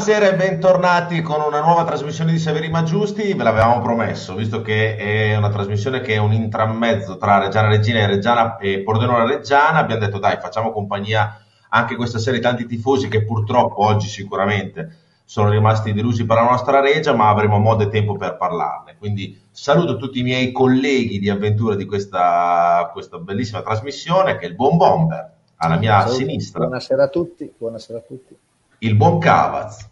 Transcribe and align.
Buonasera 0.00 0.32
e 0.32 0.34
bentornati 0.34 1.20
con 1.20 1.42
una 1.42 1.60
nuova 1.60 1.84
trasmissione 1.84 2.32
di 2.32 2.38
Severi 2.38 2.70
ma 2.70 2.84
Giusti. 2.84 3.34
Ve 3.34 3.42
l'avevamo 3.42 3.82
promesso, 3.82 4.34
visto 4.34 4.62
che 4.62 4.96
è 4.96 5.36
una 5.36 5.50
trasmissione 5.50 6.00
che 6.00 6.14
è 6.14 6.16
un 6.16 6.32
intramezzo 6.32 7.18
tra 7.18 7.36
Reggiana 7.36 7.68
Regina 7.68 7.98
e, 7.98 8.06
Reggiana, 8.06 8.56
e 8.56 8.80
Pordenone 8.80 9.26
Reggiana. 9.26 9.76
Abbiamo 9.78 10.00
detto 10.00 10.18
dai, 10.18 10.38
facciamo 10.40 10.72
compagnia 10.72 11.44
anche 11.68 11.96
questa 11.96 12.18
sera 12.18 12.36
ai 12.36 12.42
tanti 12.42 12.64
tifosi 12.64 13.08
che 13.08 13.26
purtroppo 13.26 13.84
oggi 13.84 14.08
sicuramente 14.08 14.96
sono 15.26 15.50
rimasti 15.50 15.92
delusi 15.92 16.24
per 16.24 16.36
la 16.36 16.48
nostra 16.48 16.80
Regia, 16.80 17.12
ma 17.12 17.28
avremo 17.28 17.58
modo 17.58 17.82
e 17.82 17.90
tempo 17.90 18.16
per 18.16 18.38
parlarne. 18.38 18.96
Quindi 18.96 19.38
saluto 19.50 19.98
tutti 19.98 20.20
i 20.20 20.22
miei 20.22 20.50
colleghi 20.50 21.18
di 21.18 21.28
avventura 21.28 21.74
di 21.74 21.84
questa, 21.84 22.88
questa 22.90 23.18
bellissima 23.18 23.60
trasmissione, 23.60 24.38
che 24.38 24.46
è 24.46 24.48
il 24.48 24.54
buon 24.54 24.78
Bomber, 24.78 25.30
alla 25.56 25.76
mia 25.76 26.00
Saluti. 26.00 26.16
sinistra, 26.24 26.60
Buonasera 26.60 27.02
a 27.02 27.08
tutti, 27.08 27.52
buonasera 27.54 27.98
a 27.98 28.02
tutti. 28.02 28.34
il 28.78 28.96
buon 28.96 29.18
Cavaz. 29.18 29.88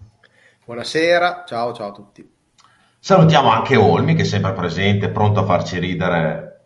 Buonasera, 0.69 1.45
ciao 1.47 1.73
ciao 1.73 1.89
a 1.89 1.93
tutti. 1.93 2.31
Salutiamo 2.99 3.49
anche 3.49 3.75
Olmi 3.75 4.15
che 4.15 4.21
è 4.21 4.25
sempre 4.27 4.53
presente, 4.53 5.09
pronto 5.09 5.41
a 5.41 5.45
farci 5.45 5.79
ridere. 5.79 6.61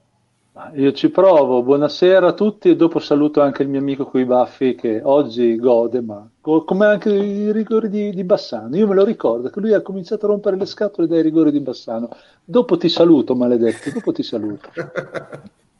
Io 0.75 0.91
ci 0.91 1.09
provo, 1.11 1.63
buonasera 1.63 2.27
a 2.27 2.33
tutti 2.33 2.69
e 2.69 2.75
dopo 2.75 2.99
saluto 2.99 3.41
anche 3.41 3.63
il 3.63 3.69
mio 3.69 3.79
amico 3.79 4.07
coi 4.07 4.25
baffi 4.25 4.75
che 4.75 5.01
oggi 5.05 5.55
gode, 5.55 6.01
ma 6.01 6.29
co- 6.41 6.65
come 6.65 6.87
anche 6.87 7.11
i 7.11 7.53
rigori 7.53 7.89
di, 7.89 8.11
di 8.11 8.25
Bassano. 8.25 8.75
Io 8.75 8.89
me 8.89 8.97
lo 8.97 9.05
ricordo 9.05 9.51
che 9.51 9.61
lui 9.61 9.73
ha 9.73 9.83
cominciato 9.83 10.27
a 10.27 10.31
rompere 10.31 10.57
le 10.57 10.67
scatole 10.67 11.07
dai 11.07 11.23
rigori 11.23 11.53
di 11.53 11.61
Bassano. 11.61 12.09
Dopo 12.43 12.77
ti 12.77 12.89
saluto, 12.89 13.37
maledetto, 13.37 13.89
dopo 13.93 14.11
ti 14.11 14.25
saluto. 14.25 14.69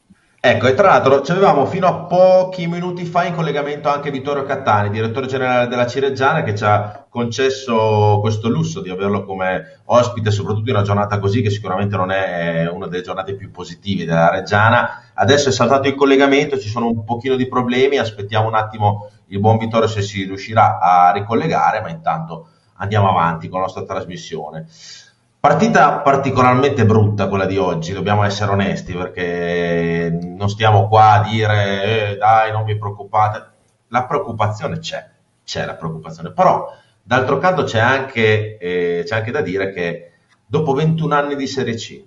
Ecco, 0.45 0.67
e 0.67 0.73
tra 0.73 0.89
l'altro 0.89 1.21
ci 1.21 1.31
avevamo 1.31 1.65
fino 1.65 1.87
a 1.87 1.93
pochi 2.03 2.67
minuti 2.67 3.05
fa 3.05 3.23
in 3.23 3.33
collegamento 3.33 3.87
anche 3.87 4.11
Vittorio 4.11 4.43
Cattani, 4.43 4.89
direttore 4.89 5.25
generale 5.25 5.69
della 5.69 5.87
Cireggiana, 5.87 6.43
che 6.43 6.53
ci 6.53 6.65
ha 6.65 7.05
concesso 7.07 8.17
questo 8.19 8.49
lusso 8.49 8.81
di 8.81 8.89
averlo 8.89 9.23
come 9.23 9.79
ospite, 9.85 10.31
soprattutto 10.31 10.69
in 10.69 10.75
una 10.75 10.83
giornata 10.83 11.17
così, 11.19 11.41
che 11.41 11.49
sicuramente 11.49 11.95
non 11.95 12.11
è 12.11 12.67
una 12.69 12.87
delle 12.87 13.03
giornate 13.03 13.35
più 13.35 13.51
positive 13.51 14.03
della 14.03 14.29
Reggiana. 14.29 15.11
Adesso 15.13 15.47
è 15.47 15.53
saltato 15.53 15.87
il 15.87 15.95
collegamento, 15.95 16.59
ci 16.59 16.67
sono 16.67 16.87
un 16.87 17.05
pochino 17.05 17.37
di 17.37 17.47
problemi, 17.47 17.97
aspettiamo 17.97 18.49
un 18.49 18.55
attimo 18.55 19.11
il 19.27 19.39
buon 19.39 19.57
Vittorio 19.57 19.87
se 19.87 20.01
si 20.01 20.25
riuscirà 20.25 20.77
a 20.77 21.13
ricollegare, 21.13 21.79
ma 21.79 21.87
intanto 21.87 22.49
andiamo 22.79 23.07
avanti 23.07 23.47
con 23.47 23.61
la 23.61 23.67
nostra 23.67 23.85
trasmissione. 23.85 24.67
Partita 25.45 25.99
particolarmente 25.99 26.85
brutta 26.85 27.27
quella 27.27 27.45
di 27.45 27.57
oggi, 27.57 27.91
dobbiamo 27.91 28.23
essere 28.23 28.53
onesti 28.53 28.93
perché 28.93 30.17
non 30.21 30.47
stiamo 30.47 30.87
qua 30.87 31.15
a 31.15 31.29
dire 31.29 32.11
eh, 32.11 32.15
dai 32.15 32.53
non 32.53 32.63
vi 32.63 32.77
preoccupate, 32.77 33.45
la 33.89 34.05
preoccupazione 34.05 34.79
c'è, 34.79 35.05
c'è 35.43 35.65
la 35.65 35.75
preoccupazione, 35.75 36.31
però 36.31 36.73
d'altro 37.01 37.39
canto 37.39 37.63
c'è 37.63 37.79
anche, 37.79 38.57
eh, 38.57 39.03
c'è 39.03 39.17
anche 39.17 39.31
da 39.31 39.41
dire 39.41 39.73
che 39.73 40.11
dopo 40.45 40.71
21 40.71 41.13
anni 41.13 41.35
di 41.35 41.45
Serie 41.45 41.75
C 41.75 42.01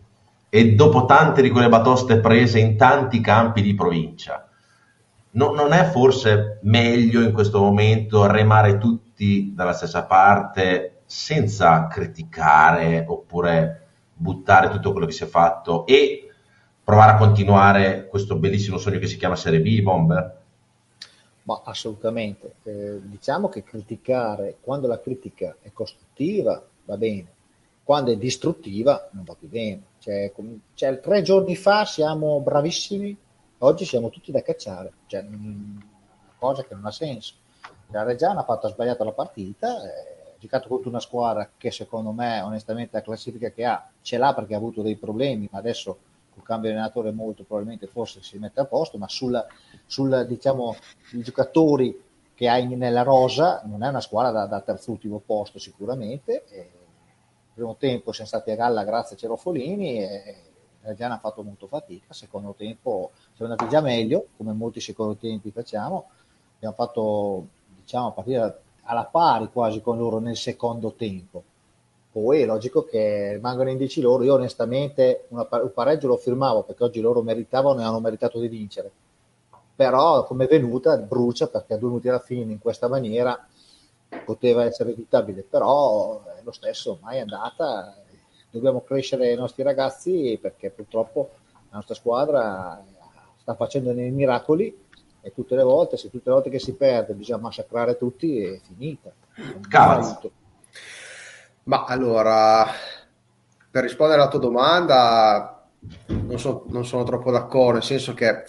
e 0.48 0.74
dopo 0.74 1.04
tante 1.04 1.42
di 1.42 1.50
quelle 1.50 1.68
batoste 1.68 2.20
prese 2.20 2.58
in 2.58 2.78
tanti 2.78 3.20
campi 3.20 3.60
di 3.60 3.74
provincia, 3.74 4.48
no- 5.32 5.52
non 5.52 5.74
è 5.74 5.84
forse 5.84 6.60
meglio 6.62 7.20
in 7.20 7.32
questo 7.32 7.60
momento 7.60 8.26
remare 8.26 8.78
tutti 8.78 9.52
dalla 9.54 9.74
stessa 9.74 10.06
parte 10.06 10.95
senza 11.06 11.86
criticare 11.86 13.04
oppure 13.06 13.86
buttare 14.12 14.68
tutto 14.68 14.92
quello 14.92 15.06
che 15.06 15.12
si 15.12 15.24
è 15.24 15.26
fatto 15.26 15.86
e 15.86 16.30
provare 16.82 17.12
a 17.12 17.16
continuare 17.16 18.06
questo 18.06 18.36
bellissimo 18.36 18.78
sogno 18.78 18.98
che 18.98 19.06
si 19.06 19.16
chiama 19.16 19.36
Serie 19.36 19.60
B, 19.60 19.80
Bomber? 19.82 20.42
Ma 21.42 21.60
assolutamente. 21.64 22.56
Eh, 22.64 23.00
diciamo 23.02 23.48
che 23.48 23.62
criticare, 23.62 24.58
quando 24.60 24.86
la 24.88 25.00
critica 25.00 25.56
è 25.62 25.72
costruttiva, 25.72 26.62
va 26.84 26.96
bene, 26.96 27.26
quando 27.84 28.10
è 28.10 28.16
distruttiva, 28.16 29.08
non 29.12 29.24
va 29.24 29.34
più 29.34 29.48
bene. 29.48 29.82
Cioè, 29.98 30.32
cioè, 30.74 31.00
tre 31.00 31.22
giorni 31.22 31.54
fa 31.54 31.84
siamo 31.84 32.40
bravissimi, 32.40 33.16
oggi 33.58 33.84
siamo 33.84 34.10
tutti 34.10 34.32
da 34.32 34.42
cacciare. 34.42 34.92
Cioè, 35.06 35.22
mm, 35.22 35.76
una 35.76 36.34
cosa 36.38 36.64
che 36.64 36.74
non 36.74 36.84
ha 36.84 36.90
senso. 36.90 37.34
La 37.90 38.02
Reggiana 38.02 38.40
ha 38.40 38.44
fatto 38.44 38.66
ha 38.66 38.70
sbagliato 38.70 39.04
la 39.04 39.12
partita, 39.12 39.82
eh, 39.84 40.15
giocato 40.38 40.68
contro 40.68 40.88
una 40.88 41.00
squadra 41.00 41.50
che 41.56 41.70
secondo 41.70 42.12
me, 42.12 42.40
onestamente, 42.40 42.96
la 42.96 43.02
classifica 43.02 43.50
che 43.50 43.64
ha 43.64 43.88
ce 44.02 44.18
l'ha 44.18 44.34
perché 44.34 44.54
ha 44.54 44.58
avuto 44.58 44.82
dei 44.82 44.96
problemi, 44.96 45.48
ma 45.50 45.58
adesso 45.58 45.98
col 46.34 46.42
cambio 46.42 46.70
di 46.70 46.76
allenatore 46.76 47.12
molto 47.12 47.44
probabilmente 47.44 47.86
forse 47.86 48.22
si 48.22 48.38
mette 48.38 48.60
a 48.60 48.66
posto, 48.66 48.98
ma 48.98 49.08
sulla, 49.08 49.46
sul, 49.86 50.26
diciamo, 50.26 50.76
i 51.12 51.22
giocatori 51.22 52.02
che 52.34 52.48
hai 52.48 52.66
nella 52.76 53.02
rosa 53.02 53.62
non 53.64 53.82
è 53.82 53.88
una 53.88 54.00
squadra 54.02 54.30
da, 54.30 54.46
da 54.46 54.60
terzultimo 54.60 55.22
posto 55.24 55.58
sicuramente. 55.58 56.44
E 56.48 56.70
primo 57.56 57.76
tempo 57.76 58.12
siamo 58.12 58.28
stati 58.28 58.50
a 58.50 58.54
galla 58.54 58.84
grazie 58.84 59.16
a 59.16 59.18
Cerofolini 59.18 59.98
e 59.98 60.36
la 60.82 60.88
Reggiana 60.90 61.14
ha 61.14 61.18
fatto 61.18 61.42
molto 61.42 61.66
fatica, 61.66 62.12
secondo 62.12 62.52
tempo 62.52 63.12
siamo 63.34 63.50
andati 63.50 63.70
già 63.70 63.80
meglio, 63.80 64.26
come 64.36 64.52
molti 64.52 64.80
secondi 64.80 65.16
tempi 65.18 65.50
facciamo, 65.50 66.10
abbiamo 66.56 66.74
fatto 66.74 67.46
diciamo, 67.80 68.12
partire 68.12 68.60
alla 68.86 69.04
pari 69.04 69.50
quasi 69.52 69.80
con 69.80 69.98
loro 69.98 70.18
nel 70.18 70.36
secondo 70.36 70.92
tempo. 70.92 71.42
Poi 72.10 72.40
è 72.40 72.46
logico 72.46 72.84
che 72.84 73.34
rimangono 73.34 73.68
indici 73.68 74.00
loro. 74.00 74.22
Io 74.22 74.34
onestamente 74.34 75.26
una 75.28 75.46
un 75.50 75.72
pareggio 75.74 76.08
lo 76.08 76.16
firmavo 76.16 76.62
perché 76.62 76.84
oggi 76.84 77.00
loro 77.00 77.20
meritavano 77.22 77.80
e 77.80 77.84
hanno 77.84 78.00
meritato 78.00 78.40
di 78.40 78.48
vincere. 78.48 78.90
Però 79.74 80.24
come 80.24 80.46
è 80.46 80.48
venuta 80.48 80.96
brucia 80.96 81.48
perché 81.48 81.74
a 81.74 81.76
due 81.76 81.88
minuti 81.88 82.08
alla 82.08 82.20
fine 82.20 82.50
in 82.50 82.58
questa 82.58 82.88
maniera 82.88 83.46
poteva 84.24 84.64
essere 84.64 84.92
evitabile. 84.92 85.42
Però 85.42 86.24
è 86.24 86.40
lo 86.42 86.52
stesso, 86.52 86.92
ormai 86.92 87.18
è 87.18 87.20
andata. 87.20 87.94
Dobbiamo 88.50 88.80
crescere 88.80 89.32
i 89.32 89.36
nostri 89.36 89.62
ragazzi 89.62 90.38
perché 90.40 90.70
purtroppo 90.70 91.28
la 91.68 91.76
nostra 91.76 91.94
squadra 91.94 92.82
sta 93.36 93.54
facendo 93.54 93.92
dei 93.92 94.10
miracoli 94.10 94.85
e 95.26 95.32
tutte 95.34 95.56
le 95.56 95.64
volte, 95.64 95.96
se 95.96 96.08
tutte 96.08 96.28
le 96.28 96.34
volte 96.34 96.50
che 96.50 96.60
si 96.60 96.74
perde 96.74 97.12
bisogna 97.12 97.40
massacrare 97.40 97.98
tutti, 97.98 98.44
è 98.44 98.60
finita. 98.64 99.10
Aiuto. 99.70 100.30
Ma 101.64 101.82
allora, 101.82 102.64
per 103.68 103.82
rispondere 103.82 104.20
alla 104.20 104.30
tua 104.30 104.38
domanda, 104.38 105.66
non, 106.06 106.38
so- 106.38 106.64
non 106.68 106.86
sono 106.86 107.02
troppo 107.02 107.32
d'accordo, 107.32 107.72
nel 107.72 107.82
senso 107.82 108.14
che 108.14 108.44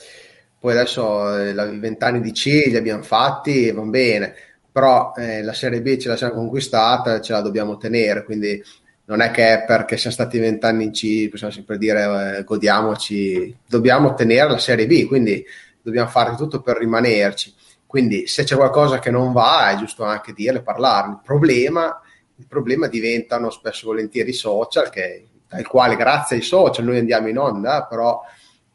poi 0.59 0.73
adesso 0.73 1.35
eh, 1.35 1.49
i 1.49 1.79
vent'anni 1.79 2.21
di 2.21 2.31
C 2.31 2.65
li 2.67 2.77
abbiamo 2.77 3.01
fatti, 3.01 3.71
va 3.71 3.81
bene, 3.81 4.35
però 4.71 5.13
eh, 5.17 5.41
la 5.41 5.53
Serie 5.53 5.81
B 5.81 5.97
ce 5.97 6.09
la 6.09 6.15
siamo 6.15 6.35
conquistata, 6.35 7.19
ce 7.21 7.33
la 7.33 7.41
dobbiamo 7.41 7.77
tenere, 7.77 8.23
quindi 8.23 8.63
non 9.05 9.21
è 9.21 9.31
che 9.31 9.63
perché 9.65 9.97
siamo 9.97 10.15
stati 10.15 10.37
vent'anni 10.37 10.83
in 10.83 10.91
C 10.91 11.27
possiamo 11.29 11.51
sempre 11.51 11.79
dire 11.79 12.37
eh, 12.37 12.43
godiamoci, 12.43 13.55
dobbiamo 13.65 14.13
tenere 14.13 14.51
la 14.51 14.57
Serie 14.59 14.85
B, 14.85 15.07
quindi 15.07 15.43
dobbiamo 15.87 16.09
fare 16.09 16.35
tutto 16.35 16.61
per 16.61 16.77
rimanerci. 16.77 17.53
Quindi 17.85 18.27
se 18.27 18.43
c'è 18.43 18.57
qualcosa 18.57 18.99
che 18.99 19.09
non 19.09 19.31
va 19.31 19.71
è 19.71 19.77
giusto 19.77 20.03
anche 20.03 20.33
dirle, 20.33 20.61
parlarne. 20.61 21.13
Il 21.13 21.21
problema, 21.23 22.01
il 22.35 22.45
problema 22.45 22.87
diventano 22.87 23.49
spesso 23.49 23.85
e 23.85 23.87
volentieri 23.87 24.31
i 24.31 24.33
social, 24.33 24.89
che, 24.89 25.27
dal 25.47 25.65
quale 25.65 25.95
grazie 25.95 26.35
ai 26.35 26.41
social 26.41 26.83
noi 26.83 26.99
andiamo 26.99 27.29
in 27.29 27.37
onda, 27.37 27.85
però 27.85 28.21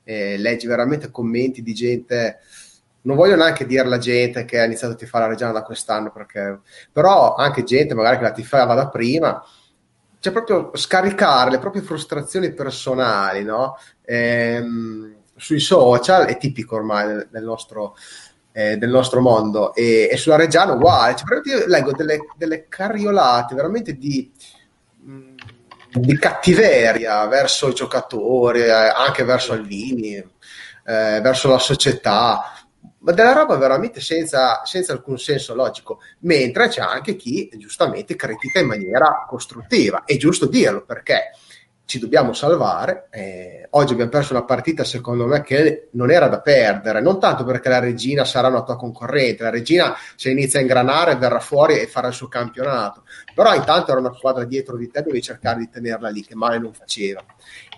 eh, 0.05 0.39
leggi 0.39 0.67
veramente 0.67 1.11
commenti 1.11 1.63
di 1.63 1.75
gente, 1.75 2.39
non 3.03 3.17
voglio 3.17 3.37
neanche 3.37 3.67
dire 3.67 3.87
la 3.87 3.99
gente 3.99 4.47
che 4.47 4.59
ha 4.59 4.65
iniziato 4.65 4.95
a 4.95 4.97
tifare 4.97 5.25
la 5.25 5.31
Reggiana 5.31 5.53
da 5.53 5.63
quest'anno, 5.63 6.11
perché, 6.11 6.61
però 6.91 7.35
anche 7.35 7.65
gente 7.65 7.95
magari 7.95 8.17
che 8.17 8.23
la 8.23 8.33
tifava 8.33 8.73
da 8.73 8.89
prima, 8.89 9.45
cioè 10.21 10.33
proprio 10.33 10.71
scaricare 10.75 11.51
le 11.51 11.59
proprie 11.59 11.83
frustrazioni 11.83 12.55
personali, 12.55 13.43
no? 13.45 13.77
Ehm, 14.05 15.17
sui 15.43 15.59
social 15.59 16.27
è 16.27 16.39
tipico 16.39 16.77
ormai 16.77 17.27
del 17.29 17.43
nostro, 17.43 17.97
eh, 18.53 18.77
del 18.77 18.91
nostro 18.91 19.21
mondo 19.21 19.75
e, 19.75 20.09
e 20.11 20.17
sulla 20.17 20.37
Reggiana 20.37 20.75
uguale. 20.75 21.17
Cioè, 21.17 21.67
leggo 21.67 21.91
delle, 21.93 22.21
delle 22.37 22.69
carriolate 22.69 23.57
veramente 23.57 23.99
di, 23.99 24.31
mh, 25.01 25.35
di 25.95 26.17
cattiveria 26.17 27.27
verso 27.27 27.69
i 27.69 27.75
giocatori, 27.75 28.63
eh, 28.63 28.71
anche 28.71 29.25
verso 29.25 29.53
Alvini, 29.53 30.15
eh, 30.15 30.25
verso 30.85 31.49
la 31.49 31.59
società. 31.59 32.53
ma 32.99 33.11
della 33.11 33.33
roba 33.33 33.57
veramente 33.57 34.01
senza, 34.01 34.63
senza, 34.65 34.93
alcun 34.93 35.19
senso 35.19 35.57
logico, 35.57 35.99
mentre 36.21 36.69
c'è 36.69 36.81
anche 36.81 37.17
chi 37.17 37.51
giustamente 37.57 38.15
critica 38.15 38.61
in 38.61 38.69
maniera 38.69 39.25
costruttiva, 39.29 40.05
è 40.05 40.17
giusto 40.17 40.47
dirlo 40.47 40.85
perché 40.85 41.33
ci 41.93 41.99
dobbiamo 41.99 42.33
salvare. 42.33 43.09
Eh, 43.11 43.67
oggi 43.73 43.93
abbiamo 43.93 44.11
perso 44.11 44.33
una 44.33 44.45
partita, 44.45 44.83
secondo 44.83 45.27
me, 45.27 45.43
che 45.43 45.89
non 45.93 46.11
era 46.11 46.27
da 46.27 46.41
perdere, 46.41 47.03
non 47.03 47.21
tanto 47.21 47.45
perché 47.45 47.69
la 47.69 47.81
regina 47.81 48.25
sarà 48.25 48.49
una 48.49 48.63
tua 48.63 48.77
concorrente, 48.77 49.43
la 49.43 49.51
regina 49.51 49.95
se 50.17 50.31
inizia 50.31 50.59
a 50.59 50.63
ingranare 50.63 51.17
verrà 51.17 51.39
fuori 51.39 51.79
e 51.79 51.87
farà 51.87 52.09
il 52.09 52.15
suo 52.15 52.29
campionato, 52.29 53.03
però 53.35 53.55
intanto 53.55 53.91
era 53.91 54.01
una 54.01 54.15
squadra 54.15 54.45
dietro 54.45 54.79
di 54.79 54.91
te, 54.91 55.03
devi 55.03 55.21
cercare 55.21 55.59
di 55.59 55.69
tenerla 55.69 56.09
lì, 56.09 56.25
che 56.25 56.35
male 56.35 56.59
non 56.59 56.73
faceva. 56.73 57.23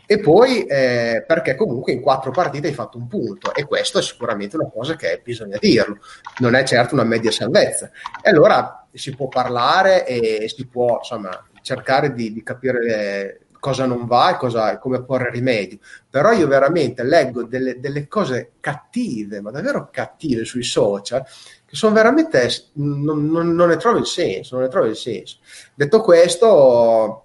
E 0.06 0.20
poi 0.20 0.64
eh, 0.64 1.25
perché 1.26 1.56
comunque 1.56 1.90
in 1.90 2.00
quattro 2.00 2.31
partite 2.31 2.69
hai 2.69 2.72
fatto 2.72 2.99
un 2.99 3.08
punto 3.08 3.52
e 3.52 3.64
questo 3.64 3.99
è 3.99 4.02
sicuramente 4.02 4.55
una 4.55 4.70
cosa 4.72 4.94
che 4.94 5.20
bisogna 5.25 5.56
dirlo, 5.58 5.99
non 6.38 6.55
è 6.55 6.62
certo 6.62 6.94
una 6.94 7.02
media 7.02 7.32
salvezza. 7.32 7.90
E 8.22 8.31
allora 8.31 8.87
si 8.93 9.12
può 9.16 9.26
parlare 9.26 10.06
e 10.06 10.49
si 10.49 10.69
può 10.69 10.99
insomma 10.99 11.49
cercare 11.62 12.12
di, 12.12 12.32
di 12.32 12.43
capire 12.43 13.44
cosa 13.64 13.87
non 13.87 14.05
va 14.05 14.34
e 14.34 14.37
cosa, 14.37 14.76
come 14.76 15.02
porre 15.05 15.31
rimedio. 15.31 15.78
Però 16.11 16.32
io 16.32 16.46
veramente 16.46 17.02
leggo 17.02 17.44
delle, 17.44 17.81
delle, 17.81 18.06
cose 18.08 18.52
cattive, 18.61 19.40
ma 19.40 19.50
davvero 19.50 19.88
cattive 19.90 20.44
sui 20.44 20.62
social, 20.62 21.25
che 21.25 21.75
sono 21.75 21.94
veramente, 21.94 22.46
non, 22.75 23.25
non, 23.25 23.55
non, 23.55 23.69
ne 23.69 23.78
trovo 23.78 23.96
il 23.96 24.05
senso, 24.05 24.56
non 24.56 24.64
ne 24.64 24.70
trovo 24.70 24.87
il 24.87 24.96
senso. 24.96 25.38
Detto 25.75 26.02
questo, 26.02 27.25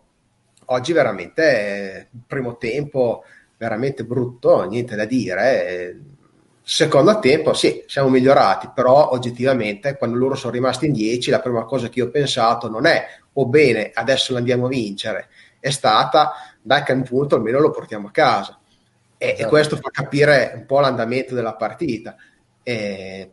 oggi 0.63 0.93
veramente, 0.93 2.07
primo 2.25 2.55
tempo, 2.55 3.25
veramente 3.57 4.05
brutto, 4.05 4.63
niente 4.63 4.95
da 4.95 5.03
dire. 5.03 5.99
Secondo 6.63 7.19
tempo, 7.19 7.53
sì, 7.53 7.83
siamo 7.85 8.07
migliorati, 8.07 8.69
però 8.73 9.09
oggettivamente 9.09 9.97
quando 9.97 10.15
loro 10.15 10.35
sono 10.35 10.53
rimasti 10.53 10.85
in 10.85 10.93
10, 10.93 11.31
la 11.31 11.41
prima 11.41 11.65
cosa 11.65 11.89
che 11.89 11.99
io 11.99 12.05
ho 12.05 12.11
pensato 12.11 12.69
non 12.69 12.85
è, 12.85 13.05
o 13.33 13.41
oh, 13.41 13.45
bene, 13.47 13.91
adesso 13.93 14.37
andiamo 14.37 14.67
a 14.67 14.69
vincere, 14.69 15.27
è 15.59 15.69
stata 15.69 16.33
dai 16.61 16.83
che 16.83 16.93
un 16.93 17.03
punto 17.03 17.35
almeno 17.35 17.59
lo 17.59 17.71
portiamo 17.71 18.07
a 18.07 18.11
casa. 18.11 18.59
E, 19.17 19.27
esatto. 19.27 19.41
e 19.41 19.45
questo 19.47 19.75
fa 19.75 19.89
capire 19.91 20.53
un 20.55 20.65
po' 20.65 20.79
l'andamento 20.79 21.35
della 21.35 21.55
partita. 21.55 22.15
E 22.63 23.31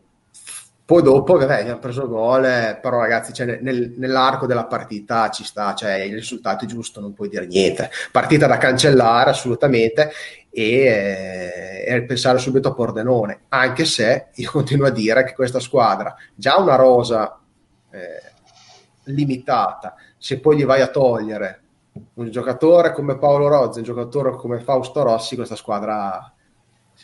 poi 0.87 1.03
dopo, 1.03 1.37
vabbè, 1.37 1.61
abbiamo 1.63 1.81
preso 1.81 2.07
gol, 2.07 2.79
però 2.81 3.01
ragazzi, 3.01 3.33
cioè, 3.33 3.59
nel, 3.61 3.95
nell'arco 3.97 4.47
della 4.47 4.67
partita 4.67 5.31
ci 5.31 5.43
sta, 5.43 5.75
cioè, 5.75 5.95
il 5.95 6.15
risultato 6.15 6.65
è 6.65 6.69
giusto, 6.69 7.01
non 7.01 7.13
puoi 7.13 7.29
dire 7.29 7.45
niente. 7.45 7.91
Partita 8.13 8.47
da 8.47 8.57
cancellare 8.57 9.31
assolutamente 9.31 10.13
e, 10.49 11.85
eh, 11.87 12.03
pensare 12.05 12.39
subito 12.39 12.69
a 12.69 12.75
Pordenone, 12.75 13.41
anche 13.49 13.85
se 13.85 14.29
io 14.35 14.49
continuo 14.53 14.87
a 14.87 14.91
dire 14.91 15.25
che 15.25 15.35
questa 15.35 15.59
squadra, 15.59 16.15
già 16.37 16.57
una 16.57 16.77
rosa 16.77 17.37
eh, 17.91 18.23
limitata, 19.07 19.97
se 20.17 20.39
poi 20.39 20.57
gli 20.57 20.65
vai 20.65 20.83
a 20.83 20.87
togliere 20.87 21.63
un 22.15 22.31
giocatore 22.31 22.93
come 22.93 23.19
Paolo 23.19 23.49
Rozzi, 23.49 23.79
un 23.79 23.85
giocatore 23.85 24.33
come 24.33 24.61
Fausto 24.61 25.03
Rossi, 25.03 25.37
questa 25.37 25.57
squadra 25.57 26.33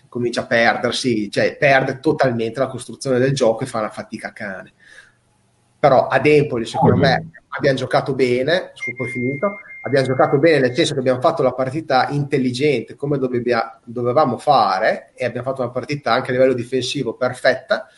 comincia 0.09 0.43
a 0.43 0.47
perdersi, 0.47 1.31
cioè 1.31 1.57
perde 1.57 1.99
totalmente 2.01 2.59
la 2.59 2.67
costruzione 2.67 3.19
del 3.19 3.35
gioco 3.35 3.63
e 3.63 3.67
fa 3.67 3.81
una 3.81 3.91
fatica 3.91 4.29
a 4.29 4.33
cane. 4.33 4.73
Però 5.79 6.07
ad 6.07 6.27
Empoli, 6.27 6.65
secondo 6.65 6.97
me, 6.97 7.31
abbiamo 7.49 7.77
giocato 7.77 8.15
bene, 8.15 8.71
scopo 8.75 9.05
finito, 9.05 9.49
abbiamo 9.83 10.07
giocato 10.07 10.39
bene 10.39 10.61
nel 10.61 10.75
senso 10.75 10.95
che 10.95 11.01
abbiamo 11.01 11.21
fatto 11.21 11.43
la 11.43 11.53
partita 11.53 12.09
intelligente 12.11 12.95
come 12.95 13.19
dovevamo 13.19 14.39
fare 14.39 15.11
e 15.15 15.25
abbiamo 15.25 15.49
fatto 15.49 15.63
una 15.63 15.71
partita 15.73 16.13
anche 16.13 16.31
a 16.31 16.33
livello 16.33 16.55
difensivo 16.55 17.15
perfetta. 17.15 17.89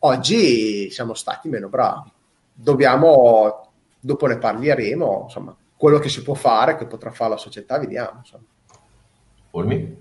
Oggi 0.00 0.90
siamo 0.90 1.14
stati 1.14 1.48
meno 1.48 1.68
bravi. 1.68 2.10
Dobbiamo, 2.54 3.70
dopo 4.00 4.26
ne 4.26 4.38
parleremo, 4.38 5.22
insomma, 5.24 5.54
quello 5.76 5.98
che 5.98 6.08
si 6.08 6.22
può 6.22 6.34
fare, 6.34 6.76
che 6.76 6.86
potrà 6.86 7.10
fare 7.10 7.30
la 7.30 7.36
società, 7.36 7.78
vediamo. 7.78 8.22
Olmi? 9.52 9.96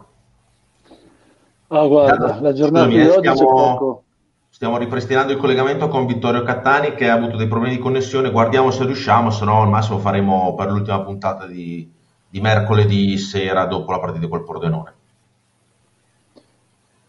Ah, 1.68 1.86
guarda, 1.88 2.40
la 2.42 2.54
giornata 2.54 2.88
di 2.88 3.02
oggi 3.02 3.36
stiamo, 3.36 4.04
stiamo 4.50 4.78
ripristinando 4.78 5.34
il 5.34 5.40
collegamento 5.40 5.88
con 5.88 6.06
Vittorio 6.06 6.44
Cattani 6.44 6.94
che 6.94 7.10
ha 7.10 7.16
avuto 7.16 7.38
dei 7.38 7.48
problemi 7.48 7.76
di 7.76 7.82
connessione. 7.82 8.32
Guardiamo 8.32 8.72
se 8.72 8.86
riusciamo, 8.86 9.32
se 9.32 9.44
no 9.46 9.62
al 9.62 9.70
massimo 9.70 9.98
faremo 9.98 10.54
per 10.56 10.72
l'ultima 10.72 11.02
puntata 11.02 11.46
di, 11.46 11.92
di 12.30 12.40
mercoledì 12.40 13.18
sera 13.18 13.66
dopo 13.66 13.92
la 13.92 14.00
partita 14.00 14.28
col 14.28 14.44
Pordenone. 14.44 14.94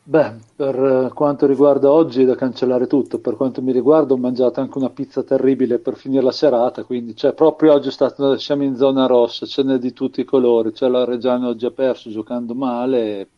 Beh, 0.04 0.36
per 0.56 0.74
eh, 0.82 1.10
quanto 1.12 1.44
riguarda 1.46 1.90
oggi 1.92 2.22
è 2.22 2.24
da 2.24 2.34
cancellare 2.34 2.86
tutto, 2.86 3.18
per 3.18 3.36
quanto 3.36 3.60
mi 3.60 3.72
riguarda 3.72 4.14
ho 4.14 4.16
mangiato 4.16 4.60
anche 4.60 4.78
una 4.78 4.88
pizza 4.88 5.22
terribile 5.22 5.78
per 5.78 5.96
finire 5.96 6.22
la 6.22 6.32
serata, 6.32 6.82
quindi 6.82 7.14
cioè, 7.14 7.34
proprio 7.34 7.74
oggi 7.74 7.90
stato, 7.90 8.38
siamo 8.38 8.62
in 8.62 8.74
zona 8.74 9.04
rossa, 9.04 9.44
ce 9.44 9.62
n'è 9.62 9.76
di 9.76 9.92
tutti 9.92 10.22
i 10.22 10.24
colori, 10.24 10.72
c'è 10.72 10.88
la 10.88 11.04
Reggiano 11.04 11.48
oggi 11.48 11.66
ha 11.66 11.70
perso 11.70 12.08
giocando 12.08 12.54
male, 12.54 13.28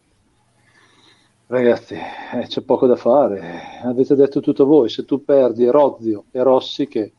ragazzi 1.48 1.94
eh, 1.94 2.46
c'è 2.46 2.60
poco 2.60 2.86
da 2.86 2.94
fare, 2.94 3.80
avete 3.82 4.14
detto 4.14 4.38
tutto 4.38 4.64
voi, 4.64 4.88
se 4.88 5.04
tu 5.04 5.24
perdi 5.24 5.66
Rozio 5.66 6.26
e 6.30 6.40
Rossi 6.40 6.86
che 6.86 7.12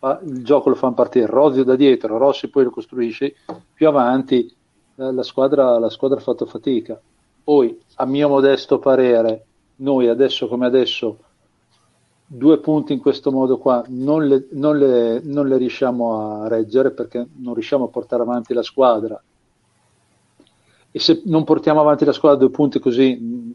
fa, 0.00 0.18
il 0.24 0.42
gioco 0.42 0.70
lo 0.70 0.74
fanno 0.74 0.94
partire, 0.94 1.26
Rozio 1.26 1.62
da 1.62 1.76
dietro, 1.76 2.18
Rossi 2.18 2.48
poi 2.48 2.64
lo 2.64 2.70
costruisci, 2.70 3.32
più 3.72 3.86
avanti 3.86 4.52
la, 4.96 5.12
la, 5.12 5.22
squadra, 5.22 5.78
la 5.78 5.90
squadra 5.90 6.18
ha 6.18 6.22
fatto 6.22 6.44
fatica 6.44 7.00
poi, 7.48 7.80
a 7.94 8.04
mio 8.04 8.28
modesto 8.28 8.78
parere, 8.78 9.46
noi 9.76 10.06
adesso 10.06 10.48
come 10.48 10.66
adesso, 10.66 11.18
due 12.26 12.58
punti 12.58 12.92
in 12.92 12.98
questo 12.98 13.32
modo 13.32 13.56
qua 13.56 13.82
non 13.88 14.26
le, 14.26 14.48
non 14.50 14.76
le, 14.76 15.22
non 15.24 15.48
le 15.48 15.56
riusciamo 15.56 16.42
a 16.42 16.48
reggere 16.48 16.90
perché 16.90 17.26
non 17.36 17.54
riusciamo 17.54 17.86
a 17.86 17.88
portare 17.88 18.20
avanti 18.20 18.52
la 18.52 18.62
squadra. 18.62 19.18
E 20.90 20.98
se 20.98 21.22
non 21.24 21.44
portiamo 21.44 21.80
avanti 21.80 22.04
la 22.04 22.12
squadra 22.12 22.40
due 22.40 22.50
punti 22.50 22.80
così, 22.80 23.54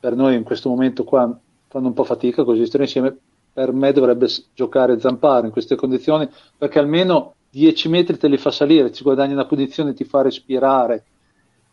per 0.00 0.16
noi 0.16 0.36
in 0.36 0.42
questo 0.42 0.70
momento 0.70 1.04
qua 1.04 1.38
fanno 1.68 1.88
un 1.88 1.92
po' 1.92 2.04
fatica 2.04 2.42
così 2.42 2.64
stare 2.64 2.84
insieme, 2.84 3.14
per 3.52 3.74
me 3.74 3.92
dovrebbe 3.92 4.28
giocare 4.54 4.98
Zamparo 4.98 5.44
in 5.44 5.52
queste 5.52 5.76
condizioni 5.76 6.26
perché 6.56 6.78
almeno 6.78 7.34
10 7.50 7.88
metri 7.90 8.16
te 8.16 8.28
li 8.28 8.38
fa 8.38 8.50
salire, 8.50 8.90
ci 8.92 9.02
guadagni 9.02 9.34
una 9.34 9.44
posizione, 9.44 9.92
ti 9.92 10.04
fa 10.04 10.22
respirare, 10.22 11.04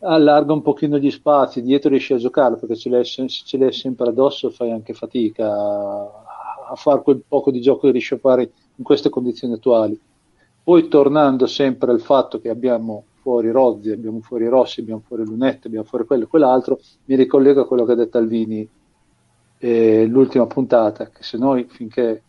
allarga 0.00 0.52
un 0.52 0.62
pochino 0.62 0.98
gli 0.98 1.10
spazi, 1.10 1.62
dietro 1.62 1.90
riesci 1.90 2.12
a 2.12 2.18
giocare 2.18 2.56
perché 2.56 2.74
se 2.76 3.26
ce 3.26 3.58
l'hai 3.58 3.72
sempre 3.72 4.08
addosso 4.08 4.50
fai 4.50 4.70
anche 4.70 4.94
fatica 4.94 5.52
a, 5.52 6.68
a 6.70 6.74
fare 6.76 7.02
quel 7.02 7.22
poco 7.26 7.50
di 7.50 7.60
gioco 7.60 7.86
che 7.86 7.92
riesci 7.92 8.14
a 8.14 8.18
fare 8.18 8.50
in 8.76 8.84
queste 8.84 9.08
condizioni 9.08 9.54
attuali. 9.54 9.98
Poi 10.62 10.88
tornando 10.88 11.46
sempre 11.46 11.90
al 11.90 12.00
fatto 12.00 12.40
che 12.40 12.50
abbiamo 12.50 13.04
fuori 13.20 13.50
Rozzi, 13.50 13.90
abbiamo 13.90 14.20
fuori 14.20 14.46
Rossi, 14.48 14.80
abbiamo 14.80 15.02
fuori 15.06 15.24
Lunette, 15.24 15.66
abbiamo 15.66 15.86
fuori 15.86 16.04
quello 16.04 16.24
e 16.24 16.26
quell'altro, 16.28 16.78
mi 17.06 17.16
ricollego 17.16 17.62
a 17.62 17.66
quello 17.66 17.84
che 17.84 17.92
ha 17.92 17.96
detto 17.96 18.18
Alvini 18.18 18.68
eh, 19.58 20.06
l'ultima 20.06 20.46
puntata, 20.46 21.08
che 21.08 21.22
se 21.22 21.36
noi 21.36 21.64
finché 21.64 22.22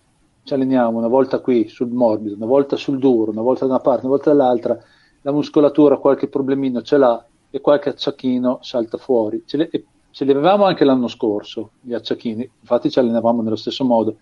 ci 0.43 0.53
alleniamo 0.53 0.97
una 0.97 1.07
volta 1.07 1.39
qui 1.39 1.67
sul 1.67 1.89
morbido, 1.89 2.35
una 2.35 2.45
volta 2.45 2.75
sul 2.75 2.97
duro, 2.97 3.31
una 3.31 3.41
volta 3.41 3.65
da 3.65 3.73
una 3.73 3.81
parte, 3.81 4.05
una 4.05 4.15
volta 4.15 4.31
dall'altra, 4.31 4.77
la 5.21 5.31
muscolatura 5.31 5.97
qualche 5.97 6.27
problemino 6.27 6.81
ce 6.81 6.97
l'ha, 6.97 7.23
e 7.49 7.61
qualche 7.61 7.89
acciacchino 7.89 8.59
salta 8.61 8.97
fuori. 8.97 9.43
Ce, 9.45 9.57
le, 9.57 9.69
ce 10.11 10.25
li 10.25 10.31
avevamo 10.31 10.65
anche 10.65 10.83
l'anno 10.83 11.07
scorso, 11.07 11.71
gli 11.81 11.93
acciacchini, 11.93 12.49
infatti 12.59 12.89
ci 12.89 12.99
allenavamo 12.99 13.41
nello 13.41 13.55
stesso 13.55 13.83
modo, 13.83 14.17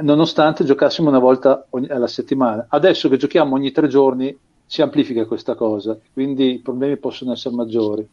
nonostante 0.00 0.64
giocassimo 0.64 1.08
una 1.08 1.18
volta 1.18 1.66
ogni, 1.70 1.88
alla 1.88 2.06
settimana. 2.06 2.66
Adesso 2.68 3.08
che 3.08 3.16
giochiamo 3.16 3.54
ogni 3.54 3.72
tre 3.72 3.88
giorni 3.88 4.36
si 4.64 4.82
amplifica 4.82 5.24
questa 5.24 5.54
cosa, 5.54 5.98
quindi 6.12 6.54
i 6.54 6.60
problemi 6.60 6.96
possono 6.98 7.32
essere 7.32 7.54
maggiori. 7.54 8.06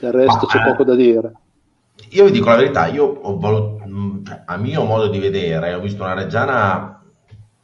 Del 0.00 0.12
resto 0.12 0.46
Ma, 0.46 0.52
c'è 0.52 0.62
poco 0.62 0.84
da 0.84 0.94
dire. 0.94 1.32
Io 2.10 2.24
vi 2.24 2.30
dico 2.30 2.48
la 2.48 2.56
verità, 2.56 2.86
io 2.86 3.04
ho 3.04 3.38
valut- 3.38 4.24
cioè, 4.24 4.42
a 4.46 4.56
mio 4.56 4.84
modo 4.84 5.08
di 5.08 5.18
vedere, 5.18 5.74
ho 5.74 5.80
visto 5.80 6.04
una 6.04 6.14
Reggiana 6.14 7.02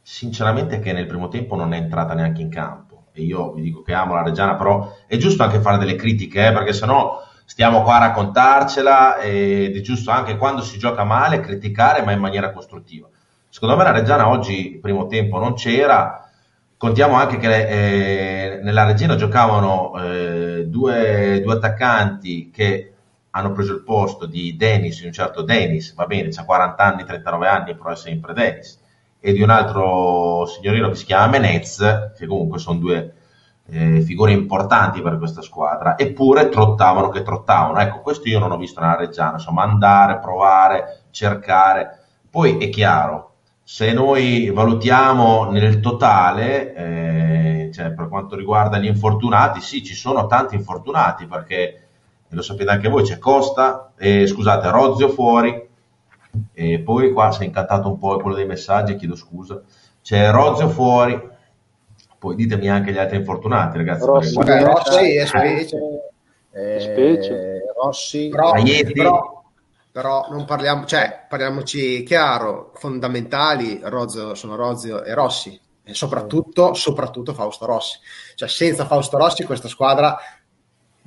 sinceramente 0.01 0.79
che 0.79 0.93
nel 0.93 1.07
primo 1.07 1.29
tempo 1.29 1.55
non 1.55 1.73
è 1.73 1.77
entrata 1.77 2.13
neanche 2.13 2.41
in 2.41 2.49
campo 2.49 2.84
e 3.15 3.21
io 3.21 3.53
vi 3.53 3.61
dico 3.61 3.81
che 3.81 3.93
amo 3.93 4.13
la 4.13 4.23
Reggiana, 4.23 4.55
però 4.55 4.93
è 5.07 5.15
giusto 5.15 5.41
anche 5.41 5.61
fare 5.61 5.77
delle 5.77 5.95
critiche, 5.95 6.47
eh, 6.47 6.51
perché 6.51 6.73
sennò 6.73 7.23
stiamo 7.45 7.81
qua 7.81 7.95
a 7.95 8.07
raccontarcela 8.07 9.19
ed 9.19 9.75
è 9.75 9.81
giusto 9.81 10.11
anche 10.11 10.35
quando 10.35 10.61
si 10.61 10.77
gioca 10.77 11.05
male 11.05 11.39
criticare, 11.39 12.03
ma 12.03 12.11
in 12.11 12.19
maniera 12.19 12.51
costruttiva. 12.51 13.07
Secondo 13.47 13.77
me 13.77 13.83
la 13.83 13.91
Reggiana 13.91 14.27
oggi, 14.27 14.73
il 14.73 14.79
primo 14.79 15.07
tempo, 15.07 15.39
non 15.39 15.53
c'era. 15.53 16.29
Contiamo 16.75 17.15
anche 17.15 17.37
che 17.37 18.57
eh, 18.57 18.59
nella 18.61 18.83
Regina 18.83 19.15
giocavano 19.15 19.93
eh, 20.03 20.65
due, 20.67 21.39
due, 21.41 21.53
attaccanti 21.53 22.51
che 22.51 22.91
hanno 23.29 23.53
preso 23.53 23.71
il 23.73 23.83
posto 23.83 24.25
di 24.25 24.57
Dennis, 24.57 25.01
un 25.03 25.13
certo 25.13 25.41
Dennis, 25.41 25.93
va 25.93 26.05
bene, 26.05 26.29
ha 26.35 26.43
40 26.43 26.83
anni, 26.83 27.05
39 27.05 27.47
anni, 27.47 27.75
però 27.75 27.91
è 27.91 27.95
sempre 27.95 28.33
Dennis 28.33 28.83
e 29.25 29.33
di 29.33 29.41
un 29.41 29.49
altro 29.49 30.45
signorino 30.45 30.89
che 30.89 30.93
si 30.93 31.05
chiama 31.05 31.39
Menez, 31.39 32.11
che 32.15 32.27
comunque 32.27 32.59
sono 32.59 32.77
due, 32.77 33.13
eh, 33.71 34.01
figure 34.01 34.33
importanti 34.33 35.01
per 35.01 35.17
questa 35.17 35.41
squadra, 35.41 35.97
eppure 35.97 36.49
trottavano 36.49 37.09
che 37.09 37.23
trottavano. 37.23 37.79
Ecco, 37.79 38.01
questo 38.01 38.29
io 38.29 38.37
non 38.37 38.51
ho 38.51 38.57
visto 38.57 38.81
nella 38.81 38.95
Reggiana, 38.95 39.37
insomma, 39.37 39.63
andare, 39.63 40.19
provare, 40.19 41.05
cercare. 41.09 42.01
Poi 42.29 42.59
è 42.59 42.69
chiaro, 42.69 43.31
se 43.63 43.93
noi 43.93 44.51
valutiamo 44.51 45.49
nel 45.49 45.79
totale, 45.79 46.75
eh, 46.75 47.71
cioè 47.73 47.93
per 47.93 48.07
quanto 48.07 48.35
riguarda 48.35 48.77
gli 48.77 48.85
infortunati, 48.85 49.59
sì, 49.59 49.83
ci 49.83 49.95
sono 49.95 50.27
tanti 50.27 50.53
infortunati 50.53 51.25
perché 51.25 51.87
lo 52.27 52.43
sapete 52.43 52.69
anche 52.69 52.89
voi, 52.89 53.01
c'è 53.01 53.17
Costa, 53.17 53.91
eh, 53.97 54.27
scusate, 54.27 54.69
Rozio 54.69 55.09
fuori, 55.09 55.64
e 56.53 56.79
poi 56.79 57.11
qua 57.11 57.31
si 57.31 57.43
è 57.43 57.45
incantato 57.45 57.89
un 57.89 57.97
po' 57.97 58.17
quello 58.17 58.35
dei 58.35 58.45
messaggi, 58.45 58.95
chiedo 58.95 59.15
scusa, 59.15 59.61
c'è 60.01 60.31
Rozio 60.31 60.69
fuori, 60.69 61.29
poi 62.17 62.35
ditemi 62.35 62.69
anche 62.69 62.91
gli 62.91 62.97
altri 62.97 63.17
infortunati, 63.17 63.77
ragazzi. 63.77 64.05
Rossi, 64.05 64.35
perché, 64.35 64.63
Rossi 64.63 65.15
e 65.15 65.25
Specie. 65.25 65.77
eh, 66.51 66.79
Specie. 66.79 67.63
Rossi, 67.75 68.29
Però, 68.29 68.51
però, 68.93 69.43
però 69.91 70.27
non 70.29 70.45
parliamo, 70.45 70.85
cioè, 70.85 71.25
parliamoci 71.27 72.03
chiaro, 72.03 72.71
fondamentali 72.75 73.79
Rozio, 73.83 74.35
sono 74.35 74.55
Rozio 74.55 75.03
e 75.03 75.13
Rossi, 75.13 75.59
e 75.83 75.93
soprattutto, 75.93 76.73
soprattutto 76.73 77.33
Fausto 77.33 77.65
Rossi. 77.65 77.99
Cioè, 78.35 78.47
senza 78.49 78.85
Fausto 78.85 79.17
Rossi 79.17 79.43
questa 79.43 79.67
squadra 79.67 80.17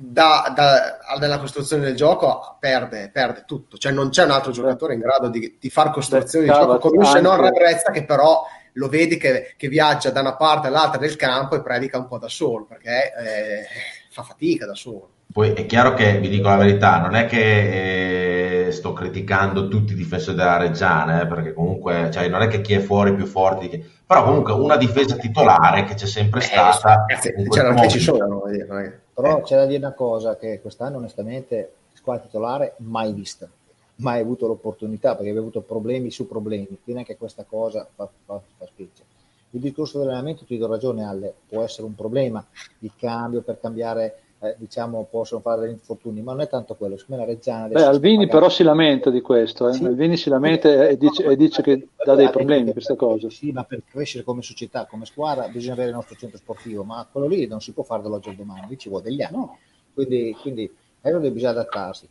da, 0.01 0.53
da- 0.55 1.17
nella 1.19 1.39
costruzione 1.39 1.83
del 1.83 1.95
gioco 1.95 2.55
perde, 2.57 3.09
perde 3.11 3.43
tutto. 3.45 3.77
Cioè, 3.77 3.91
non 3.91 4.09
c'è 4.09 4.23
un 4.23 4.31
altro 4.31 4.53
giocatore 4.53 4.93
in 4.93 5.01
grado 5.01 5.27
di, 5.27 5.57
di 5.59 5.69
far 5.69 5.91
costruzione 5.91 6.45
di 6.45 6.51
Beh, 6.51 6.57
gioco 6.57 6.77
come 6.77 6.99
un 6.99 7.05
se 7.05 7.19
non 7.19 7.41
Rebrezza 7.41 7.91
che 7.91 8.05
però 8.05 8.45
lo 8.73 8.87
vedi 8.87 9.17
che, 9.17 9.55
che 9.57 9.67
viaggia 9.67 10.11
da 10.11 10.21
una 10.21 10.37
parte 10.37 10.67
all'altra 10.67 10.99
del 10.99 11.17
campo 11.17 11.55
e 11.55 11.61
predica 11.61 11.97
un 11.97 12.07
po' 12.07 12.17
da 12.17 12.29
solo 12.29 12.65
perché 12.65 13.11
eh, 13.13 13.65
fa 14.09 14.23
fatica 14.23 14.65
da 14.65 14.75
solo. 14.75 15.09
Poi 15.31 15.53
è 15.53 15.65
chiaro 15.65 15.93
che 15.93 16.17
vi 16.17 16.29
dico 16.29 16.47
la 16.47 16.55
verità, 16.55 16.99
non 16.99 17.15
è 17.15 17.25
che 17.25 18.67
eh, 18.67 18.71
sto 18.71 18.93
criticando 18.93 19.67
tutti 19.67 19.91
i 19.91 19.95
difensori 19.95 20.35
della 20.35 20.57
Reggiana, 20.57 21.21
eh, 21.21 21.27
perché 21.27 21.53
comunque 21.53 22.09
cioè, 22.11 22.27
non 22.29 22.41
è 22.41 22.47
che 22.47 22.61
chi 22.61 22.73
è 22.73 22.79
fuori 22.79 23.11
è 23.11 23.15
più 23.15 23.25
forte, 23.25 23.67
di 23.67 23.69
chi- 23.69 23.91
però 24.07 24.23
comunque 24.23 24.53
una 24.53 24.75
difesa 24.77 25.15
titolare 25.17 25.83
che 25.83 25.93
c'è 25.93 26.07
sempre 26.07 26.39
stata. 26.39 27.05
Eh, 27.05 27.13
ragazzi, 27.13 27.33
in 27.37 27.47
quel 27.47 27.61
c'erano 27.61 27.81
che 27.81 27.89
ci 27.89 27.99
sono, 27.99 28.39
voglio 28.39 28.51
dire, 28.51 28.65
non 28.65 28.93
Però 29.19 29.39
eh. 29.39 29.41
c'è 29.41 29.57
da 29.57 29.65
dire 29.65 29.79
una 29.79 29.91
cosa 29.91 30.37
che 30.37 30.61
quest'anno 30.61 30.95
onestamente 30.95 31.73
squadra 31.91 32.23
titolare 32.23 32.75
mai 32.77 33.11
vista, 33.11 33.49
mai 33.95 34.21
avuto 34.21 34.47
l'opportunità 34.47 35.09
perché 35.09 35.29
aveva 35.29 35.41
avuto 35.41 35.59
problemi 35.59 36.09
su 36.09 36.25
problemi, 36.25 36.67
quindi 36.81 37.01
anche 37.01 37.17
questa 37.17 37.43
cosa 37.43 37.85
fa, 37.93 38.09
fa, 38.25 38.39
fa 38.57 38.65
specie. 38.65 39.03
Il 39.49 39.59
discorso 39.59 39.97
dell'allenamento, 39.97 40.45
ti 40.45 40.57
do 40.57 40.67
ragione 40.67 41.03
Alle, 41.03 41.33
può 41.49 41.61
essere 41.63 41.85
un 41.85 41.95
problema, 41.95 42.45
il 42.79 42.93
cambio 42.95 43.41
per 43.41 43.59
cambiare, 43.59 44.19
eh, 44.41 44.55
diciamo, 44.57 45.05
possono 45.09 45.41
fare 45.41 45.61
degli 45.61 45.71
infortuni, 45.71 46.21
ma 46.21 46.31
non 46.31 46.41
è 46.41 46.47
tanto 46.47 46.75
quello, 46.75 46.97
siccome 46.97 47.17
la 47.17 47.25
Reggiana 47.25 47.67
Beh, 47.67 47.83
Alvini 47.83 48.27
però 48.27 48.49
si 48.49 48.63
lamenta 48.63 49.09
di 49.09 49.21
questo, 49.21 49.67
eh. 49.67 49.73
Sì. 49.73 49.83
Alvini 49.85 50.15
si 50.17 50.29
lamenta 50.29 50.87
e 50.87 50.97
dice, 50.97 51.23
e 51.25 51.35
dice 51.35 51.61
che 51.61 51.87
dà 52.03 52.15
dei 52.15 52.29
problemi 52.29 52.71
questa 52.71 52.95
cosa. 52.95 53.29
Sì, 53.29 53.51
ma 53.51 53.63
per 53.63 53.81
crescere 53.89 54.23
come 54.23 54.41
società, 54.41 54.85
come 54.85 55.05
squadra, 55.05 55.47
bisogna 55.49 55.73
avere 55.73 55.89
il 55.89 55.95
nostro 55.95 56.15
centro 56.15 56.37
sportivo, 56.37 56.83
ma 56.83 57.05
quello 57.11 57.27
lì 57.27 57.47
non 57.47 57.59
si 57.59 57.73
può 57.73 57.83
fare 57.83 58.01
dall'oggi 58.01 58.29
al 58.29 58.35
domani, 58.35 58.67
lì 58.69 58.77
ci 58.77 58.87
vuole 58.89 59.03
degli 59.03 59.21
anni. 59.21 59.35
No. 59.37 59.57
Quindi, 59.93 60.35
quindi 60.41 60.73
che 61.01 61.31
bisogna 61.31 61.51
adattarsi. 61.51 62.07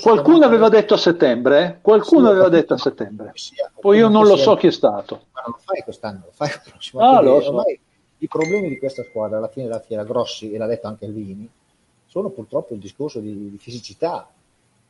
Qualcuno 0.00 0.40
che- 0.40 0.44
aveva 0.44 0.68
detto 0.68 0.94
a 0.94 0.96
settembre, 0.96 1.64
eh? 1.64 1.80
qualcuno 1.80 2.26
Sì, 2.26 2.30
aveva 2.32 2.48
detto 2.48 2.74
a 2.74 2.78
settembre. 2.78 3.30
sia- 3.34 3.70
Poi 3.78 3.98
io 3.98 4.08
non 4.08 4.26
lo 4.26 4.34
sia- 4.34 4.42
so 4.42 4.56
chi 4.56 4.66
è 4.66 4.72
stato. 4.72 5.26
Ma 5.32 5.42
non 5.46 5.54
lo 5.56 5.60
fai 5.62 5.82
quest'anno, 5.82 6.22
lo 6.24 6.32
fai 6.32 6.48
il 6.48 6.60
prossimo 6.68 7.00
Ah, 7.02 7.18
Quindi 7.18 7.26
lo 7.26 7.40
so. 7.40 7.48
ormai 7.50 7.80
I 8.22 8.28
problemi 8.28 8.68
di 8.68 8.78
questa 8.78 9.02
squadra 9.02 9.38
alla 9.38 9.48
fine 9.48 9.66
della 9.66 9.80
fiera, 9.80 10.04
grossi, 10.04 10.52
e 10.52 10.56
l'ha 10.56 10.66
detto 10.66 10.86
anche 10.86 11.06
Alvini, 11.06 11.50
sono 12.06 12.28
purtroppo 12.30 12.72
il 12.72 12.78
discorso 12.78 13.18
di, 13.18 13.50
di 13.50 13.58
fisicità. 13.58 14.30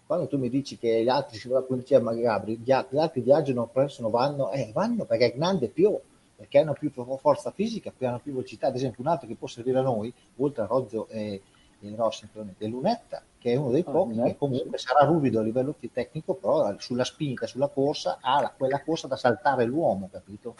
Quando 0.04 0.26
tu 0.26 0.36
mi 0.36 0.50
dici 0.50 0.76
che 0.76 1.02
gli 1.02 1.08
altri, 1.08 1.38
si 1.38 1.48
come 1.48 1.78
diceva 1.78 2.12
Gabri, 2.12 2.58
gli, 2.58 2.64
gli 2.90 2.98
altri 2.98 3.22
viaggiano, 3.22 3.66
presto 3.72 4.10
vanno, 4.10 4.50
eh, 4.50 4.70
vanno 4.74 5.06
perché 5.06 5.32
è 5.32 5.34
grande 5.34 5.68
più, 5.68 5.98
perché 6.36 6.58
hanno 6.58 6.74
più 6.74 6.90
forza 6.90 7.50
fisica, 7.52 7.90
più 7.96 8.06
hanno 8.06 8.18
più 8.18 8.32
velocità. 8.34 8.66
Ad 8.66 8.74
esempio, 8.74 9.02
un 9.02 9.08
altro 9.08 9.26
che 9.26 9.34
può 9.34 9.46
servire 9.48 9.78
a 9.78 9.82
noi, 9.82 10.12
oltre 10.36 10.64
a 10.64 10.66
Rozio 10.66 11.06
e, 11.08 11.40
e 11.80 11.94
Rossi, 11.96 12.28
è 12.58 12.66
Lunetta, 12.66 13.22
che 13.38 13.52
è 13.52 13.56
uno 13.56 13.70
dei 13.70 13.84
Ah, 13.86 13.90
pochi 13.90 14.10
Lunetta, 14.10 14.28
che 14.28 14.36
comunque 14.36 14.76
sarà 14.76 15.06
ruvido 15.06 15.40
a 15.40 15.42
livello 15.42 15.74
tecnico, 15.90 16.34
però 16.34 16.74
sulla 16.76 17.04
spinta, 17.04 17.46
sulla 17.46 17.68
corsa, 17.68 18.18
ha 18.20 18.42
la- 18.42 18.52
quella 18.54 18.82
corsa 18.82 19.06
da 19.06 19.16
saltare 19.16 19.64
l'uomo, 19.64 20.10
capito? 20.12 20.54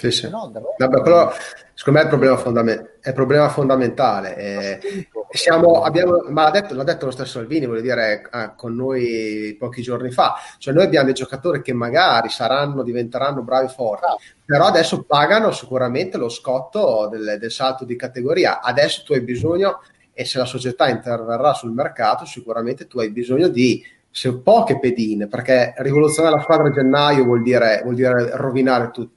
Sì, 0.00 0.10
sì. 0.12 0.28
No, 0.30 0.50
Vabbè, 0.76 1.00
quello, 1.00 1.32
secondo 1.74 1.98
me 1.98 2.00
è 2.00 2.02
il 2.04 2.08
problema, 2.08 2.36
fondame- 2.36 2.90
è 3.00 3.08
il 3.08 3.14
problema 3.14 3.48
fondamentale. 3.48 4.36
eh, 4.36 5.06
siamo- 5.30 5.82
abbiamo- 5.82 6.24
ma 6.28 6.44
l'ha 6.44 6.50
detto, 6.50 6.74
l'ha 6.74 6.84
detto 6.84 7.06
lo 7.06 7.10
stesso 7.10 7.38
Alvini, 7.40 7.66
voglio 7.66 7.80
dire, 7.80 8.26
ah, 8.30 8.54
con 8.54 8.74
noi 8.74 9.56
pochi 9.58 9.82
giorni 9.82 10.10
fa. 10.10 10.34
Cioè, 10.58 10.72
noi 10.72 10.84
abbiamo 10.84 11.06
dei 11.06 11.14
giocatori 11.14 11.60
che 11.62 11.72
magari 11.72 12.28
saranno, 12.28 12.82
diventeranno 12.82 13.42
bravi 13.42 13.66
e 13.66 13.68
forti, 13.70 14.06
però 14.44 14.66
adesso 14.66 15.02
pagano 15.02 15.50
sicuramente 15.50 16.16
lo 16.16 16.28
scotto 16.28 17.08
del, 17.10 17.36
del 17.38 17.50
salto 17.50 17.84
di 17.84 17.96
categoria. 17.96 18.60
Adesso 18.60 19.02
tu 19.04 19.12
hai 19.14 19.20
bisogno, 19.20 19.80
e 20.12 20.24
se 20.24 20.38
la 20.38 20.44
società 20.46 20.88
interverrà 20.88 21.52
sul 21.54 21.72
mercato, 21.72 22.24
sicuramente 22.24 22.86
tu 22.86 22.98
hai 23.00 23.10
bisogno 23.10 23.48
di 23.48 23.84
se- 24.10 24.38
poche 24.38 24.78
pedine, 24.78 25.26
perché 25.28 25.74
rivoluzionare 25.78 26.36
la 26.36 26.42
squadra 26.42 26.68
a 26.68 26.72
gennaio 26.72 27.24
vuol 27.24 27.42
dire, 27.42 27.80
vuol 27.82 27.94
dire 27.94 28.30
rovinare 28.36 28.90
tutto. 28.92 29.16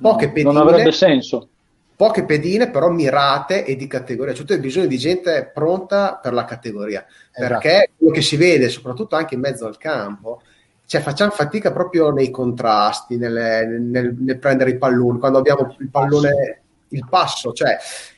Poche 0.00 0.28
pedine, 0.28 0.52
Non 0.52 0.56
avrebbe 0.68 0.92
senso. 0.92 1.48
poche 1.96 2.24
pedine 2.24 2.70
però 2.70 2.88
mirate 2.88 3.64
e 3.64 3.76
di 3.76 3.86
categoria, 3.86 4.32
cioè 4.34 4.46
tu 4.46 4.52
hai 4.52 4.58
bisogno 4.60 4.86
di 4.86 4.96
gente 4.98 5.50
pronta 5.52 6.18
per 6.22 6.32
la 6.32 6.44
categoria, 6.44 7.04
perché 7.32 7.90
quello 7.96 8.12
che 8.12 8.22
si 8.22 8.36
vede 8.36 8.68
soprattutto 8.68 9.16
anche 9.16 9.34
in 9.34 9.40
mezzo 9.40 9.66
al 9.66 9.76
campo, 9.76 10.40
cioè 10.86 11.00
facciamo 11.02 11.30
fatica 11.30 11.70
proprio 11.72 12.10
nei 12.10 12.30
contrasti, 12.30 13.16
nelle- 13.16 13.66
nel, 13.66 14.14
nel 14.18 14.38
prendere 14.38 14.70
i 14.70 14.78
palloni, 14.78 15.18
quando 15.18 15.38
abbiamo 15.38 15.74
il 15.78 15.88
pallone, 15.90 16.62
il 16.88 17.06
passo, 17.08 17.52
cioè 17.52 17.76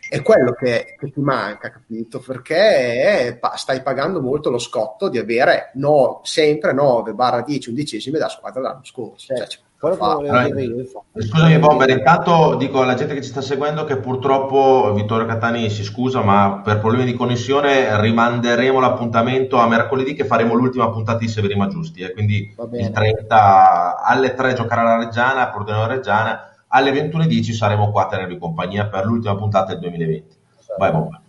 è 0.08 0.22
quello 0.22 0.52
che, 0.52 0.94
che 0.98 1.10
ti 1.10 1.20
manca, 1.20 1.70
capito? 1.70 2.20
Perché 2.20 3.26
eh, 3.28 3.36
pa- 3.36 3.56
stai 3.56 3.82
pagando 3.82 4.20
molto 4.22 4.48
lo 4.50 4.58
scotto 4.58 5.08
di 5.08 5.18
avere 5.18 5.70
no, 5.74 6.20
sempre 6.22 6.72
9 6.72 7.12
barra 7.14 7.42
10 7.42 7.70
undicesime 7.70 8.18
da 8.18 8.28
squadra 8.28 8.60
dell'anno 8.60 8.84
scorso. 8.84 9.26
Cioè, 9.26 9.36
Cioè, 9.38 9.46
ci 9.48 9.58
quello 9.82 9.96
che 9.96 10.00
fa- 10.00 10.14
volevo 10.14 10.32
Allora, 10.32 10.54
dire 10.54 10.62
io, 10.62 10.78
infatti. 10.78 11.22
Scusami 11.26 11.58
Bomber, 11.58 11.90
intanto 11.90 12.54
dico 12.54 12.82
alla 12.82 12.94
gente 12.94 13.14
che 13.14 13.22
ci 13.22 13.30
sta 13.30 13.40
seguendo 13.40 13.82
che 13.82 13.96
purtroppo 13.96 14.92
Vittorio 14.94 15.26
Catani 15.26 15.68
si 15.70 15.82
scusa, 15.82 16.22
ma 16.22 16.60
per 16.62 16.78
problemi 16.78 17.04
di 17.04 17.14
connessione 17.14 18.00
rimanderemo 18.00 18.78
l'appuntamento 18.78 19.56
a 19.56 19.66
mercoledì 19.66 20.14
che 20.14 20.24
faremo 20.24 20.54
l'ultima 20.54 20.88
puntata 20.88 21.18
di 21.18 21.26
Severi 21.26 21.56
Ma 21.56 21.66
Giusti, 21.66 22.02
eh, 22.02 22.12
quindi 22.12 22.54
il 22.74 22.90
30 22.92 24.04
alle 24.04 24.34
3 24.34 24.54
giocherà 24.54 24.84
la 24.84 24.98
Reggiana, 24.98 25.50
Pordenone 25.50 25.94
Reggiana, 25.94 26.48
alle 26.68 26.92
21.10 26.92 27.50
saremo 27.50 27.90
qua 27.90 28.04
a 28.04 28.06
tenervi 28.06 28.38
compagnia 28.38 28.86
per 28.86 29.04
l'ultima 29.04 29.34
puntata 29.34 29.72
del 29.72 29.80
2020. 29.80 30.36
Vai 30.78 30.92
Bomber. 30.92 31.20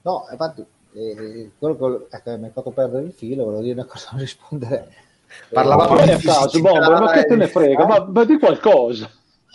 No, 0.00 0.26
infatti, 0.30 0.64
eh, 0.94 1.50
quello 1.58 1.76
che 1.76 2.16
ecco, 2.16 2.38
mi 2.38 2.46
ha 2.46 2.50
fatto 2.50 2.70
perdere 2.70 3.04
il 3.04 3.12
filo, 3.12 3.44
volevo 3.44 3.60
dire 3.60 3.74
una 3.74 3.84
cosa, 3.84 4.08
rispondere. 4.16 5.06
Parlavamo 5.50 5.94
Eh, 5.94 5.96
vieni 5.96 6.12
a 6.12 6.16
di 6.16 6.22
caso, 6.22 6.60
Bomber, 6.60 7.00
ma 7.00 7.10
che 7.12 7.24
te 7.24 7.36
ne 7.36 7.44
eh. 7.44 7.48
frega? 7.48 7.86
Ma, 7.86 8.06
ma 8.08 8.24
di 8.24 8.38
qualcosa. 8.38 9.10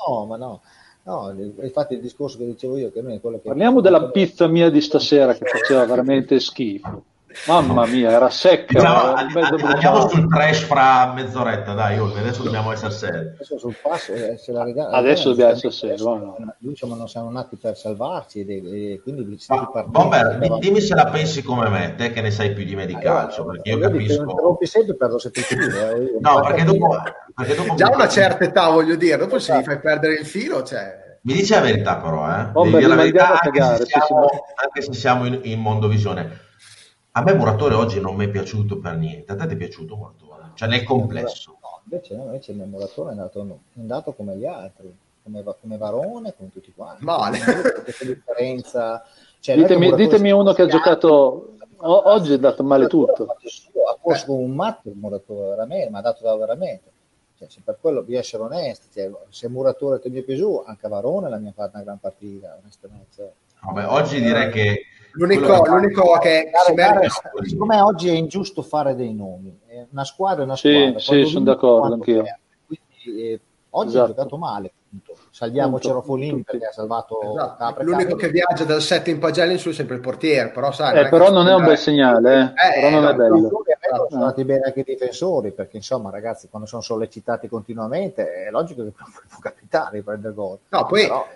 No, 0.08 0.26
ma 0.26 0.38
no. 0.38 0.62
No, 1.06 1.36
infatti 1.62 1.96
il 1.96 2.00
discorso 2.00 2.38
che 2.38 2.46
dicevo 2.46 2.78
io, 2.78 2.92
che 2.92 3.02
noi 3.02 3.16
è 3.16 3.22
quello 3.22 3.38
che... 3.38 3.50
Parliamo 3.50 3.82
della 3.82 4.10
pizza 4.10 4.48
mia 4.48 4.70
di 4.70 4.80
stasera 4.80 5.34
che 5.34 5.44
faceva 5.46 5.86
veramente 5.86 6.40
schifo. 6.40 7.04
Mamma 7.48 7.86
mia, 7.88 8.12
era 8.12 8.30
secca. 8.30 8.80
Diciamo, 8.80 9.14
andiamo 9.14 9.56
bruciata. 9.56 10.08
sul 10.10 10.28
trash 10.30 10.60
fra 10.64 11.12
mezz'oretta, 11.14 11.74
dai, 11.74 12.00
Olmi, 12.00 12.20
adesso 12.20 12.44
dobbiamo 12.44 12.72
essere 12.72 12.92
seri. 12.92 13.18
Adesso 13.18 13.58
sul 13.58 13.76
passo, 13.82 14.14
eh, 14.14 14.38
se 14.38 14.52
la 14.52 14.64
regala- 14.64 14.90
Adesso 14.98 15.30
dobbiamo 15.30 15.52
essere 15.52 15.72
seri. 15.74 16.02
Noi 16.04 16.34
diciamo, 16.60 16.96
non 16.96 17.08
siamo 17.08 17.30
nati 17.32 17.56
per 17.58 17.76
salvarci 17.78 18.40
ed, 18.42 18.50
e 18.50 19.00
quindi 19.04 19.24
ripartire- 19.24 19.86
Bomber, 19.88 20.38
di- 20.40 20.60
dimmi 20.60 20.80
se 20.82 20.96
la 20.96 21.06
pensi 21.06 21.42
come 21.44 21.70
me, 21.70 21.96
te 21.96 22.12
che 22.12 22.22
ne 22.22 22.32
sai 22.32 22.54
più 22.54 22.64
di 22.66 22.76
me 22.76 22.86
di 22.86 22.94
Allora, 22.94 23.14
calcio, 23.26 23.46
perché 23.46 23.70
io 23.70 23.78
che 23.78 23.82
capisco... 23.84 24.22
interrompi 24.24 24.66
sempre 24.66 24.96
perdo 24.96 25.20
sempre 25.20 25.42
filo, 25.42 25.90
eh, 25.90 26.02
io- 26.04 26.18
No, 26.22 26.42
perché 26.42 26.64
dopo, 26.64 26.98
perché 27.36 27.56
dopo 27.56 27.74
Già 27.76 27.90
una 27.94 28.08
certa 28.08 28.44
età, 28.44 28.70
voglio 28.70 28.96
dire, 28.96 29.18
dopo 29.18 29.40
se 29.40 29.56
mi 29.56 29.64
fai 29.64 29.80
perdere 29.80 30.14
il 30.16 30.26
filo, 30.26 30.64
cioè... 30.64 31.02
Mi 31.26 31.34
dice 31.34 31.56
la 31.56 31.62
verità 31.62 31.96
però, 31.98 32.30
eh? 32.30 32.44
Bomber, 32.48 32.72
Devi 32.82 32.84
dire 32.84 32.88
la 32.88 32.96
verità 32.96 33.40
anche 33.42 33.62
se 33.64 33.76
se 33.78 33.86
si 33.86 33.92
siamo, 34.06 34.30
anche 34.56 34.82
se 34.82 34.94
siamo 34.94 35.26
in, 35.26 35.40
in 35.44 35.60
Mondovisione. 35.62 36.40
A 37.16 37.22
me 37.22 37.36
Muratore 37.36 37.76
oggi 37.76 38.00
non 38.00 38.16
mi 38.16 38.26
è 38.26 38.30
piaciuto 38.30 38.80
per 38.80 38.96
niente. 38.98 39.32
A 39.32 39.36
te 39.36 39.46
ti 39.46 39.54
è 39.54 39.58
piaciuto 39.58 39.96
Muratore? 39.96 40.50
Cioè 40.56 40.68
nel 40.68 40.84
complesso. 40.84 41.58
No, 41.62 41.82
invece 41.84 42.16
no, 42.16 42.24
invece 42.24 42.54
il 42.54 42.58
Muratore 42.68 43.10
è 43.10 43.12
andato, 43.12 43.40
è 43.76 43.80
andato 43.80 44.14
come 44.14 44.36
gli 44.36 44.48
altri, 44.48 44.92
come, 45.22 45.44
come 45.44 45.78
Varone, 45.78 46.34
come 46.36 46.50
tutti 46.52 46.74
quanti. 46.76 47.04
Male. 47.06 47.38
Questa 47.84 48.06
differenza. 48.06 49.04
Cioè, 49.40 49.56
che 49.56 49.62
Ditemi, 49.62 49.94
ditemi 49.94 50.32
uno 50.32 50.54
che 50.54 50.64
ha 50.64 50.66
giocato... 50.66 51.56
o- 51.78 52.10
oggi 52.10 52.32
è 52.32 52.36
andato 52.36 52.64
male 52.64 52.88
tutto. 52.88 53.28
ha 53.28 53.98
come 54.02 54.42
un 54.42 54.56
matto 54.56 54.90
il 54.90 54.96
Muratore, 54.96 55.50
veramente, 55.50 55.92
ma 55.92 56.00
ha 56.00 56.02
dato 56.02 56.24
da 56.24 56.36
veramente. 56.36 56.92
Cioè, 57.38 57.48
se 57.48 57.62
per 57.64 57.78
quello 57.80 58.02
bisogna 58.02 58.22
essere 58.22 58.42
onesti. 58.42 58.88
Cioè, 58.92 59.12
se 59.30 59.50
Muratore 59.50 60.00
ti 60.00 60.10
mi 60.10 60.22
è 60.22 60.24
piaciuto, 60.24 60.64
anche 60.64 60.88
Varone 60.88 61.30
la 61.30 61.38
mia 61.38 61.52
ha 61.52 61.54
fatto 61.54 61.76
una 61.76 61.84
gran 61.84 62.00
partita, 62.00 62.58
onestamente. 62.60 63.34
Vabbè, 63.62 63.88
oggi 63.88 64.20
direi 64.20 64.50
che 64.50 64.86
L'unico, 65.16 65.64
l'unico 65.68 66.18
che 66.20 66.50
si 66.66 66.74
merita... 66.74 67.08
siccome 67.44 67.80
oggi 67.82 68.10
è 68.10 68.14
ingiusto 68.14 68.62
fare 68.64 68.96
dei 68.96 69.14
nomi, 69.14 69.60
eh, 69.68 69.88
una 69.92 70.04
squadra 70.06 70.42
è 70.42 70.46
una 70.46 70.56
Sì, 70.56 70.72
squadra. 70.74 71.00
sì, 71.00 71.08
quando 71.10 71.28
sono 71.28 71.46
d'accordo, 71.46 71.94
anch'io. 71.94 72.24
Quindi, 72.66 73.22
eh, 73.32 73.40
oggi 73.72 73.90
Esatto. 73.90 74.04
ha 74.04 74.08
giocato 74.16 74.38
male. 74.38 74.72
appunto. 74.94 75.22
Salviamo 75.32 75.72
Punto. 75.72 75.88
Cerofolini 75.88 76.30
Tutti. 76.30 76.44
perché 76.44 76.66
ha 76.68 76.72
salvato 76.72 77.20
Esatto. 77.22 77.56
Capra 77.58 77.82
e 77.82 77.86
L'unico 77.86 78.10
Capra. 78.12 78.26
che 78.28 78.32
viaggia 78.32 78.64
dal 78.64 78.82
7 78.82 79.10
in 79.10 79.18
pagella 79.20 79.52
in 79.52 79.58
su 79.58 79.70
è 79.70 79.74
sempre 79.74 79.96
il 79.96 80.02
portiere, 80.02 80.50
però 80.50 80.72
sai... 80.72 81.00
Eh, 81.06 81.10
però 81.10 81.32
non 81.32 81.48
è 81.48 81.54
un 81.56 81.64
bel 81.64 81.78
segnale, 81.80 82.34
eh. 82.36 82.78
Eh, 82.78 82.82
però 82.82 82.90
non 82.90 83.06
è 83.06 83.12
no, 83.12 83.16
bello. 83.16 83.38
Esatto. 83.80 84.08
sono 84.10 84.22
stati 84.24 84.46
bene 84.46 84.62
anche 84.66 84.80
i 84.80 84.84
difensori 84.84 85.52
perché 85.52 85.78
insomma 85.78 86.10
ragazzi 86.10 86.48
quando 86.50 86.68
sono 86.68 86.82
sollecitati 86.82 87.48
continuamente 87.48 88.46
è 88.46 88.50
logico 88.52 88.84
che 88.84 88.92
può 88.98 89.40
capitare 89.40 89.98
di 89.98 90.04
prendere 90.04 90.34
gol 90.34 90.58
No, 90.70 90.86
poi 90.86 91.02
Però- 91.02 91.28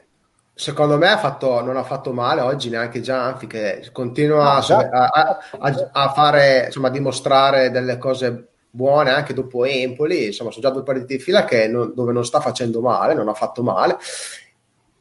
secondo 0.57 0.97
me 0.97 1.07
ha 1.09 1.17
fatto- 1.19 1.61
non 1.61 1.77
ha 1.77 1.83
fatto 1.83 2.11
male 2.13 2.41
oggi 2.41 2.69
neanche 2.69 2.99
Gianfi 2.99 3.45
che 3.45 3.87
continua 3.91 4.55
a, 4.55 4.61
a- 4.91 5.39
a- 5.59 5.89
a- 5.91 6.09
fare, 6.13 6.63
insomma, 6.65 6.87
a 6.87 6.91
dimostrare 6.91 7.69
delle 7.69 7.99
cose 7.99 8.47
buone 8.71 9.11
anche 9.11 9.33
dopo 9.35 9.65
Empoli. 9.65 10.25
Insomma, 10.25 10.49
sono 10.49 10.63
già 10.63 10.71
due 10.71 10.81
partite 10.83 11.15
di 11.17 11.21
fila 11.21 11.45
che 11.45 11.67
non- 11.67 11.93
dove 11.95 12.11
non 12.11 12.25
sta 12.25 12.39
facendo 12.39 12.81
male, 12.81 13.13
non 13.13 13.27
ha 13.29 13.33
fatto 13.35 13.61
male, 13.61 13.97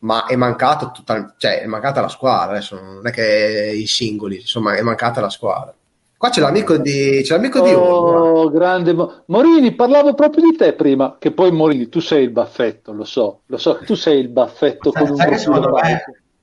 ma 0.00 0.26
è 0.26 0.36
mancato 0.36 0.90
total- 0.94 1.34
cioè, 1.38 1.62
è 1.62 1.66
mancata 1.66 2.02
la 2.02 2.08
squadra. 2.08 2.52
Adesso 2.56 2.78
non 2.78 3.06
è 3.06 3.10
che 3.10 3.72
i 3.74 3.86
singoli, 3.86 4.40
insomma, 4.40 4.74
è 4.74 4.82
mancata 4.82 5.20
la 5.22 5.30
squadra. 5.30 5.74
Qua 6.18 6.30
c'è 6.30 6.40
l'amico 6.40 6.76
di, 6.78 7.20
c'è 7.22 7.34
l'amico 7.36 7.60
di 7.60 7.72
Olmo. 7.74 8.38
Oh, 8.38 8.50
grande 8.50 8.92
Mo- 8.92 9.22
Morini, 9.28 9.74
parlavo 9.74 10.12
proprio 10.14 10.50
di 10.50 10.56
te 10.56 10.74
prima, 10.74 11.16
che 11.18 11.32
poi 11.32 11.50
Morini, 11.52 11.88
tu 11.88 12.00
sei 12.00 12.24
il 12.24 12.30
baffetto, 12.30 12.92
lo 12.92 13.04
so, 13.04 13.42
lo 13.46 13.56
so 13.56 13.78
tu 13.82 13.94
sei 13.94 14.20
il 14.20 14.28
baffetto 14.28 14.92
con 14.92 15.08
un 15.10 15.16
profilo 15.16 15.74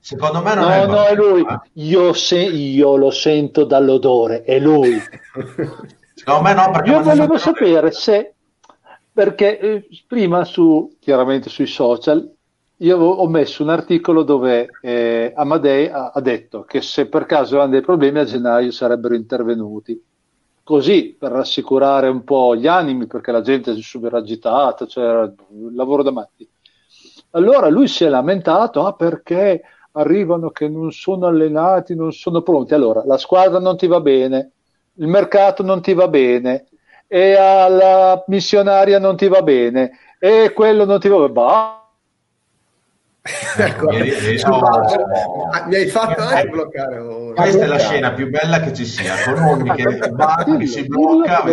secondo 0.00 0.42
me, 0.42 0.54
non 0.54 0.64
No, 0.64 0.70
è 0.70 0.86
no, 0.86 1.04
è 1.04 1.14
lui. 1.14 1.40
eh. 1.42 1.60
Io, 1.74 2.12
se- 2.12 2.38
io 2.42 2.96
lo 2.96 3.10
sento 3.10 3.64
dall'odore, 3.64 4.42
è 4.42 4.58
lui. 4.58 5.00
Secondo 6.14 6.42
me 6.42 6.54
no, 6.54 6.70
perché 6.70 6.90
Io 6.90 7.02
volevo 7.02 7.38
sapere 7.38 7.90
se, 7.92 8.34
perché 9.12 9.58
eh, 9.58 9.88
prima 10.06 10.44
su, 10.44 10.96
chiaramente 11.00 11.48
sui 11.48 11.66
social, 11.66 12.33
io 12.84 12.98
ho 12.98 13.26
messo 13.28 13.62
un 13.62 13.70
articolo 13.70 14.22
dove 14.22 14.68
eh, 14.82 15.32
Amadei 15.34 15.88
ha, 15.88 16.10
ha 16.14 16.20
detto 16.20 16.64
che 16.64 16.82
se 16.82 17.06
per 17.06 17.24
caso 17.24 17.54
avevano 17.54 17.72
dei 17.72 17.80
problemi 17.80 18.18
a 18.18 18.24
gennaio 18.24 18.70
sarebbero 18.70 19.14
intervenuti. 19.14 20.00
Così 20.62 21.16
per 21.18 21.32
rassicurare 21.32 22.08
un 22.08 22.24
po' 22.24 22.54
gli 22.54 22.66
animi, 22.66 23.06
perché 23.06 23.32
la 23.32 23.40
gente 23.40 23.72
è 23.72 23.76
super 23.76 24.14
agitata, 24.14 24.86
c'era 24.86 25.30
un 25.48 25.74
lavoro 25.74 26.02
da 26.02 26.10
matti. 26.10 26.48
Allora 27.30 27.68
lui 27.68 27.88
si 27.88 28.04
è 28.04 28.08
lamentato, 28.08 28.84
ah 28.84 28.92
perché 28.92 29.62
arrivano 29.92 30.50
che 30.50 30.68
non 30.68 30.92
sono 30.92 31.26
allenati, 31.26 31.94
non 31.94 32.12
sono 32.12 32.42
pronti. 32.42 32.74
Allora, 32.74 33.02
la 33.04 33.18
squadra 33.18 33.58
non 33.58 33.76
ti 33.76 33.86
va 33.86 34.00
bene, 34.00 34.52
il 34.94 35.06
mercato 35.06 35.62
non 35.62 35.80
ti 35.80 35.94
va 35.94 36.08
bene, 36.08 36.66
e 37.06 37.34
alla 37.34 38.22
missionaria 38.28 38.98
non 38.98 39.16
ti 39.16 39.28
va 39.28 39.42
bene, 39.42 39.92
e 40.18 40.52
quello 40.54 40.84
non 40.84 41.00
ti 41.00 41.08
va 41.08 41.16
bene. 41.18 41.32
Bah, 41.32 41.83
Ecco, 43.56 43.86
oh. 43.86 45.48
ah, 45.50 45.64
mi 45.66 45.76
hai 45.76 45.86
fatto 45.86 46.20
anche 46.20 46.46
bloccare. 46.48 46.98
oh. 46.98 47.32
Questa 47.32 47.64
è 47.64 47.66
la 47.66 47.78
scena 47.78 48.12
più 48.12 48.28
bella 48.28 48.60
che 48.60 48.74
ci 48.74 48.84
sia, 48.84 49.14
con 49.24 49.42
Olmi 49.42 49.70
che 49.72 50.10
va, 50.12 50.44
che 50.44 50.66
si 50.66 50.86
blocca. 50.86 51.42
Ah, 51.42 51.48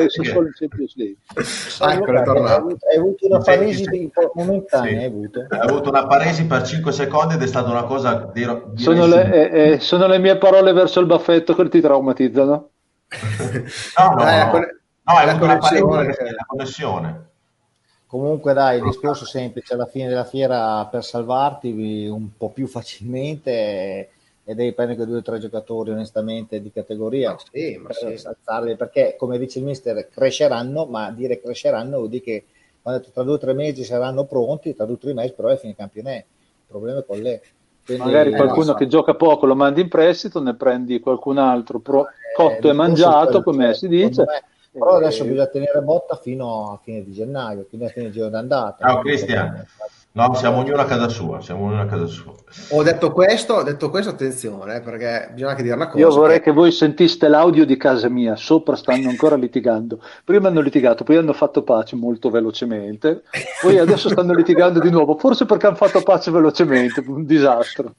ecco, 1.93 2.11
è 2.11 2.17
hai, 2.17 2.23
tornato. 2.25 2.55
avuto, 2.55 2.87
hai 2.91 2.97
avuto 2.97 3.25
una 3.27 3.37
paresi 3.39 3.83
sì. 3.85 3.89
di- 3.89 4.11
momentanea 4.33 4.89
Sì. 4.89 4.97
hai 4.97 5.05
avuto 5.05 5.45
Ha 5.47 5.57
avuto 5.59 5.89
una 5.89 6.07
paresi 6.07 6.45
per 6.45 6.61
5 6.63 6.91
secondi 6.91 7.35
ed 7.35 7.41
è 7.41 7.47
stata 7.47 7.69
una 7.69 7.83
cosa 7.83 8.29
direi 8.33 8.61
Sono 8.75 9.05
le, 9.05 9.31
eh, 9.49 9.71
eh, 9.71 9.79
sono 9.79 10.07
le 10.07 10.19
mie 10.19 10.37
parole 10.37 10.73
verso 10.73 10.99
il 10.99 11.05
baffetto 11.05 11.55
che 11.55 11.69
ti 11.69 11.79
traumatizzano. 11.79 12.69
No, 13.97 14.13
no, 14.15 14.27
Eh, 14.29 14.43
no. 14.43 14.49
con- 14.49 14.79
No, 15.03 15.15
hai 15.17 15.25
la 15.25 15.31
avuto 15.31 15.45
una 15.45 15.57
paresi 15.57 15.81
connessione. 15.81 16.05
perché 16.15 16.23
la 16.35 16.43
connessione. 16.45 17.29
Comunque 18.11 18.51
dai 18.53 18.77
il 18.77 18.83
discorso 18.83 19.25
semplice 19.25 19.73
alla 19.73 19.85
fine 19.85 20.09
della 20.09 20.25
fiera 20.25 20.85
per 20.87 21.01
salvarti 21.01 22.07
un 22.07 22.35
po' 22.35 22.49
più 22.49 22.67
facilmente 22.67 23.51
e, 23.51 24.09
e 24.43 24.53
devi 24.53 24.73
prendere 24.73 24.97
quei 24.97 25.07
due 25.07 25.19
o 25.19 25.21
tre 25.21 25.39
giocatori 25.39 25.91
onestamente 25.91 26.61
di 26.61 26.73
categoria 26.73 27.31
Ma 27.31 27.37
sì, 27.49 27.77
ma 27.77 27.87
per 27.87 28.17
sì. 28.19 28.27
alzarli, 28.27 28.75
perché 28.75 29.15
come 29.17 29.37
dice 29.39 29.59
il 29.59 29.65
mister 29.65 30.09
cresceranno 30.09 30.85
ma 30.85 31.09
dire 31.11 31.39
cresceranno 31.39 31.97
vuol 31.99 32.09
dire 32.09 32.23
che 32.23 32.45
quando 32.81 33.01
tra 33.13 33.23
due 33.23 33.35
o 33.35 33.37
tre 33.37 33.53
mesi 33.53 33.85
saranno 33.85 34.25
pronti 34.25 34.75
tra 34.75 34.83
due 34.85 34.95
o 34.95 34.97
tre 34.97 35.13
mesi 35.13 35.31
però 35.33 35.47
è 35.47 35.55
fine 35.57 35.73
campionato 35.75 36.17
il 36.17 36.25
problema 36.67 36.99
è 36.99 37.05
con 37.05 37.17
lei 37.21 37.39
Quindi, 37.85 38.03
Magari 38.03 38.33
eh, 38.33 38.35
qualcuno 38.35 38.71
no, 38.71 38.73
che 38.73 38.87
gioca 38.87 39.15
poco 39.15 39.45
lo 39.45 39.55
mandi 39.55 39.79
in 39.81 39.87
prestito, 39.87 40.41
ne 40.41 40.55
prendi 40.55 40.99
qualcun 40.99 41.37
altro 41.37 41.79
pro- 41.79 42.07
Eh, 42.07 42.35
cotto 42.35 42.49
e 42.51 42.55
discorso 42.55 42.69
è 42.69 42.73
mangiato, 42.73 43.25
quello, 43.27 43.43
come 43.43 43.63
cioè, 43.65 43.73
si 43.73 43.87
dice. 43.87 44.23
me. 44.25 44.43
Però 44.71 44.93
Eh, 44.93 45.03
adesso 45.03 45.23
bisogna 45.25 45.47
tenere 45.47 45.81
botta 45.81 46.15
fino 46.15 46.71
a 46.71 46.79
fine 46.81 47.03
di 47.03 47.11
gennaio, 47.11 47.65
quindi 47.67 47.87
a 47.87 47.89
fine 47.89 48.05
di 48.05 48.11
giorno 48.13 48.29
d'andata. 48.29 48.87
Ciao 48.87 49.01
Cristian. 49.01 49.65
No, 50.13 50.33
siamo 50.33 50.57
ognuno 50.57 50.81
a 50.81 50.85
casa 50.85 51.07
sua, 51.07 51.39
siamo 51.39 51.63
ognuno 51.67 51.83
a 51.83 51.85
casa 51.85 52.05
sua. 52.05 52.33
Ho 52.71 52.83
detto 52.83 53.13
questo, 53.13 53.53
ho 53.53 53.63
detto 53.63 53.89
questo, 53.89 54.09
attenzione, 54.11 54.75
eh, 54.75 54.81
perché 54.81 55.29
bisogna 55.31 55.51
anche 55.51 55.63
dire 55.63 55.73
una 55.75 55.87
cosa. 55.87 55.99
Io 55.99 56.09
vorrei 56.09 56.39
che- 56.39 56.43
che 56.43 56.51
voi 56.51 56.73
sentiste 56.73 57.29
l'audio 57.29 57.65
di 57.65 57.77
casa 57.77 58.09
mia, 58.09 58.35
sopra 58.35 58.75
stanno 58.75 59.07
ancora 59.07 59.37
litigando. 59.37 60.01
Prima 60.25 60.49
hanno 60.49 60.59
litigato, 60.59 61.05
poi 61.05 61.15
hanno 61.15 61.31
fatto 61.31 61.63
pace 61.63 61.95
molto 61.95 62.29
velocemente, 62.29 63.23
poi 63.61 63.77
adesso 63.77 64.09
stanno 64.09 64.33
litigando 64.33 64.81
di 64.81 64.89
nuovo, 64.89 65.15
forse 65.17 65.45
perché 65.45 65.67
hanno 65.67 65.77
fatto 65.77 66.01
pace 66.01 66.29
velocemente, 66.29 67.01
un 67.07 67.25
disastro. 67.25 67.95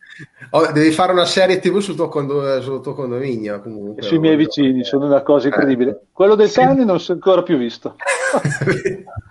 Oh, 0.50 0.70
devi 0.70 0.90
fare 0.90 1.12
una 1.12 1.24
serie 1.24 1.60
TV 1.60 1.78
sul 1.78 1.94
tuo, 1.94 2.08
condo- 2.08 2.60
sul 2.60 2.82
tuo 2.82 2.92
condominio 2.92 3.62
comunque. 3.62 4.02
E 4.02 4.06
sui 4.06 4.18
miei 4.18 4.36
vicini, 4.36 4.84
sono 4.84 5.06
una 5.06 5.22
cosa 5.22 5.46
incredibile. 5.46 6.08
Quello 6.12 6.34
dei 6.34 6.48
Sì. 6.48 6.60
cani 6.60 6.84
non 6.84 7.00
si 7.00 7.10
è 7.12 7.14
ancora 7.14 7.42
più 7.42 7.56
visto. 7.56 7.96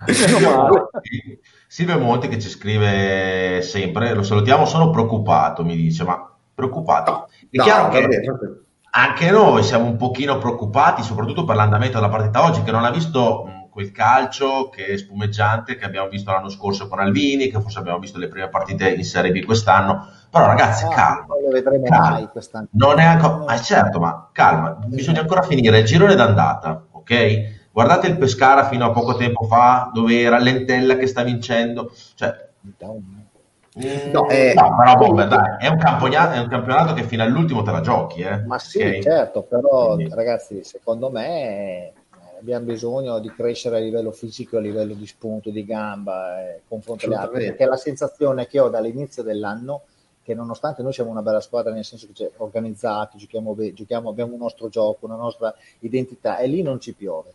Meno 0.06 0.38
male. 0.50 0.88
Silvio 1.72 1.98
Monti 1.98 2.28
che 2.28 2.38
ci 2.38 2.50
scrive 2.50 3.62
sempre, 3.62 4.12
lo 4.12 4.22
salutiamo, 4.22 4.66
sono 4.66 4.90
preoccupato, 4.90 5.64
mi 5.64 5.74
dice, 5.74 6.04
ma 6.04 6.30
preoccupato. 6.54 7.28
È 7.50 7.56
No, 7.56 7.62
chiaro 7.64 7.82
va 7.84 7.88
che 7.88 8.06
bene, 8.08 8.26
va 8.26 8.32
bene. 8.34 8.60
anche 8.90 9.30
noi 9.30 9.62
siamo 9.62 9.86
un 9.86 9.96
pochino 9.96 10.36
preoccupati, 10.36 11.02
soprattutto 11.02 11.44
per 11.44 11.56
l'andamento 11.56 11.96
della 11.96 12.10
partita 12.10 12.44
oggi, 12.44 12.62
che 12.62 12.70
non 12.72 12.84
ha 12.84 12.90
visto 12.90 13.44
mh, 13.46 13.70
quel 13.70 13.90
calcio 13.90 14.68
che 14.68 14.84
è 14.88 14.96
spumeggiante 14.98 15.76
che 15.76 15.86
abbiamo 15.86 16.08
visto 16.10 16.30
l'anno 16.30 16.50
scorso 16.50 16.88
con 16.88 16.98
Alvini, 17.00 17.48
che 17.48 17.58
forse 17.58 17.78
abbiamo 17.78 17.98
visto 18.00 18.18
le 18.18 18.28
prime 18.28 18.50
partite 18.50 18.90
in 18.92 19.02
Serie 19.04 19.32
B 19.32 19.42
quest'anno. 19.42 20.06
Però 20.28 20.44
ragazzi, 20.44 20.84
Ah, 20.84 20.88
calma. 20.88 21.24
non 21.26 21.42
lo 21.42 21.48
vedremo 21.52 21.84
calma. 21.84 22.10
mai 22.10 22.28
quest'anno. 22.28 22.66
Non 22.72 22.98
è 22.98 23.04
ancora, 23.04 23.44
ah, 23.50 23.58
certo, 23.58 23.98
ma 23.98 24.28
calma, 24.30 24.72
bisogna 24.88 25.20
ancora 25.20 25.40
finire 25.40 25.78
il 25.78 25.86
girone 25.86 26.14
d'andata, 26.16 26.84
ok? 26.90 27.60
Guardate 27.72 28.06
il 28.06 28.18
Pescara 28.18 28.68
fino 28.68 28.84
a 28.84 28.90
poco 28.92 29.16
tempo 29.16 29.44
fa, 29.46 29.90
dove 29.92 30.20
era 30.20 30.38
Lentella 30.38 30.96
che 30.96 31.06
sta 31.06 31.22
vincendo, 31.22 31.92
cioè, 32.14 32.50
No, 33.74 34.28
eh, 34.28 34.52
no, 34.54 34.76
però 34.76 34.94
Bomber, 34.96 35.28
dai, 35.28 35.56
è 35.58 35.66
un, 35.68 35.78
campionato, 35.78 36.34
è 36.34 36.38
un 36.40 36.48
campionato 36.48 36.92
che 36.92 37.04
fino 37.04 37.22
all'ultimo 37.22 37.62
te 37.62 37.70
la 37.70 37.80
giochi, 37.80 38.20
eh? 38.20 38.42
Ma 38.44 38.58
sì, 38.58 38.82
ok? 38.82 38.98
certo, 38.98 39.42
però 39.42 39.94
Quindi- 39.94 40.14
ragazzi, 40.14 40.62
secondo 40.62 41.08
me 41.10 41.86
eh, 41.86 41.92
abbiamo 42.38 42.66
bisogno 42.66 43.18
di 43.18 43.32
crescere 43.32 43.76
a 43.76 43.80
livello 43.80 44.12
fisico, 44.12 44.58
a 44.58 44.60
livello 44.60 44.92
di 44.92 45.06
spunto, 45.06 45.48
di 45.48 45.64
gamba, 45.64 46.42
eh, 46.42 46.60
confronto 46.68 47.06
alle 47.06 47.14
altre, 47.14 47.28
Assolutamente. 47.28 47.56
perché 47.56 47.70
la 47.70 47.76
sensazione 47.78 48.46
che 48.46 48.60
ho 48.60 48.68
dall'inizio 48.68 49.22
dell'anno 49.22 49.82
che 50.22 50.34
nonostante 50.34 50.82
noi 50.82 50.92
siamo 50.92 51.10
una 51.10 51.22
bella 51.22 51.40
squadra 51.40 51.72
nel 51.72 51.84
senso 51.84 52.06
che 52.06 52.12
c'è 52.12 52.30
organizzati, 52.36 53.18
giochiamo, 53.18 53.56
giochiamo, 53.72 54.08
abbiamo 54.08 54.34
un 54.34 54.38
nostro 54.38 54.68
gioco, 54.68 55.06
una 55.06 55.16
nostra 55.16 55.52
identità 55.80 56.38
e 56.38 56.46
lì 56.46 56.62
non 56.62 56.78
ci 56.78 56.92
piove. 56.92 57.32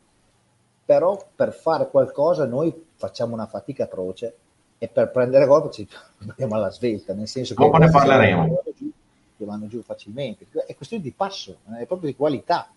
Però 0.88 1.22
per 1.36 1.52
fare 1.54 1.90
qualcosa 1.90 2.46
noi 2.46 2.74
facciamo 2.96 3.34
una 3.34 3.46
fatica 3.46 3.84
atroce 3.84 4.36
e 4.78 4.88
per 4.88 5.12
prendere 5.12 5.46
gol 5.46 5.70
ci 5.70 5.86
abbiamo 6.30 6.56
alla 6.56 6.72
svelta, 6.72 7.14
nel 7.14 7.28
senso 7.28 7.56
che 7.56 7.62
Dopo 7.62 7.76
ne 7.78 7.90
parleremo. 7.90 8.38
vanno 8.42 8.64
giù, 8.74 8.90
che 9.38 9.44
vanno 9.46 9.68
giù 9.68 9.82
facilmente. 9.82 10.46
È 10.66 10.74
questione 10.78 11.04
di 11.04 11.12
passo, 11.12 11.58
è 11.78 11.86
proprio 11.86 12.10
di 12.10 12.16
qualità, 12.16 12.72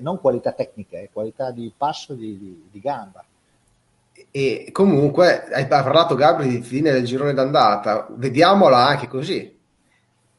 non 0.00 0.18
qualità 0.18 0.50
tecnica, 0.50 0.98
è 0.98 1.08
qualità 1.12 1.52
di 1.52 1.72
passo 1.76 2.14
di, 2.14 2.36
di- 2.36 2.68
di 2.68 2.80
gamba. 2.80 3.24
E 4.32 4.70
comunque 4.72 5.44
hai 5.52 5.68
parlato 5.68 6.16
Gabri 6.16 6.48
di 6.48 6.62
fine 6.62 6.90
del 6.90 7.04
girone 7.04 7.32
d'andata, 7.32 8.08
vediamola 8.10 8.88
anche 8.88 9.06
così. 9.06 9.56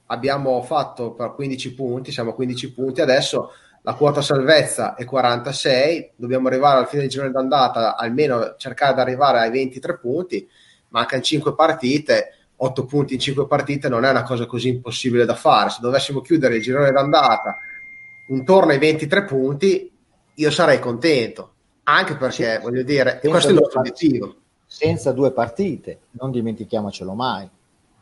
Abbiamo 0.07 0.61
fatto 0.61 1.11
per 1.11 1.33
15 1.35 1.73
punti, 1.73 2.11
siamo 2.11 2.31
a 2.31 2.33
15 2.33 2.73
punti, 2.73 2.99
adesso 2.99 3.51
la 3.87 3.93
quota 3.93 4.21
salvezza 4.21 4.95
è 4.95 5.05
46, 5.05 6.11
dobbiamo 6.17 6.49
arrivare 6.49 6.79
al 6.79 6.87
fine 6.89 7.03
del 7.03 7.09
girone 7.09 7.31
d'andata, 7.31 7.95
almeno 7.95 8.55
cercare 8.57 8.93
di 8.95 8.99
arrivare 8.99 9.39
ai 9.39 9.49
23 9.49 9.97
punti, 9.97 10.45
mancano 10.89 11.21
5 11.21 11.55
partite, 11.55 12.33
8 12.57 12.83
punti 12.83 13.13
in 13.13 13.21
5 13.21 13.47
partite 13.47 13.87
non 13.87 14.03
è 14.03 14.09
una 14.09 14.23
cosa 14.23 14.45
così 14.45 14.67
impossibile 14.67 15.23
da 15.23 15.35
fare. 15.35 15.69
Se 15.69 15.77
dovessimo 15.79 16.19
chiudere 16.19 16.57
il 16.57 16.61
girone 16.61 16.91
d'andata 16.91 17.55
intorno 18.27 18.71
ai 18.73 18.77
23 18.77 19.23
punti, 19.23 19.89
io 20.33 20.51
sarei 20.51 20.79
contento, 20.79 21.53
anche 21.83 22.17
perché 22.17 22.55
Sì. 22.55 22.61
voglio 22.61 22.83
dire, 22.83 23.21
questo 23.23 23.47
è 23.47 23.51
il 23.53 23.57
nostro 23.59 23.79
obiettivo. 23.79 24.35
Senza 24.65 25.13
due 25.13 25.31
partite, 25.31 25.99
non 26.11 26.31
dimentichiamocelo 26.31 27.13
mai, 27.13 27.49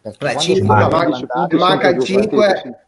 Perché 0.02 0.17
Beh, 0.26 0.34
quando 0.34 0.41
cinque, 0.41 0.65
Spagna 0.65 0.88
ma 0.88 1.02
è 1.02 1.06
dieci 1.06 1.21
andata- 1.21 1.39
punti 1.39 1.56
manca 1.58 1.84
sono 1.84 1.95
due 1.98 2.06
5, 2.06 2.38
partite, 2.38 2.78
sì. 2.80 2.85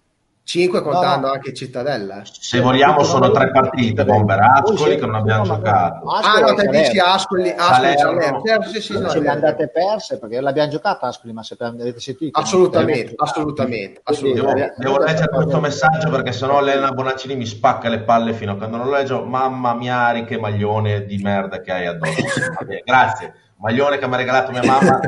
5 0.48 0.82
contando 0.82 1.26
No, 1.26 1.28
no. 1.28 1.34
anche 1.34 1.54
Cittadella. 1.54 2.22
eh. 2.22 2.26
Se 2.40 2.62
vogliamo 2.62 3.04
sono 3.04 3.32
tre 3.32 3.52
partite, 3.52 4.06
Bomber 4.06 4.40
Ascoli 4.40 4.96
che 4.96 5.06
non 5.06 5.16
abbiamo 5.16 5.44
no, 5.46 5.56
giocato. 5.56 6.10
Ah, 6.10 6.20
Ascoli 6.20 6.42
no, 6.42 6.48
e 6.48 6.56
te 6.56 6.70
dici. 6.70 7.00
Ascoli, 7.00 7.50
Eh, 7.50 7.56
Ascoli 7.58 7.98
Salerno. 7.98 8.42
Salerno. 8.46 8.64
Sì, 8.70 8.82
sì, 8.82 8.94
no, 8.94 9.10
ce 9.10 9.16
le 9.16 9.20
vero. 9.24 9.34
andate 9.34 9.68
perse 9.68 10.18
perché 10.20 10.40
l'abbiamo 10.40 10.70
giocata 10.70 11.08
Ascoli, 11.08 11.34
ma 11.34 11.44
se 11.44 11.58
avete 11.60 12.00
sentito 12.00 12.40
Assolutamente, 12.40 13.14
assolutamente, 13.18 14.02
Quindi- 14.02 14.34
Devo, 14.36 14.48
assolutamente. 14.48 14.74
devo 14.78 14.98
leggere 15.00 15.30
questo 15.30 15.60
messaggio 15.60 16.10
perché 16.10 16.32
sennò 16.32 16.60
Elena 16.62 16.92
Bonaccini 16.92 17.36
mi 17.36 17.46
spacca 17.46 17.90
le 17.90 18.00
palle 18.00 18.32
fino 18.32 18.54
a 18.54 18.56
quando 18.56 18.78
non 18.78 18.86
lo 18.88 18.94
leggo. 18.94 19.26
Mamma 19.26 19.74
mia, 19.74 20.14
che 20.24 20.40
maglione 20.40 21.04
di 21.04 21.18
merda 21.18 21.60
che 21.60 21.72
hai 21.74 21.88
addosso. 21.88 22.14
Grazie. 22.86 23.34
Maglione 23.58 23.98
che 23.98 24.08
mi 24.08 24.14
ha 24.14 24.18
regalato 24.18 24.52
mia 24.52 24.64
mamma. 24.64 25.00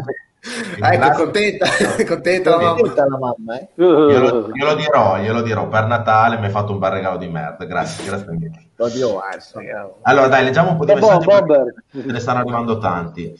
Quindi 0.41 0.95
Ecco, 1.05 1.17
contenta, 1.23 1.65
contenta 2.07 2.49
la 2.51 2.57
mamma. 2.57 2.75
Contenta 2.75 3.07
la 3.07 3.17
mamma, 3.17 3.59
eh? 3.59 3.67
Glielo, 3.75 4.49
glielo 4.51 4.75
dirò, 4.75 5.17
glielo 5.19 5.41
dirò. 5.41 5.67
Per 5.67 5.85
Natale 5.85 6.37
mi 6.37 6.45
hai 6.45 6.51
fatto 6.51 6.71
un 6.71 6.79
bel 6.79 6.91
regalo 6.91 7.17
di 7.17 7.27
merda. 7.27 7.65
Grazie, 7.65 8.05
grazie 8.05 8.31
mille. 8.31 8.69
Oddio, 8.77 9.19
eh, 9.19 9.97
Allora, 10.03 10.27
dai, 10.27 10.45
leggiamo 10.45 10.71
un 10.71 10.77
po' 10.77 10.85
di 10.85 10.93
Vabbè, 10.93 11.01
messaggi 11.05 11.25
perché 11.25 11.45
Bomber. 11.45 11.73
ce 11.91 12.11
ne 12.11 12.19
stanno 12.19 12.39
arrivando 12.39 12.77
tanti. 12.77 13.33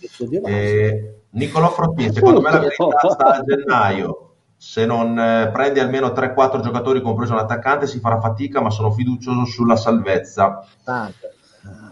Eh, 0.45 1.13
Nicolò 1.31 1.69
Frottin, 1.69 2.11
secondo 2.13 2.41
me 2.41 2.51
la 2.51 2.59
verità 2.59 3.09
sta 3.09 3.25
a 3.25 3.43
gennaio. 3.43 4.23
Se 4.57 4.85
non 4.85 5.17
eh, 5.17 5.49
prendi 5.53 5.79
almeno 5.79 6.07
3-4 6.09 6.59
giocatori, 6.59 7.01
compreso 7.01 7.31
un 7.31 7.39
attaccante, 7.39 7.87
si 7.87 7.99
farà 7.99 8.19
fatica, 8.19 8.59
ma 8.59 8.69
sono 8.69 8.91
fiducioso 8.91 9.45
sulla 9.45 9.77
salvezza. 9.77 10.65
tante. 10.83 11.35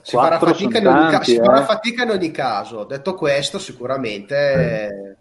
Si 0.01 0.15
farà, 0.15 0.39
fatica 0.39 0.77
in 0.77 0.87
ogni 0.87 1.05
ca- 1.05 1.09
tanti, 1.11 1.31
si 1.31 1.37
eh. 1.37 1.43
farà 1.43 1.63
fatica 1.65 2.03
in 2.03 2.09
ogni 2.11 2.31
caso. 2.31 2.85
Detto 2.85 3.15
questo, 3.15 3.59
sicuramente 3.59 4.35
eh, 4.35 5.15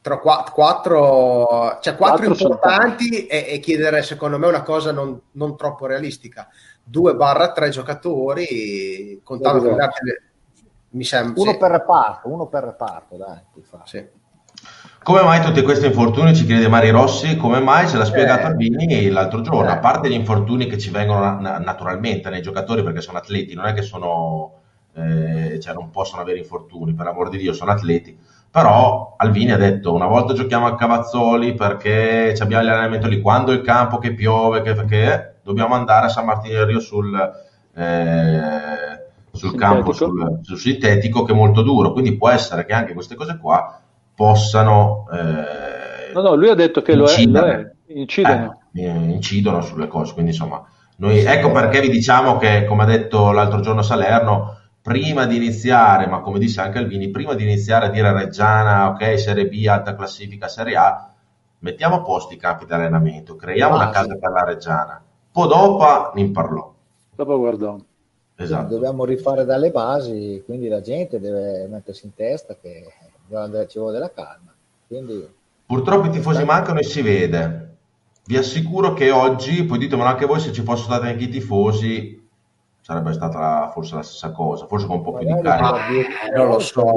tra 0.00 0.18
qua- 0.18 0.44
quattro, 0.52 1.78
cioè 1.80 1.96
quattro 1.96 2.26
Quattro 2.26 2.48
importanti 2.48 3.26
e, 3.26 3.46
e 3.48 3.58
chiedere, 3.60 4.02
secondo 4.02 4.38
me, 4.38 4.46
una 4.46 4.62
cosa 4.62 4.92
non, 4.92 5.20
non 5.32 5.56
troppo 5.56 5.86
realistica. 5.86 6.48
2 6.82 7.14
barra 7.14 7.52
3 7.52 7.68
giocatori, 7.68 9.20
contando 9.22 9.58
Due 9.60 9.68
con 9.68 9.78
gli 9.78 9.82
altri, 9.82 10.20
mi 10.90 11.04
sembra. 11.04 11.42
Uno 11.42 11.52
sì, 11.52 11.58
per 11.58 11.70
reparto, 11.70 12.28
uno 12.28 12.46
per 12.46 12.64
reparto, 12.64 13.16
dai. 13.16 13.40
sì. 13.84 14.18
Come 15.02 15.22
mai 15.22 15.40
tutti 15.42 15.62
questi 15.62 15.86
infortuni, 15.86 16.34
ci 16.34 16.44
chiede 16.44 16.68
Mari 16.68 16.90
Rossi, 16.90 17.36
come 17.36 17.58
mai 17.60 17.88
ce 17.88 17.96
l'ha 17.96 18.04
spiegato 18.04 18.42
Eh. 18.42 18.44
Albini 18.50 19.08
l'altro 19.08 19.40
giorno, 19.40 19.70
Eh. 19.70 19.72
a 19.72 19.78
parte 19.78 20.10
gli 20.10 20.14
infortuni 20.14 20.66
che 20.66 20.76
ci 20.78 20.90
vengono 20.90 21.20
na- 21.20 21.38
na- 21.40 21.58
naturalmente 21.58 22.28
nei 22.28 22.42
giocatori 22.42 22.82
perché 22.82 23.00
sono 23.00 23.16
atleti, 23.18 23.54
non 23.54 23.64
è 23.64 23.72
che 23.72 23.80
sono, 23.80 24.52
eh, 24.94 25.58
cioè 25.58 25.72
non 25.72 25.90
possono 25.90 26.20
avere 26.20 26.38
infortuni, 26.38 26.92
per 26.92 27.06
amor 27.06 27.30
di 27.30 27.38
Dio 27.38 27.54
sono 27.54 27.70
atleti, 27.70 28.16
però 28.50 29.14
Alvini 29.16 29.52
ha 29.52 29.56
detto 29.56 29.94
una 29.94 30.06
volta 30.06 30.34
giochiamo 30.34 30.66
a 30.66 30.74
Cavazzoli 30.76 31.54
perché 31.54 32.36
abbiamo 32.38 32.62
l'allenamento 32.62 33.08
lì, 33.08 33.20
quando 33.22 33.52
il 33.52 33.62
campo 33.62 33.96
che 33.98 34.12
piove, 34.12 34.60
che, 34.60 34.74
perché 34.74 35.36
dobbiamo 35.42 35.74
andare 35.74 36.06
a 36.06 36.10
San 36.10 36.26
Martino 36.26 36.58
del 36.58 36.66
Rio 36.66 36.80
sul, 36.80 37.14
eh, 37.74 39.08
sul 39.32 39.48
Sintetico. 39.50 39.56
campo, 39.56 39.92
sul, 39.94 40.40
sul 40.42 40.58
sintetico 40.58 41.22
che 41.24 41.32
è 41.32 41.34
molto 41.34 41.62
duro, 41.62 41.92
quindi 41.92 42.16
può 42.18 42.28
essere 42.28 42.66
che 42.66 42.74
anche 42.74 42.92
queste 42.92 43.14
cose 43.14 43.38
qua 43.40 43.80
possano 44.20 45.06
eh, 45.12 46.12
No, 46.12 46.20
no, 46.22 46.34
lui 46.34 46.48
ha 46.50 46.54
detto 46.54 46.82
che 46.82 46.94
lo 46.94 47.08
è, 47.10 47.24
lo 47.26 47.42
incidere. 47.42 47.76
è. 47.86 47.92
incidono. 47.94 48.62
Eh, 48.72 48.86
incidono 48.88 49.60
sulle 49.62 49.88
cose 49.88 50.12
quindi 50.12 50.30
insomma 50.32 50.64
noi, 50.96 51.18
ecco 51.24 51.50
perché 51.50 51.80
vi 51.80 51.88
diciamo 51.90 52.36
che 52.36 52.64
come 52.66 52.82
ha 52.82 52.86
detto 52.86 53.32
l'altro 53.32 53.60
giorno 53.60 53.82
Salerno 53.82 54.58
prima 54.82 55.26
di 55.26 55.36
iniziare 55.36 56.06
ma 56.06 56.20
come 56.20 56.38
disse 56.38 56.60
anche 56.60 56.78
Alvini 56.78 57.08
prima 57.10 57.34
di 57.34 57.42
iniziare 57.44 57.86
a 57.86 57.88
dire 57.90 58.12
Reggiana 58.12 58.88
ok 58.90 59.18
Serie 59.18 59.48
B 59.48 59.66
alta 59.68 59.94
classifica 59.96 60.46
Serie 60.48 60.76
A 60.76 61.10
mettiamo 61.60 61.96
a 61.96 62.02
posto 62.02 62.34
i 62.34 62.36
campi 62.36 62.66
di 62.66 62.72
allenamento 62.72 63.34
creiamo 63.36 63.74
una 63.76 63.88
Ah, 63.88 63.90
casa 63.90 64.12
sì. 64.12 64.18
per 64.18 64.30
la 64.30 64.44
Reggiana 64.44 65.02
poi 65.32 65.48
dopo 65.48 66.10
ne 66.14 66.30
parlò 66.30 66.72
Dopo 67.14 67.38
guardò. 67.38 67.78
esatto 68.36 68.74
Dobbiamo 68.74 69.04
rifare 69.04 69.44
dalle 69.44 69.70
basi, 69.70 70.42
quindi 70.44 70.68
la 70.68 70.80
gente 70.80 71.18
deve 71.20 71.66
mettersi 71.68 72.06
in 72.06 72.14
testa 72.14 72.56
che 72.60 72.84
ci 73.68 73.78
vuole 73.78 73.92
della 73.92 74.10
calma. 74.12 74.52
Quindi 74.86 75.38
Purtroppo 75.70 76.08
i 76.08 76.10
tifosi 76.10 76.42
mancano 76.42 76.80
e 76.80 76.82
si 76.82 77.00
vede. 77.00 77.76
Vi 78.24 78.36
assicuro 78.36 78.92
che 78.92 79.12
oggi, 79.12 79.62
poi 79.64 79.78
ditemelo 79.78 80.08
anche 80.08 80.26
voi, 80.26 80.40
se 80.40 80.52
ci 80.52 80.62
fossero 80.62 80.94
stati 80.94 81.06
anche 81.06 81.24
i 81.24 81.28
tifosi, 81.28 82.28
sarebbe 82.80 83.12
stata 83.12 83.70
forse 83.72 83.94
la 83.94 84.02
stessa 84.02 84.32
cosa, 84.32 84.66
forse 84.66 84.86
con 84.86 84.96
un 84.96 85.02
po' 85.02 85.12
più 85.14 85.26
di 85.26 85.40
carica. 85.40 85.76
non 86.34 86.48
lo 86.48 86.58
so. 86.58 86.92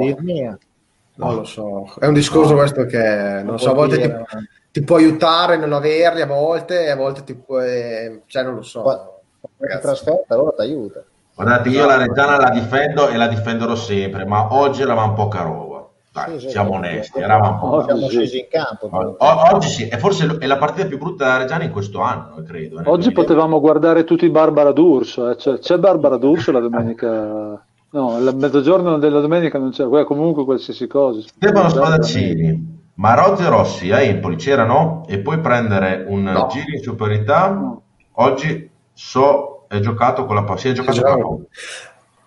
Non 1.16 1.34
lo 1.36 1.44
so, 1.44 1.94
è 2.00 2.06
un 2.06 2.14
discorso 2.14 2.54
questo 2.54 2.84
che 2.86 3.40
non 3.44 3.60
so, 3.60 3.70
a 3.70 3.74
volte 3.74 3.94
ti, 3.94 4.02
dire, 4.02 4.26
ti 4.72 4.82
può 4.82 4.96
aiutare 4.96 5.54
a 5.54 5.58
non 5.58 5.72
averli, 5.72 6.22
a 6.22 6.26
volte, 6.26 6.90
a 6.90 6.96
volte 6.96 7.22
ti 7.22 7.34
può, 7.36 7.60
eh, 7.60 8.22
cioè 8.26 8.42
non 8.42 8.56
lo 8.56 8.62
so. 8.62 8.82
qua- 8.82 9.08
Ragazzi. 9.56 9.82
trasferta 9.82 10.34
allora 10.34 10.50
ti 10.56 10.62
aiuta. 10.62 11.04
Guardate, 11.32 11.68
io 11.68 11.86
la 11.86 11.96
Reggiana 11.96 12.38
la 12.38 12.50
difendo 12.50 13.08
e 13.08 13.16
la 13.16 13.28
difenderò 13.28 13.76
sempre, 13.76 14.24
ma 14.24 14.52
oggi 14.52 14.82
eravamo 14.82 15.12
poca 15.12 15.42
roba. 15.42 15.73
Dai, 16.14 16.38
Sì, 16.38 16.44
sì, 16.46 16.50
siamo 16.50 16.70
sì. 16.70 16.76
onesti, 16.76 17.18
eravamo 17.18 17.74
Oggi 17.74 17.86
Siamo 17.86 18.08
scesi 18.08 18.38
in 18.38 18.46
campo. 18.48 18.88
O- 18.92 19.16
Oggi 19.52 19.68
sì, 19.68 19.88
e 19.88 19.98
forse 19.98 20.36
è 20.38 20.46
la 20.46 20.58
partita 20.58 20.86
più 20.86 20.96
brutta 20.96 21.24
della 21.24 21.38
Reggiana 21.38 21.64
in 21.64 21.72
questo 21.72 22.00
anno, 22.02 22.36
eh, 22.38 22.44
credo. 22.44 22.78
eh, 22.78 22.88
Oggi 22.88 23.10
potevamo 23.10 23.58
guardare 23.58 24.04
tutti 24.04 24.28
Barbara 24.30 24.70
D'Urso. 24.70 25.28
eh. 25.30 25.34
C'è, 25.34 25.58
c'è 25.58 25.76
Barbara 25.76 26.16
D'Urso 26.16 26.52
la 26.52 26.60
domenica. 26.60 27.66
No, 27.90 28.18
il 28.18 28.36
mezzogiorno 28.36 28.96
della 28.98 29.18
domenica 29.20 29.58
non 29.58 29.70
c'è, 29.70 29.84
comunque 30.04 30.44
qualsiasi 30.44 30.86
cosa. 30.86 31.20
Stefano 31.20 31.68
Spadaccini, 31.68 32.82
ma 32.94 33.14
Rozzi 33.14 33.42
e 33.42 33.48
Rossi 33.48 33.90
a 33.90 34.00
Empoli 34.00 34.36
c'erano 34.36 35.02
e 35.08 35.18
poi 35.18 35.38
prendere 35.40 36.04
un 36.06 36.22
No. 36.22 36.46
giro 36.48 36.70
in 36.76 36.80
superiorità. 36.80 37.48
No. 37.50 37.82
Oggi 38.12 38.70
so, 38.92 39.64
è 39.66 39.80
giocato 39.80 40.26
con 40.26 40.36
la 40.36 40.44
si 40.56 40.68
è 40.68 40.72
giocato 40.72 41.00
con 41.02 41.18
la. 41.18 41.26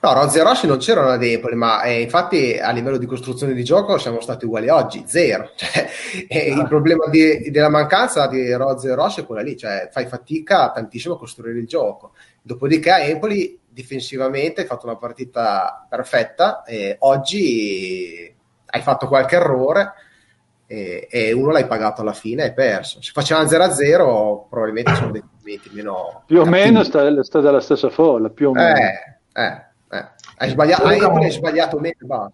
No, 0.08 0.14
Rozzi 0.14 0.38
e 0.38 0.44
Rossi 0.44 0.68
non 0.68 0.78
c'erano 0.78 1.10
ad 1.10 1.22
Empoli, 1.22 1.56
ma 1.56 1.82
eh, 1.82 2.02
infatti 2.02 2.58
a 2.58 2.72
livello 2.72 2.96
di 2.98 3.06
costruzione 3.06 3.52
di 3.52 3.62
gioco 3.66 3.98
siamo 3.98 4.22
stati 4.22 4.46
uguali 4.46 4.70
oggi, 4.70 5.04
zero. 5.06 5.52
Cioè, 5.58 5.90
eh, 6.30 6.50
Il 6.50 6.66
problema 6.70 7.08
di- 7.10 7.52
della 7.52 7.68
mancanza 7.68 8.26
di 8.28 8.54
Rozzi 8.54 8.88
e 8.88 8.96
Rossi 8.96 9.20
è 9.20 9.26
quella 9.26 9.42
lì, 9.42 9.58
cioè 9.58 9.90
fai 9.92 10.06
fatica 10.06 10.72
tantissimo 10.72 11.16
a 11.16 11.18
costruire 11.18 11.60
il 11.60 11.68
gioco. 11.68 12.14
Dopodiché 12.42 12.90
a 12.90 13.00
Empoli 13.00 13.60
difensivamente 13.68 14.62
hai 14.62 14.68
fatto 14.68 14.86
una 14.86 14.96
partita 14.96 15.86
perfetta 15.90 16.64
e 16.64 16.96
oggi 17.00 18.34
hai 18.66 18.82
fatto 18.82 19.08
qualche 19.10 19.36
errore 19.36 19.94
e, 20.68 21.08
e 21.12 21.34
uno 21.34 21.52
l'hai 21.52 21.68
pagato 21.68 22.00
alla 22.00 22.14
fine 22.14 22.44
e 22.44 22.46
hai 22.46 22.54
perso. 22.54 23.02
Se 23.02 23.12
facevano 23.14 23.50
0-0 23.50 24.48
probabilmente 24.50 24.96
sono 24.96 25.12
dei 25.12 25.24
momenti 25.38 25.70
meno... 25.74 26.24
Più 26.26 26.40
o 26.40 26.44
cattivi. 26.44 26.64
meno 26.64 26.84
sta, 26.84 27.24
sta 27.24 27.42
dalla 27.42 27.60
stessa 27.60 27.90
folla, 27.90 28.30
più 28.30 28.50
o 28.50 28.52
meno. 28.54 28.78
Eh, 28.78 29.18
eh, 29.34 29.67
eh. 29.92 30.06
Hai 30.38 30.50
sbagliato, 30.50 30.88
Luca 30.88 31.12
hai, 31.12 31.32
sbagliato 31.32 31.80
meno, 31.80 31.96
basta. 32.02 32.32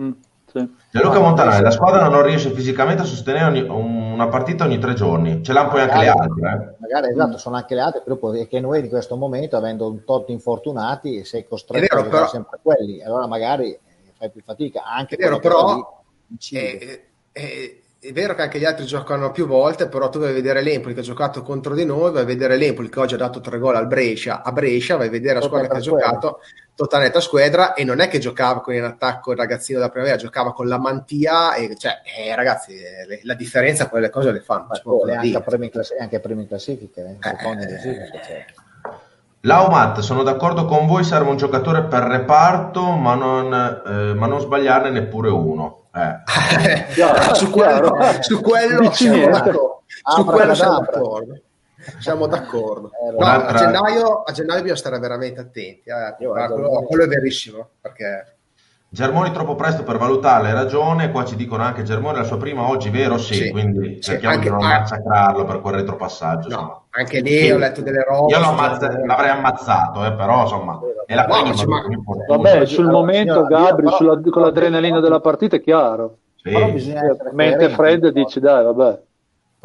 Mm, 0.00 0.10
sì. 0.50 0.74
Gianluca 0.90 1.18
Montanari, 1.20 1.62
la 1.62 1.70
squadra 1.70 2.08
non 2.08 2.22
riesce 2.22 2.50
fisicamente 2.50 3.02
a 3.02 3.04
sostenere 3.04 3.44
ogni- 3.46 3.68
una 3.68 4.28
partita 4.28 4.64
ogni 4.64 4.78
tre 4.78 4.94
giorni, 4.94 5.42
ce 5.42 5.52
l'hanno 5.52 5.68
poi 5.70 5.80
anche 5.82 5.98
le 5.98 6.08
altre. 6.08 6.40
eh. 6.40 6.74
Magari 6.80 7.10
esatto, 7.12 7.38
sono 7.38 7.56
anche 7.56 7.74
le 7.74 7.80
altre, 7.80 8.00
però 8.02 8.16
poi 8.16 8.40
è 8.40 8.48
che 8.48 8.60
noi 8.60 8.80
in 8.80 8.88
questo 8.88 9.16
momento, 9.16 9.56
avendo 9.56 9.88
un 9.90 10.04
tot 10.04 10.28
infortunati, 10.30 11.24
sei 11.24 11.46
costretto 11.46 11.80
vero, 11.80 11.94
a 12.00 12.04
giocare 12.04 12.10
però- 12.10 12.28
sempre 12.28 12.58
quelli, 12.62 13.02
allora 13.02 13.26
magari 13.26 13.78
fai 14.16 14.30
più 14.30 14.40
fatica. 14.42 14.84
Anche 14.84 15.16
È 15.16 15.18
vero, 15.18 15.38
però- 15.38 15.74
lì. 15.74 15.84
È, 16.58 17.00
è- 17.32 17.74
è 17.98 18.12
vero 18.12 18.34
che 18.34 18.42
anche 18.42 18.58
gli 18.60 18.64
altri 18.64 18.84
giocano 18.86 19.32
più 19.32 19.46
volte, 19.46 19.88
però 19.88 20.08
tu 20.08 20.20
vai 20.20 20.30
a 20.30 20.34
vedere 20.34 20.62
l'Empoli 20.62 20.94
che 20.94 21.00
ha 21.00 21.02
giocato 21.02 21.42
contro 21.42 21.74
di 21.74 21.84
noi, 21.84 22.12
vai 22.12 22.22
a 22.22 22.26
vedere 22.26 22.56
l'Empoli 22.56 22.88
che 22.88 23.00
oggi 23.00 23.14
ha 23.14 23.18
dato 23.18 23.40
tre 23.40 23.58
gol 23.58 23.74
al 23.74 23.86
Brescia, 23.88 24.42
a 24.42 24.52
Brescia, 24.52 24.96
vai 24.96 25.08
a 25.08 25.10
vedere 25.10 25.34
la 25.34 25.40
squadra 25.40 25.66
che 25.68 25.76
ha 25.76 25.80
giocato, 25.80 26.38
totalmente 26.76 27.18
a 27.18 27.20
squadra, 27.22 27.72
e 27.74 27.82
non 27.82 28.00
è 28.00 28.08
che 28.08 28.18
giocava 28.18 28.60
con 28.60 28.74
in 28.74 28.84
attacco 28.84 29.32
il 29.32 29.38
ragazzino 29.38 29.78
della 29.78 29.90
primavera, 29.90 30.16
giocava 30.18 30.52
con 30.52 30.68
la 30.68 30.78
mantia, 30.78 31.54
e 31.54 31.74
cioè, 31.76 32.00
eh, 32.18 32.36
ragazzi, 32.36 32.74
eh, 32.76 33.06
le- 33.06 33.20
la 33.24 33.34
differenza 33.34 33.88
quelle 33.88 34.10
cose 34.10 34.30
le 34.30 34.40
fanno. 34.40 34.66
Ma 34.68 34.74
c'è 34.74 34.82
poco 34.82 34.98
poi 34.98 35.06
da 35.06 35.12
è 35.14 35.16
anche, 35.16 35.64
in 35.64 35.70
classi- 35.70 35.96
anche 35.98 36.20
primi 36.20 36.42
in 36.42 36.48
classifica, 36.48 37.00
eh, 37.00 37.04
in 37.10 37.18
Eh. 37.60 38.10
Cioè. 38.24 38.44
Laumat, 39.40 40.00
sono 40.00 40.22
d'accordo 40.22 40.64
con 40.66 40.86
voi, 40.86 41.02
serve 41.04 41.30
un 41.30 41.36
giocatore 41.36 41.84
per 41.84 42.02
reparto, 42.02 42.82
ma 42.90 43.14
non, 43.14 43.52
eh, 43.54 44.14
ma 44.14 44.26
non 44.26 44.40
sbagliarne 44.40 44.90
neppure 44.90 45.30
uno. 45.30 45.84
Eh. 45.94 46.22
Su 47.34 47.50
quello, 47.50 47.96
su 48.20 48.40
quello. 48.42 48.92
Su 48.92 50.24
quello 50.24 50.54
siamo 50.54 50.80
d'accordo. 50.80 51.40
Siamo 51.98 52.26
d'accordo. 52.26 52.90
Eh, 52.92 53.10
No, 53.12 53.24
a, 53.24 53.36
un'altra- 53.36 53.58
gennaio, 53.58 54.22
a 54.22 54.32
gennaio 54.32 54.60
bisogna 54.62 54.78
stare 54.78 54.98
veramente 54.98 55.40
attenti. 55.40 55.82
eh. 55.90 56.14
Quello, 56.16 56.82
quello 56.86 57.04
è 57.04 57.06
verissimo. 57.08 57.68
Perché 57.80 58.34
Germoni 58.88 59.32
troppo 59.32 59.56
presto 59.56 59.82
per 59.82 59.98
valutarla, 59.98 60.48
hai 60.48 60.54
ragione, 60.54 61.10
qua 61.10 61.24
ci 61.24 61.34
dicono 61.36 61.62
anche 61.64 61.82
Germoni 61.82 62.18
la 62.18 62.24
sua 62.24 62.36
prima 62.38 62.68
oggi, 62.68 62.88
vero? 62.88 63.18
Sì, 63.18 63.34
Sì. 63.34 63.50
quindi 63.50 63.94
Sì, 63.96 64.00
cerchiamo 64.00 64.34
anche- 64.36 64.48
di 64.48 64.54
non 64.54 64.64
massacrarlo 64.64 65.44
per 65.44 65.60
quel 65.60 65.74
retropassaggio. 65.74 66.48
no, 66.48 66.84
anche 66.90 67.20
lì 67.20 67.50
ho 67.50 67.58
letto 67.58 67.82
delle 67.82 68.02
robe. 68.04 68.32
Io 68.32 68.40
Germoni. 68.40 69.06
l'avrei 69.06 69.30
ammazzato, 69.30 70.04
eh, 70.04 70.12
però 70.12 70.42
insomma, 70.42 70.80
è 71.04 71.14
la 71.14 71.26
No, 71.26 71.34
prima. 71.42 71.92
importa. 71.92 72.36
Vabbè, 72.36 72.64
sul 72.66 72.86
momento, 72.88 73.44
signora, 73.46 73.64
Gabri, 73.64 73.88
sulla- 73.90 74.20
con 74.30 74.42
l'adrenalina 74.42 75.00
della 75.00 75.20
partita 75.20 75.56
è 75.56 75.60
chiaro. 75.60 76.18
Però 76.42 76.70
bisogna 76.70 77.04
essere 77.10 77.30
Mentre 77.32 77.74
coerenti, 77.74 77.74
Fred 77.74 78.02
no? 78.04 78.10
dici 78.10 78.38
dai 78.40 78.64
vabbè. 78.64 79.00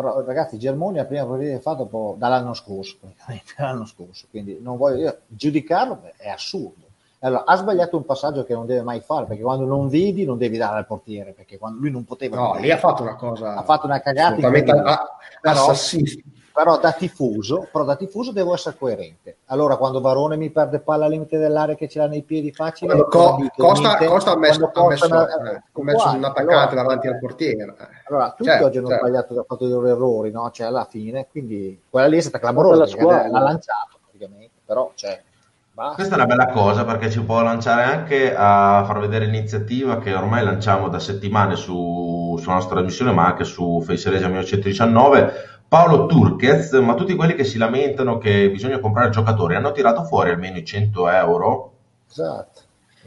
Però 0.01 0.25
ragazzi, 0.25 0.57
Germania 0.57 1.05
prima 1.05 1.25
partita 1.25 1.51
che 1.51 1.57
ha 1.57 1.61
fatto 1.61 1.85
po- 1.85 2.15
dall'anno 2.17 2.53
scorso, 2.53 2.97
praticamente 2.99 3.53
dall'anno 3.57 3.85
scorso, 3.85 4.27
quindi 4.29 4.57
non 4.61 4.77
voglio 4.77 4.97
io, 4.97 5.17
giudicarlo 5.27 5.95
beh, 5.95 6.13
è 6.17 6.29
assurdo. 6.29 6.89
Allora, 7.23 7.45
ha 7.45 7.55
sbagliato 7.55 7.97
un 7.97 8.05
passaggio 8.05 8.43
che 8.43 8.53
non 8.53 8.65
deve 8.65 8.81
mai 8.81 8.99
fare, 8.99 9.25
perché 9.25 9.43
quando 9.43 9.65
non 9.65 9.89
vedi 9.89 10.25
non 10.25 10.39
devi 10.39 10.57
dare 10.57 10.77
al 10.77 10.87
portiere, 10.87 11.33
perché 11.33 11.59
quando 11.59 11.79
lui 11.79 11.91
non 11.91 12.03
poteva 12.03 12.35
No, 12.35 12.55
lì 12.55 12.71
ha 12.71 12.77
fatto 12.77 13.03
una 13.03 13.15
cosa 13.15 13.53
ha 13.55 13.63
fatto 13.63 13.85
una 13.85 14.01
cagata 14.01 14.29
assolutamente 14.29 14.71
assassina. 15.41 16.21
Però 16.53 16.77
da 16.79 16.91
tifoso, 16.91 17.67
però 17.71 17.83
da 17.83 17.95
tifoso 17.95 18.31
devo 18.31 18.53
essere 18.53 18.75
coerente. 18.77 19.37
Allora, 19.47 19.77
quando 19.77 20.01
Varone 20.01 20.35
mi 20.37 20.49
perde 20.49 20.79
palla 20.79 21.05
al 21.05 21.11
limite 21.11 21.37
dell'area 21.37 21.75
che 21.75 21.87
ce 21.87 21.99
l'ha 21.99 22.07
nei 22.07 22.23
piedi 22.23 22.51
facili, 22.51 22.87
Quando 22.91 23.07
Co- 23.07 23.49
Costa. 23.55 23.97
Costa 23.97 24.31
ha 24.31 24.37
messo, 24.37 24.63
ha 24.73 24.87
messo- 24.87 25.07
Costa- 25.07 25.27
eh, 25.27 25.55
ha 25.55 25.83
messo 25.83 26.09
un 26.09 26.23
attaccante 26.23 26.53
Allora, 26.53 26.75
davanti 26.75 27.07
al 27.07 27.19
portiere. 27.19 27.63
eh. 27.63 27.85
Allora, 28.07 28.29
tutti 28.35 28.49
Certo, 28.49 28.65
oggi 28.65 28.77
hanno 28.77 28.87
certo. 28.87 29.05
sbagliato, 29.07 29.33
hanno 29.33 29.45
fatto 29.47 29.63
dei 29.65 29.73
loro 29.73 29.87
errori, 29.87 30.31
no? 30.31 30.49
Cioè, 30.51 30.67
alla 30.67 30.85
fine, 30.89 31.27
quindi 31.29 31.81
quella 31.89 32.07
lì 32.07 32.17
è 32.17 32.21
stata 32.21 32.39
clamorosa, 32.39 32.85
la 32.85 33.27
l'ha 33.27 33.39
lanciato 33.39 33.97
praticamente, 34.03 34.59
però, 34.65 34.91
cioè, 34.95 35.21
basta. 35.73 35.95
Questa 35.95 36.13
è 36.13 36.17
una 36.17 36.25
bella 36.27 36.47
cosa 36.47 36.83
perché 36.85 37.09
ci 37.09 37.21
può 37.23 37.41
lanciare 37.41 37.83
anche 37.83 38.35
a 38.35 38.83
far 38.85 38.99
vedere 38.99 39.25
l'iniziativa 39.25 39.99
che 39.99 40.13
ormai 40.13 40.43
lanciamo 40.43 40.89
da 40.89 40.99
settimane 40.99 41.55
su, 41.55 42.37
sulla 42.39 42.55
nostra 42.55 42.75
trasmissione, 42.75 43.11
ma 43.13 43.25
anche 43.27 43.43
su 43.45 43.81
Face 43.81 44.09
Regia 44.09 44.27
1919. 44.27 45.49
Paolo 45.71 46.05
Turquez, 46.05 46.73
ma 46.73 46.95
tutti 46.95 47.15
quelli 47.15 47.33
che 47.33 47.45
si 47.45 47.57
lamentano 47.57 48.17
che 48.17 48.51
bisogna 48.51 48.79
comprare 48.79 49.09
giocatori 49.09 49.55
hanno 49.55 49.71
tirato 49.71 50.03
fuori 50.03 50.31
almeno 50.31 50.57
i 50.57 50.65
100 50.65 51.09
euro. 51.09 51.71
Esatto. 52.09 52.61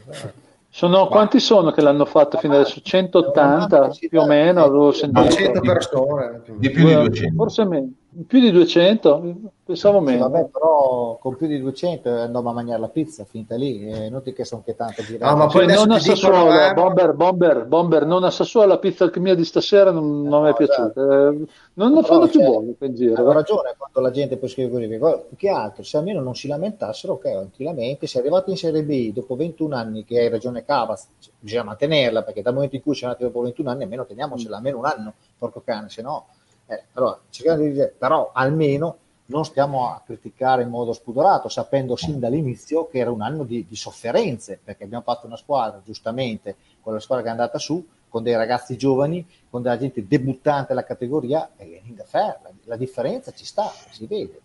esatto. 0.09 0.33
Sono, 0.67 1.05
quanti 1.05 1.39
sono 1.39 1.69
che 1.69 1.81
l'hanno 1.81 2.05
fatto 2.05 2.39
fino 2.39 2.55
adesso? 2.55 2.81
180 2.81 3.91
più 4.09 4.19
o 4.19 4.25
meno, 4.25 4.63
avevo 4.63 4.91
sentito. 4.91 5.27
200 5.27 5.61
persone. 5.61 6.41
Di 6.55 6.71
più 6.71 6.87
di 6.87 6.95
200. 6.95 7.35
Forse 7.35 7.65
meno. 7.65 7.91
Più 8.27 8.39
di 8.39 8.51
200? 8.51 9.35
Pensavo 9.65 9.99
Sì, 10.05 10.05
meno. 10.05 10.29
vabbè, 10.29 10.45
però 10.49 11.17
con 11.19 11.35
più 11.35 11.47
di 11.47 11.59
200 11.59 12.09
andiamo 12.09 12.49
a 12.49 12.53
mangiare 12.53 12.79
la 12.79 12.87
pizza, 12.89 13.25
finita 13.25 13.55
lì, 13.55 13.85
è 13.85 14.05
inutile 14.05 14.35
che 14.35 14.45
sono 14.45 14.63
che 14.63 14.75
tanto 14.75 15.03
girate. 15.03 15.31
Ah, 15.31 15.35
ma 15.35 15.47
Cioè, 15.49 15.65
poi 15.65 15.67
non 15.67 15.91
a 15.91 15.97
ti 15.97 16.03
dicono, 16.03 16.45
Sassuolo, 16.45 16.59
eh, 16.61 16.73
bomber, 16.73 17.13
bomber, 17.13 17.65
bomber, 17.65 18.05
non 18.05 18.23
a 18.23 18.29
Sassuolo, 18.31 18.67
la 18.67 18.77
pizza 18.79 19.09
mia 19.15 19.35
di 19.35 19.43
stasera 19.43 19.91
non, 19.91 20.27
non 20.27 20.43
mi 20.43 20.49
è 20.49 20.53
No, 20.53 20.55
piaciuta. 20.55 21.01
Eh, 21.01 21.45
non 21.73 21.91
ne 21.93 22.03
fanno 22.03 22.27
più 22.27 22.39
cioè, 22.39 22.43
buone 22.43 22.75
qua 22.77 22.87
in 22.87 22.95
giro. 22.95 23.13
Avevo 23.13 23.31
eh. 23.31 23.33
ragione 23.33 23.75
quando 23.77 23.99
la 24.01 24.11
gente 24.11 24.37
poi 24.37 24.49
scrive 24.49 24.69
così, 24.69 24.87
perché 24.87 25.25
più 25.29 25.37
che 25.37 25.49
altro 25.49 25.83
se 25.83 25.97
almeno 25.97 26.21
non 26.21 26.35
si 26.35 26.47
lamentassero, 26.47 27.13
ok, 27.13 27.25
non 27.25 27.51
ti 27.51 27.63
lamenti, 27.63 28.07
sei 28.07 28.21
arrivato 28.21 28.49
in 28.51 28.57
Serie 28.57 28.83
B 28.83 29.11
dopo 29.13 29.35
21 29.35 29.75
anni 29.75 30.05
che 30.05 30.19
hai 30.19 30.29
ragione 30.29 30.63
Cavas, 30.63 31.07
cioè, 31.19 31.33
bisogna 31.39 31.63
mantenerla 31.63 32.23
perché 32.23 32.41
dal 32.41 32.53
momento 32.53 32.75
in 32.75 32.81
cui 32.83 32.95
sei 32.95 33.09
nato 33.09 33.23
dopo 33.23 33.41
21 33.41 33.69
anni 33.69 33.83
almeno 33.83 34.05
teniamocela 34.05 34.55
almeno 34.57 34.77
un 34.77 34.85
anno, 34.85 35.13
porco 35.37 35.61
cane, 35.65 35.89
se 35.89 36.01
no... 36.01 36.25
eh, 36.67 36.83
allora, 36.93 37.19
cerchiamo 37.29 37.61
di 37.61 37.71
dire, 37.71 37.93
però 37.97 38.31
almeno 38.33 38.97
non 39.27 39.45
stiamo 39.45 39.89
a 39.89 40.01
criticare 40.05 40.63
in 40.63 40.69
modo 40.69 40.93
spudorato, 40.93 41.49
sapendo 41.49 41.95
sin 41.95 42.19
dall'inizio 42.19 42.87
che 42.87 42.99
era 42.99 43.11
un 43.11 43.21
anno 43.21 43.43
di, 43.43 43.65
di 43.67 43.75
sofferenze, 43.75 44.59
perché 44.63 44.83
abbiamo 44.83 45.03
fatto 45.03 45.25
una 45.25 45.37
squadra, 45.37 45.81
giustamente, 45.83 46.55
con 46.81 46.93
la 46.93 46.99
squadra 46.99 47.23
che 47.23 47.29
è 47.29 47.33
andata 47.33 47.57
su, 47.57 47.85
con 48.07 48.23
dei 48.23 48.35
ragazzi 48.35 48.77
giovani, 48.77 49.27
con 49.49 49.61
della 49.61 49.77
gente 49.77 50.05
debuttante 50.07 50.71
alla 50.71 50.83
categoria, 50.83 51.51
e 51.55 51.81
in 51.83 51.95
da 51.95 52.05
la, 52.11 52.51
la 52.63 52.77
differenza 52.77 53.31
ci 53.31 53.45
sta, 53.45 53.71
si 53.89 54.05
vede. 54.05 54.41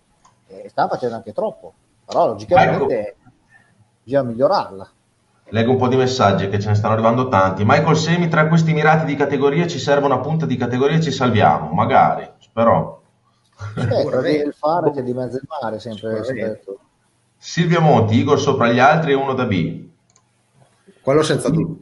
E 0.47 0.69
stanno 0.69 0.89
facendo 0.89 1.15
anche 1.15 1.33
troppo, 1.33 1.73
però 2.05 2.27
logicamente 2.27 3.17
bisogna 4.03 4.25
migliorarla. 4.25 4.91
Leggo 5.51 5.73
un 5.73 5.79
po' 5.79 5.89
di 5.89 5.97
messaggi 5.97 6.49
che 6.49 6.61
ce 6.61 6.69
ne 6.69 6.75
stanno 6.75 6.95
arrivando 6.95 7.29
tanti. 7.29 7.65
Michael 7.65 7.97
Semi, 7.97 8.29
tra 8.29 8.47
questi 8.47 8.73
mirati 8.73 9.05
di 9.05 9.17
categoria 9.17 9.67
ci 9.67 9.79
serve 9.79 10.07
una 10.07 10.21
punta 10.21 10.47
di 10.47 10.57
categoria 10.57 10.97
e 10.97 11.01
ci 11.01 11.11
salviamo, 11.11 11.73
magari, 11.73 12.29
però. 12.53 13.01
Certo, 13.75 14.27
il 14.27 14.55
fare 14.57 14.93
c'è 14.93 15.03
di 15.03 15.13
mezzo 15.13 15.37
il 15.37 15.47
mare, 15.47 15.79
sempre. 15.79 16.23
Silvia 17.37 17.81
Monti, 17.81 18.17
Igor 18.17 18.39
sopra 18.39 18.71
gli 18.71 18.79
altri 18.79 19.13
e 19.13 19.15
uno 19.15 19.35
da 19.35 19.45
B. 19.45 19.89
Quello 21.01 21.23
senza 21.23 21.49
dubbio. 21.49 21.80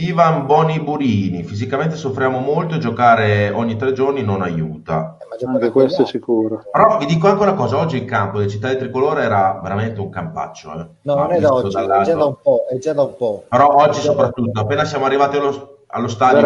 Ivan 0.00 0.46
Boni 0.46 0.78
Burini, 0.80 1.42
fisicamente 1.42 1.96
soffriamo 1.96 2.38
molto 2.38 2.76
e 2.76 2.78
giocare 2.78 3.50
ogni 3.50 3.74
tre 3.76 3.92
giorni 3.92 4.22
non 4.22 4.42
aiuta. 4.42 5.16
Eh, 5.20 5.26
ma 5.28 5.36
giocare 5.36 5.58
Anche 5.58 5.70
questo 5.72 6.02
è 6.02 6.06
sicuro. 6.06 6.62
Però 6.70 6.98
vi 6.98 7.06
dico 7.06 7.26
anche 7.26 7.42
una 7.42 7.54
cosa, 7.54 7.78
oggi 7.78 7.96
il 7.96 8.04
campo 8.04 8.38
del 8.38 8.48
Città 8.48 8.68
del 8.68 8.76
Tricolore 8.76 9.22
era 9.22 9.58
veramente 9.60 9.98
un 10.00 10.08
campaccio. 10.08 10.72
eh. 10.72 10.86
No, 11.02 11.14
non 11.16 11.32
è 11.32 11.40
da 11.40 11.50
visto 11.50 11.54
oggi, 11.54 11.76
è 11.76 12.02
già 12.04 12.14
da 12.14 12.24
un 12.26 12.36
po', 12.40 12.66
è 12.70 12.78
già 12.78 12.92
da 12.92 13.02
un 13.02 13.16
po'. 13.16 13.44
Però 13.48 13.74
oggi 13.74 13.96
da 13.98 14.04
soprattutto, 14.04 14.60
appena 14.60 14.84
siamo 14.84 15.04
arrivati 15.04 15.36
allo, 15.36 15.78
allo 15.88 16.08
stadio, 16.08 16.40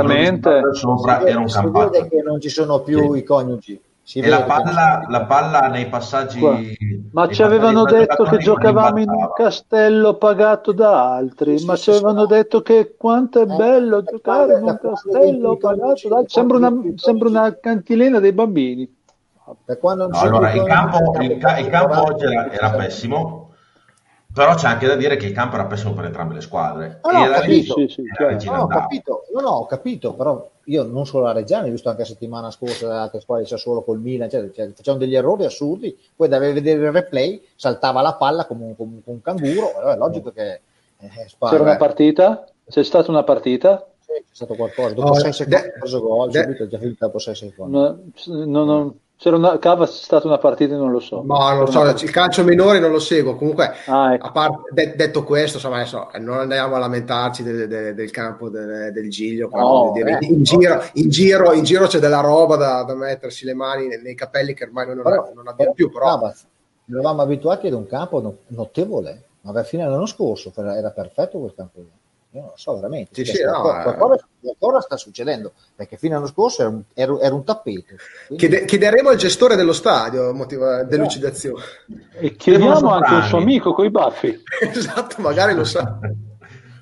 sopra 0.72 1.12
Si 1.18 1.18
vede- 1.18 1.30
era 1.30 1.40
un 1.40 1.48
si 1.50 1.54
campaccio. 1.60 1.90
vede 1.90 2.08
che 2.08 2.22
non 2.22 2.40
ci 2.40 2.48
sono 2.48 2.80
più 2.80 3.12
Sì. 3.12 3.18
i 3.18 3.22
coniugi. 3.22 3.80
Si 4.04 4.18
E 4.18 4.28
la 4.28 4.42
palla, 4.42 5.04
la 5.08 5.24
palla 5.26 5.68
nei 5.68 5.88
passaggi... 5.88 6.38
Qua. 6.40 6.58
Ma 7.12 7.26
nei 7.26 7.34
ci 7.34 7.42
avevano 7.42 7.84
detto 7.84 8.24
che 8.24 8.38
giocavamo 8.38 9.00
in 9.00 9.08
un 9.08 9.32
castello 9.32 10.16
pagato 10.16 10.72
da 10.72 11.14
altri, 11.14 11.58
Sì, 11.58 11.66
ma 11.66 11.76
sì, 11.76 11.82
ci 11.82 11.90
avevano 11.90 12.22
sì. 12.22 12.26
detto 12.34 12.62
che 12.62 12.94
quanto 12.96 13.38
è 13.40 13.42
Eh, 13.42 13.54
bello 13.56 14.02
giocare 14.02 14.58
in 14.58 14.64
un 14.64 14.78
castello 14.80 15.56
pagato 15.56 16.08
da 16.08 16.16
altri. 16.16 16.32
Sembra 16.32 16.56
una, 16.56 16.72
sembra 16.96 17.28
una 17.28 17.58
cantilena 17.58 18.18
dei 18.18 18.32
bambini. 18.32 18.96
Da 19.64 19.76
quando 19.76 20.04
non 20.06 20.12
No, 20.12 20.18
allora, 20.20 20.52
il 20.52 20.62
campo, 20.64 20.98
il 21.20 21.38
il 21.58 21.68
campo 21.68 22.02
oggi 22.02 22.24
era, 22.24 22.50
era 22.50 22.70
pessimo, 22.70 23.41
però 24.32 24.54
c'è 24.54 24.66
anche 24.66 24.86
da 24.86 24.96
dire 24.96 25.16
che 25.16 25.26
il 25.26 25.32
campo 25.32 25.56
era 25.56 25.66
pessimo 25.66 25.92
per 25.94 26.06
entrambe 26.06 26.34
le 26.34 26.40
squadre. 26.40 26.98
Ah, 27.02 27.10
no, 27.12 27.24
ho 27.24 27.30
capito. 27.30 27.74
Sì, 27.74 27.88
sì. 27.88 28.02
Regina 28.18 28.56
No, 28.56 28.62
ho 28.62 28.66
capito, 28.66 29.24
no, 29.34 29.40
no, 29.40 29.48
ho 29.50 29.66
capito, 29.66 30.14
però 30.14 30.50
io 30.64 30.82
non 30.84 31.06
solo 31.06 31.24
la 31.24 31.32
Reggiana, 31.32 31.66
ho 31.66 31.70
visto 31.70 31.88
anche 31.88 32.02
la 32.02 32.06
settimana 32.06 32.50
scorsa 32.50 32.86
da 32.86 33.02
altre 33.02 33.20
squadre, 33.20 33.44
c'è 33.44 33.58
solo 33.58 33.82
col 33.82 34.00
Milan, 34.00 34.30
cioè, 34.30 34.50
cioè, 34.52 34.70
facevano 34.72 35.04
degli 35.04 35.14
errori 35.16 35.44
assurdi, 35.44 35.96
poi 36.14 36.28
da 36.28 36.38
vedere 36.38 36.84
il 36.86 36.92
replay 36.92 37.42
saltava 37.56 38.00
la 38.00 38.14
palla 38.14 38.46
come 38.46 38.64
un, 38.64 38.76
come 38.76 39.00
un- 39.04 39.20
canguro, 39.22 39.74
allora 39.76 39.94
è 39.94 39.96
logico 39.96 40.30
che 40.30 40.60
eh, 40.98 41.28
spara. 41.28 41.52
C'era 41.56 41.64
una 41.68 41.76
partita? 41.76 42.46
C'è 42.68 42.84
stata 42.84 43.10
una 43.10 43.24
partita? 43.24 43.86
Sì, 44.00 44.12
c'è 44.12 44.34
stato 44.34 44.54
qualcosa, 44.54 44.94
dopo 44.94 45.08
Oh, 45.10 45.14
6 45.14 45.32
secondi 45.32 45.60
de- 45.62 45.68
ha 45.74 45.78
preso 45.78 46.00
gol, 46.00 46.30
de- 46.30 46.42
subito 46.42 46.64
è 46.64 46.66
già 46.68 46.78
finito 46.78 47.04
dopo 47.06 47.18
6 47.18 47.34
secondi. 47.34 47.76
No, 47.76 47.98
no, 48.26 48.64
no. 48.64 48.94
C'era 49.22 49.36
una, 49.36 49.56
Cava 49.60 49.86
c'è 49.86 49.92
stata 49.92 50.26
una 50.26 50.38
partita, 50.38 50.74
non 50.74 50.90
lo 50.90 50.98
so. 50.98 51.22
Ma 51.22 51.54
non 51.54 51.66
C'era 51.66 51.96
so, 51.96 52.04
il 52.04 52.10
calcio 52.10 52.42
minore 52.42 52.80
non 52.80 52.90
lo 52.90 52.98
seguo. 52.98 53.36
Comunque, 53.36 53.70
Ah, 53.86 54.14
ecco. 54.14 54.26
a 54.26 54.32
parte, 54.32 54.56
de- 54.72 54.96
detto 54.96 55.22
questo, 55.22 55.58
insomma, 55.58 55.76
adesso 55.76 56.10
eh, 56.12 56.18
non 56.18 56.38
andiamo 56.38 56.74
a 56.74 56.80
lamentarci 56.80 57.44
del, 57.44 57.68
del- 57.68 57.94
del 57.94 58.10
campo 58.10 58.48
del, 58.48 58.90
del 58.92 59.08
Giglio. 59.08 59.48
No, 59.52 59.92
dire, 59.94 60.18
eh, 60.20 60.26
in, 60.26 60.38
no. 60.38 60.42
giro, 60.42 60.82
in, 60.94 61.08
giro, 61.08 61.52
in 61.52 61.62
giro 61.62 61.86
c'è 61.86 62.00
della 62.00 62.18
roba 62.18 62.56
da, 62.56 62.82
da 62.82 62.96
mettersi 62.96 63.44
le 63.44 63.54
mani 63.54 63.86
nei, 63.86 64.02
nei 64.02 64.16
capelli 64.16 64.54
che 64.54 64.64
ormai 64.64 64.86
non, 64.88 65.00
Però- 65.00 65.30
non 65.32 65.46
abbiamo 65.46 65.72
più. 65.72 65.88
Però, 65.88 66.04
Navas, 66.06 66.44
eravamo 66.90 67.22
abituati 67.22 67.68
ad 67.68 67.74
un 67.74 67.86
campo 67.86 68.20
no- 68.20 68.36
notevole, 68.48 69.22
ma 69.42 69.52
alla 69.52 69.62
fine 69.62 69.84
dell'anno 69.84 70.06
scorso 70.06 70.52
era 70.56 70.76
era 70.76 70.90
perfetto 70.90 71.38
quel 71.38 71.54
campo 71.54 71.78
lì. 71.80 71.90
Io 72.34 72.40
non 72.40 72.48
lo 72.50 72.56
so 72.56 72.74
veramente. 72.76 73.10
Sì, 73.12 73.24
Cioè, 73.26 73.34
sì, 73.36 73.42
no, 73.44 73.60
qualcosa, 73.60 74.14
eh. 74.14 74.54
qualcosa- 74.56 74.80
sta 74.80 74.96
succedendo 74.96 75.52
perché 75.76 75.96
fino 75.98 76.14
all'anno 76.14 76.30
scorso 76.30 76.62
era 76.62 76.70
un, 76.70 76.82
era- 76.94 77.20
era 77.20 77.34
un 77.34 77.44
tappeto. 77.44 77.94
Quindi- 78.26 78.36
chiede- 78.46 78.64
chiederemo 78.64 79.10
al 79.10 79.16
gestore 79.16 79.54
dello 79.54 79.74
stadio 79.74 80.32
motiva- 80.32 80.82
delucidazione. 80.82 81.62
E 82.18 82.34
chiediamo 82.34 82.90
anche 82.90 83.14
un 83.14 83.22
suo 83.24 83.38
amico 83.38 83.74
con 83.74 83.84
i 83.84 83.90
baffi. 83.90 84.42
esatto, 84.60 85.20
magari 85.20 85.54
lo 85.54 85.64
sa. 85.64 85.98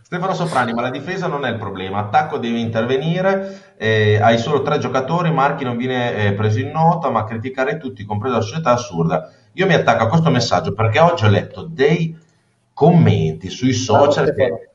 Stefano 0.02 0.34
Soprani, 0.34 0.72
ma 0.72 0.82
la 0.82 0.90
difesa 0.90 1.28
non 1.28 1.44
è 1.44 1.50
il 1.50 1.56
problema, 1.56 1.98
attacco 2.00 2.38
deve 2.38 2.58
intervenire, 2.58 3.74
eh, 3.76 4.18
hai 4.20 4.38
solo 4.38 4.62
tre 4.62 4.78
giocatori, 4.78 5.30
Marchi 5.30 5.62
non 5.62 5.76
viene 5.76 6.26
eh, 6.26 6.32
preso 6.32 6.58
in 6.58 6.70
nota, 6.72 7.10
ma 7.10 7.22
criticare 7.24 7.76
tutti, 7.78 8.04
compresa 8.04 8.36
la 8.38 8.42
società, 8.42 8.70
è 8.70 8.72
assurda. 8.74 9.30
Io 9.52 9.66
mi 9.66 9.74
attacco 9.74 10.02
a 10.02 10.08
questo 10.08 10.30
messaggio 10.30 10.72
perché 10.74 10.98
oggi 10.98 11.24
ho 11.24 11.28
letto 11.28 11.62
dei 11.62 12.16
commenti 12.72 13.50
sui 13.50 13.72
social 13.72 14.34
che 14.34 14.69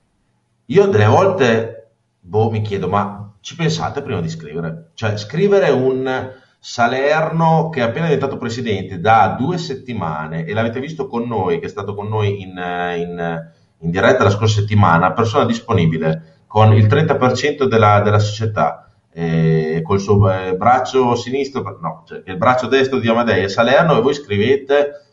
io 0.66 0.88
delle 0.88 1.06
volte 1.06 1.76
boh, 2.20 2.50
mi 2.50 2.62
chiedo, 2.62 2.88
ma 2.88 3.34
ci 3.40 3.56
pensate 3.56 4.02
prima 4.02 4.22
di 4.22 4.30
scrivere? 4.30 4.92
Cioè, 4.96 5.18
scrivere 5.18 5.70
un 5.70 6.34
Salerno 6.60 7.70
che 7.70 7.82
è 7.82 7.84
appena 7.84 8.06
diventato 8.06 8.38
presidente 8.38 9.00
da 9.00 9.36
due 9.38 9.60
settimane 9.60 10.46
e 10.46 10.54
l'avete 10.54 10.80
visto 10.80 11.08
con 11.08 11.28
noi, 11.28 11.60
che 11.60 11.68
è 11.68 11.70
stato 11.70 11.94
con 11.94 12.08
noi 12.08 12.42
in, 12.42 12.58
in- 12.98 13.52
in 13.80 13.92
diretta 13.92 14.24
la 14.24 14.32
scorsa 14.32 14.62
settimana, 14.62 15.14
persona 15.14 15.46
disponibile 15.46 16.44
con 16.48 16.74
il 16.74 16.88
30% 16.88 17.66
della, 17.66 18.02
della 18.02 18.18
società, 18.18 18.90
eh, 19.12 19.82
col 19.84 20.00
suo 20.00 20.32
eh, 20.32 20.56
braccio 20.56 21.16
sinistro, 21.16 21.78
no, 21.80 22.04
cioè 22.08 22.24
il 22.26 22.38
braccio 22.38 22.68
destro 22.68 22.98
di 22.98 23.08
Amadei 23.08 23.44
e 23.44 23.50
Salerno 23.50 23.98
e 23.98 24.02
voi 24.02 24.14
scrivete 24.14 25.05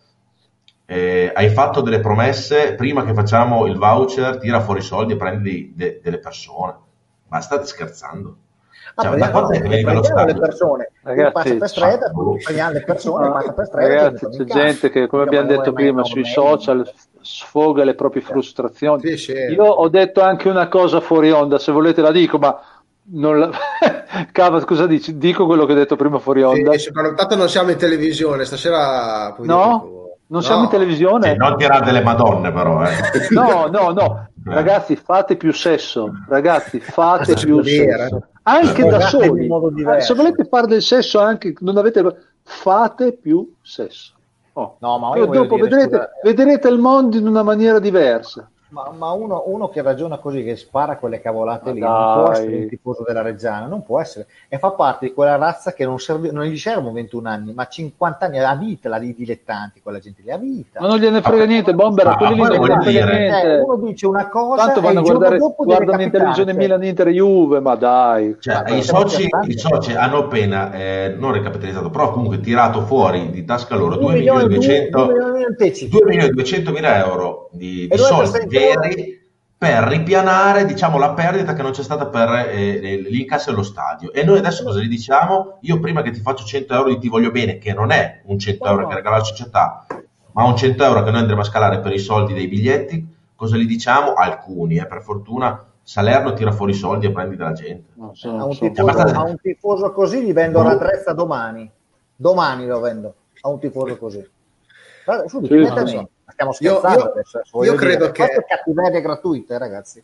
eh, 0.93 1.33
hai 1.35 1.49
fatto 1.49 1.81
delle 1.81 2.01
promesse 2.01 2.75
prima 2.75 3.05
che 3.05 3.15
facciamo 3.15 3.67
il 3.67 3.77
voucher, 3.79 4.37
tira 4.39 4.61
fuori 4.61 4.81
i 4.81 4.83
soldi 4.83 5.15
e 5.15 5.17
prendi 5.17 5.73
de- 5.75 6.01
delle 6.03 6.19
persone. 6.19 6.75
Ma 7.29 7.41
state 7.41 7.65
scherzando? 7.65 8.37
Ah, 8.95 9.03
Cioè, 9.03 9.11
da 9.17 9.17
prendiamo- 9.17 9.33
quando 9.33 9.51
è 9.53 9.61
che 9.63 10.33
le 10.33 10.39
persone, 10.39 10.91
Ragazzi, 11.03 11.33
passa 11.33 11.55
per 11.57 11.69
strada, 11.69 12.13
prendiamo 12.43 12.73
le 12.73 12.83
persone, 12.85 13.31
passa 13.31 13.53
per 13.53 13.67
strada. 13.67 13.89
Ragazzi, 13.89 14.27
c'è 14.29 14.45
gente 14.45 14.91
che, 14.91 15.07
come 15.07 15.23
abbiamo 15.23 15.49
detto 15.49 15.73
prima, 15.73 16.05
sui 16.05 16.27
social 16.27 16.87
sfoga 17.23 17.85
le 17.85 17.95
proprie 17.95 18.21
frustrazioni. 18.21 19.01
Sì, 19.03 19.17
sì. 19.17 19.33
Io 19.33 19.65
ho 19.65 19.89
detto 19.89 20.21
anche 20.21 20.51
una 20.51 20.69
cosa 20.69 21.01
fuori 21.01 21.31
onda, 21.31 21.59
se 21.59 21.73
volete 21.73 22.03
la 22.03 22.11
dico, 22.13 22.37
ma 22.37 22.61
non 23.13 23.39
la... 23.39 23.51
Cava, 24.31 24.63
cosa 24.65 24.87
dici? 24.87 25.17
Dico 25.17 25.47
quello 25.47 25.65
che 25.65 25.73
ho 25.73 25.77
detto 25.77 25.97
prima 25.97 26.19
fuori 26.19 26.43
onda. 26.43 26.77
Sì, 26.77 26.91
tanto 26.93 27.35
non 27.35 27.49
siamo 27.49 27.71
in 27.71 27.79
televisione, 27.79 28.45
stasera... 28.45 29.35
No, 29.39 30.02
non 30.33 30.43
siamo 30.43 30.65
in 30.65 30.71
televisione. 30.71 31.33
Sì, 31.33 31.37
non 31.37 31.57
tirare 31.59 31.85
delle 31.85 32.03
madonne 32.03 32.51
però. 32.51 32.83
Eh. 32.85 32.91
No, 33.31 33.67
no, 33.67 33.91
no. 33.91 34.29
Eh. 34.47 34.55
Ragazzi, 34.55 34.97
fate 34.97 35.37
più 35.37 35.53
sesso. 35.53 36.11
Ragazzi, 36.27 36.81
fate 36.81 37.35
più 37.35 37.63
sesso. 37.63 38.29
Anche 38.45 38.85
da 38.85 39.01
soli. 39.01 39.49
Se 39.99 40.15
volete 40.15 40.45
fare 40.45 40.67
del 40.67 40.83
sesso 40.83 41.21
anche, 41.21 41.55
non 41.61 41.77
avete... 41.77 42.31
Fate 42.45 43.13
più 43.13 43.55
sesso. 43.63 44.15
Oh. 44.55 44.77
No, 44.81 44.99
ma 44.99 45.15
dopo 45.15 45.55
dire, 45.55 45.69
vedrete, 45.69 45.97
scusa, 45.97 46.11
vedrete 46.25 46.69
il 46.69 46.79
mondo 46.79 47.17
in 47.17 47.27
una 47.29 47.43
maniera 47.45 47.79
diversa. 47.79 48.51
Ma, 48.73 48.91
ma 48.97 49.11
uno, 49.13 49.43
uno, 49.47 49.69
che 49.69 49.83
ragiona 49.83 50.17
così, 50.17 50.43
che 50.43 50.57
spara 50.57 50.97
quelle 50.97 51.21
cavolate 51.21 51.69
ma 51.69 51.73
lì, 51.75 51.81
dai. 51.81 51.91
non 51.91 52.15
può 52.15 52.33
essere 52.33 52.57
un 52.57 52.69
tifoso 52.69 53.05
della 53.07 53.21
Reggiana, 53.21 53.67
non 53.67 53.85
può 53.85 54.01
essere. 54.01 54.27
E 54.49 54.59
fa 54.59 54.71
parte 54.71 55.07
di 55.07 55.13
quella 55.13 55.37
razza 55.37 55.75
che 55.75 55.85
non, 55.85 55.99
serve, 55.99 56.31
non 56.31 56.45
gli 56.45 56.57
servono 56.57 56.93
21 56.93 57.29
anni, 57.29 57.53
ma 57.53 57.67
50 57.67 58.25
anni, 58.25 58.39
a 58.39 58.55
vita 58.55 58.89
la 58.89 58.99
di 58.99 59.15
dilettanti, 59.15 59.83
quella 59.83 59.99
gente 59.99 60.23
lì, 60.23 60.31
a 60.31 60.39
vita. 60.39 60.81
Ma 60.81 60.87
non 60.87 60.97
gliene 60.99 61.21
frega 61.21 61.45
niente, 61.45 61.75
Bomber, 61.75 62.07
a 62.07 62.17
quelli 62.17 62.35
lì 62.35 62.41
non 62.41 62.51
gliene 62.51 62.81
frega 62.81 63.05
niente. 63.05 63.43
Eh, 63.43 63.61
uno 63.61 63.77
dice 63.77 64.07
una 64.07 64.29
cosa 64.29 64.65
Tanto 64.65 64.81
vanno 64.81 65.01
a 65.01 65.03
guardare, 65.03 65.39
guardano 65.39 66.03
in 66.03 66.11
televisione 66.11 66.55
Milan, 66.55 66.83
Inter, 66.83 67.09
Juve, 67.09 67.61
ma 67.61 67.75
dai. 67.75 68.37
Cioè, 68.41 68.71
i, 68.71 68.83
soci, 68.83 69.29
i, 69.49 69.59
soci, 69.59 69.93
hanno 69.93 70.17
appena, 70.17 70.73
eh, 70.73 71.15
non 71.19 71.33
recapitalizzato, 71.33 71.91
però 71.91 72.11
comunque 72.11 72.41
tirato 72.41 72.81
fuori 72.87 73.31
di 73.31 73.45
tasca 73.45 73.77
loro 73.77 73.97
2 73.97 74.13
milioni 74.15 74.45
e 76.25 76.31
200 76.31 76.73
mila 76.73 76.97
euro 77.05 77.42
di, 77.53 77.87
di 77.89 77.99
soldi 77.99 78.47
veri 78.47 79.21
per 79.57 79.85
ripianare 79.85 80.65
diciamo, 80.65 80.99
la 80.99 81.13
perdita 81.13 81.53
che 81.53 81.63
non 81.63 81.71
c'è 81.71 81.85
stata 81.85 82.07
per 82.07 82.49
eh, 82.49 82.97
l'incasso 83.09 83.51
dello 83.51 83.63
stadio. 83.63 84.13
E 84.13 84.25
noi 84.25 84.39
adesso 84.39 84.65
cosa 84.65 84.81
gli 84.81 84.89
diciamo? 84.89 85.59
Io 85.61 85.79
prima 85.79 86.03
che 86.03 86.11
ti 86.11 86.21
faccio 86.21 86.45
100 86.45 86.75
euro 86.75 86.89
di 86.89 86.99
ti 86.99 87.09
voglio 87.09 87.31
bene, 87.31 87.59
che 87.59 87.73
non 87.73 87.93
è 87.93 88.23
un 88.25 88.39
100 88.39 88.67
euro 88.67 88.89
che 88.89 88.95
regala 88.95 89.19
la 89.19 89.23
società, 89.23 89.87
ma 90.33 90.45
un 90.45 90.57
100 90.57 90.83
euro 90.83 91.05
che 91.05 91.11
noi 91.13 91.21
andremo 91.21 91.43
a 91.43 91.45
scalare 91.45 91.79
per 91.79 91.93
i 91.93 92.01
soldi 92.01 92.33
dei 92.33 92.49
biglietti, 92.49 93.07
cosa 93.37 93.57
gli 93.57 93.67
diciamo? 93.67 94.15
Alcuni, 94.15 94.79
eh, 94.79 94.87
per 94.87 95.01
fortuna 95.01 95.65
Salerno 95.85 96.33
tira 96.33 96.53
fuori 96.53 96.73
i 96.73 96.77
soldi 96.77 97.07
e 97.07 97.13
prendi 97.13 97.37
dalla 97.37 97.53
gente. 97.53 97.91
No, 97.95 98.13
so, 98.15 98.31
a, 98.31 98.45
un 98.45 98.57
tifoso, 98.57 98.99
a, 98.99 99.23
un 99.23 99.37
tifoso, 99.41 99.93
così 99.93 100.25
gli 100.25 100.33
vendo 100.33 100.63
la 100.63 100.77
trezza 100.77 101.13
domani. 101.13 101.71
Domani 102.15 102.67
lo 102.67 102.81
vendo 102.81 103.15
a 103.41 103.49
un 103.49 103.59
tifoso 103.59 103.97
così. 103.97 104.29
Guarda, 105.05 105.29
subito, 105.29 105.87
sì, 105.87 106.09
stiamo 106.33 106.53
scherzando 106.53 106.99
io, 106.99 107.11
adesso. 107.11 107.65
Io 107.65 107.75
credo 107.75 108.11
dire. 108.11 108.29
che... 108.29 108.45
cattiveria 108.47 109.01
gratuita, 109.01 109.59
ragazzi. 109.59 110.03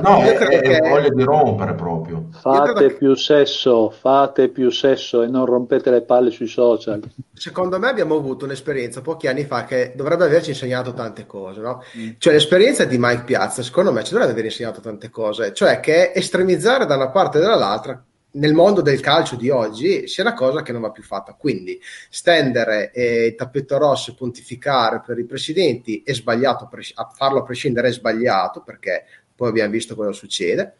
No, 0.00 0.22
io 0.22 0.34
credo 0.34 0.68
è, 0.68 0.80
che... 0.80 0.88
voglia 0.88 1.08
di 1.08 1.22
rompere 1.22 1.74
proprio. 1.74 2.28
Fate 2.30 2.92
più 2.92 3.14
che... 3.14 3.20
sesso, 3.20 3.90
fate 3.90 4.48
più 4.48 4.70
sesso 4.70 5.22
e 5.22 5.26
non 5.26 5.46
rompete 5.46 5.90
le 5.90 6.02
palle 6.02 6.30
sui 6.30 6.46
social. 6.46 7.02
Secondo 7.32 7.78
me 7.78 7.88
abbiamo 7.88 8.16
avuto 8.16 8.44
un'esperienza 8.44 9.00
pochi 9.00 9.26
anni 9.26 9.44
fa 9.44 9.64
che 9.64 9.92
dovrebbe 9.94 10.24
averci 10.24 10.50
insegnato 10.50 10.92
tante 10.92 11.26
cose, 11.26 11.60
no? 11.60 11.82
Mm. 11.96 12.10
Cioè 12.18 12.32
l'esperienza 12.32 12.84
di 12.84 12.96
Mike 12.98 13.22
Piazza, 13.24 13.62
secondo 13.62 13.92
me 13.92 14.04
ci 14.04 14.12
dovrebbe 14.12 14.32
aver 14.32 14.44
insegnato 14.46 14.80
tante 14.80 15.10
cose, 15.10 15.52
cioè 15.52 15.80
che 15.80 16.12
estremizzare 16.14 16.86
da 16.86 16.96
una 16.96 17.10
parte 17.10 17.38
e 17.38 17.42
dall'altra 17.42 18.02
nel 18.30 18.52
mondo 18.52 18.82
del 18.82 19.00
calcio 19.00 19.36
di 19.36 19.48
oggi 19.48 20.06
sia 20.06 20.22
una 20.22 20.34
cosa 20.34 20.62
che 20.62 20.72
non 20.72 20.82
va 20.82 20.90
più 20.90 21.02
fatta. 21.02 21.34
Quindi 21.34 21.80
stendere 22.10 22.92
eh, 22.92 23.26
il 23.26 23.34
tappeto 23.34 23.78
rosso 23.78 24.10
e 24.10 24.14
pontificare 24.14 25.00
per 25.04 25.18
i 25.18 25.24
presidenti 25.24 26.02
è 26.04 26.12
sbagliato, 26.12 26.68
a 26.94 27.10
farlo 27.14 27.40
a 27.40 27.42
prescindere 27.42 27.88
è 27.88 27.92
sbagliato 27.92 28.62
perché 28.62 29.04
poi 29.34 29.48
abbiamo 29.48 29.70
visto 29.70 29.94
cosa 29.94 30.12
succede, 30.12 30.74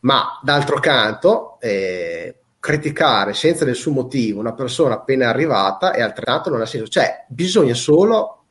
ma 0.00 0.38
d'altro 0.42 0.78
canto 0.78 1.58
eh, 1.60 2.36
criticare 2.60 3.34
senza 3.34 3.64
nessun 3.64 3.92
motivo 3.92 4.40
una 4.40 4.54
persona 4.54 4.94
appena 4.94 5.28
arrivata 5.28 5.92
è 5.92 6.00
altrettanto 6.00 6.50
non 6.50 6.60
ha 6.60 6.66
senso. 6.66 6.88
Cioè 6.88 7.26
bisogna 7.28 7.74
solo 7.74 8.44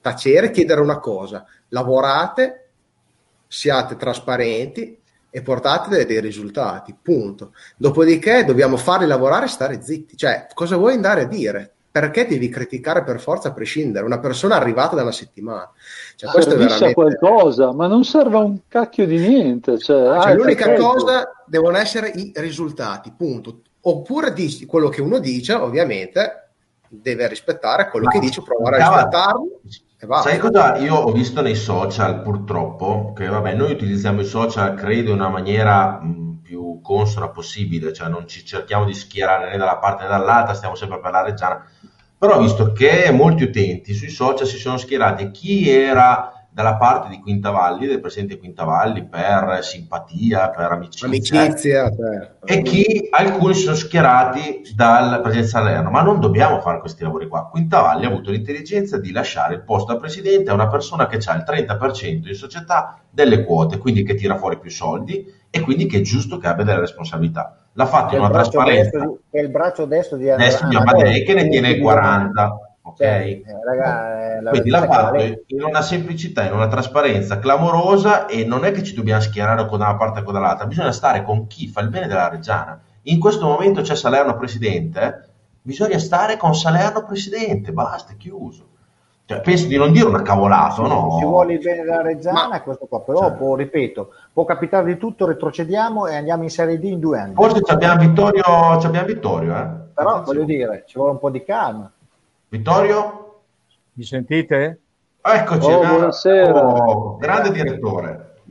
tacere 0.00 0.50
chiedere 0.50 0.80
una 0.80 0.98
cosa, 0.98 1.46
lavorate, 1.68 2.68
siate 3.46 3.96
trasparenti 3.96 5.00
e 5.36 5.42
portate 5.42 6.06
dei 6.06 6.20
risultati, 6.20 6.94
punto. 7.02 7.54
Dopodiché 7.76 8.44
dobbiamo 8.44 8.76
farli 8.76 9.04
lavorare 9.04 9.46
e 9.46 9.48
stare 9.48 9.82
zitti. 9.82 10.16
Cioè, 10.16 10.46
cosa 10.54 10.76
vuoi 10.76 10.94
andare 10.94 11.22
a 11.22 11.24
dire? 11.24 11.72
Perché 11.90 12.24
devi 12.24 12.48
criticare 12.48 13.02
per 13.02 13.20
forza 13.20 13.48
a 13.48 13.52
prescindere? 13.52 14.04
Una 14.04 14.20
persona 14.20 14.54
arrivata 14.54 14.94
da 14.94 15.02
una 15.02 15.10
settimana. 15.10 15.68
Cioè, 16.14 16.30
questo 16.30 16.54
è 16.54 16.56
veramente... 16.56 16.94
qualcosa, 16.94 17.72
ma 17.72 17.88
non 17.88 18.04
serve 18.04 18.36
un 18.36 18.60
cacchio 18.68 19.06
di 19.06 19.18
niente. 19.18 19.76
Cioè, 19.76 20.20
cioè, 20.20 20.34
l'unica 20.36 20.66
perfetto. 20.66 20.88
cosa 20.88 21.32
devono 21.46 21.78
essere 21.78 22.10
i 22.10 22.32
risultati, 22.36 23.12
punto. 23.16 23.62
Oppure 23.80 24.32
dici 24.32 24.66
quello 24.66 24.88
che 24.88 25.02
uno 25.02 25.18
dice, 25.18 25.54
ovviamente, 25.54 26.50
deve 26.86 27.26
rispettare 27.26 27.90
quello 27.90 28.06
ma 28.06 28.12
che 28.12 28.20
dice, 28.20 28.40
provare 28.40 28.76
a 28.76 28.88
rispettarlo 28.88 29.60
Sai 30.10 30.38
cosa 30.38 30.76
io 30.78 30.94
ho 30.94 31.12
visto 31.12 31.40
nei 31.42 31.54
social 31.54 32.22
purtroppo? 32.22 33.12
Che 33.14 33.26
vabbè, 33.26 33.54
noi 33.54 33.72
utilizziamo 33.72 34.20
i 34.20 34.24
social 34.24 34.74
credo 34.74 35.10
in 35.10 35.16
una 35.16 35.28
maniera 35.28 36.00
mh, 36.00 36.40
più 36.42 36.80
consona 36.82 37.28
possibile, 37.30 37.92
cioè 37.92 38.08
non 38.08 38.26
ci 38.28 38.44
cerchiamo 38.44 38.84
di 38.84 38.94
schierare 38.94 39.50
né 39.50 39.56
dalla 39.56 39.78
parte 39.78 40.04
né 40.04 40.08
dall'altra, 40.08 40.54
stiamo 40.54 40.74
sempre 40.76 41.00
per 41.00 41.10
la 41.10 41.22
reggiana. 41.22 41.64
Però 42.16 42.36
ho 42.36 42.40
visto 42.40 42.72
che 42.72 43.10
molti 43.12 43.42
utenti 43.44 43.92
sui 43.92 44.08
social 44.08 44.46
si 44.46 44.56
sono 44.56 44.78
schierati 44.78 45.30
chi 45.30 45.68
era 45.68 46.33
dalla 46.54 46.76
parte 46.76 47.08
di 47.08 47.18
Quintavalli, 47.18 47.88
del 47.88 47.98
presidente 47.98 48.38
Quintavalli, 48.38 49.08
per 49.08 49.58
simpatia, 49.62 50.50
per 50.50 50.70
amicizia. 50.70 51.08
amicizia 51.08 51.90
certo. 51.90 52.46
E 52.46 52.62
chi 52.62 53.08
alcuni 53.10 53.54
sono 53.54 53.74
schierati 53.74 54.62
dal 54.76 55.20
presidente 55.20 55.50
Salerno. 55.50 55.90
Ma 55.90 56.02
non 56.02 56.20
dobbiamo 56.20 56.60
fare 56.60 56.78
questi 56.78 57.02
lavori 57.02 57.26
qua. 57.26 57.48
Quintavalli 57.50 58.04
ha 58.04 58.08
avuto 58.08 58.30
l'intelligenza 58.30 58.98
di 58.98 59.10
lasciare 59.10 59.54
il 59.54 59.64
posto 59.64 59.90
al 59.90 59.98
presidente 59.98 60.50
a 60.50 60.54
una 60.54 60.68
persona 60.68 61.08
che 61.08 61.16
ha 61.16 61.34
il 61.34 61.44
30% 61.44 62.28
in 62.28 62.34
società 62.34 63.00
delle 63.10 63.44
quote, 63.44 63.78
quindi 63.78 64.04
che 64.04 64.14
tira 64.14 64.36
fuori 64.36 64.56
più 64.60 64.70
soldi 64.70 65.26
e 65.50 65.60
quindi 65.60 65.86
che 65.86 65.98
è 65.98 66.02
giusto 66.02 66.38
che 66.38 66.46
abbia 66.46 66.62
delle 66.62 66.80
responsabilità. 66.80 67.64
L'ha 67.72 67.86
fatto 67.86 68.14
in 68.14 68.20
una 68.20 68.30
trasparenza. 68.30 68.96
Destro, 68.96 69.18
è 69.28 69.40
il 69.40 69.48
braccio 69.48 69.86
destro 69.86 70.16
di 70.16 70.30
Amadei 70.30 71.24
che 71.24 71.34
ne 71.34 71.48
tiene 71.48 71.80
40 71.80 72.73
ok? 72.94 72.96
Cioè, 72.96 73.20
eh, 73.22 73.42
raga, 73.64 74.38
eh, 74.38 74.48
Quindi 74.50 74.70
l'ha 74.70 74.86
fatto 74.86 75.22
in 75.46 75.62
una 75.62 75.82
semplicità, 75.82 76.44
in 76.44 76.54
una 76.54 76.68
trasparenza 76.68 77.38
clamorosa 77.38 78.26
e 78.26 78.44
non 78.44 78.64
è 78.64 78.70
che 78.70 78.82
ci 78.82 78.94
dobbiamo 78.94 79.20
schierare 79.20 79.66
con 79.66 79.80
una 79.80 79.96
parte 79.96 80.20
o 80.20 80.22
con 80.22 80.34
l'altra, 80.34 80.66
bisogna 80.66 80.92
stare 80.92 81.22
con 81.22 81.46
chi 81.46 81.68
fa 81.68 81.80
il 81.80 81.90
bene 81.90 82.06
della 82.06 82.28
Reggiana. 82.28 82.80
In 83.02 83.20
questo 83.20 83.46
momento 83.46 83.82
c'è 83.82 83.94
Salerno 83.94 84.36
presidente, 84.36 85.28
bisogna 85.60 85.98
stare 85.98 86.36
con 86.36 86.54
Salerno 86.54 87.04
presidente, 87.04 87.72
basta, 87.72 88.12
è 88.12 88.16
chiuso. 88.16 88.72
Cioè, 89.26 89.40
penso 89.40 89.66
di 89.68 89.78
non 89.78 89.90
dire 89.90 90.06
una 90.06 90.20
cavolata, 90.20 90.82
no? 90.82 91.16
Si 91.18 91.24
vuole 91.24 91.54
il 91.54 91.58
bene 91.58 91.82
della 91.82 92.02
Reggiana, 92.02 92.48
Ma, 92.48 92.60
questo 92.60 92.84
qua, 92.84 93.00
però 93.00 93.20
cioè, 93.20 93.32
può, 93.32 93.54
ripeto, 93.54 94.10
può 94.34 94.44
capitare 94.44 94.84
di 94.84 94.98
tutto, 94.98 95.24
retrocediamo 95.26 96.06
e 96.06 96.16
andiamo 96.16 96.42
in 96.42 96.50
Serie 96.50 96.78
D 96.78 96.84
in 96.84 97.00
due 97.00 97.18
anni. 97.18 97.34
Forse 97.34 97.62
abbiamo 97.66 98.00
Vittorio, 98.00 98.42
abbiamo 98.44 99.06
Vittorio 99.06 99.56
eh? 99.56 99.82
Però 99.94 100.10
Attenzione. 100.10 100.24
voglio 100.24 100.44
dire, 100.44 100.84
ci 100.86 100.98
vuole 100.98 101.12
un 101.12 101.18
po' 101.20 101.30
di 101.30 101.44
calma. 101.44 101.90
Vittorio? 102.54 103.42
Mi 103.94 104.04
sentite? 104.04 104.80
Eccoci, 105.20 105.66
oh, 105.66 105.84
buonasera. 105.84 106.66
Oh, 106.66 107.16
grande 107.16 107.50
direttore. 107.50 108.42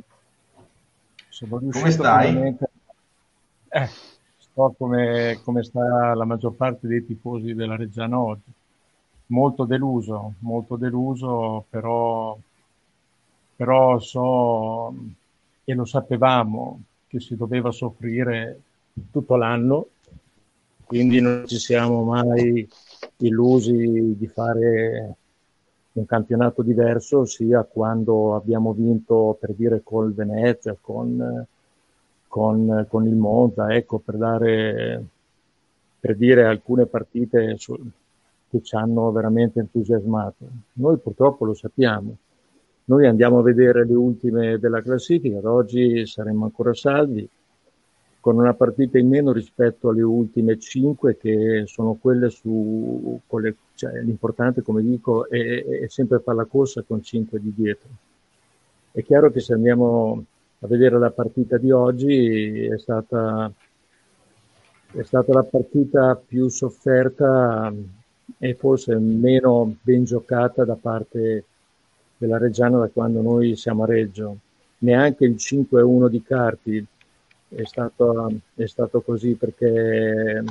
come 1.48 1.90
stai? 1.90 2.58
Eh, 3.70 3.90
sto 4.40 4.76
come, 4.78 5.40
come 5.46 5.64
sta 5.64 6.14
la 6.16 6.26
maggior 6.26 6.54
parte 6.54 6.86
dei 6.86 7.06
tifosi 7.06 7.54
della 7.54 7.78
Reggiana 7.78 8.20
oggi. 8.20 8.52
Molto 9.28 9.64
deluso, 9.64 10.34
molto 10.40 10.76
deluso, 10.76 11.64
però, 11.70 12.38
però 13.56 14.00
so 14.00 14.94
e 15.64 15.74
lo 15.74 15.86
sapevamo 15.86 16.82
che 17.08 17.22
si 17.22 17.38
doveva 17.38 17.72
soffrire 17.72 18.60
tutto 19.14 19.38
l'anno, 19.38 19.88
quindi 20.84 21.22
non 21.22 21.48
ci 21.48 21.58
siamo 21.58 22.04
mai 22.04 22.68
illusi 23.18 24.16
di 24.18 24.28
fare 24.28 25.16
un 25.94 26.06
campionato 26.06 26.62
diverso 26.62 27.26
sia 27.26 27.64
quando 27.64 28.36
abbiamo 28.36 28.74
vinto 28.74 29.38
per 29.40 29.54
dire 29.54 29.82
col 29.84 30.14
Venezia, 30.14 30.76
con, 30.80 31.46
con, 32.28 32.86
con 32.90 33.08
il 33.08 33.16
Monza, 33.16 33.74
ecco 33.74 34.00
per 34.00 34.18
dare 34.18 35.06
per 36.04 36.18
dire 36.18 36.44
alcune 36.44 36.86
partite 36.86 37.56
su, 37.58 37.74
che 38.50 38.62
ci 38.62 38.76
hanno 38.76 39.10
veramente 39.14 39.62
entusiasmato. 39.62 40.46
Noi 40.74 40.98
purtroppo 40.98 41.46
lo 41.46 41.54
sappiamo. 41.54 42.18
Noi 42.86 43.08
andiamo 43.08 43.40
a 43.40 43.42
vedere 43.42 43.86
le 43.86 43.94
ultime 43.94 44.60
della 44.60 44.82
classifica, 44.82 45.38
ad 45.38 45.46
oggi 45.46 46.06
saremmo 46.06 46.44
ancora 46.44 46.74
saldi, 46.74 47.26
con 48.24 48.38
una 48.38 48.54
partita 48.54 48.98
in 48.98 49.10
meno 49.10 49.34
rispetto 49.34 49.90
alle 49.90 50.02
ultime 50.02 50.58
cinque 50.58 51.18
che 51.18 51.64
sono 51.66 51.98
quelle 52.00 52.30
su 52.30 53.20
quelle, 53.28 53.54
cioè, 53.76 54.02
l'importante 54.02 54.62
come 54.62 54.82
dico 54.82 55.28
è, 55.28 55.66
è, 55.66 55.88
sempre 55.90 56.22
fare 56.22 56.38
la 56.38 56.46
corsa 56.46 56.84
con 56.88 57.04
cinque 57.04 57.42
di 57.42 57.52
dietro 57.54 57.90
è 58.94 59.04
chiaro 59.04 59.30
che 59.30 59.40
se 59.40 59.54
andiamo 59.54 60.24
a 60.60 60.68
vedere 60.68 61.00
la 61.00 61.10
partita 61.10 61.58
di 61.58 61.72
oggi 61.72 62.64
è 62.64 62.78
stata, 62.78 63.52
è 64.92 65.02
stata 65.02 65.34
la 65.34 65.44
partita 65.44 66.16
più 66.16 66.48
sofferta 66.48 67.74
e 68.38 68.54
forse 68.54 68.96
meno 69.00 69.76
ben 69.82 70.04
giocata 70.04 70.64
da 70.64 70.78
parte 70.80 71.44
della 72.18 72.38
Reggiana 72.38 72.78
da 72.78 72.88
quando 72.88 73.22
noi 73.22 73.56
siamo 73.56 73.82
a 73.82 73.88
Reggio. 73.88 74.38
Neanche 74.78 75.26
il 75.26 75.38
5-1 75.40 76.08
di 76.08 76.22
Carpi 76.22 76.86
è 77.56 77.66
stato, 77.66 78.32
è 78.56 78.66
stato 78.66 79.02
così 79.02 79.36
perché 79.36 80.44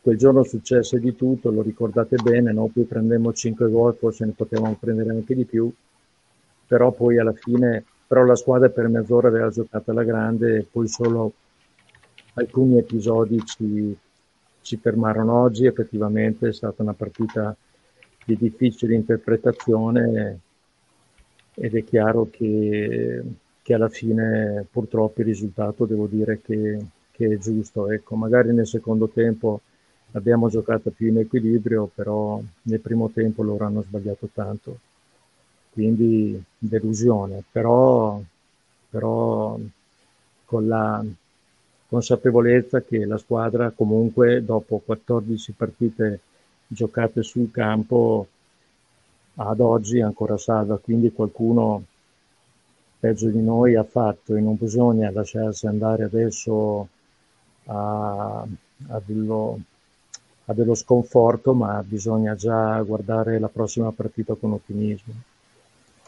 quel 0.00 0.16
giorno 0.16 0.42
successe 0.42 0.98
di 1.00 1.14
tutto, 1.14 1.50
lo 1.50 1.62
ricordate 1.62 2.16
bene, 2.16 2.52
no? 2.52 2.68
poi 2.68 2.84
prendemmo 2.84 3.32
5 3.32 3.70
gol, 3.70 3.94
forse 3.96 4.24
ne 4.24 4.32
potevamo 4.32 4.76
prendere 4.78 5.10
anche 5.10 5.34
di 5.34 5.44
più, 5.44 5.70
però 6.66 6.92
poi 6.92 7.18
alla 7.18 7.32
fine, 7.32 7.84
però 8.06 8.24
la 8.24 8.36
squadra 8.36 8.68
per 8.68 8.88
mezz'ora 8.88 9.28
aveva 9.28 9.50
giocato 9.50 9.90
alla 9.90 10.04
grande 10.04 10.56
e 10.56 10.66
poi 10.70 10.88
solo 10.88 11.32
alcuni 12.34 12.78
episodi 12.78 13.44
ci, 13.44 13.96
ci 14.62 14.76
fermarono 14.76 15.34
oggi, 15.40 15.66
effettivamente 15.66 16.48
è 16.48 16.52
stata 16.52 16.82
una 16.82 16.94
partita 16.94 17.54
di 18.24 18.36
difficile 18.36 18.94
interpretazione 18.94 20.40
ed 21.54 21.74
è 21.74 21.84
chiaro 21.84 22.28
che, 22.30 23.22
che 23.68 23.74
alla 23.74 23.90
fine 23.90 24.64
purtroppo 24.70 25.20
il 25.20 25.26
risultato 25.26 25.84
devo 25.84 26.06
dire 26.06 26.40
che, 26.40 26.78
che 27.10 27.34
è 27.34 27.36
giusto. 27.36 27.90
Ecco, 27.90 28.16
magari 28.16 28.54
nel 28.54 28.66
secondo 28.66 29.08
tempo 29.08 29.60
abbiamo 30.12 30.48
giocato 30.48 30.88
più 30.88 31.08
in 31.08 31.18
equilibrio, 31.18 31.90
però 31.94 32.40
nel 32.62 32.80
primo 32.80 33.10
tempo 33.10 33.42
loro 33.42 33.66
hanno 33.66 33.82
sbagliato 33.82 34.26
tanto, 34.32 34.78
quindi 35.74 36.42
delusione, 36.56 37.44
però, 37.52 38.18
però 38.88 39.58
con 40.46 40.66
la 40.66 41.04
consapevolezza 41.88 42.80
che 42.80 43.04
la 43.04 43.18
squadra 43.18 43.70
comunque 43.70 44.42
dopo 44.42 44.80
14 44.82 45.52
partite 45.52 46.20
giocate 46.66 47.22
sul 47.22 47.50
campo 47.50 48.28
ad 49.34 49.60
oggi 49.60 49.98
è 49.98 50.02
ancora 50.02 50.38
salva, 50.38 50.78
quindi 50.78 51.12
qualcuno 51.12 51.84
peggio 52.98 53.28
di 53.28 53.40
noi 53.42 53.74
ha 53.76 53.84
fatto 53.84 54.34
e 54.34 54.40
non 54.40 54.56
bisogna 54.56 55.10
lasciarsi 55.10 55.66
andare 55.66 56.04
adesso 56.04 56.88
a, 57.66 58.40
a, 58.40 59.02
dello, 59.04 59.60
a 60.46 60.52
dello 60.52 60.74
sconforto, 60.74 61.54
ma 61.54 61.82
bisogna 61.86 62.34
già 62.34 62.80
guardare 62.82 63.38
la 63.38 63.48
prossima 63.48 63.92
partita 63.92 64.34
con 64.34 64.52
ottimismo, 64.52 65.14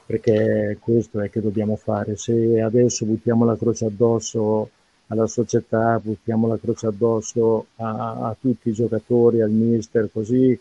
perché 0.07 0.79
questo 0.81 1.21
è 1.21 1.31
che 1.31 1.41
dobbiamo 1.41 1.77
fare. 1.77 2.17
Se 2.17 2.61
adesso 2.61 3.07
buttiamo 3.07 3.45
la 3.45 3.57
croce 3.57 3.87
addosso 3.87 4.71
alla 5.09 5.27
società, 5.27 5.99
buttiamo 6.03 6.47
la 6.47 6.59
croce 6.59 6.87
addosso 6.87 7.67
a, 7.77 8.29
a 8.29 8.37
tutti 8.41 8.69
i 8.69 8.73
giocatori, 8.73 9.41
al 9.41 9.51
mister, 9.51 10.09
così 10.13 10.59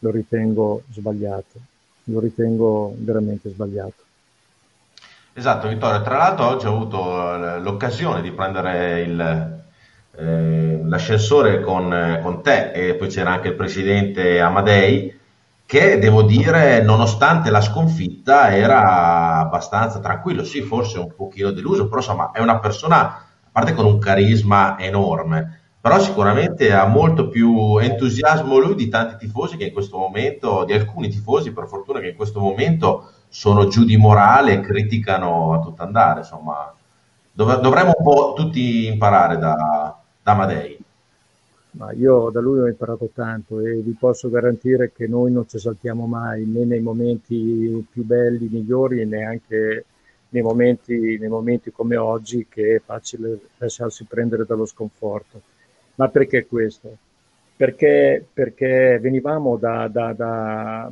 lo 0.00 0.10
ritengo 0.10 0.82
sbagliato 0.90 1.70
lo 2.10 2.20
ritengo 2.20 2.94
veramente 2.96 3.50
sbagliato. 3.50 4.08
Esatto, 5.40 5.68
Vittorio. 5.68 6.02
Tra 6.02 6.18
l'altro 6.18 6.48
oggi 6.48 6.66
ho 6.66 6.74
avuto 6.74 7.34
eh, 7.34 7.60
l'occasione 7.60 8.20
di 8.20 8.30
prendere 8.30 9.00
il, 9.00 9.62
eh, 10.18 10.80
l'ascensore 10.84 11.62
con, 11.62 12.20
con, 12.22 12.42
te 12.42 12.72
e 12.72 12.94
poi 12.94 13.08
c'era 13.08 13.30
anche 13.30 13.48
il 13.48 13.54
presidente 13.54 14.38
Amadei 14.38 15.18
che 15.64 15.98
devo 15.98 16.24
dire, 16.24 16.82
nonostante 16.82 17.48
la 17.48 17.62
sconfitta, 17.62 18.54
era 18.54 19.38
abbastanza 19.38 19.98
tranquillo. 20.00 20.44
Sì, 20.44 20.60
forse 20.60 20.98
un 20.98 21.14
pochino 21.16 21.52
deluso, 21.52 21.84
però 21.88 22.00
insomma 22.00 22.32
è 22.32 22.40
una 22.40 22.58
persona, 22.58 23.00
a 23.00 23.24
parte 23.50 23.72
con 23.72 23.86
un 23.86 23.98
carisma 23.98 24.78
enorme, 24.78 25.60
però 25.80 25.98
sicuramente 26.00 26.70
ha 26.70 26.84
molto 26.84 27.30
più 27.30 27.78
entusiasmo 27.78 28.58
lui 28.58 28.74
di 28.74 28.90
tanti 28.90 29.16
tifosi 29.16 29.56
che 29.56 29.64
in 29.64 29.72
questo 29.72 29.96
momento, 29.96 30.64
di 30.66 30.74
alcuni 30.74 31.08
tifosi 31.08 31.50
per 31.50 31.66
fortuna 31.66 31.98
che 32.00 32.08
in 32.08 32.16
questo 32.16 32.40
momento 32.40 33.12
sono 33.30 33.68
giù 33.68 33.84
di 33.84 33.96
morale 33.96 34.52
e 34.52 34.60
criticano 34.60 35.54
a 35.54 35.60
tutto 35.60 35.82
andare, 35.82 36.20
insomma 36.20 36.74
dov- 37.32 37.60
dovremmo 37.60 37.92
un 37.96 38.04
po' 38.04 38.34
tutti 38.36 38.86
imparare 38.86 39.38
da, 39.38 39.96
da 40.22 40.32
Amadei. 40.32 40.78
Ma 41.72 41.92
io 41.92 42.30
da 42.30 42.40
lui 42.40 42.58
ho 42.58 42.66
imparato 42.66 43.08
tanto 43.14 43.60
e 43.60 43.76
vi 43.76 43.96
posso 43.98 44.28
garantire 44.28 44.92
che 44.92 45.06
noi 45.06 45.32
non 45.32 45.48
ci 45.48 45.58
saltiamo 45.58 46.04
mai 46.06 46.44
né 46.44 46.64
nei 46.64 46.80
momenti 46.80 47.86
più 47.90 48.04
belli, 48.04 48.48
migliori, 48.50 49.06
neanche 49.06 49.84
nei 50.30 50.42
momenti, 50.42 51.16
nei 51.18 51.28
momenti 51.28 51.70
come 51.70 51.96
oggi 51.96 52.46
che 52.50 52.76
è 52.76 52.82
facile 52.84 53.38
lasciarsi 53.56 54.04
prendere 54.04 54.44
dallo 54.44 54.66
sconforto 54.66 55.40
ma 56.00 56.08
perché 56.08 56.46
questo? 56.46 56.96
Perché, 57.56 58.26
perché 58.32 58.98
venivamo 59.02 59.58
da, 59.58 59.86
da, 59.86 60.14
da, 60.14 60.90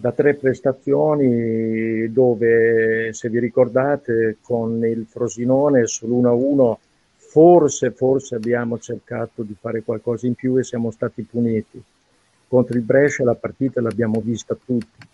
da, 0.00 0.12
tre 0.12 0.34
prestazioni 0.34 2.10
dove, 2.12 3.12
se 3.12 3.28
vi 3.28 3.40
ricordate, 3.40 4.36
con 4.40 4.84
il 4.84 5.06
Frosinone 5.08 5.82
sull'1-1 5.82 6.76
forse, 7.16 7.90
forse 7.90 8.36
abbiamo 8.36 8.78
cercato 8.78 9.42
di 9.42 9.56
fare 9.58 9.82
qualcosa 9.82 10.28
in 10.28 10.34
più 10.34 10.56
e 10.56 10.62
siamo 10.62 10.92
stati 10.92 11.22
puniti. 11.22 11.82
Contro 12.46 12.78
il 12.78 12.84
Brescia 12.84 13.24
la 13.24 13.34
partita 13.34 13.80
l'abbiamo 13.80 14.20
vista 14.20 14.54
tutti. 14.54 15.06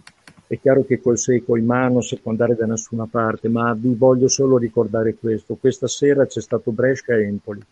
È 0.46 0.58
chiaro 0.60 0.84
che 0.84 1.00
col 1.00 1.18
secco 1.18 1.56
in 1.56 1.64
mano 1.64 2.02
si 2.02 2.18
può 2.18 2.30
andare 2.30 2.54
da 2.54 2.66
nessuna 2.66 3.06
parte, 3.10 3.48
ma 3.48 3.72
vi 3.72 3.94
voglio 3.94 4.28
solo 4.28 4.58
ricordare 4.58 5.14
questo. 5.14 5.56
Questa 5.56 5.88
sera 5.88 6.26
c'è 6.26 6.42
stato 6.42 6.70
Brescia 6.70 7.14
e 7.14 7.24
Empoli 7.24 7.62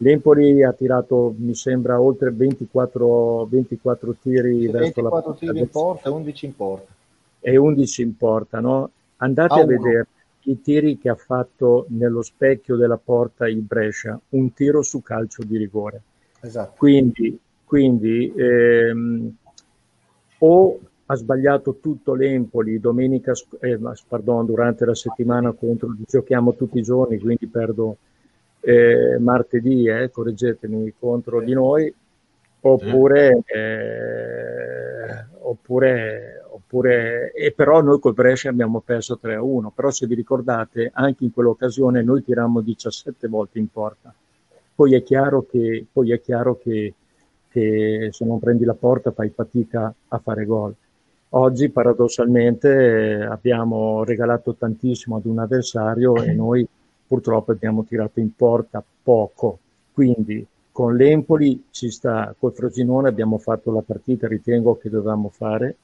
L'Empoli 0.00 0.62
ha 0.62 0.72
tirato, 0.72 1.34
mi 1.38 1.54
sembra, 1.54 2.00
oltre 2.00 2.30
24, 2.30 3.46
24 3.46 4.16
tiri 4.20 4.60
sì, 4.60 4.66
verso 4.66 5.02
24 5.02 5.02
la 5.02 5.10
porta. 5.10 5.38
tiri 5.38 5.58
in 5.58 5.68
porta 5.68 6.08
e 6.08 6.12
11 6.12 6.46
in 6.46 6.56
porta. 6.56 6.92
E 7.40 7.56
11 7.56 8.02
in 8.02 8.16
porta, 8.16 8.60
no? 8.60 8.90
Andate 9.16 9.54
a, 9.54 9.62
a 9.62 9.66
vedere 9.66 10.06
i 10.42 10.60
tiri 10.60 10.98
che 10.98 11.08
ha 11.08 11.16
fatto 11.16 11.86
nello 11.88 12.22
specchio 12.22 12.76
della 12.76 12.96
porta 12.96 13.48
il 13.48 13.60
Brescia, 13.60 14.18
un 14.30 14.52
tiro 14.52 14.82
su 14.82 15.02
calcio 15.02 15.42
di 15.42 15.56
rigore. 15.56 16.02
Esatto. 16.40 16.74
Quindi, 16.76 17.38
quindi 17.64 18.32
ehm, 18.36 19.34
o 20.38 20.78
ha 21.06 21.14
sbagliato 21.16 21.78
tutto 21.80 22.14
l'Empoli 22.14 22.78
domenica, 22.78 23.32
eh, 23.60 23.78
pardon, 24.06 24.46
durante 24.46 24.84
la 24.84 24.94
settimana 24.94 25.52
contro, 25.52 25.94
giochiamo 26.06 26.54
tutti 26.54 26.78
i 26.78 26.82
giorni, 26.82 27.18
quindi 27.18 27.46
perdo 27.46 27.96
eh, 28.68 29.18
martedì, 29.18 29.86
eh, 29.88 30.10
correggetemi, 30.10 30.92
contro 30.98 31.40
di 31.40 31.54
noi, 31.54 31.92
oppure, 32.60 33.42
eh, 33.46 35.24
oppure, 35.40 36.42
oppure 36.50 37.32
e 37.32 37.52
però 37.52 37.80
noi 37.80 37.98
col 37.98 38.12
Brescia 38.12 38.50
abbiamo 38.50 38.80
perso 38.80 39.18
3-1, 39.22 39.70
però 39.74 39.90
se 39.90 40.06
vi 40.06 40.14
ricordate 40.14 40.90
anche 40.92 41.24
in 41.24 41.32
quell'occasione 41.32 42.02
noi 42.02 42.22
tirammo 42.22 42.60
17 42.60 43.26
volte 43.26 43.58
in 43.58 43.68
porta. 43.68 44.12
Poi 44.74 44.94
è 44.94 45.02
chiaro 45.02 45.46
che, 45.50 45.86
poi 45.90 46.12
è 46.12 46.20
chiaro 46.20 46.58
che, 46.58 46.92
che 47.48 48.08
se 48.12 48.24
non 48.26 48.38
prendi 48.38 48.66
la 48.66 48.74
porta 48.74 49.12
fai 49.12 49.30
fatica 49.30 49.92
a 50.08 50.18
fare 50.18 50.44
gol. 50.44 50.74
Oggi 51.30 51.70
paradossalmente 51.70 53.26
abbiamo 53.28 54.04
regalato 54.04 54.54
tantissimo 54.54 55.16
ad 55.16 55.24
un 55.24 55.38
avversario 55.38 56.16
e 56.22 56.34
noi 56.34 56.68
purtroppo 57.08 57.50
abbiamo 57.50 57.82
tirato 57.84 58.20
in 58.20 58.34
porta 58.36 58.84
poco. 59.02 59.58
Quindi 59.92 60.46
con 60.70 60.94
l'Empoli 60.94 61.64
ci 61.70 61.90
sta, 61.90 62.32
col 62.38 62.52
Frosinone 62.52 63.08
abbiamo 63.08 63.38
fatto 63.38 63.72
la 63.72 63.82
partita, 63.84 64.28
ritengo 64.28 64.76
che 64.76 64.90
dovevamo 64.90 65.28
fare. 65.28 65.74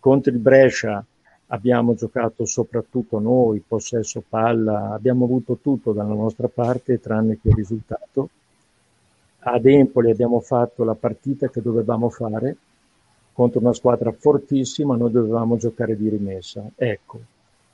Contro 0.00 0.32
il 0.32 0.38
Brescia 0.38 1.02
abbiamo 1.46 1.94
giocato 1.94 2.44
soprattutto 2.44 3.18
noi, 3.20 3.62
possesso 3.66 4.22
palla, 4.28 4.92
abbiamo 4.92 5.24
avuto 5.24 5.58
tutto 5.62 5.92
dalla 5.92 6.12
nostra 6.12 6.48
parte 6.48 7.00
tranne 7.00 7.38
che 7.40 7.48
il 7.48 7.54
risultato. 7.54 8.28
Ad 9.38 9.64
Empoli 9.64 10.10
abbiamo 10.10 10.40
fatto 10.40 10.84
la 10.84 10.94
partita 10.94 11.48
che 11.48 11.62
dovevamo 11.62 12.10
fare 12.10 12.56
contro 13.32 13.60
una 13.60 13.72
squadra 13.72 14.12
fortissima, 14.12 14.96
noi 14.96 15.12
dovevamo 15.12 15.56
giocare 15.56 15.96
di 15.96 16.08
rimessa. 16.08 16.68
Ecco, 16.74 17.20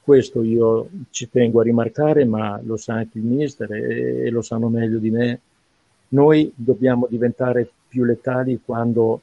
questo 0.05 0.43
io 0.43 0.89
ci 1.11 1.31
tengo 1.31 1.61
a 1.61 1.65
rimarcare, 1.65 2.25
ma 2.27 2.61
lo 2.63 2.77
sa 2.77 2.95
anche 2.95 3.19
il 3.19 3.25
mister 3.25 3.73
e, 3.73 4.27
e 4.27 4.31
lo 4.31 4.43
sanno 4.43 4.69
meglio 4.69 4.99
di 4.99 5.11
me. 5.11 5.41
Noi 6.09 6.53
dobbiamo 6.55 7.07
diventare 7.09 7.69
più 7.89 8.05
letali 8.05 8.61
quando 8.63 9.21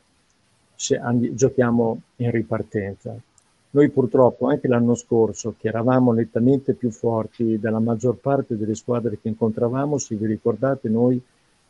andi, 0.99 1.35
giochiamo 1.35 2.01
in 2.17 2.31
ripartenza. 2.31 3.15
Noi 3.73 3.89
purtroppo 3.89 4.47
anche 4.47 4.67
l'anno 4.67 4.95
scorso, 4.95 5.53
che 5.57 5.67
eravamo 5.67 6.11
nettamente 6.11 6.73
più 6.73 6.89
forti 6.89 7.59
della 7.59 7.79
maggior 7.79 8.15
parte 8.15 8.57
delle 8.57 8.75
squadre 8.75 9.19
che 9.21 9.29
incontravamo, 9.29 9.97
se 9.97 10.15
vi 10.15 10.25
ricordate, 10.25 10.89
noi 10.89 11.21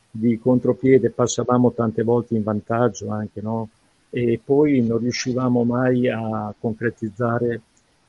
di 0.10 0.40
contropiede 0.40 1.10
passavamo 1.10 1.74
tante 1.74 2.02
volte 2.04 2.36
in 2.36 2.44
vantaggio 2.44 3.10
anche, 3.10 3.42
no? 3.42 3.70
E 4.10 4.40
poi 4.44 4.82
non 4.82 4.98
riuscivamo 4.98 5.64
mai 5.64 6.10
a 6.10 6.54
concretizzare 6.58 7.62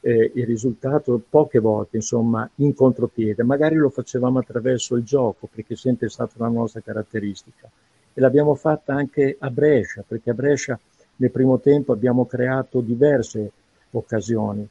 eh, 0.05 0.33
il 0.35 0.47
risultato 0.47 1.23
poche 1.29 1.61
volte, 1.61 1.97
insomma, 1.97 2.49
in 2.57 2.75
contropiede. 2.75 3.45
Magari 3.45 3.77
lo 3.77 3.89
facevamo 3.89 4.41
attraverso 4.41 4.97
il 4.97 5.05
gioco, 5.05 5.49
perché 5.53 5.75
è 5.75 5.77
sempre 5.77 6.09
stata 6.09 6.35
una 6.39 6.49
nostra 6.49 6.81
caratteristica. 6.81 7.71
E 8.13 8.21
l'abbiamo 8.21 8.55
fatta 8.55 8.95
anche 8.95 9.37
a 9.39 9.49
Brescia, 9.49 10.05
perché 10.07 10.31
a 10.31 10.35
Brescia 10.35 10.79
nel 11.17 11.31
primo 11.31 11.61
tempo 11.61 11.93
abbiamo 11.93 12.27
creato 12.27 12.81
diverse 12.81 13.51
occasioni 13.93 14.67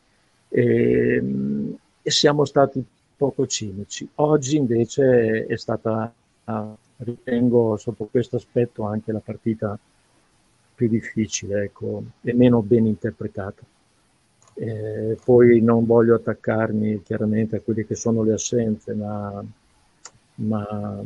e, 0.49 1.23
e 2.01 2.11
siamo 2.11 2.45
stati 2.45 2.83
poco 3.15 3.47
cinici. 3.47 4.07
Oggi 4.15 4.57
invece 4.57 5.45
è 5.45 5.57
stata, 5.57 6.13
ritengo, 6.97 7.77
sotto 7.77 8.05
questo 8.11 8.35
aspetto 8.35 8.83
anche 8.83 9.11
la 9.11 9.21
partita 9.23 9.77
più 10.75 10.89
difficile 10.89 11.63
ecco, 11.63 12.03
e 12.21 12.33
meno 12.33 12.61
ben 12.61 12.85
interpretata. 12.85 13.63
Eh, 14.53 15.17
poi 15.23 15.61
non 15.61 15.85
voglio 15.85 16.15
attaccarmi 16.15 17.01
chiaramente 17.03 17.55
a 17.57 17.61
quelle 17.61 17.85
che 17.85 17.95
sono 17.95 18.23
le 18.23 18.33
assenze, 18.33 18.93
ma, 18.93 19.43
ma 20.35 21.03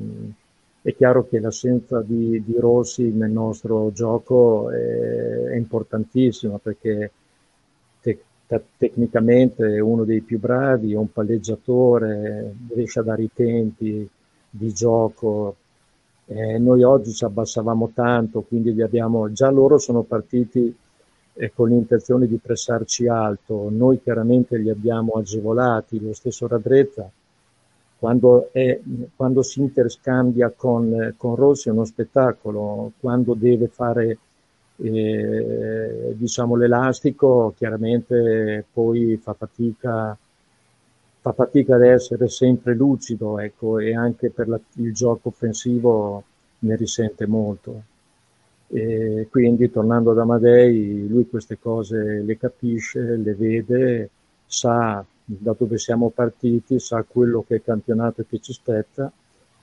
è 0.81 0.95
chiaro 0.95 1.27
che 1.27 1.39
l'assenza 1.39 2.01
di, 2.01 2.43
di, 2.45 2.55
Rossi 2.59 3.11
nel 3.11 3.31
nostro 3.31 3.91
gioco 3.91 4.69
è, 4.69 5.45
è 5.51 5.55
importantissima 5.55 6.59
perché 6.59 7.11
te, 8.01 8.19
te, 8.45 8.61
tecnicamente 8.77 9.65
è 9.75 9.79
uno 9.79 10.03
dei 10.03 10.21
più 10.21 10.39
bravi, 10.39 10.93
è 10.93 10.97
un 10.97 11.11
palleggiatore, 11.11 12.53
riesce 12.69 12.99
a 12.99 13.03
dare 13.03 13.23
i 13.23 13.31
tempi 13.33 14.07
di 14.47 14.73
gioco. 14.73 15.55
Eh, 16.27 16.59
noi 16.59 16.83
oggi 16.83 17.13
ci 17.13 17.25
abbassavamo 17.25 17.91
tanto, 17.93 18.41
quindi 18.41 18.79
abbiamo, 18.81 19.31
già 19.31 19.49
loro 19.49 19.77
sono 19.77 20.03
partiti 20.03 20.75
e 21.37 21.51
con 21.53 21.69
l'intenzione 21.69 22.27
di 22.27 22.37
pressarci 22.37 23.07
alto. 23.07 23.69
Noi 23.69 24.01
chiaramente 24.01 24.57
li 24.57 24.69
abbiamo 24.69 25.13
agevolati, 25.13 26.01
lo 26.01 26.13
stesso 26.13 26.47
Radrezza, 26.47 27.09
quando, 27.97 28.49
è, 28.51 28.79
quando 29.15 29.41
si 29.41 29.61
interscambia 29.61 30.51
con, 30.55 31.13
con, 31.17 31.35
Rossi 31.35 31.69
è 31.69 31.71
uno 31.71 31.85
spettacolo, 31.85 32.91
quando 32.99 33.33
deve 33.33 33.67
fare 33.67 34.17
eh, 34.77 36.13
diciamo 36.15 36.55
l'elastico 36.55 37.53
chiaramente 37.55 38.65
poi 38.73 39.17
fa 39.21 39.33
fatica, 39.33 40.17
fa 41.21 41.31
fatica 41.31 41.75
ad 41.75 41.83
essere 41.83 42.27
sempre 42.27 42.75
lucido 42.75 43.39
ecco, 43.39 43.79
e 43.79 43.95
anche 43.95 44.29
per 44.29 44.49
la, 44.49 44.59
il 44.73 44.93
gioco 44.93 45.29
offensivo 45.29 46.23
ne 46.59 46.75
risente 46.75 47.25
molto. 47.25 47.93
E 48.67 49.27
quindi 49.29 49.69
tornando 49.69 50.11
ad 50.11 50.19
Amadei, 50.19 51.07
lui 51.07 51.29
queste 51.29 51.59
cose 51.59 52.21
le 52.21 52.37
capisce, 52.37 53.15
le 53.15 53.33
vede, 53.35 54.09
sa 54.45 55.05
da 55.23 55.55
dove 55.57 55.77
siamo 55.77 56.09
partiti, 56.09 56.79
sa 56.79 57.03
quello 57.07 57.43
che 57.47 57.55
è 57.55 57.57
il 57.57 57.63
campionato 57.63 58.23
che 58.27 58.39
ci 58.39 58.53
spetta. 58.53 59.11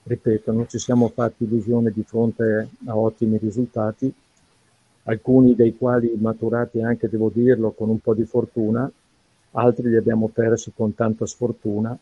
Ripeto, 0.05 0.51
non 0.51 0.67
ci 0.67 0.79
siamo 0.79 1.07
fatti 1.07 1.45
illusione 1.45 1.91
di 1.91 2.03
fronte 2.03 2.69
a 2.85 2.97
ottimi 2.97 3.37
risultati, 3.37 4.13
alcuni 5.03 5.55
dei 5.55 5.77
quali 5.77 6.11
maturati 6.17 6.81
anche, 6.81 7.07
devo 7.09 7.29
dirlo, 7.33 7.71
con 7.71 7.89
un 7.89 7.99
po' 7.99 8.13
di 8.13 8.25
fortuna, 8.25 8.91
altri 9.51 9.89
li 9.89 9.95
abbiamo 9.95 10.27
persi 10.27 10.71
con 10.75 10.93
tanta 10.93 11.25
sfortuna. 11.25 11.97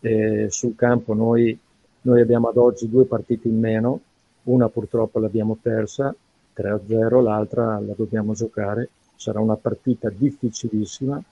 E 0.00 0.46
sul 0.50 0.74
campo 0.76 1.12
noi, 1.14 1.58
noi 2.02 2.20
abbiamo 2.20 2.48
ad 2.48 2.56
oggi 2.56 2.88
due 2.88 3.04
partite 3.04 3.48
in 3.48 3.58
meno, 3.58 4.00
una 4.44 4.68
purtroppo 4.68 5.18
l'abbiamo 5.18 5.58
persa, 5.60 6.14
3-0, 6.56 7.22
l'altra 7.22 7.78
la 7.78 7.92
dobbiamo 7.94 8.32
giocare. 8.32 8.88
Sarà 9.14 9.40
una 9.40 9.56
partita 9.56 10.10
difficilissima, 10.10 11.22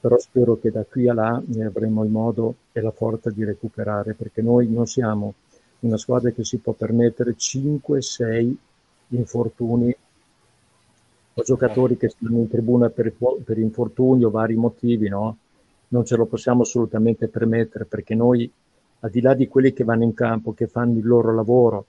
però 0.00 0.18
spero 0.18 0.58
che 0.58 0.70
da 0.70 0.84
qui 0.84 1.08
a 1.08 1.14
là 1.14 1.42
ne 1.44 1.64
avremo 1.64 2.02
il 2.04 2.10
modo 2.10 2.54
e 2.72 2.80
la 2.80 2.90
forza 2.90 3.30
di 3.30 3.44
recuperare, 3.44 4.14
perché 4.14 4.42
noi 4.42 4.68
non 4.68 4.86
siamo 4.86 5.34
una 5.80 5.96
squadra 5.96 6.30
che 6.30 6.44
si 6.44 6.58
può 6.58 6.72
permettere 6.72 7.36
5-6 7.36 8.54
infortuni 9.08 9.94
o 11.38 11.42
giocatori 11.42 11.96
che 11.96 12.08
stanno 12.08 12.38
in 12.38 12.48
tribuna 12.48 12.88
per, 12.88 13.12
per 13.44 13.58
infortuni 13.58 14.24
o 14.24 14.30
vari 14.30 14.54
motivi, 14.54 15.08
no? 15.08 15.36
Non 15.88 16.04
ce 16.04 16.16
lo 16.16 16.24
possiamo 16.26 16.62
assolutamente 16.62 17.28
permettere 17.28 17.84
perché 17.84 18.14
noi, 18.14 18.50
al 19.00 19.10
di 19.10 19.20
là 19.20 19.34
di 19.34 19.46
quelli 19.46 19.72
che 19.72 19.84
vanno 19.84 20.04
in 20.04 20.14
campo, 20.14 20.54
che 20.54 20.66
fanno 20.66 20.98
il 20.98 21.06
loro 21.06 21.34
lavoro, 21.34 21.84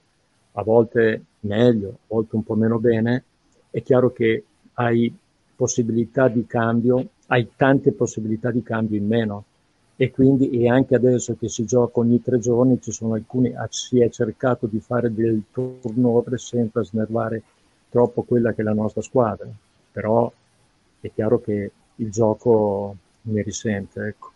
a 0.58 0.62
volte 0.62 1.22
meglio, 1.40 1.88
a 1.88 2.04
volte 2.08 2.34
un 2.34 2.42
po' 2.42 2.54
meno 2.54 2.78
bene, 2.78 3.24
è 3.70 3.80
chiaro 3.82 4.12
che 4.12 4.44
hai 4.74 5.14
possibilità 5.54 6.28
di 6.28 6.46
cambio, 6.46 7.08
hai 7.26 7.50
tante 7.56 7.92
possibilità 7.92 8.50
di 8.50 8.62
cambio 8.62 8.98
in 8.98 9.06
meno 9.06 9.44
e 9.96 10.10
quindi 10.10 10.50
e 10.50 10.68
anche 10.68 10.94
adesso 10.94 11.36
che 11.36 11.48
si 11.48 11.64
gioca 11.64 12.00
ogni 12.00 12.22
tre 12.22 12.38
giorni 12.38 12.80
ci 12.80 12.92
sono 12.92 13.14
alcuni 13.14 13.52
si 13.70 14.00
è 14.00 14.08
cercato 14.10 14.66
di 14.66 14.78
fare 14.78 15.12
del 15.12 15.42
turnover 15.50 16.38
senza 16.38 16.84
snervare 16.84 17.42
troppo 17.88 18.22
quella 18.22 18.52
che 18.52 18.60
è 18.60 18.64
la 18.64 18.74
nostra 18.74 19.02
squadra 19.02 19.48
però 19.90 20.32
è 21.00 21.10
chiaro 21.12 21.40
che 21.40 21.72
il 21.96 22.10
gioco 22.12 22.94
ne 23.22 23.42
risente 23.42 24.06
ecco. 24.06 24.30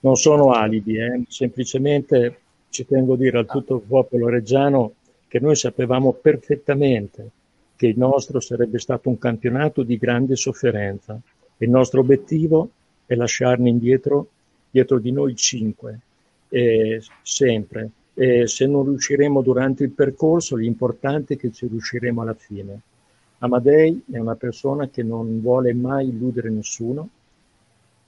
non 0.00 0.16
sono 0.16 0.50
alibi 0.50 0.98
eh? 0.98 1.22
semplicemente 1.28 2.40
ci 2.68 2.84
tengo 2.84 3.14
a 3.14 3.16
dire 3.16 3.38
a 3.38 3.44
tutto 3.44 3.76
il 3.76 3.82
popolo 3.88 4.28
reggiano 4.28 4.92
che 5.28 5.38
noi 5.38 5.54
sapevamo 5.54 6.14
perfettamente 6.14 7.30
che 7.76 7.86
il 7.86 7.98
nostro 7.98 8.40
sarebbe 8.40 8.80
stato 8.80 9.08
un 9.08 9.18
campionato 9.18 9.84
di 9.84 9.98
grande 9.98 10.34
sofferenza. 10.34 11.16
Il 11.58 11.70
nostro 11.70 12.00
obiettivo 12.00 12.70
è 13.06 13.14
lasciarne 13.14 13.68
indietro, 13.68 14.28
dietro 14.68 14.98
di 14.98 15.12
noi 15.12 15.36
cinque, 15.36 16.00
eh, 16.48 17.00
sempre. 17.22 17.90
E 18.14 18.48
se 18.48 18.66
non 18.66 18.84
riusciremo 18.84 19.42
durante 19.42 19.84
il 19.84 19.90
percorso, 19.90 20.56
l'importante 20.56 21.34
è 21.34 21.36
che 21.36 21.52
ci 21.52 21.68
riusciremo 21.68 22.20
alla 22.20 22.34
fine. 22.34 22.80
Amadei 23.38 24.02
è 24.10 24.18
una 24.18 24.34
persona 24.34 24.88
che 24.88 25.04
non 25.04 25.40
vuole 25.40 25.72
mai 25.72 26.08
illudere 26.08 26.50
nessuno. 26.50 27.08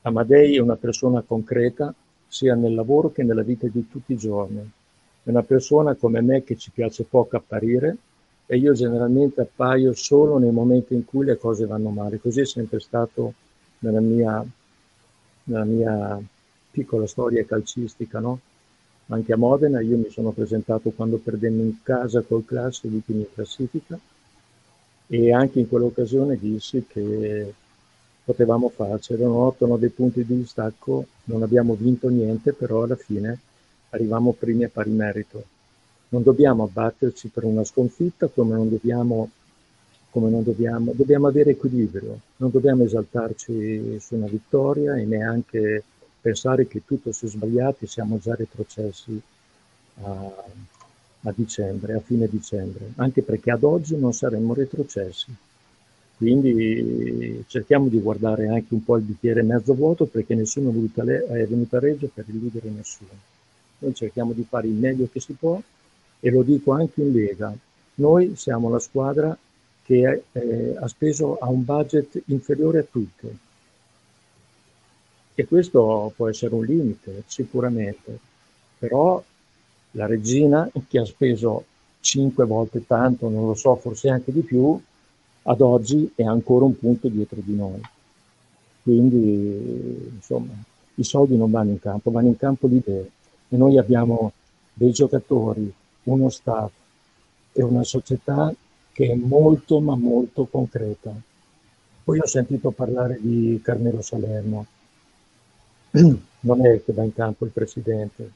Amadei 0.02 0.56
è 0.56 0.60
una 0.60 0.76
persona 0.76 1.22
concreta, 1.22 1.94
sia 2.26 2.56
nel 2.56 2.74
lavoro 2.74 3.12
che 3.12 3.22
nella 3.22 3.42
vita 3.42 3.68
di 3.68 3.86
tutti 3.88 4.14
i 4.14 4.16
giorni. 4.16 4.68
Una 5.22 5.42
persona 5.42 5.94
come 5.94 6.20
me 6.22 6.42
che 6.44 6.56
ci 6.56 6.70
piace 6.70 7.04
poco 7.04 7.36
apparire 7.36 7.96
e 8.46 8.56
io 8.56 8.72
generalmente 8.72 9.42
appaio 9.42 9.92
solo 9.94 10.38
nei 10.38 10.50
momenti 10.50 10.94
in 10.94 11.04
cui 11.04 11.24
le 11.24 11.38
cose 11.38 11.66
vanno 11.66 11.90
male. 11.90 12.18
Così 12.18 12.40
è 12.40 12.46
sempre 12.46 12.80
stato 12.80 13.34
nella 13.80 14.00
mia, 14.00 14.44
nella 15.44 15.64
mia 15.64 16.20
piccola 16.70 17.06
storia 17.06 17.44
calcistica, 17.44 18.18
no? 18.18 18.40
Anche 19.08 19.32
a 19.32 19.36
Modena 19.36 19.80
io 19.80 19.98
mi 19.98 20.08
sono 20.08 20.30
presentato 20.30 20.90
quando 20.90 21.18
perdemmo 21.18 21.62
in 21.62 21.82
casa 21.82 22.22
col 22.22 22.44
classe 22.44 22.86
ultimi 22.86 23.20
in 23.20 23.32
classifica 23.32 23.98
e 25.06 25.32
anche 25.32 25.58
in 25.58 25.68
quell'occasione 25.68 26.38
dissi 26.38 26.84
che 26.88 27.52
potevamo 28.24 28.68
farci, 28.68 29.12
erano 29.12 29.54
8-9 29.58 29.90
punti 29.90 30.24
di 30.24 30.36
distacco, 30.36 31.06
non 31.24 31.42
abbiamo 31.42 31.74
vinto 31.74 32.08
niente, 32.08 32.52
però 32.52 32.84
alla 32.84 32.94
fine 32.94 33.38
arriviamo 33.90 34.32
primi 34.32 34.64
a 34.64 34.68
pari 34.68 34.90
merito. 34.90 35.44
Non 36.08 36.22
dobbiamo 36.22 36.64
abbatterci 36.64 37.28
per 37.28 37.44
una 37.44 37.64
sconfitta 37.64 38.26
come 38.26 38.54
non 38.54 38.68
dobbiamo, 38.68 39.30
come 40.10 40.30
non 40.30 40.42
dobbiamo, 40.42 40.92
dobbiamo 40.94 41.28
avere 41.28 41.50
equilibrio, 41.50 42.18
non 42.36 42.50
dobbiamo 42.50 42.84
esaltarci 42.84 43.98
su 44.00 44.16
una 44.16 44.26
vittoria 44.26 44.96
e 44.96 45.04
neanche 45.04 45.84
pensare 46.20 46.66
che 46.66 46.82
tutto 46.84 47.12
sia 47.12 47.28
sbagliato 47.28 47.84
e 47.84 47.88
siamo 47.88 48.18
già 48.18 48.34
retrocessi 48.34 49.20
a, 50.02 50.32
a 51.22 51.32
dicembre, 51.34 51.94
a 51.94 52.00
fine 52.00 52.28
dicembre, 52.28 52.92
anche 52.96 53.22
perché 53.22 53.50
ad 53.50 53.62
oggi 53.62 53.96
non 53.96 54.12
saremmo 54.12 54.54
retrocessi. 54.54 55.34
Quindi 56.16 57.44
cerchiamo 57.46 57.88
di 57.88 57.98
guardare 57.98 58.48
anche 58.48 58.74
un 58.74 58.84
po' 58.84 58.98
il 58.98 59.04
bicchiere 59.04 59.42
mezzo 59.42 59.74
vuoto 59.74 60.04
perché 60.04 60.34
nessuno 60.34 60.68
è 60.68 61.46
venuto 61.46 61.76
a 61.76 61.80
Reggio 61.80 62.10
per 62.12 62.26
illudere 62.28 62.68
nessuno. 62.68 63.08
Noi 63.80 63.94
cerchiamo 63.94 64.32
di 64.32 64.44
fare 64.48 64.66
il 64.66 64.74
meglio 64.74 65.08
che 65.10 65.20
si 65.20 65.32
può 65.32 65.60
e 66.20 66.30
lo 66.30 66.42
dico 66.42 66.72
anche 66.72 67.00
in 67.00 67.12
Lega. 67.12 67.54
Noi 67.94 68.36
siamo 68.36 68.68
la 68.68 68.78
squadra 68.78 69.36
che 69.82 70.22
eh, 70.32 70.76
ha 70.78 70.86
speso 70.86 71.38
a 71.38 71.48
un 71.48 71.64
budget 71.64 72.22
inferiore 72.26 72.80
a 72.80 72.86
tutte. 72.88 73.36
E 75.34 75.46
questo 75.46 76.12
può 76.14 76.28
essere 76.28 76.54
un 76.54 76.64
limite, 76.64 77.22
sicuramente. 77.26 78.18
Però 78.78 79.22
la 79.92 80.06
regina, 80.06 80.70
che 80.86 80.98
ha 80.98 81.04
speso 81.06 81.64
cinque 82.00 82.44
volte 82.44 82.86
tanto, 82.86 83.28
non 83.30 83.46
lo 83.46 83.54
so, 83.54 83.76
forse 83.76 84.10
anche 84.10 84.32
di 84.32 84.42
più, 84.42 84.78
ad 85.42 85.60
oggi 85.62 86.12
è 86.14 86.22
ancora 86.22 86.66
un 86.66 86.78
punto 86.78 87.08
dietro 87.08 87.40
di 87.42 87.54
noi. 87.54 87.80
Quindi, 88.82 90.10
insomma, 90.14 90.52
i 90.96 91.04
soldi 91.04 91.36
non 91.36 91.50
vanno 91.50 91.70
in 91.70 91.80
campo, 91.80 92.10
vanno 92.10 92.28
in 92.28 92.36
campo 92.36 92.66
l'idea 92.66 93.04
e 93.50 93.56
noi 93.56 93.76
abbiamo 93.76 94.32
dei 94.72 94.92
giocatori, 94.92 95.70
uno 96.04 96.30
staff 96.30 96.70
e 97.52 97.62
una 97.62 97.84
società 97.84 98.54
che 98.92 99.10
è 99.10 99.14
molto 99.14 99.80
ma 99.80 99.96
molto 99.96 100.46
concreta. 100.46 101.12
Poi 102.02 102.18
ho 102.18 102.26
sentito 102.26 102.70
parlare 102.70 103.18
di 103.20 103.60
Carmelo 103.62 104.00
Salerno. 104.00 104.66
non 106.40 106.64
è 106.64 106.82
che 106.82 106.92
va 106.92 107.02
in 107.02 107.12
campo 107.12 107.44
il 107.44 107.50
presidente. 107.50 108.30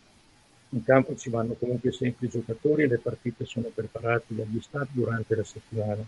In 0.70 0.82
campo 0.82 1.14
ci 1.14 1.30
vanno 1.30 1.54
comunque 1.54 1.92
sempre 1.92 2.26
i 2.26 2.30
giocatori 2.30 2.82
e 2.82 2.88
le 2.88 2.98
partite 2.98 3.44
sono 3.44 3.70
preparate 3.72 4.34
dagli 4.34 4.60
staff 4.60 4.88
durante 4.90 5.36
la 5.36 5.44
settimana. 5.44 6.04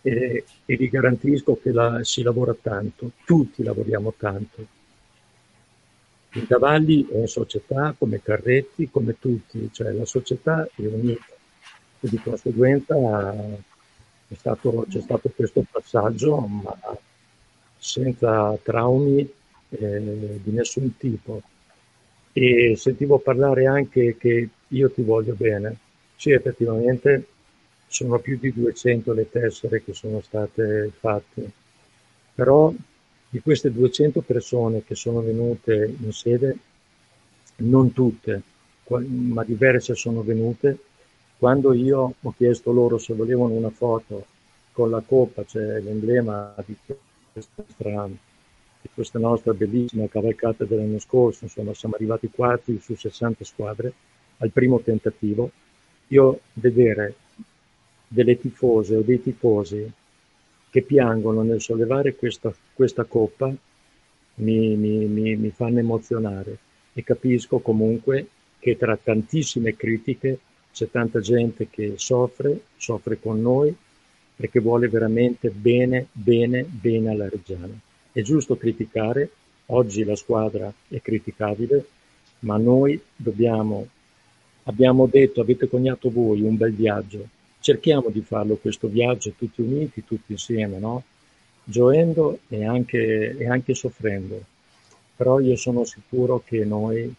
E, 0.00 0.44
e 0.64 0.76
vi 0.76 0.88
garantisco 0.88 1.58
che 1.60 1.72
la, 1.72 2.00
si 2.04 2.22
lavora 2.22 2.54
tanto, 2.60 3.10
tutti 3.24 3.62
lavoriamo 3.62 4.12
tanto. 4.16 4.66
Il 6.36 6.46
Cavalli 6.48 7.06
è 7.06 7.26
società 7.26 7.94
come 7.96 8.20
Carretti, 8.20 8.90
come 8.90 9.16
tutti, 9.20 9.70
cioè 9.72 9.92
la 9.92 10.04
società 10.04 10.68
è 10.74 10.84
unita 10.84 11.26
e 12.00 12.08
di 12.08 12.18
conseguenza 12.18 13.32
è 14.26 14.34
stato, 14.34 14.84
c'è 14.88 15.00
stato 15.00 15.30
questo 15.34 15.64
passaggio, 15.70 16.38
ma 16.40 16.76
senza 17.78 18.58
traumi 18.62 19.20
eh, 19.68 20.40
di 20.42 20.50
nessun 20.50 20.96
tipo. 20.96 21.40
E 22.32 22.74
sentivo 22.76 23.18
parlare 23.18 23.66
anche 23.66 24.16
che 24.16 24.48
io 24.66 24.90
ti 24.90 25.02
voglio 25.02 25.34
bene. 25.34 25.76
Sì, 26.16 26.32
effettivamente 26.32 27.26
sono 27.86 28.18
più 28.18 28.38
di 28.40 28.52
200 28.52 29.12
le 29.12 29.30
tessere 29.30 29.84
che 29.84 29.94
sono 29.94 30.20
state 30.20 30.90
fatte, 30.98 31.50
però 32.34 32.72
di 33.34 33.40
queste 33.40 33.72
200 33.72 34.20
persone 34.20 34.84
che 34.84 34.94
sono 34.94 35.20
venute 35.20 35.92
in 36.00 36.12
sede, 36.12 36.56
non 37.56 37.92
tutte, 37.92 38.42
ma 38.86 39.42
diverse 39.42 39.96
sono 39.96 40.22
venute, 40.22 40.78
quando 41.36 41.72
io 41.72 42.14
ho 42.20 42.34
chiesto 42.36 42.70
loro 42.70 42.96
se 42.96 43.12
volevano 43.12 43.54
una 43.54 43.70
foto 43.70 44.26
con 44.70 44.88
la 44.88 45.02
coppa, 45.04 45.44
cioè 45.44 45.80
l'emblema 45.80 46.54
di 46.64 46.76
questa, 47.32 47.64
di 48.06 48.88
questa 48.94 49.18
nostra 49.18 49.52
bellissima 49.52 50.06
cavalcata 50.06 50.64
dell'anno 50.64 51.00
scorso, 51.00 51.42
insomma 51.42 51.74
siamo 51.74 51.96
arrivati 51.96 52.30
quarti 52.30 52.78
su 52.80 52.94
60 52.94 53.44
squadre 53.44 53.92
al 54.38 54.50
primo 54.52 54.78
tentativo, 54.78 55.50
io 56.06 56.38
vedere 56.52 57.16
delle 58.06 58.38
tifose 58.38 58.94
o 58.94 59.00
dei 59.00 59.20
tifosi 59.20 59.92
che 60.74 60.82
piangono 60.82 61.42
nel 61.42 61.60
sollevare 61.60 62.16
questa, 62.16 62.52
questa 62.72 63.04
coppa 63.04 63.46
mi, 63.46 64.74
mi, 64.74 65.04
mi, 65.04 65.36
mi 65.36 65.50
fanno 65.50 65.78
emozionare 65.78 66.58
e 66.92 67.04
capisco 67.04 67.60
comunque 67.60 68.26
che 68.58 68.76
tra 68.76 68.98
tantissime 69.00 69.76
critiche 69.76 70.36
c'è 70.72 70.90
tanta 70.90 71.20
gente 71.20 71.68
che 71.70 71.92
soffre, 71.94 72.62
soffre 72.76 73.20
con 73.20 73.40
noi 73.40 73.72
perché 74.34 74.58
vuole 74.58 74.88
veramente 74.88 75.50
bene, 75.50 76.08
bene, 76.10 76.64
bene 76.64 77.08
alla 77.08 77.28
Reggiana. 77.28 77.78
È 78.10 78.20
giusto 78.22 78.56
criticare, 78.56 79.30
oggi 79.66 80.02
la 80.02 80.16
squadra 80.16 80.72
è 80.88 81.00
criticabile, 81.00 81.86
ma 82.40 82.56
noi 82.56 83.00
dobbiamo, 83.14 83.86
abbiamo 84.64 85.06
detto, 85.06 85.40
avete 85.40 85.68
coniato 85.68 86.10
voi 86.10 86.40
un 86.40 86.56
bel 86.56 86.74
viaggio, 86.74 87.28
cerchiamo 87.64 88.10
di 88.10 88.20
farlo 88.20 88.56
questo 88.56 88.88
viaggio 88.88 89.32
tutti 89.32 89.62
uniti, 89.62 90.04
tutti 90.04 90.32
insieme, 90.32 90.78
no? 90.78 91.02
Gioendo 91.64 92.40
e 92.48 92.66
anche, 92.66 93.38
e 93.38 93.48
anche 93.48 93.74
soffrendo. 93.74 94.38
Però 95.16 95.40
io 95.40 95.56
sono 95.56 95.84
sicuro 95.84 96.42
che 96.44 96.62
noi 96.66 97.10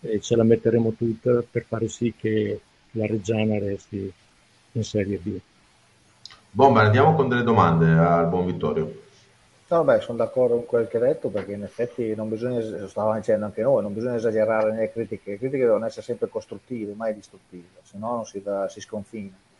eh, 0.00 0.20
ce 0.20 0.34
la 0.34 0.42
metteremo 0.42 0.94
tutta 0.94 1.44
per 1.48 1.64
fare 1.64 1.86
sì 1.86 2.12
che 2.18 2.60
la 2.90 3.06
Reggiana 3.06 3.60
resti 3.60 4.12
in 4.72 4.82
Serie 4.82 5.18
B. 5.18 5.38
Bomba, 6.50 6.80
andiamo 6.80 7.14
con 7.14 7.28
delle 7.28 7.44
domande 7.44 7.88
al 7.88 8.26
buon 8.26 8.46
Vittorio. 8.46 9.00
No, 9.68 9.84
beh, 9.84 10.00
sono 10.00 10.18
d'accordo 10.18 10.56
con 10.56 10.66
quel 10.66 10.88
che 10.88 10.96
hai 10.96 11.04
detto 11.04 11.28
perché 11.28 11.52
in 11.52 11.62
effetti 11.62 12.16
non 12.16 12.28
bisogna, 12.28 12.88
stavamo 12.88 13.14
dicendo 13.14 13.44
anche 13.44 13.62
noi, 13.62 13.80
non 13.80 13.94
bisogna 13.94 14.16
esagerare 14.16 14.72
nelle 14.72 14.90
critiche, 14.90 15.30
le 15.30 15.38
critiche 15.38 15.66
devono 15.66 15.86
essere 15.86 16.02
sempre 16.02 16.28
costruttive, 16.28 16.94
mai 16.94 17.14
distruttive, 17.14 17.68
se 17.84 17.96
no 17.96 18.16
non 18.16 18.26
si, 18.26 18.42
da, 18.42 18.68
si 18.68 18.80
sconfina. 18.80 19.50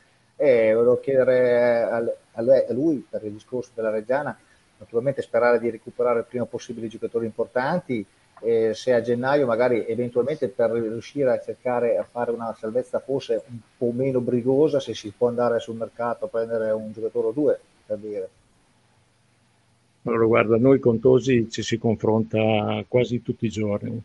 E 0.42 0.74
volevo 0.74 0.98
chiedere 0.98 1.84
a 2.32 2.72
lui, 2.72 3.06
per 3.08 3.22
il 3.22 3.30
discorso 3.30 3.70
della 3.74 3.90
Reggiana, 3.90 4.36
naturalmente 4.76 5.22
sperare 5.22 5.60
di 5.60 5.70
recuperare 5.70 6.18
il 6.18 6.24
prima 6.28 6.46
possibile 6.46 6.86
i 6.86 6.88
giocatori 6.88 7.26
importanti, 7.26 8.04
e 8.40 8.74
se 8.74 8.92
a 8.92 9.00
gennaio 9.00 9.46
magari 9.46 9.86
eventualmente 9.86 10.48
per 10.48 10.72
riuscire 10.72 11.30
a 11.30 11.40
cercare 11.40 11.96
a 11.96 12.02
fare 12.02 12.32
una 12.32 12.52
salvezza 12.58 12.98
forse 12.98 13.44
un 13.50 13.58
po' 13.78 13.92
meno 13.92 14.18
brigosa, 14.18 14.80
se 14.80 14.94
si 14.94 15.12
può 15.16 15.28
andare 15.28 15.60
sul 15.60 15.76
mercato 15.76 16.24
a 16.24 16.28
prendere 16.28 16.72
un 16.72 16.90
giocatore 16.90 17.28
o 17.28 17.30
due, 17.30 17.60
per 17.86 17.98
dire. 17.98 18.28
Allora, 20.02 20.24
guarda, 20.24 20.56
noi 20.56 20.80
con 20.80 20.98
Tosi 20.98 21.48
ci 21.50 21.62
si 21.62 21.78
confronta 21.78 22.84
quasi 22.88 23.22
tutti 23.22 23.46
i 23.46 23.48
giorni. 23.48 24.02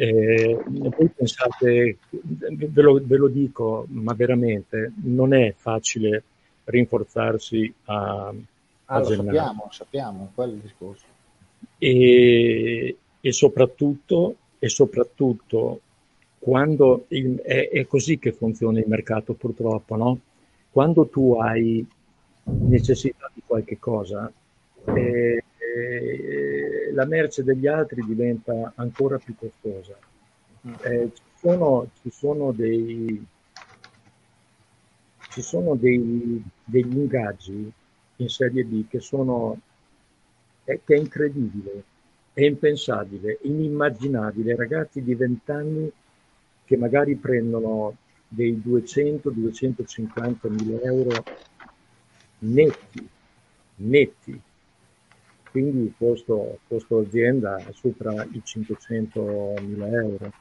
E 0.00 0.56
voi 0.64 1.08
pensate, 1.08 1.98
ve 2.10 2.82
lo, 2.82 3.00
ve 3.02 3.16
lo, 3.16 3.26
dico, 3.26 3.84
ma 3.88 4.14
veramente 4.14 4.92
non 5.02 5.34
è 5.34 5.52
facile 5.56 6.22
rinforzarsi 6.62 7.74
a, 7.86 8.32
ah, 8.84 9.02
sappiamo, 9.02 9.68
sappiamo, 9.72 10.30
quello 10.36 10.52
è 10.52 10.54
il 10.54 10.60
discorso. 10.60 11.04
E, 11.78 12.96
e 13.20 13.32
soprattutto, 13.32 14.36
e 14.60 14.68
soprattutto 14.68 15.80
quando 16.38 17.06
il, 17.08 17.40
è, 17.40 17.68
è, 17.68 17.86
così 17.88 18.20
che 18.20 18.30
funziona 18.30 18.78
il 18.78 18.86
mercato 18.86 19.32
purtroppo, 19.32 19.96
no? 19.96 20.20
Quando 20.70 21.06
tu 21.08 21.34
hai 21.40 21.84
necessità 22.44 23.28
di 23.34 23.42
qualche 23.44 23.80
cosa, 23.80 24.32
e, 24.84 25.42
e 25.56 26.47
la 26.98 27.04
merce 27.04 27.44
degli 27.44 27.68
altri 27.68 28.04
diventa 28.04 28.72
ancora 28.74 29.18
più 29.18 29.36
costosa. 29.36 29.96
Mm. 30.66 30.74
Eh, 30.82 31.10
ci, 31.14 31.22
sono, 31.36 31.88
ci, 32.02 32.10
sono, 32.10 32.50
dei, 32.50 33.24
ci 35.30 35.40
sono 35.40 35.76
dei, 35.76 36.42
degli 36.64 36.96
ingaggi 36.96 37.72
in 38.16 38.28
Serie 38.28 38.64
B 38.64 38.88
che 38.88 38.98
sono 38.98 39.60
è, 40.64 40.80
che 40.84 40.94
è 40.96 40.98
incredibile, 40.98 41.84
è 42.32 42.42
impensabile, 42.42 43.38
inimmaginabile. 43.42 44.56
Ragazzi 44.56 45.00
di 45.00 45.14
20 45.14 45.50
anni 45.52 45.92
che 46.64 46.76
magari 46.76 47.14
prendono 47.14 47.96
dei 48.26 48.60
200-250 48.66 50.48
mila 50.50 50.80
euro 50.80 51.24
netti, 52.40 53.08
netti, 53.76 54.40
quindi 55.60 55.92
costo, 55.96 56.58
costo 56.68 56.98
azienda 56.98 57.60
sopra 57.72 58.24
i 58.32 58.40
500 58.42 59.54
mila 59.62 59.86
euro. 59.88 60.32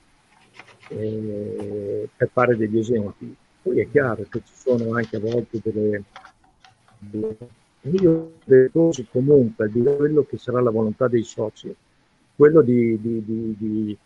E 0.90 2.10
per 2.16 2.30
fare 2.32 2.56
degli 2.56 2.78
esempi. 2.78 3.36
Poi 3.62 3.82
è 3.82 3.90
chiaro 3.90 4.24
che 4.30 4.42
ci 4.46 4.54
sono 4.54 4.94
anche 4.94 5.18
a 5.18 5.20
volte 5.20 5.60
delle, 5.62 6.04
delle 7.00 7.38
io 7.82 8.34
vedo 8.46 8.92
comunque 9.12 9.70
di 9.70 9.82
quello 9.82 10.24
che 10.24 10.38
sarà 10.38 10.62
la 10.62 10.72
volontà 10.72 11.08
dei 11.08 11.24
soci, 11.24 11.74
quello 12.36 12.62
di, 12.62 13.00
di, 13.00 13.24
di, 13.24 13.56
di 13.58 13.98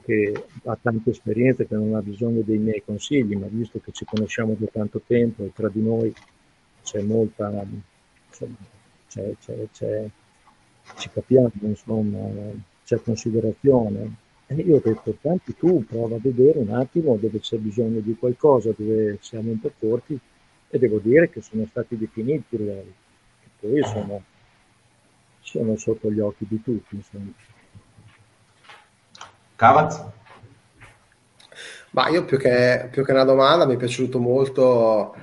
che 0.00 0.46
ha 0.64 0.78
tante 0.80 1.10
esperienze, 1.10 1.66
che 1.66 1.74
non 1.74 1.94
ha 1.94 2.00
bisogno 2.00 2.42
dei 2.42 2.58
miei 2.58 2.82
consigli, 2.84 3.34
ma 3.34 3.46
visto 3.48 3.80
che 3.80 3.90
ci 3.90 4.04
conosciamo 4.04 4.54
da 4.56 4.66
tanto 4.70 5.00
tempo 5.04 5.42
e 5.42 5.52
tra 5.52 5.68
di 5.68 5.82
noi 5.82 6.14
c'è 6.82 7.02
molta, 7.02 7.50
insomma, 8.28 8.56
c'è, 9.14 9.34
c'è, 9.40 9.68
c'è, 9.72 10.08
ci 10.96 11.10
capiamo, 11.10 11.50
insomma, 11.60 12.18
c'è 12.84 13.00
considerazione. 13.00 14.22
E 14.46 14.54
io 14.56 14.76
ho 14.76 14.80
detto, 14.82 15.16
tanti 15.20 15.56
tu 15.56 15.84
prova 15.84 16.16
a 16.16 16.20
vedere 16.20 16.58
un 16.58 16.70
attimo 16.70 17.16
dove 17.16 17.38
c'è 17.40 17.56
bisogno 17.56 18.00
di 18.00 18.16
qualcosa, 18.16 18.72
dove 18.76 19.18
siamo 19.20 19.50
un 19.50 19.60
po' 19.60 19.72
corti, 19.78 20.18
e 20.68 20.78
devo 20.78 20.98
dire 20.98 21.30
che 21.30 21.40
sono 21.40 21.64
stati 21.66 21.96
definiti 21.96 22.56
i 22.56 22.58
ruoli, 22.58 22.94
che 23.40 23.48
poi 23.60 23.84
sono, 23.84 24.22
sono 25.40 25.76
sotto 25.76 26.10
gli 26.10 26.20
occhi 26.20 26.46
di 26.48 26.60
tutti. 26.62 26.96
Insomma. 26.96 27.32
Cavaz? 29.56 30.04
Ma 31.90 32.08
io 32.08 32.24
più 32.24 32.38
che, 32.38 32.88
più 32.90 33.04
che 33.04 33.12
una 33.12 33.24
domanda 33.24 33.66
mi 33.66 33.74
è 33.74 33.76
piaciuto 33.76 34.18
molto 34.18 35.14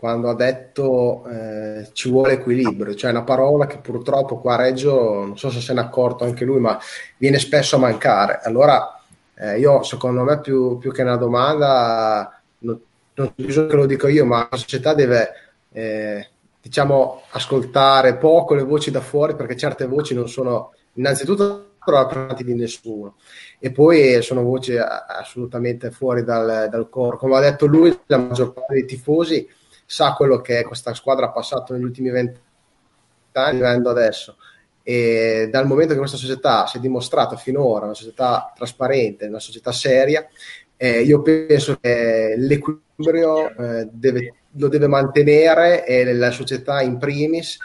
quando 0.00 0.30
ha 0.30 0.34
detto 0.34 1.26
eh, 1.28 1.90
ci 1.92 2.08
vuole 2.08 2.32
equilibrio, 2.32 2.94
cioè 2.94 3.10
una 3.10 3.22
parola 3.22 3.66
che 3.66 3.80
purtroppo 3.80 4.38
qua 4.38 4.54
a 4.54 4.62
Reggio, 4.62 5.26
non 5.26 5.36
so 5.36 5.50
se 5.50 5.60
se 5.60 5.74
n'è 5.74 5.80
accorto 5.80 6.24
anche 6.24 6.46
lui, 6.46 6.58
ma 6.58 6.78
viene 7.18 7.38
spesso 7.38 7.76
a 7.76 7.80
mancare. 7.80 8.40
Allora 8.42 8.98
eh, 9.34 9.58
io 9.58 9.82
secondo 9.82 10.22
me 10.22 10.40
più, 10.40 10.78
più, 10.78 10.90
che 10.90 11.02
una 11.02 11.16
domanda, 11.16 12.40
non, 12.60 12.80
non 13.12 13.32
bisogna 13.34 13.66
che 13.66 13.76
lo 13.76 13.84
dico 13.84 14.08
io, 14.08 14.24
ma 14.24 14.48
la 14.50 14.56
società 14.56 14.94
deve 14.94 15.32
eh, 15.70 16.28
diciamo 16.62 17.24
ascoltare 17.32 18.16
poco 18.16 18.54
le 18.54 18.62
voci 18.62 18.90
da 18.90 19.02
fuori 19.02 19.34
perché 19.34 19.54
certe 19.54 19.84
voci 19.84 20.14
non 20.14 20.30
sono 20.30 20.72
innanzitutto 20.94 21.72
rappresentanti 21.84 22.44
di 22.44 22.54
nessuno 22.54 23.16
e 23.58 23.70
poi 23.70 24.22
sono 24.22 24.42
voci 24.42 24.78
assolutamente 24.78 25.90
fuori 25.90 26.24
dal, 26.24 26.68
dal 26.70 26.88
coro. 26.88 27.18
Come 27.18 27.36
ha 27.36 27.40
detto 27.40 27.66
lui, 27.66 27.94
la 28.06 28.16
maggior 28.16 28.54
parte 28.54 28.72
dei 28.72 28.86
tifosi 28.86 29.46
sa 29.90 30.12
quello 30.12 30.40
che 30.40 30.62
questa 30.62 30.94
squadra 30.94 31.26
ha 31.26 31.30
passato 31.32 31.72
negli 31.72 31.82
ultimi 31.82 32.10
vent'anni, 32.10 33.56
vivendo 33.56 33.90
adesso. 33.90 34.36
E, 34.84 35.48
dal 35.50 35.66
momento 35.66 35.94
che 35.94 35.98
questa 35.98 36.16
società 36.16 36.68
si 36.68 36.76
è 36.76 36.80
dimostrata 36.80 37.34
finora 37.34 37.86
una 37.86 37.94
società 37.94 38.52
trasparente, 38.54 39.26
una 39.26 39.40
società 39.40 39.72
seria, 39.72 40.24
eh, 40.76 41.00
io 41.00 41.20
penso 41.22 41.76
che 41.80 42.36
l'equilibrio 42.38 43.50
eh, 43.50 43.88
deve, 43.90 44.34
lo 44.52 44.68
deve 44.68 44.86
mantenere 44.86 45.84
e 45.84 46.14
la 46.14 46.30
società 46.30 46.82
in 46.82 46.96
primis 46.96 47.58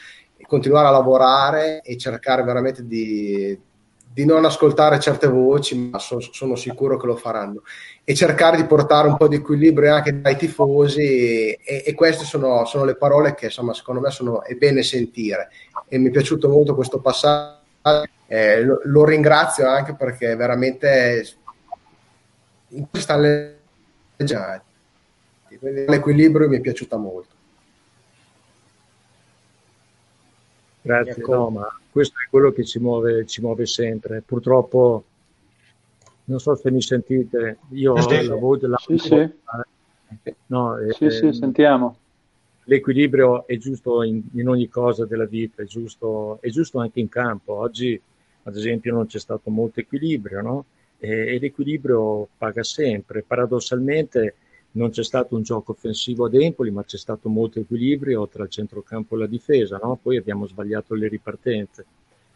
continuare 0.47 0.87
a 0.87 0.91
lavorare 0.91 1.81
e 1.81 1.95
cercare 1.95 2.41
veramente 2.41 2.87
di, 2.87 3.55
di 4.15 4.23
non 4.23 4.45
ascoltare 4.45 4.97
certe 4.97 5.27
voci, 5.27 5.89
ma 5.89 5.99
so, 5.99 6.21
sono 6.21 6.55
sicuro 6.55 6.95
che 6.95 7.05
lo 7.05 7.17
faranno, 7.17 7.63
e 8.01 8.15
cercare 8.15 8.55
di 8.55 8.63
portare 8.63 9.09
un 9.09 9.17
po' 9.17 9.27
di 9.27 9.35
equilibrio 9.35 9.93
anche 9.93 10.21
dai 10.21 10.37
tifosi 10.37 11.51
e, 11.51 11.83
e 11.85 11.93
queste 11.93 12.23
sono, 12.23 12.63
sono, 12.63 12.85
le 12.85 12.95
parole 12.95 13.35
che 13.35 13.47
insomma 13.47 13.73
secondo 13.73 13.99
me 13.99 14.11
sono, 14.11 14.41
è 14.43 14.53
bene 14.53 14.83
sentire 14.83 15.49
e 15.89 15.97
mi 15.97 16.07
è 16.07 16.11
piaciuto 16.11 16.47
molto 16.47 16.75
questo 16.75 17.01
passaggio, 17.01 17.59
eh, 18.27 18.63
lo, 18.63 18.79
lo, 18.85 19.03
ringrazio 19.03 19.67
anche 19.67 19.95
perché 19.95 20.33
veramente 20.37 21.27
in 22.69 22.89
questa 22.89 23.17
legge 23.17 24.61
l'equilibrio 25.59 26.47
mi 26.47 26.55
è 26.55 26.61
piaciuta 26.61 26.95
molto. 26.95 27.33
Grazie, 30.83 31.11
ecco. 31.11 31.83
Questo 31.95 32.15
è 32.19 32.29
quello 32.29 32.51
che 32.51 32.65
ci 32.65 32.77
muove, 32.79 33.25
ci 33.25 33.39
muove 33.39 33.65
sempre. 33.65 34.21
Purtroppo, 34.21 35.05
non 36.25 36.39
so 36.39 36.53
se 36.55 36.69
mi 36.69 36.81
sentite, 36.81 37.59
io 37.69 37.95
sì, 38.01 38.25
la 38.25 38.35
voce 38.35 38.67
la 38.67 38.75
sì, 38.75 38.97
sì. 38.97 39.29
No, 40.47 40.75
sì, 40.91 41.05
eh, 41.05 41.09
sì, 41.09 41.31
sentiamo. 41.31 41.95
L'equilibrio 42.65 43.47
è 43.47 43.55
giusto 43.55 44.03
in, 44.03 44.21
in, 44.33 44.49
ogni 44.49 44.67
cosa 44.67 45.05
della 45.05 45.23
vita, 45.23 45.61
è 45.61 45.65
giusto, 45.65 46.39
è 46.41 46.49
giusto 46.49 46.79
anche 46.79 46.99
in 46.99 47.07
campo. 47.07 47.53
Oggi, 47.53 47.97
ad 48.43 48.57
esempio, 48.57 48.93
non 48.93 49.05
c'è 49.05 49.19
stato 49.19 49.49
molto 49.49 49.79
equilibrio, 49.79 50.41
no? 50.41 50.65
E, 50.97 51.35
e 51.35 51.39
l'equilibrio 51.39 52.27
paga 52.37 52.63
sempre. 52.63 53.23
Paradossalmente, 53.25 54.35
non 54.75 54.89
c'è 54.89 55.03
stato 55.03 55.35
un 55.35 55.41
gioco 55.41 55.71
offensivo 55.71 56.25
ad 56.25 56.35
Empoli, 56.35 56.71
ma 56.71 56.83
c'è 56.83 56.97
stato 56.97 57.29
molto 57.29 57.59
equilibrio 57.59 58.27
tra 58.27 58.43
il 58.43 58.49
centrocampo 58.49 59.15
e 59.15 59.19
la 59.19 59.27
difesa, 59.27 59.79
no? 59.81 59.97
Poi 60.01 60.17
abbiamo 60.17 60.47
sbagliato 60.47 60.95
le 60.95 61.07
ripartenze. 61.07 61.85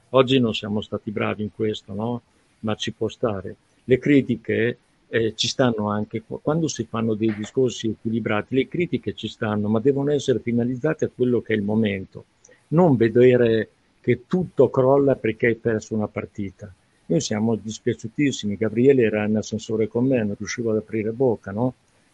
Oggi 0.09 0.39
non 0.39 0.53
siamo 0.53 0.81
stati 0.81 1.11
bravi 1.11 1.43
in 1.43 1.51
questo, 1.53 1.93
no? 1.93 2.21
Ma 2.59 2.75
ci 2.75 2.93
può 2.93 3.09
stare. 3.09 3.55
Le 3.83 3.99
critiche 3.99 4.77
eh, 5.09 5.33
ci 5.35 5.47
stanno 5.47 5.89
anche 5.89 6.23
quando 6.25 6.67
si 6.67 6.85
fanno 6.85 7.13
dei 7.13 7.33
discorsi 7.35 7.89
equilibrati, 7.89 8.55
le 8.55 8.67
critiche 8.67 9.13
ci 9.13 9.27
stanno, 9.27 9.67
ma 9.67 9.79
devono 9.79 10.11
essere 10.11 10.39
finalizzate 10.39 11.05
a 11.05 11.11
quello 11.13 11.41
che 11.41 11.53
è 11.53 11.57
il 11.57 11.63
momento. 11.63 12.25
Non 12.69 12.95
vedere 12.95 13.69
che 13.99 14.23
tutto 14.27 14.69
crolla 14.69 15.15
perché 15.15 15.47
hai 15.47 15.55
perso 15.55 15.93
una 15.93 16.07
partita. 16.07 16.73
Noi 17.07 17.19
siamo 17.19 17.55
dispiaciutissimi. 17.55 18.55
Gabriele 18.55 19.01
era 19.03 19.25
in 19.25 19.35
ascensore 19.35 19.87
con 19.87 20.05
me, 20.05 20.23
non 20.23 20.35
riuscivo 20.37 20.71
ad 20.71 20.77
aprire 20.77 21.11
bocca, 21.11 21.51
no? 21.51 21.73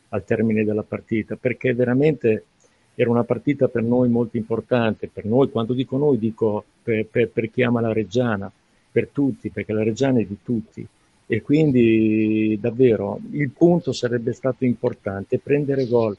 Al 0.09 0.23
termine 0.23 0.63
della 0.63 0.83
partita, 0.83 1.35
perché 1.35 1.73
veramente 1.73 2.45
era 2.95 3.09
una 3.09 3.23
partita 3.23 3.67
per 3.67 3.83
noi 3.83 4.09
molto 4.09 4.37
importante, 4.37 5.09
per 5.11 5.25
noi, 5.25 5.49
quando 5.49 5.73
dico 5.73 5.97
noi 5.97 6.17
dico 6.17 6.63
per, 6.81 7.05
per, 7.05 7.29
per 7.29 7.51
chi 7.51 7.61
ama 7.63 7.81
la 7.81 7.91
Reggiana, 7.91 8.51
per 8.91 9.09
tutti, 9.09 9.49
perché 9.49 9.73
la 9.73 9.83
Reggiana 9.83 10.19
è 10.19 10.25
di 10.25 10.37
tutti. 10.41 10.87
E 11.27 11.41
quindi 11.41 12.57
davvero 12.61 13.19
il 13.31 13.49
punto 13.49 13.91
sarebbe 13.91 14.31
stato 14.31 14.63
importante, 14.63 15.39
prendere 15.39 15.87
gol 15.87 16.15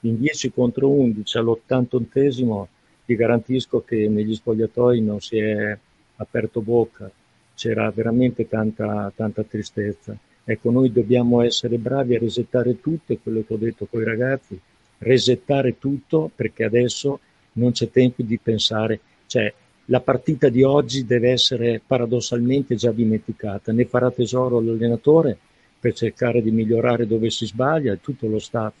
in 0.00 0.18
10 0.18 0.52
contro 0.52 0.88
11 0.88 1.38
all'81esimo, 1.38 2.66
vi 3.04 3.14
garantisco 3.14 3.84
che 3.84 4.08
negli 4.08 4.34
spogliatoi 4.34 5.00
non 5.00 5.20
si 5.20 5.38
è 5.38 5.78
aperto 6.16 6.60
bocca, 6.60 7.10
c'era 7.54 7.90
veramente 7.90 8.48
tanta, 8.48 9.12
tanta 9.14 9.42
tristezza. 9.42 10.16
Ecco, 10.48 10.70
noi 10.70 10.92
dobbiamo 10.92 11.42
essere 11.42 11.76
bravi 11.76 12.14
a 12.14 12.20
resettare 12.20 12.80
tutto, 12.80 13.12
è 13.12 13.18
quello 13.20 13.42
che 13.44 13.52
ho 13.52 13.56
detto 13.56 13.86
con 13.86 14.00
i 14.00 14.04
ragazzi, 14.04 14.56
resettare 14.98 15.76
tutto 15.76 16.30
perché 16.32 16.62
adesso 16.62 17.18
non 17.54 17.72
c'è 17.72 17.90
tempo 17.90 18.22
di 18.22 18.38
pensare, 18.38 19.00
cioè 19.26 19.52
la 19.86 19.98
partita 19.98 20.48
di 20.48 20.62
oggi 20.62 21.04
deve 21.04 21.30
essere 21.30 21.82
paradossalmente 21.84 22.76
già 22.76 22.92
dimenticata, 22.92 23.72
ne 23.72 23.86
farà 23.86 24.08
tesoro 24.12 24.60
l'allenatore 24.60 25.36
per 25.80 25.94
cercare 25.94 26.40
di 26.40 26.52
migliorare 26.52 27.08
dove 27.08 27.28
si 27.28 27.44
sbaglia 27.44 27.92
e 27.92 28.00
tutto 28.00 28.28
lo 28.28 28.38
staff, 28.38 28.72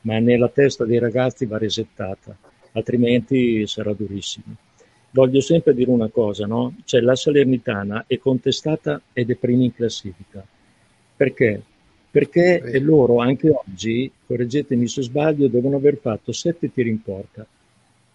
ma 0.00 0.18
nella 0.18 0.48
testa 0.48 0.84
dei 0.84 0.98
ragazzi 0.98 1.46
va 1.46 1.58
resettata, 1.58 2.36
altrimenti 2.72 3.64
sarà 3.68 3.92
durissimo. 3.92 4.56
Voglio 5.12 5.40
sempre 5.40 5.74
dire 5.74 5.92
una 5.92 6.08
cosa, 6.08 6.44
no? 6.44 6.74
Cioè 6.82 7.00
la 7.00 7.14
Salernitana 7.14 8.02
è 8.08 8.18
contestata 8.18 9.00
ed 9.12 9.30
è 9.30 9.36
prima 9.36 9.62
in 9.62 9.72
classifica 9.72 10.44
perché? 11.24 11.62
Perché 12.10 12.78
loro 12.80 13.18
anche 13.18 13.50
oggi, 13.50 14.10
correggetemi 14.26 14.86
se 14.86 15.02
sbaglio, 15.02 15.48
devono 15.48 15.76
aver 15.76 15.96
fatto 15.96 16.32
sette 16.32 16.70
tiri 16.70 16.90
in 16.90 17.02
porta 17.02 17.44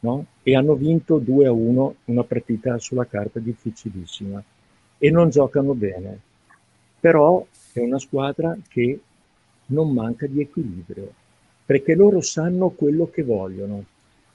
no? 0.01 0.25
e 0.43 0.55
hanno 0.55 0.75
vinto 0.75 1.17
2 1.17 1.47
a 1.47 1.51
1 1.51 1.95
una 2.05 2.23
partita 2.23 2.77
sulla 2.77 3.05
carta 3.05 3.39
difficilissima 3.39 4.41
e 4.97 5.09
non 5.09 5.29
giocano 5.29 5.73
bene. 5.73 6.19
Però 6.99 7.45
è 7.73 7.79
una 7.79 7.99
squadra 7.99 8.55
che 8.67 8.99
non 9.67 9.91
manca 9.91 10.27
di 10.27 10.41
equilibrio 10.41 11.11
perché 11.65 11.95
loro 11.95 12.21
sanno 12.21 12.69
quello 12.69 13.09
che 13.09 13.23
vogliono. 13.23 13.83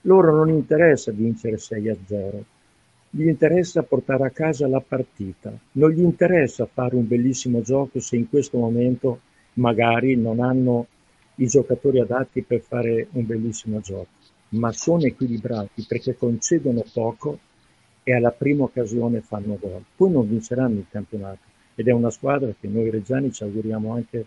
Loro 0.02 0.34
non 0.34 0.50
interessa 0.50 1.10
vincere 1.10 1.58
6 1.58 1.88
a 1.88 1.96
0, 2.06 2.44
gli 3.16 3.28
interessa 3.28 3.84
portare 3.84 4.26
a 4.26 4.30
casa 4.30 4.66
la 4.66 4.80
partita, 4.80 5.56
non 5.72 5.90
gli 5.90 6.00
interessa 6.00 6.66
fare 6.66 6.96
un 6.96 7.06
bellissimo 7.06 7.62
gioco 7.62 8.00
se 8.00 8.16
in 8.16 8.28
questo 8.28 8.58
momento 8.58 9.20
magari 9.54 10.16
non 10.16 10.40
hanno 10.40 10.88
i 11.36 11.46
giocatori 11.46 12.00
adatti 12.00 12.42
per 12.42 12.60
fare 12.60 13.06
un 13.12 13.24
bellissimo 13.24 13.78
gioco, 13.78 14.08
ma 14.50 14.72
sono 14.72 15.02
equilibrati 15.02 15.84
perché 15.86 16.16
concedono 16.16 16.82
poco 16.92 17.38
e 18.02 18.12
alla 18.12 18.32
prima 18.32 18.64
occasione 18.64 19.20
fanno 19.20 19.58
gol. 19.60 19.84
Poi 19.94 20.10
non 20.10 20.28
vinceranno 20.28 20.80
il 20.80 20.86
campionato. 20.90 21.52
Ed 21.76 21.86
è 21.86 21.92
una 21.92 22.10
squadra 22.10 22.52
che 22.58 22.66
noi 22.66 22.90
reggiani 22.90 23.32
ci 23.32 23.44
auguriamo 23.44 23.92
anche 23.92 24.26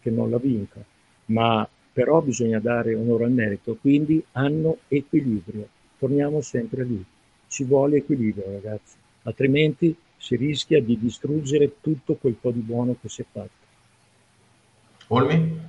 che 0.00 0.10
non 0.10 0.28
la 0.28 0.38
vinca, 0.38 0.84
ma 1.26 1.68
però 1.92 2.20
bisogna 2.20 2.58
dare 2.58 2.96
onore 2.96 3.24
al 3.24 3.32
merito, 3.32 3.76
quindi 3.80 4.22
hanno 4.32 4.78
equilibrio. 4.88 5.68
Torniamo 5.98 6.40
sempre 6.40 6.82
lì 6.82 7.04
ci 7.54 7.62
vuole 7.62 7.98
equilibrio, 7.98 8.50
ragazzi, 8.50 8.96
altrimenti 9.22 9.96
si 10.16 10.34
rischia 10.34 10.82
di 10.82 10.98
distruggere 10.98 11.76
tutto 11.80 12.16
quel 12.16 12.34
po' 12.34 12.50
di 12.50 12.58
buono 12.58 12.96
che 13.00 13.08
si 13.08 13.22
è 13.22 13.24
fatto. 13.30 13.62
Olmi? 15.08 15.60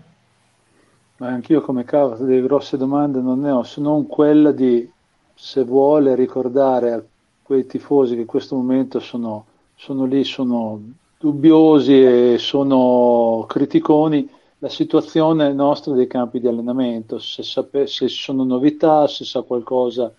Ma 1.17 1.27
anch'io 1.27 1.61
come 1.61 1.83
cavolo 1.83 2.25
delle 2.25 2.41
grosse 2.41 2.77
domande 2.77 3.21
non 3.21 3.39
ne 3.39 3.51
ho, 3.51 3.61
se 3.61 3.81
non 3.81 4.07
quella 4.07 4.51
di 4.51 4.89
se 5.35 5.63
vuole 5.63 6.15
ricordare 6.15 6.91
a 6.91 7.03
quei 7.43 7.67
tifosi 7.67 8.15
che 8.15 8.21
in 8.21 8.25
questo 8.25 8.55
momento 8.55 8.99
sono, 8.99 9.45
sono 9.75 10.05
lì, 10.05 10.23
sono 10.23 10.81
dubbiosi 11.19 12.03
e 12.03 12.37
sono 12.39 13.45
criticoni, 13.47 14.27
la 14.57 14.69
situazione 14.69 15.53
nostra 15.53 15.93
dei 15.93 16.07
campi 16.07 16.39
di 16.39 16.47
allenamento, 16.47 17.19
se, 17.19 17.43
sape, 17.43 17.85
se 17.85 18.07
ci 18.07 18.23
sono 18.23 18.43
novità, 18.43 19.05
se 19.07 19.23
sa 19.23 19.43
qualcosa 19.43 20.11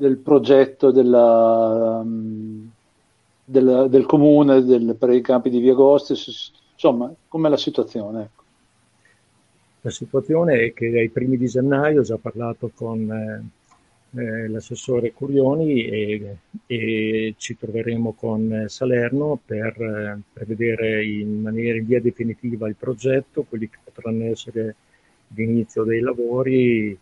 del 0.00 0.16
progetto 0.16 0.90
della, 0.90 2.02
del, 3.44 3.86
del, 3.90 4.06
comune 4.06 4.64
del, 4.64 4.96
per 4.98 5.10
i 5.10 5.20
campi 5.20 5.50
di 5.50 5.60
Via 5.60 5.72
Agosti, 5.72 6.14
insomma, 6.72 7.12
com'è 7.28 7.50
la 7.50 7.58
situazione? 7.58 8.22
Ecco. 8.22 8.42
La 9.82 9.90
situazione 9.90 10.60
è 10.60 10.72
che 10.72 10.86
ai 10.86 11.10
primi 11.10 11.36
di 11.36 11.46
gennaio 11.46 12.00
ho 12.00 12.02
già 12.02 12.16
parlato 12.16 12.70
con 12.74 13.10
eh, 13.10 14.18
eh, 14.18 14.48
l'assessore 14.48 15.12
Curioni 15.12 15.84
e, 15.84 16.36
e, 16.66 17.34
ci 17.36 17.58
troveremo 17.58 18.14
con 18.14 18.64
Salerno 18.68 19.38
per, 19.44 19.82
eh, 19.82 20.18
per 20.32 20.46
vedere 20.46 21.04
in 21.04 21.42
maniera 21.42 21.76
in 21.76 21.84
via 21.84 22.00
definitiva 22.00 22.66
il 22.68 22.76
progetto, 22.76 23.44
quelli 23.46 23.68
che 23.68 23.78
potranno 23.84 24.24
essere 24.24 24.76
l'inizio 25.34 25.84
dei 25.84 26.00
lavori 26.00 26.98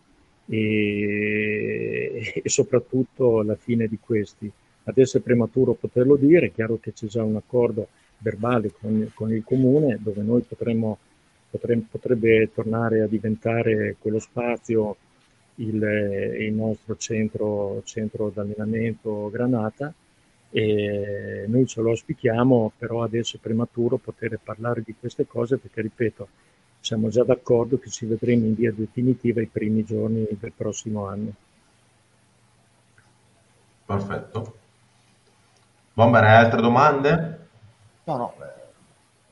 e, 0.48 2.40
e 2.42 2.48
soprattutto 2.48 3.42
la 3.42 3.56
fine 3.56 3.86
di 3.86 3.98
questi. 4.00 4.50
Adesso 4.84 5.18
è 5.18 5.20
prematuro 5.20 5.74
poterlo 5.74 6.16
dire, 6.16 6.46
è 6.46 6.52
chiaro 6.52 6.78
che 6.80 6.92
c'è 6.92 7.06
già 7.06 7.22
un 7.22 7.36
accordo 7.36 7.88
verbale 8.18 8.72
con, 8.72 9.10
con 9.14 9.32
il 9.32 9.44
comune 9.44 9.98
dove 10.00 10.22
noi 10.22 10.40
potremmo, 10.42 10.98
potremmo, 11.50 11.84
potrebbe 11.90 12.50
tornare 12.52 13.02
a 13.02 13.06
diventare 13.06 13.96
quello 13.98 14.18
spazio 14.18 14.96
il, 15.56 15.82
il 16.40 16.52
nostro 16.52 16.96
centro, 16.96 17.82
centro 17.84 18.30
d'allenamento 18.32 19.28
Granata 19.30 19.92
e 20.50 21.44
noi 21.46 21.66
ce 21.66 21.82
lo 21.82 21.90
auspichiamo, 21.90 22.72
però 22.78 23.02
adesso 23.02 23.36
è 23.36 23.40
prematuro 23.40 23.98
poter 23.98 24.38
parlare 24.42 24.82
di 24.84 24.94
queste 24.98 25.26
cose 25.26 25.58
perché, 25.58 25.82
ripeto, 25.82 26.28
siamo 26.80 27.08
già 27.08 27.24
d'accordo 27.24 27.78
che 27.78 27.90
ci 27.90 28.06
vedremo 28.06 28.46
in 28.46 28.54
via 28.54 28.72
definitiva 28.72 29.40
i 29.40 29.46
primi 29.46 29.84
giorni 29.84 30.26
del 30.30 30.52
prossimo 30.56 31.06
anno. 31.06 31.32
Perfetto. 33.84 34.54
Bomber, 35.92 36.24
hai 36.24 36.36
altre 36.44 36.60
domande? 36.60 37.38
No, 38.04 38.16
no, 38.16 38.34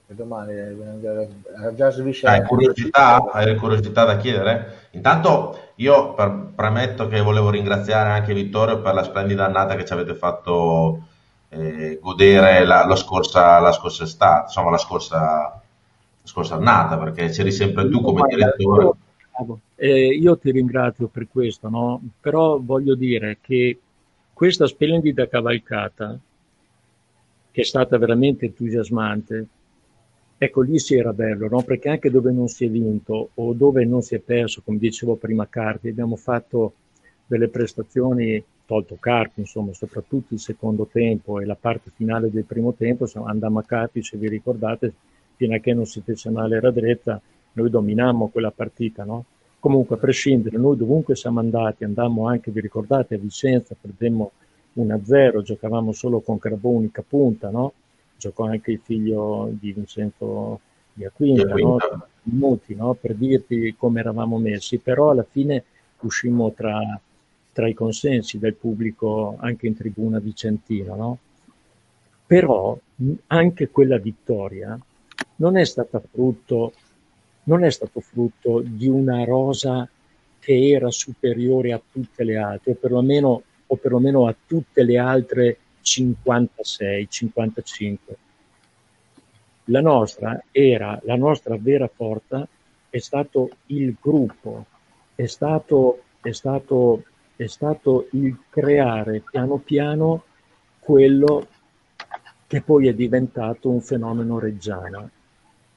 eh, 0.08 0.14
domani 0.14 0.52
eh, 0.52 1.74
già 1.74 1.90
sviscerato. 1.90 2.40
Hai 2.40 2.46
curiosità? 2.46 3.30
Hai 3.32 3.56
curiosità 3.56 4.04
da 4.04 4.16
chiedere? 4.16 4.88
Intanto 4.92 5.72
io 5.76 6.14
per, 6.14 6.52
premetto 6.54 7.08
che 7.08 7.20
volevo 7.20 7.50
ringraziare 7.50 8.10
anche 8.10 8.34
Vittorio 8.34 8.80
per 8.80 8.94
la 8.94 9.02
splendida 9.02 9.44
annata 9.44 9.74
che 9.76 9.84
ci 9.84 9.92
avete 9.92 10.14
fatto 10.14 11.06
eh, 11.48 11.98
godere 12.00 12.64
la, 12.64 12.86
la, 12.86 12.96
scorsa, 12.96 13.58
la 13.58 13.72
scorsa 13.72 14.04
estate, 14.04 14.42
insomma 14.46 14.70
la 14.70 14.78
scorsa, 14.78 15.60
scorsa 16.26 16.56
annata, 16.56 16.98
perché 16.98 17.28
c'eri 17.28 17.52
sempre 17.52 17.88
tu 17.88 18.00
come 18.00 18.26
direttore. 18.28 18.92
Eh, 19.76 20.08
io 20.08 20.36
ti 20.38 20.50
ringrazio 20.50 21.08
per 21.08 21.28
questo, 21.30 21.68
no? 21.68 22.00
però 22.20 22.58
voglio 22.58 22.94
dire 22.94 23.38
che 23.40 23.78
questa 24.32 24.66
splendida 24.66 25.28
cavalcata, 25.28 26.18
che 27.50 27.60
è 27.60 27.64
stata 27.64 27.96
veramente 27.98 28.46
entusiasmante, 28.46 29.46
ecco 30.38 30.60
lì 30.62 30.78
si 30.78 30.96
era 30.96 31.12
bello, 31.12 31.48
no? 31.48 31.62
perché 31.62 31.90
anche 31.90 32.10
dove 32.10 32.32
non 32.32 32.48
si 32.48 32.64
è 32.64 32.70
vinto 32.70 33.30
o 33.34 33.52
dove 33.52 33.84
non 33.84 34.02
si 34.02 34.14
è 34.14 34.18
perso, 34.18 34.62
come 34.64 34.78
dicevo 34.78 35.16
prima 35.16 35.46
Carpi, 35.48 35.88
abbiamo 35.88 36.16
fatto 36.16 36.72
delle 37.26 37.48
prestazioni, 37.48 38.42
tolto 38.64 38.96
Carpi, 38.98 39.40
insomma, 39.40 39.72
soprattutto 39.74 40.34
il 40.34 40.40
secondo 40.40 40.88
tempo 40.90 41.40
e 41.40 41.44
la 41.44 41.56
parte 41.56 41.90
finale 41.94 42.30
del 42.30 42.44
primo 42.44 42.72
tempo, 42.72 43.06
andammo 43.24 43.58
a 43.58 43.64
Carpi, 43.64 44.02
se 44.02 44.16
vi 44.16 44.28
ricordate, 44.28 44.92
fino 45.36 45.54
a 45.54 45.58
che 45.58 45.72
non 45.74 45.86
si 45.86 46.00
fece 46.00 46.30
male 46.30 46.56
era 46.56 46.70
dritta, 46.70 47.20
noi 47.52 47.70
dominammo 47.70 48.28
quella 48.28 48.50
partita, 48.50 49.04
no? 49.04 49.24
Comunque, 49.58 49.96
a 49.96 49.98
prescindere, 49.98 50.58
noi 50.58 50.76
dovunque 50.76 51.16
siamo 51.16 51.40
andati, 51.40 51.84
andammo 51.84 52.28
anche, 52.28 52.50
vi 52.50 52.60
ricordate, 52.60 53.14
a 53.14 53.18
Vicenza, 53.18 53.74
perdemmo 53.80 54.32
1-0, 54.76 55.42
giocavamo 55.42 55.92
solo 55.92 56.20
con 56.20 56.38
Crabò 56.38 56.68
unica 56.68 57.02
punta, 57.06 57.50
no? 57.50 57.72
Giocò 58.16 58.44
anche 58.44 58.72
il 58.72 58.80
figlio 58.82 59.50
di 59.58 59.72
Vincenzo 59.72 60.60
di 60.92 61.04
Aquila, 61.04 61.54
no? 61.54 61.78
Minuti, 62.22 62.74
no? 62.74 62.94
Per 62.94 63.14
dirti 63.14 63.74
come 63.76 64.00
eravamo 64.00 64.38
messi, 64.38 64.78
però 64.78 65.10
alla 65.10 65.26
fine 65.28 65.64
uscimmo 66.00 66.52
tra, 66.52 66.80
tra 67.52 67.68
i 67.68 67.74
consensi 67.74 68.38
del 68.38 68.54
pubblico 68.54 69.36
anche 69.40 69.66
in 69.66 69.74
tribuna 69.74 70.18
vicentina, 70.18 70.94
no? 70.94 71.18
Però 72.26 72.78
anche 73.28 73.68
quella 73.70 73.98
vittoria 73.98 74.78
non 75.36 75.56
è 75.56 75.64
frutto 75.64 76.72
non 77.46 77.64
è 77.64 77.70
stato 77.70 78.00
frutto 78.00 78.60
di 78.64 78.88
una 78.88 79.24
rosa 79.24 79.88
che 80.38 80.70
era 80.70 80.90
superiore 80.90 81.72
a 81.72 81.80
tutte 81.92 82.24
le 82.24 82.36
altre, 82.36 82.72
o 82.72 82.74
perlomeno, 82.74 83.42
o 83.66 83.76
perlomeno 83.76 84.26
a 84.26 84.34
tutte 84.46 84.82
le 84.82 84.98
altre 84.98 85.58
56, 85.80 87.06
55. 87.08 88.16
La 89.66 89.80
nostra 89.80 90.44
era, 90.50 91.00
la 91.04 91.16
nostra 91.16 91.56
vera 91.58 91.88
forza 91.88 92.46
è 92.88 92.98
stato 92.98 93.50
il 93.66 93.96
gruppo, 94.00 94.66
è 95.14 95.26
stato, 95.26 96.02
è 96.20 96.32
stato, 96.32 97.04
è 97.36 97.46
stato 97.46 98.08
il 98.12 98.38
creare 98.48 99.22
piano 99.28 99.58
piano 99.58 100.24
quello 100.78 101.46
che 102.46 102.60
poi 102.60 102.88
è 102.88 102.94
diventato 102.94 103.68
un 103.68 103.80
fenomeno 103.80 104.38
reggiano. 104.38 105.10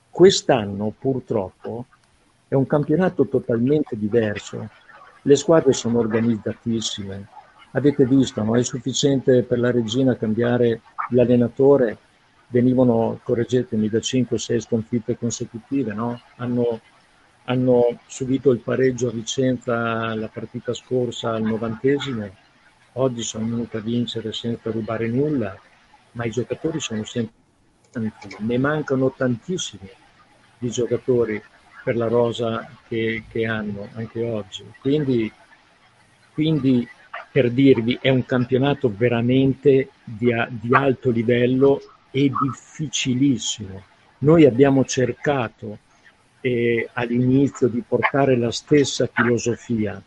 Quest'anno 0.09 0.93
purtroppo 0.97 1.85
è 2.47 2.55
un 2.55 2.65
campionato 2.65 3.27
totalmente 3.27 3.97
diverso. 3.97 4.67
Le 5.21 5.35
squadre 5.35 5.71
sono 5.71 5.99
organizzatissime. 5.99 7.27
Avete 7.71 8.05
visto, 8.05 8.43
no? 8.43 8.57
è 8.57 8.63
sufficiente 8.63 9.43
per 9.43 9.59
la 9.59 9.71
regina 9.71 10.17
cambiare 10.17 10.81
l'allenatore. 11.11 11.97
Venivano, 12.47 13.19
correggetemi, 13.23 13.87
da 13.87 13.99
5-6 13.99 14.59
sconfitte 14.59 15.17
consecutive. 15.17 15.93
No? 15.93 16.19
Hanno, 16.37 16.79
hanno 17.45 17.99
subito 18.07 18.51
il 18.51 18.59
pareggio 18.59 19.09
a 19.09 19.11
Vicenza 19.11 20.15
la 20.15 20.27
partita 20.27 20.73
scorsa 20.73 21.33
al 21.33 21.43
novantesimo. 21.43 22.27
Oggi 22.93 23.21
sono 23.21 23.45
venuti 23.45 23.77
a 23.77 23.81
vincere 23.81 24.33
senza 24.33 24.71
rubare 24.71 25.07
nulla, 25.07 25.55
ma 26.13 26.25
i 26.25 26.31
giocatori 26.31 26.79
sono 26.79 27.03
sempre 27.03 27.38
Ne 27.91 28.57
mancano 28.57 29.11
tantissimi 29.15 29.89
di 30.57 30.69
giocatori 30.69 31.41
per 31.83 31.95
la 31.95 32.07
rosa 32.07 32.69
che, 32.87 33.23
che 33.29 33.45
hanno 33.45 33.89
anche 33.95 34.23
oggi. 34.23 34.63
Quindi, 34.79 35.31
quindi, 36.33 36.87
per 37.31 37.49
dirvi, 37.51 37.97
è 38.01 38.09
un 38.09 38.25
campionato 38.25 38.93
veramente 38.95 39.89
di, 40.03 40.31
di 40.49 40.73
alto 40.73 41.09
livello 41.09 41.81
e 42.11 42.31
difficilissimo. 42.41 43.83
Noi 44.19 44.45
abbiamo 44.45 44.85
cercato 44.85 45.79
eh, 46.41 46.89
all'inizio 46.93 47.67
di 47.67 47.83
portare 47.87 48.37
la 48.37 48.51
stessa 48.51 49.09
filosofia. 49.11 50.01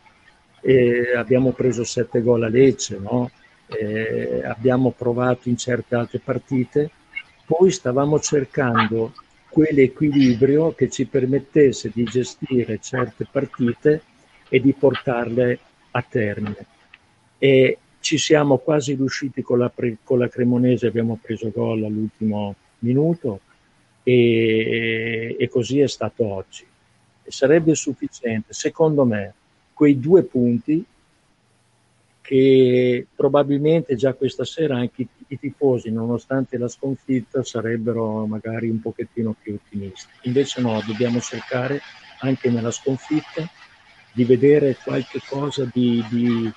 Eh, 0.61 1.15
abbiamo 1.15 1.51
preso 1.51 1.83
sette 1.83 2.21
gol 2.21 2.43
a 2.43 2.47
Lecce, 2.47 2.97
no? 2.97 3.29
eh, 3.67 4.41
abbiamo 4.45 4.91
provato 4.91 5.49
in 5.49 5.57
certe 5.57 5.95
altre 5.95 6.19
partite, 6.19 6.89
poi 7.45 7.71
stavamo 7.71 8.19
cercando 8.19 9.13
quell'equilibrio 9.49 10.73
che 10.73 10.89
ci 10.89 11.05
permettesse 11.05 11.91
di 11.93 12.03
gestire 12.03 12.79
certe 12.81 13.27
partite 13.29 14.01
e 14.49 14.59
di 14.59 14.73
portarle 14.73 15.59
a 15.91 16.01
termine. 16.07 16.65
E 17.37 17.77
ci 17.99 18.17
siamo 18.17 18.57
quasi 18.57 18.95
riusciti 18.95 19.41
con 19.41 19.59
la, 19.59 19.71
con 20.03 20.19
la 20.19 20.27
Cremonese, 20.27 20.87
abbiamo 20.87 21.19
preso 21.21 21.51
gol 21.51 21.83
all'ultimo 21.83 22.55
minuto 22.79 23.41
e, 24.03 25.35
e 25.39 25.49
così 25.49 25.79
è 25.79 25.87
stato 25.87 26.25
oggi. 26.25 26.65
E 27.23 27.31
sarebbe 27.31 27.75
sufficiente, 27.75 28.53
secondo 28.53 29.05
me, 29.05 29.33
quei 29.73 29.99
due 29.99 30.23
punti 30.23 30.83
che 32.23 33.05
probabilmente 33.13 33.97
già 33.97 34.13
questa 34.13 34.45
sera 34.45 34.77
anche 34.77 35.05
i 35.27 35.37
tifosi, 35.37 35.91
nonostante 35.91 36.57
la 36.57 36.69
sconfitta, 36.69 37.43
sarebbero 37.43 38.25
magari 38.25 38.69
un 38.69 38.79
pochettino 38.79 39.35
più 39.39 39.55
ottimisti. 39.55 40.07
Invece 40.21 40.61
no, 40.61 40.81
dobbiamo 40.87 41.19
cercare 41.19 41.81
anche 42.19 42.49
nella 42.49 42.71
sconfitta 42.71 43.45
di 44.13 44.23
vedere 44.23 44.77
qualche 44.81 45.19
cosa 45.27 45.67
di, 45.73 46.01
di, 46.09 46.51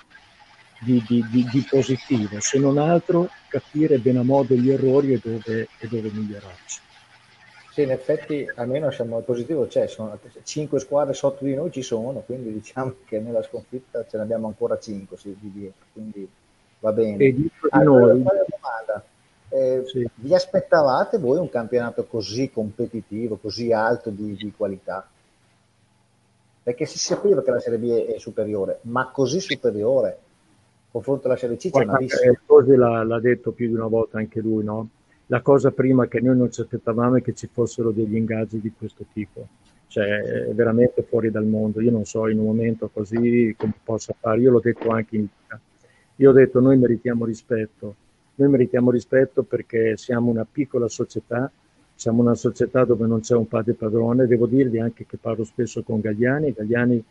di, 0.79 1.25
di, 1.51 1.67
positivo, 1.69 2.39
se 2.39 2.61
non 2.61 2.79
altro 2.79 3.29
capire 3.49 3.99
bene 3.99 4.21
a 4.21 4.23
modo 4.23 4.55
gli 4.55 4.71
errori 4.71 5.15
e 5.15 5.21
dove, 5.21 5.69
e 5.79 5.89
dove 5.89 6.11
migliorarci. 6.13 6.81
Sì, 7.77 7.83
in 7.83 7.91
effetti 7.91 8.51
almeno 8.55 8.91
siamo 8.91 9.19
al 9.19 9.23
positivo, 9.23 9.67
c'è, 9.67 9.87
sono 9.87 10.19
cinque 10.45 10.81
squadre 10.81 11.13
sotto 11.13 11.45
di 11.45 11.55
noi 11.55 11.71
ci 11.71 11.83
sono, 11.83 12.21
quindi 12.21 12.51
diciamo 12.51 12.95
che 13.05 13.21
nella 13.21 13.43
sconfitta 13.43 14.07
ce 14.09 14.17
ne 14.17 14.23
abbiamo 14.23 14.47
ancora 14.47 14.79
cinque 14.79 15.19
sì, 15.19 15.37
di 15.39 15.53
dietro, 15.53 15.85
quindi 15.93 16.27
va 16.81 16.93
bene. 16.93 17.23
E 17.23 17.37
allora, 17.69 18.15
noi... 18.15 18.23
domanda. 18.23 19.05
Eh, 19.51 19.83
sì. 19.89 20.09
Vi 20.15 20.35
aspettavate 20.35 21.19
voi 21.19 21.37
un 21.37 21.51
campionato 21.51 22.07
così 22.07 22.51
competitivo, 22.51 23.37
così 23.37 23.71
alto 23.73 24.09
di, 24.09 24.35
di, 24.37 24.55
qualità? 24.57 25.07
Perché 26.63 26.87
si 26.87 26.99
sapeva 26.99 27.43
che 27.43 27.51
la 27.51 27.61
Serie 27.61 27.79
B 27.79 27.91
è 28.07 28.19
superiore, 28.19 28.79
ma 28.85 29.11
così 29.11 29.39
superiore 29.39 30.21
confronto 30.91 31.27
alla 31.27 31.37
Serie 31.37 31.59
C 31.59 31.69
c'è 31.69 31.85
una 31.85 31.99
eh, 31.99 32.39
Così 32.47 32.75
l'ha, 32.75 33.03
l'ha 33.05 33.21
detto 33.21 33.53
più 33.53 33.69
di 33.69 33.75
una 33.75 33.87
volta 33.87 34.17
anche 34.17 34.41
lui, 34.41 34.65
no? 34.65 34.89
La 35.27 35.41
cosa 35.41 35.73
prima 35.73 36.07
che 36.07 36.21
noi 36.21 36.37
non 36.37 36.53
ci 36.53 36.61
aspettavamo 36.61 37.17
è 37.17 37.23
che 37.23 37.35
ci 37.35 37.49
fossero 37.51 37.91
degli 37.91 38.15
ingaggi 38.15 38.61
di 38.61 38.73
questo 38.77 39.05
tipo. 39.13 39.49
Cioè, 39.89 40.21
è 40.49 40.55
veramente 40.55 41.03
fuori 41.03 41.31
dal 41.31 41.47
mondo. 41.47 41.81
Io 41.81 41.91
non 41.91 42.05
so 42.05 42.29
in 42.29 42.39
un 42.39 42.45
momento 42.45 42.89
così 42.93 43.55
come 43.57 43.75
possa 43.83 44.15
fare. 44.19 44.41
Io 44.41 44.51
l'ho 44.51 44.61
detto 44.61 44.89
anche 44.91 45.17
in 45.17 45.23
vita. 45.23 45.61
Io 46.17 46.31
ho 46.31 46.33
detto 46.33 46.61
noi 46.61 46.77
meritiamo 46.79 47.25
rispetto. 47.25 47.95
Noi 48.37 48.49
meritiamo 48.51 48.91
rispetto 48.91 49.43
perché 49.43 49.97
siamo 49.97 50.31
una 50.31 50.47
piccola 50.51 50.89
società, 50.89 51.51
siamo 51.95 52.21
una 52.21 52.35
società 52.35 52.85
dove 52.85 53.07
non 53.07 53.21
c'è 53.21 53.35
un 53.35 53.49
padre 53.49 53.73
padrone. 53.73 54.27
Devo 54.27 54.47
dirvi 54.47 54.79
anche 54.79 55.07
che 55.07 55.17
parlo 55.17 55.45
spesso 55.45 55.83
con 55.83 56.01
Gagliani. 56.01 56.53
Gagliani 56.53 57.03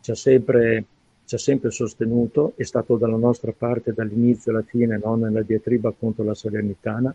ci 0.00 0.10
ha 0.10 0.16
sempre, 0.16 0.84
ci 1.26 1.36
ha 1.36 1.38
sempre 1.38 1.70
sostenuto, 1.70 2.54
è 2.56 2.64
stato 2.64 2.96
dalla 2.96 3.16
nostra 3.16 3.52
parte 3.56 3.92
dall'inizio 3.92 4.50
alla 4.50 4.62
fine, 4.62 4.98
non 5.00 5.20
nella 5.20 5.42
diatriba 5.42 5.94
contro 5.96 6.24
la 6.24 6.34
Salernitana 6.34 7.14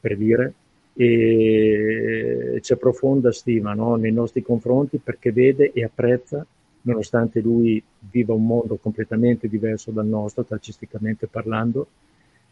per 0.00 0.16
dire, 0.16 0.54
e 0.94 2.58
c'è 2.60 2.76
profonda 2.76 3.30
stima 3.30 3.72
no? 3.72 3.94
nei 3.94 4.10
nostri 4.10 4.42
confronti 4.42 4.98
perché 4.98 5.30
vede 5.30 5.70
e 5.72 5.84
apprezza, 5.84 6.44
nonostante 6.82 7.40
lui 7.40 7.80
viva 8.10 8.34
un 8.34 8.44
mondo 8.44 8.76
completamente 8.76 9.48
diverso 9.48 9.92
dal 9.92 10.06
nostro, 10.06 10.44
calcisticamente 10.44 11.28
parlando, 11.28 11.86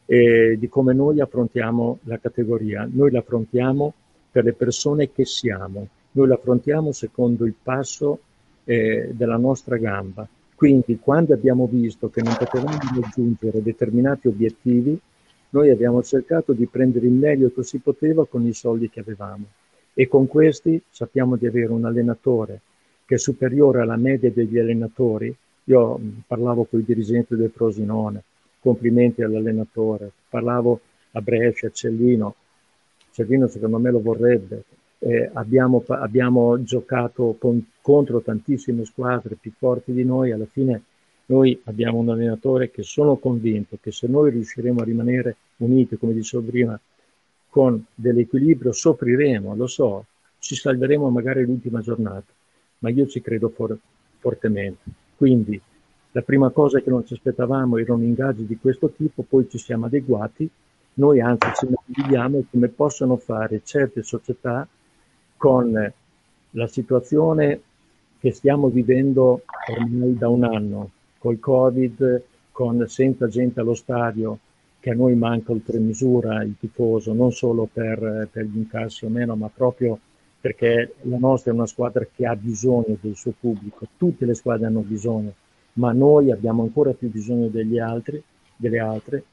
eh, 0.07 0.57
di 0.59 0.69
come 0.69 0.95
noi 0.95 1.21
affrontiamo 1.21 1.99
la 2.05 2.19
categoria. 2.19 2.89
Noi 2.91 3.11
la 3.11 3.19
affrontiamo 3.19 3.93
per 4.31 4.45
le 4.45 4.53
persone 4.53 5.11
che 5.11 5.25
siamo, 5.25 5.89
noi 6.13 6.29
la 6.29 6.35
affrontiamo 6.35 6.93
secondo 6.93 7.45
il 7.47 7.55
passo 7.61 8.21
eh, 8.65 9.11
della 9.13 9.37
nostra 9.37 9.77
gamba. 9.77 10.27
Quindi 10.55 10.99
quando 11.01 11.35
abbiamo 11.35 11.67
visto 11.67 12.09
che 12.09 12.23
non 12.23 12.35
potevamo 12.37 12.79
raggiungere 13.01 13.63
determinati 13.63 14.29
obiettivi, 14.29 14.99
Noi 15.57 15.71
abbiamo 15.71 16.03
cercato 16.03 16.53
di 16.53 16.67
prendere 16.67 17.07
il 17.07 17.15
meglio 17.15 17.51
che 17.51 17.63
si 17.63 17.79
poteva 17.79 18.27
con 18.27 18.45
i 18.45 18.53
soldi 18.53 18.91
che 18.91 19.01
avevamo. 19.01 19.47
E 19.95 20.07
con 20.07 20.27
questi 20.27 20.79
sappiamo 20.91 21.37
di 21.37 21.47
avere 21.47 21.73
un 21.73 21.87
allenatore 21.87 22.61
che 23.07 23.15
è 23.15 23.19
superiore 23.19 23.81
alla 23.81 23.97
media 23.97 24.31
degli 24.31 24.59
allenatori. 24.59 25.35
Io 25.65 25.99
parlavo 26.27 26.65
con 26.65 26.81
i 26.81 26.85
dirigenti 26.85 27.37
del 27.37 27.49
Frosinone, 27.49 28.23
complimenti 28.61 29.23
all'allenatore, 29.23 30.11
parlavo 30.29 30.79
a 31.13 31.23
Brescia, 31.23 31.69
a 31.69 31.71
Cellino, 31.71 32.35
Cellino 33.13 33.47
secondo 33.47 33.79
me 33.79 33.91
lo 33.91 34.03
vorrebbe, 34.03 34.65
eh, 34.99 35.31
abbiamo, 35.33 35.83
abbiamo, 35.87 36.63
giocato 36.65 37.35
con, 37.39 37.65
contro 37.81 38.21
tantissime 38.21 38.85
squadre 38.85 39.37
più 39.41 39.53
forti 39.57 39.95
di 39.95 40.05
noi, 40.05 40.33
alla 40.33 40.45
fine 40.45 40.83
noi 41.27 41.61
abbiamo 41.65 41.99
un 41.99 42.11
allenatore 42.11 42.71
che 42.71 42.83
sono 42.83 43.17
convinto 43.17 43.79
che 43.81 43.91
se 43.91 44.07
noi 44.07 44.31
riusciremo 44.31 44.81
a 44.81 44.85
rimanere 44.85 45.37
uniti, 45.59 45.97
come 45.97 46.13
dicevo 46.13 46.45
prima, 46.45 46.79
con 47.49 47.85
dell'equilibrio, 47.95 48.73
soffriremo, 48.73 49.57
lo 49.57 49.67
so, 49.67 50.05
ci 50.39 50.55
salveremo 50.55 51.09
magari 51.11 51.45
l'ultima 51.45 51.81
giornata, 51.81 52.33
ma 52.79 52.91
io 52.91 53.07
ci 53.07 53.21
credo 53.21 53.49
for- 53.49 53.79
fortemente. 54.19 54.91
Quindi 55.17 55.61
la 56.13 56.23
prima 56.23 56.51
cosa 56.51 56.81
che 56.81 56.91
non 56.91 57.07
ci 57.07 57.15
aspettavamo 57.15 57.79
erano 57.79 58.03
ingaggi 58.03 58.47
di 58.47 58.59
questo 58.59 58.91
tipo, 58.91 59.23
poi 59.23 59.49
ci 59.49 59.59
siamo 59.59 59.87
adeguati, 59.87 60.49
noi 60.95 61.21
anzi 61.21 61.49
ci 61.55 61.67
meravigliamo 61.67 62.45
come 62.51 62.69
possono 62.69 63.17
fare 63.17 63.61
certe 63.65 64.03
società 64.03 64.67
con 65.37 65.93
la 66.51 66.67
situazione 66.69 67.61
che 68.19 68.33
stiamo 68.33 68.69
vivendo 68.69 69.43
ormai 69.69 70.17
da 70.17 70.29
un 70.29 70.45
anno, 70.45 70.91
col 71.27 71.41
Covid, 71.41 72.23
con 72.53 72.85
senza 72.87 73.27
gente 73.27 73.59
allo 73.59 73.75
stadio, 73.75 74.39
che 74.79 74.91
a 74.91 74.95
noi 74.95 75.17
manca 75.17 75.51
oltremisura 75.51 76.41
il 76.45 76.55
tifoso, 76.57 77.13
non 77.13 77.33
solo 77.33 77.69
per, 77.71 78.29
per 78.31 78.45
gli 78.45 78.59
incassi 78.59 79.05
o 79.05 79.09
meno, 79.09 79.35
ma 79.35 79.51
proprio 79.53 79.99
perché 80.41 80.95
la 81.03 81.19
nostra 81.19 81.51
è 81.51 81.55
una 81.55 81.67
squadra 81.67 82.07
che 82.15 82.25
ha 82.27 82.37
bisogno 82.37 82.97
del 83.01 83.17
suo 83.17 83.33
pubblico, 83.39 83.89
tutte 83.97 84.25
le 84.25 84.35
squadre 84.35 84.67
hanno 84.67 84.83
bisogno, 84.83 85.35
ma 85.75 85.91
noi 85.91 86.31
abbiamo 86.31 86.63
ancora 86.63 86.93
più 86.93 87.11
bisogno 87.11 87.49
degli 87.49 87.81
altri, 87.81 88.23
delle 88.55 88.79
altre 88.79 89.25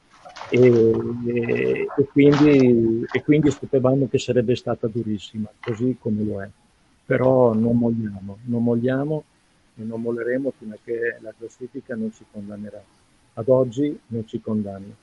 e, 0.50 0.66
e, 0.66 1.86
e, 1.96 2.04
quindi, 2.10 3.06
e 3.12 3.22
quindi 3.22 3.52
sapevamo 3.52 4.08
che 4.08 4.18
sarebbe 4.18 4.56
stata 4.56 4.88
durissima, 4.88 5.48
così 5.60 5.96
come 6.00 6.24
lo 6.24 6.42
è. 6.42 6.48
Però 7.06 7.54
non 7.54 7.78
molliamo, 7.78 8.38
non 8.46 8.64
molliamo 8.64 9.24
e 9.76 9.82
non 9.82 10.00
molleremo 10.00 10.52
fino 10.58 10.74
a 10.74 10.78
che 10.84 11.18
la 11.20 11.32
classifica 11.36 11.94
non 11.94 12.12
ci 12.14 12.24
condannerà. 12.30 12.82
Ad 13.34 13.48
oggi 13.48 13.98
non 14.08 14.26
ci 14.26 14.40
condanna. 14.40 14.94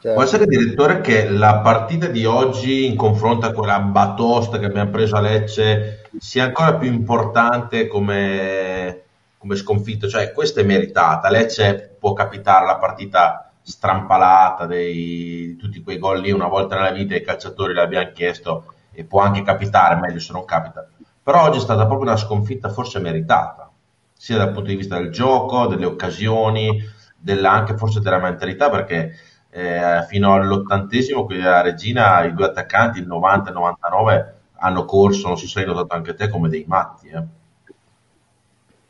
Certo. 0.00 0.14
Può 0.14 0.22
essere, 0.22 0.46
direttore, 0.46 1.02
che 1.02 1.28
la 1.28 1.58
partita 1.58 2.06
di 2.06 2.24
oggi 2.24 2.86
in 2.86 2.96
confronto 2.96 3.44
a 3.44 3.52
quella 3.52 3.80
batosta 3.80 4.58
che 4.58 4.64
abbiamo 4.64 4.90
preso 4.90 5.16
a 5.16 5.20
Lecce 5.20 6.08
sia 6.18 6.44
ancora 6.44 6.76
più 6.76 6.90
importante 6.90 7.86
come, 7.86 9.02
come 9.36 9.56
sconfitto? 9.56 10.08
Cioè, 10.08 10.32
questa 10.32 10.62
è 10.62 10.64
meritata. 10.64 11.28
Lecce 11.28 11.96
può 11.98 12.14
capitare 12.14 12.64
la 12.64 12.76
partita 12.76 13.52
strampalata 13.60 14.64
dei, 14.64 15.48
di 15.48 15.56
tutti 15.56 15.82
quei 15.82 15.98
gol 15.98 16.20
lì 16.20 16.30
una 16.30 16.48
volta 16.48 16.76
nella 16.76 16.92
vita 16.92 17.14
i 17.14 17.22
calciatori 17.22 17.74
l'abbiamo 17.74 18.10
chiesto 18.12 18.72
e 18.92 19.04
può 19.04 19.20
anche 19.20 19.42
capitare, 19.42 20.00
meglio 20.00 20.18
se 20.18 20.32
non 20.32 20.46
capita. 20.46 20.88
Però 21.30 21.44
oggi 21.44 21.58
è 21.58 21.60
stata 21.60 21.86
proprio 21.86 22.08
una 22.08 22.16
sconfitta 22.16 22.70
forse 22.70 22.98
meritata, 22.98 23.70
sia 24.12 24.36
dal 24.36 24.50
punto 24.50 24.70
di 24.70 24.74
vista 24.74 24.98
del 24.98 25.12
gioco, 25.12 25.68
delle 25.68 25.84
occasioni, 25.84 26.82
della, 27.16 27.52
anche 27.52 27.76
forse 27.76 28.00
della 28.00 28.18
mentalità, 28.18 28.68
perché 28.68 29.12
eh, 29.48 30.04
fino 30.08 30.34
all'ottantesimo 30.34 31.26
qui 31.26 31.40
a 31.40 31.60
Regina 31.60 32.24
i 32.24 32.34
due 32.34 32.46
attaccanti, 32.46 32.98
il 32.98 33.06
90 33.06 33.46
e 33.46 33.52
il 33.52 33.58
99, 33.58 34.34
hanno 34.54 34.84
corso, 34.84 35.28
non 35.28 35.38
so 35.38 35.46
se 35.46 35.60
hai 35.60 35.66
notato 35.66 35.94
anche 35.94 36.14
te, 36.14 36.28
come 36.28 36.48
dei 36.48 36.64
matti. 36.66 37.06
Eh. 37.06 37.22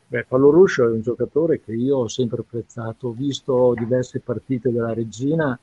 Beh, 0.07 0.23
Paolo 0.23 0.49
Ruscio 0.49 0.87
è 0.87 0.91
un 0.91 1.01
giocatore 1.01 1.61
che 1.61 1.73
io 1.73 1.97
ho 1.97 2.07
sempre 2.07 2.41
apprezzato, 2.41 3.09
ho 3.09 3.11
visto 3.11 3.75
diverse 3.77 4.19
partite 4.19 4.71
della 4.71 4.95
Regina 4.95 5.55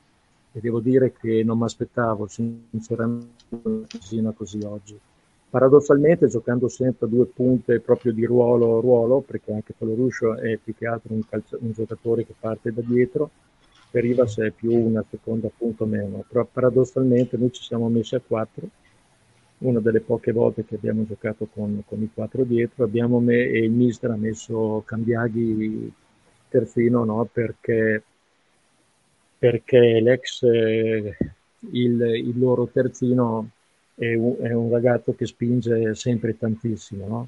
e 0.53 0.59
devo 0.61 0.79
dire 0.79 1.11
che 1.11 1.43
non 1.43 1.57
mi 1.57 1.65
aspettavo 1.65 2.25
sinceramente 2.27 3.43
una 3.49 3.85
Regina 3.91 4.31
così 4.31 4.59
oggi. 4.63 4.97
Paradossalmente 5.49 6.27
giocando 6.27 6.67
sempre 6.67 7.07
a 7.07 7.09
due 7.09 7.25
punte 7.25 7.79
proprio 7.79 8.13
di 8.13 8.25
ruolo 8.25 8.79
ruolo, 8.79 9.21
perché 9.21 9.51
anche 9.51 9.73
Paolo 9.75 9.95
Ruscio 9.95 10.37
è 10.37 10.57
più 10.57 10.75
che 10.75 10.85
altro 10.85 11.13
un, 11.13 11.21
calcio, 11.27 11.57
un 11.61 11.71
giocatore 11.71 12.25
che 12.25 12.35
parte 12.39 12.71
da 12.71 12.81
dietro, 12.83 13.31
per 13.89 14.03
Rivas 14.03 14.37
è 14.37 14.51
più 14.51 14.71
una 14.71 15.03
seconda 15.09 15.49
punto 15.55 15.85
meno, 15.85 16.23
però 16.27 16.45
paradossalmente 16.45 17.37
noi 17.37 17.51
ci 17.51 17.63
siamo 17.63 17.89
messi 17.89 18.13
a 18.13 18.21
quattro, 18.25 18.67
una 19.59 19.79
delle 19.79 20.01
poche 20.01 20.31
volte 20.31 20.63
che 20.63 20.75
abbiamo 20.75 21.05
giocato 21.05 21.47
con, 21.51 21.83
con 21.85 22.01
i 22.01 22.11
quattro 22.13 22.43
dietro, 22.43 22.83
abbiamo 22.83 23.19
me, 23.19 23.45
e 23.45 23.63
il 23.63 23.71
mister 23.71 24.11
ha 24.11 24.15
messo 24.15 24.83
Cambiaghi 24.85 25.91
terzino 26.49 27.03
no? 27.03 27.27
perché, 27.31 28.03
perché 29.37 29.99
l'ex, 29.99 30.43
eh, 30.43 31.17
il, 31.71 32.01
il, 32.01 32.39
loro 32.39 32.67
terzino 32.67 33.49
è 33.99 34.13
un, 34.15 34.35
è 34.39 34.53
un, 34.53 34.71
ragazzo 34.71 35.13
che 35.13 35.25
spinge 35.25 35.93
sempre 35.93 36.37
tantissimo. 36.37 37.07
No? 37.07 37.27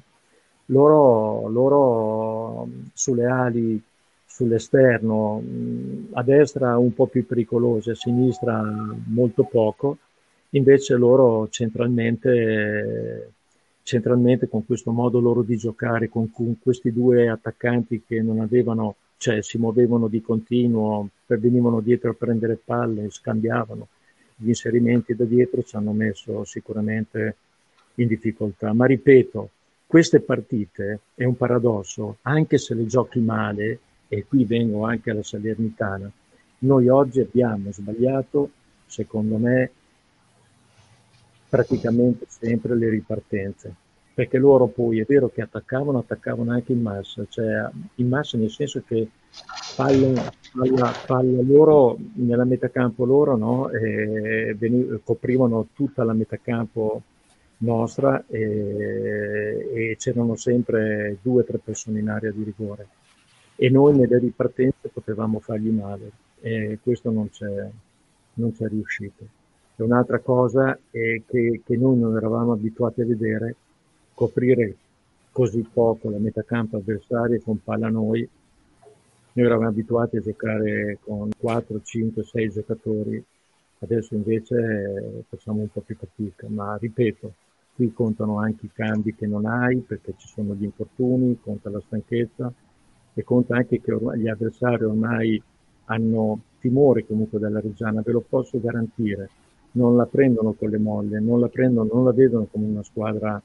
Loro, 0.66 1.48
loro 1.48 2.68
sulle 2.94 3.26
ali 3.26 3.82
sull'esterno, 4.24 5.42
a 6.12 6.22
destra 6.22 6.78
un 6.78 6.94
po' 6.94 7.06
più 7.06 7.26
pericolose, 7.26 7.90
a 7.90 7.94
sinistra 7.94 8.62
molto 9.08 9.44
poco, 9.44 9.98
invece 10.50 10.96
loro 10.96 11.48
centralmente, 11.50 13.32
centralmente 13.82 14.48
con 14.48 14.64
questo 14.64 14.90
modo 14.90 15.20
loro 15.20 15.42
di 15.42 15.58
giocare, 15.58 16.08
con, 16.08 16.30
con, 16.30 16.58
questi 16.58 16.92
due 16.92 17.28
attaccanti 17.28 18.04
che 18.06 18.22
non 18.22 18.40
avevano, 18.40 18.96
cioè 19.18 19.42
si 19.42 19.58
muovevano 19.58 20.08
di 20.08 20.22
continuo, 20.22 21.08
venivano 21.26 21.80
dietro 21.80 22.10
a 22.10 22.14
prendere 22.14 22.58
palle, 22.62 23.10
scambiavano, 23.10 23.88
gli 24.42 24.48
inserimenti 24.48 25.14
da 25.14 25.24
dietro 25.24 25.62
ci 25.62 25.76
hanno 25.76 25.92
messo 25.92 26.44
sicuramente 26.44 27.36
in 27.96 28.08
difficoltà. 28.08 28.72
Ma 28.72 28.86
ripeto, 28.86 29.50
queste 29.86 30.20
partite 30.20 31.00
è 31.14 31.24
un 31.24 31.36
paradosso, 31.36 32.18
anche 32.22 32.58
se 32.58 32.74
le 32.74 32.86
giochi 32.86 33.20
male, 33.20 33.78
e 34.08 34.24
qui 34.26 34.44
vengo 34.44 34.84
anche 34.84 35.10
alla 35.10 35.22
Salernitana, 35.22 36.10
noi 36.58 36.88
oggi 36.88 37.20
abbiamo 37.20 37.72
sbagliato, 37.72 38.50
secondo 38.86 39.36
me, 39.36 39.70
praticamente 41.48 42.26
sempre 42.28 42.74
le 42.76 42.88
ripartenze, 42.88 43.74
perché 44.14 44.38
loro 44.38 44.66
poi 44.66 45.00
è 45.00 45.04
vero 45.06 45.28
che 45.28 45.42
attaccavano, 45.42 45.98
attaccavano 45.98 46.50
anche 46.50 46.72
in 46.72 46.82
massa, 46.82 47.24
cioè 47.28 47.68
in 47.96 48.08
massa 48.08 48.36
nel 48.38 48.50
senso 48.50 48.82
che 48.86 49.08
palla, 49.74 50.32
palla, 50.52 50.94
palla 51.06 51.42
loro, 51.42 51.98
nella 52.14 52.44
metacampo 52.44 53.04
loro, 53.04 53.36
no? 53.36 53.70
e 53.70 54.54
veniv- 54.58 55.00
coprivano 55.04 55.68
tutta 55.74 56.04
la 56.04 56.12
metacampo 56.12 57.02
nostra 57.58 58.24
e, 58.26 59.70
e 59.72 59.96
c'erano 59.98 60.36
sempre 60.36 61.18
due 61.22 61.42
o 61.42 61.44
tre 61.44 61.58
persone 61.58 62.00
in 62.00 62.08
area 62.08 62.32
di 62.32 62.42
rigore 62.42 62.88
e 63.56 63.70
noi 63.70 63.96
nelle 63.96 64.18
ripartenze 64.18 64.88
potevamo 64.88 65.38
fargli 65.38 65.68
male 65.68 66.10
e 66.40 66.78
questo 66.82 67.10
non 67.10 67.30
c'è, 67.30 67.68
non 68.34 68.52
c'è 68.52 68.66
riuscito. 68.66 69.24
E 69.76 69.82
un'altra 69.82 70.18
cosa 70.18 70.76
è 70.90 71.22
che, 71.26 71.60
che 71.64 71.76
noi 71.76 71.96
non 71.98 72.16
eravamo 72.16 72.52
abituati 72.52 73.02
a 73.02 73.06
vedere, 73.06 73.54
coprire 74.14 74.76
così 75.30 75.66
poco 75.72 76.10
la 76.10 76.18
metacampo 76.18 76.76
avversaria 76.76 77.40
con 77.40 77.62
palla 77.62 77.88
noi. 77.88 78.28
Noi 79.34 79.46
eravamo 79.46 79.68
abituati 79.68 80.18
a 80.18 80.20
giocare 80.20 80.98
con 81.00 81.30
4, 81.38 81.80
5, 81.82 82.22
6 82.22 82.50
giocatori, 82.50 83.24
adesso 83.78 84.14
invece 84.14 85.24
facciamo 85.26 85.60
un 85.62 85.68
po' 85.68 85.80
più 85.80 85.96
fatica, 85.96 86.48
ma 86.50 86.76
ripeto, 86.76 87.32
qui 87.74 87.94
contano 87.94 88.38
anche 88.38 88.66
i 88.66 88.70
cambi 88.74 89.14
che 89.14 89.26
non 89.26 89.46
hai 89.46 89.78
perché 89.78 90.12
ci 90.18 90.28
sono 90.28 90.54
gli 90.54 90.64
infortuni, 90.64 91.38
conta 91.40 91.70
la 91.70 91.80
stanchezza, 91.80 92.52
e 93.14 93.24
conta 93.24 93.56
anche 93.56 93.80
che 93.80 93.92
ormai, 93.92 94.20
gli 94.20 94.28
avversari 94.28 94.84
ormai 94.84 95.42
hanno 95.86 96.40
timore 96.58 97.06
comunque 97.06 97.38
della 97.38 97.60
Reggiana, 97.60 98.02
ve 98.02 98.12
lo 98.12 98.24
posso 98.26 98.60
garantire, 98.60 99.30
non 99.72 99.96
la 99.96 100.04
prendono 100.04 100.52
con 100.52 100.68
le 100.68 100.78
molle, 100.78 101.20
non 101.20 101.40
la, 101.40 101.48
prendono, 101.48 101.88
non 101.90 102.04
la 102.04 102.12
vedono 102.12 102.46
come 102.50 102.66
una 102.66 102.82
squadra 102.82 103.40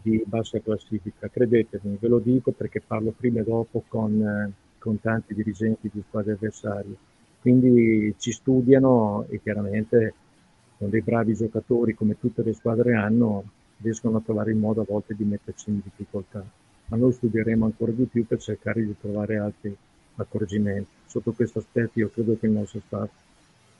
di 0.00 0.22
bassa 0.26 0.58
classifica, 0.60 1.28
credetemi, 1.28 1.98
ve 2.00 2.08
lo 2.08 2.18
dico 2.18 2.50
perché 2.52 2.80
parlo 2.80 3.12
prima 3.14 3.40
e 3.40 3.44
dopo 3.44 3.84
con, 3.86 4.20
eh, 4.20 4.61
con 4.82 5.00
tanti 5.00 5.34
dirigenti 5.34 5.88
di 5.92 6.02
squadre 6.06 6.32
avversarie, 6.32 6.96
quindi 7.40 8.14
ci 8.18 8.32
studiano 8.32 9.26
e 9.28 9.40
chiaramente 9.40 10.14
con 10.76 10.90
dei 10.90 11.02
bravi 11.02 11.34
giocatori 11.34 11.94
come 11.94 12.18
tutte 12.18 12.42
le 12.42 12.52
squadre 12.52 12.94
hanno, 12.94 13.44
riescono 13.78 14.18
a 14.18 14.20
trovare 14.20 14.50
il 14.50 14.56
modo 14.56 14.80
a 14.80 14.86
volte 14.86 15.14
di 15.14 15.24
metterci 15.24 15.70
in 15.70 15.80
difficoltà 15.82 16.44
ma 16.92 16.98
noi 16.98 17.12
studieremo 17.12 17.64
ancora 17.64 17.90
di 17.92 18.04
più 18.04 18.26
per 18.26 18.38
cercare 18.38 18.84
di 18.84 18.94
trovare 19.00 19.38
altri 19.38 19.74
accorgimenti. 20.16 20.90
sotto 21.06 21.32
questo 21.32 21.60
aspetto 21.60 21.98
io 21.98 22.10
credo 22.12 22.36
che 22.38 22.46
il 22.46 22.52
nostro 22.52 22.80
staff 22.86 23.08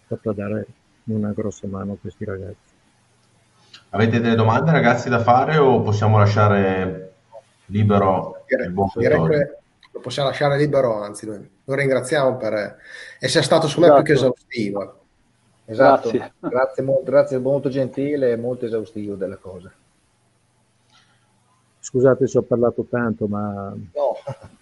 saprà 0.07 0.33
dare 0.33 0.67
una 1.05 1.33
grossa 1.33 1.67
mano 1.67 1.93
a 1.93 1.97
questi 2.01 2.25
ragazzi. 2.25 2.71
Avete 3.91 4.21
delle 4.21 4.35
domande 4.35 4.71
ragazzi 4.71 5.11
da 5.11 5.19
fare 5.19 5.59
o 5.59 5.83
possiamo 5.83 6.17
lasciare 6.17 7.13
libero 7.67 8.45
Direi, 8.47 8.67
il 8.67 8.73
buon 8.73 8.89
direi 8.95 9.29
che 9.29 9.57
lo 9.93 10.01
possiamo 10.01 10.29
lasciare 10.29 10.57
libero, 10.57 11.01
anzi 11.03 11.27
noi 11.27 11.49
lo 11.65 11.75
ringraziamo 11.75 12.37
per 12.37 12.79
essere 13.21 13.45
stato 13.45 13.67
su 13.69 13.79
me 13.81 13.93
più 13.93 14.03
che 14.03 14.13
Esatto. 14.13 14.33
esaustivo. 14.35 14.97
Esatto, 15.65 16.11
Grazie. 16.11 16.33
grazie, 16.41 16.83
mo- 16.83 17.03
grazie, 17.05 17.39
molto 17.39 17.69
gentile 17.69 18.33
e 18.33 18.37
molto 18.37 18.65
esaustivo 18.67 19.15
delle 19.15 19.39
cose. 19.39 19.73
Scusate 21.79 22.27
se 22.27 22.39
ho 22.39 22.43
parlato 22.43 22.85
tanto, 22.89 23.27
ma... 23.27 23.71
No, 23.95 24.12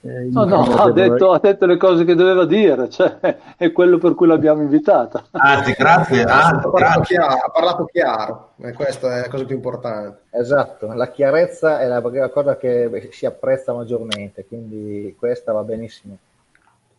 eh, 0.02 0.28
No, 0.30 0.44
no, 0.44 0.60
ha 0.62 0.86
che 0.86 0.92
detto, 0.92 1.32
ha 1.32 1.38
detto 1.38 1.66
le 1.66 1.76
cose 1.76 2.04
che 2.04 2.14
doveva 2.14 2.46
dire, 2.46 2.88
cioè, 2.88 3.18
è 3.56 3.70
quello 3.72 3.98
per 3.98 4.14
cui 4.14 4.26
l'abbiamo 4.26 4.62
invitata. 4.62 5.26
Anzi, 5.32 5.72
grazie, 5.72 6.22
Ha 6.22 6.46
anzi, 6.48 6.68
parlato 6.68 6.70
grazie. 6.70 7.16
chiaro, 7.16 7.34
ha 7.34 7.50
parlato 7.50 7.84
chiaro, 7.84 8.52
e 8.58 8.72
questa 8.72 9.18
è 9.18 9.20
la 9.20 9.28
cosa 9.28 9.44
più 9.44 9.56
importante. 9.56 10.22
esatto, 10.30 10.92
la 10.92 11.10
chiarezza 11.10 11.80
è 11.80 11.86
la, 11.86 12.00
la 12.00 12.28
cosa 12.30 12.56
che 12.56 13.08
si 13.10 13.26
apprezza 13.26 13.72
maggiormente, 13.72 14.44
quindi 14.46 15.14
questa 15.18 15.52
va 15.52 15.62
benissimo. 15.62 16.16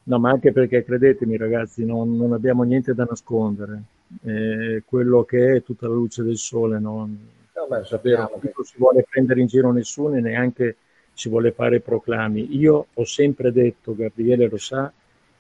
No, 0.04 0.20
ma 0.20 0.32
anche 0.32 0.52
perché 0.52 0.84
credetemi 0.84 1.38
ragazzi, 1.38 1.86
non, 1.86 2.16
non 2.16 2.34
abbiamo 2.34 2.64
niente 2.64 2.94
da 2.94 3.06
nascondere. 3.08 3.82
Eh, 4.24 4.84
quello 4.86 5.24
che 5.24 5.56
è 5.58 5.64
tutta 5.64 5.88
la 5.88 5.94
luce 5.94 6.24
del 6.24 6.38
sole, 6.38 6.80
non, 6.80 7.18
Vabbè, 7.54 7.68
davvero, 7.68 7.86
sappiamo 7.86 8.40
che 8.40 8.52
non 8.56 8.66
si 8.66 8.74
vuole 8.78 9.06
prendere 9.10 9.42
in 9.42 9.48
giro 9.48 9.72
nessuno 9.72 10.16
e 10.16 10.22
neanche 10.22 10.76
si 11.22 11.30
vuole 11.30 11.52
fare 11.52 11.82
proclami. 11.82 12.58
Io 12.58 12.88
ho 12.92 13.06
sempre 13.06 13.52
detto, 13.52 13.94
Gabriele 13.94 14.50
lo 14.50 14.58
sa, 14.58 14.92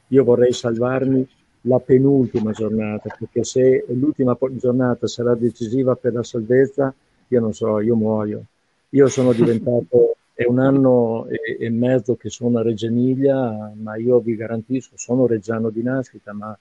io 0.09 0.23
vorrei 0.23 0.53
salvarmi 0.53 1.27
la 1.61 1.79
penultima 1.79 2.51
giornata, 2.51 3.09
perché 3.17 3.43
se 3.43 3.83
l'ultima 3.87 4.37
giornata 4.51 5.07
sarà 5.07 5.33
decisiva 5.33 5.95
per 5.95 6.13
la 6.13 6.21
salvezza, 6.21 6.93
io 7.29 7.39
non 7.39 7.53
so, 7.53 7.79
io 7.79 7.95
muoio. 7.95 8.43
Io 8.89 9.07
sono 9.07 9.33
diventato, 9.33 10.17
è 10.35 10.45
un 10.45 10.59
anno 10.59 11.25
e, 11.27 11.57
e 11.59 11.69
mezzo 11.71 12.15
che 12.15 12.29
sono 12.29 12.59
a 12.59 12.61
Reggio 12.61 12.85
Emilia, 12.85 13.73
ma 13.75 13.95
io 13.95 14.19
vi 14.19 14.35
garantisco, 14.35 14.91
sono 14.97 15.25
reggiano 15.25 15.71
di 15.71 15.81
nascita, 15.81 16.31
ma 16.31 16.55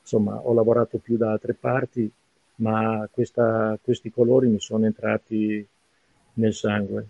insomma 0.00 0.36
ho 0.36 0.54
lavorato 0.54 0.98
più 0.98 1.16
da 1.16 1.32
altre 1.32 1.54
parti, 1.54 2.08
ma 2.56 3.08
questa- 3.10 3.76
questi 3.82 4.12
colori 4.12 4.46
mi 4.46 4.60
sono 4.60 4.86
entrati 4.86 5.66
nel 6.34 6.54
sangue 6.54 7.06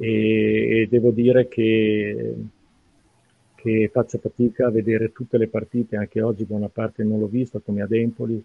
e, 0.00 0.80
e 0.80 0.86
devo 0.88 1.10
dire 1.10 1.46
che, 1.46 2.34
che 3.54 3.90
faccio 3.92 4.16
fatica 4.16 4.66
a 4.66 4.70
vedere 4.70 5.12
tutte 5.12 5.36
le 5.36 5.48
partite, 5.48 5.96
anche 5.96 6.22
oggi 6.22 6.44
buona 6.44 6.70
parte 6.70 7.04
non 7.04 7.18
l'ho 7.18 7.26
vista 7.26 7.58
come 7.58 7.82
ad 7.82 7.92
Empoli, 7.92 8.42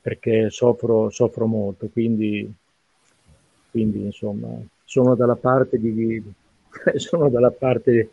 perché 0.00 0.48
soffro, 0.48 1.10
soffro 1.10 1.46
molto, 1.46 1.88
quindi, 1.88 2.50
quindi 3.70 4.04
insomma 4.04 4.48
sono 4.84 5.14
dalla 5.14 5.36
parte 5.36 5.78
di 5.78 6.22
sono 6.96 7.28
dalla 7.28 7.50
parte 7.50 8.10